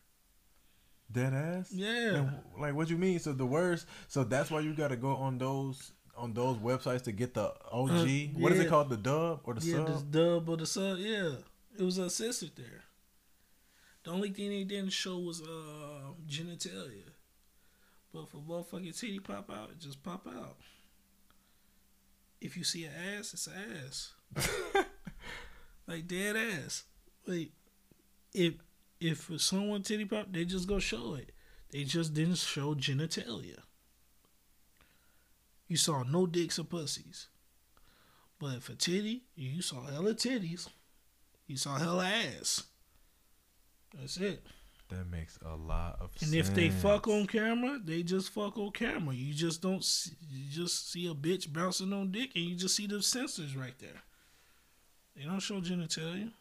Dead 1.12 1.34
ass. 1.34 1.72
Yeah. 1.72 2.16
And, 2.16 2.32
like, 2.60 2.76
what 2.76 2.90
you 2.90 2.98
mean? 2.98 3.20
So 3.20 3.34
the 3.34 3.46
words. 3.46 3.86
So 4.08 4.24
that's 4.24 4.52
why 4.52 4.60
you 4.60 4.74
got 4.74 4.90
to 4.90 4.96
go 4.98 5.16
on 5.16 5.38
those 5.38 5.92
on 6.16 6.34
those 6.34 6.58
websites 6.58 7.04
to 7.04 7.12
get 7.12 7.34
the 7.34 7.54
OG. 7.72 7.90
Uh, 7.90 8.40
What 8.40 8.52
is 8.52 8.60
it 8.60 8.70
called? 8.70 8.90
The 8.90 8.98
dub 8.98 9.42
or 9.46 9.54
the 9.56 9.66
yeah, 9.66 9.86
sub? 9.86 10.12
the 10.12 10.20
dub 10.20 10.50
or 10.50 10.58
the 10.58 10.66
sub. 10.66 10.98
Yeah, 11.00 11.32
it 11.78 11.84
was 11.84 11.98
uncensored 11.98 12.52
there. 12.56 12.84
The 14.04 14.12
only 14.12 14.30
thing 14.30 14.50
they 14.50 14.64
didn't 14.64 14.92
show 14.92 15.18
was 15.18 15.42
uh, 15.42 16.14
genitalia. 16.28 17.10
But 18.14 18.30
for 18.30 18.38
motherfucking 18.38 19.00
titty 19.00 19.20
pop 19.20 19.52
out, 19.52 19.70
it 19.72 19.80
just 19.80 20.04
pop 20.04 20.28
out. 20.28 20.58
If 22.42 22.58
you 22.58 22.64
see 22.64 22.86
an 22.86 22.94
ass, 23.18 23.34
it's 23.34 23.48
an 23.48 23.54
ass. 23.86 24.14
like 25.88 26.08
dead 26.08 26.36
ass. 26.36 26.84
Like 27.26 27.50
if 28.34 28.54
if 29.00 29.30
someone 29.40 29.84
titty 29.84 30.06
pop, 30.06 30.28
they 30.32 30.46
just 30.46 30.68
go 30.68 30.80
show 30.80 31.16
it. 31.16 31.32
They 31.72 31.84
just 31.84 32.14
didn't 32.14 32.38
show 32.38 32.74
genitalia. 32.74 33.60
You 35.68 35.78
saw 35.78 36.04
no 36.04 36.26
dicks 36.26 36.58
or 36.58 36.64
pussies. 36.64 37.28
But 38.40 38.64
for 38.64 38.74
titty, 38.74 39.24
you 39.36 39.62
saw 39.62 39.86
hella 39.86 40.16
titties. 40.16 40.68
You 41.46 41.58
saw 41.58 41.78
hella 41.78 42.06
ass. 42.06 42.64
That's 43.94 44.18
it. 44.18 44.44
That 44.90 45.08
makes 45.10 45.38
a 45.46 45.56
lot 45.56 45.98
of 46.02 46.10
And 46.14 46.20
sense. 46.20 46.32
And 46.32 46.40
if 46.40 46.54
they 46.56 46.70
fuck 46.70 47.08
on 47.08 47.28
camera, 47.28 47.80
they 47.84 48.02
just 48.02 48.32
fuck 48.32 48.58
on 48.58 48.72
camera. 48.72 49.14
You 49.14 49.34
just 49.36 49.62
don't. 49.62 49.84
See, 49.84 50.14
you 50.28 50.52
just 50.52 50.92
see 50.92 51.08
a 51.08 51.14
bitch 51.14 51.52
bouncing 51.54 51.94
on 51.94 52.12
dick, 52.12 52.32
and 52.36 52.46
you 52.46 52.56
just 52.56 52.76
see 52.76 52.88
the 52.88 53.02
censors 53.04 53.56
right 53.56 53.78
there. 53.78 54.02
They 55.16 55.24
don't 55.24 55.40
show 55.40 55.62
genitalia. 55.62 56.32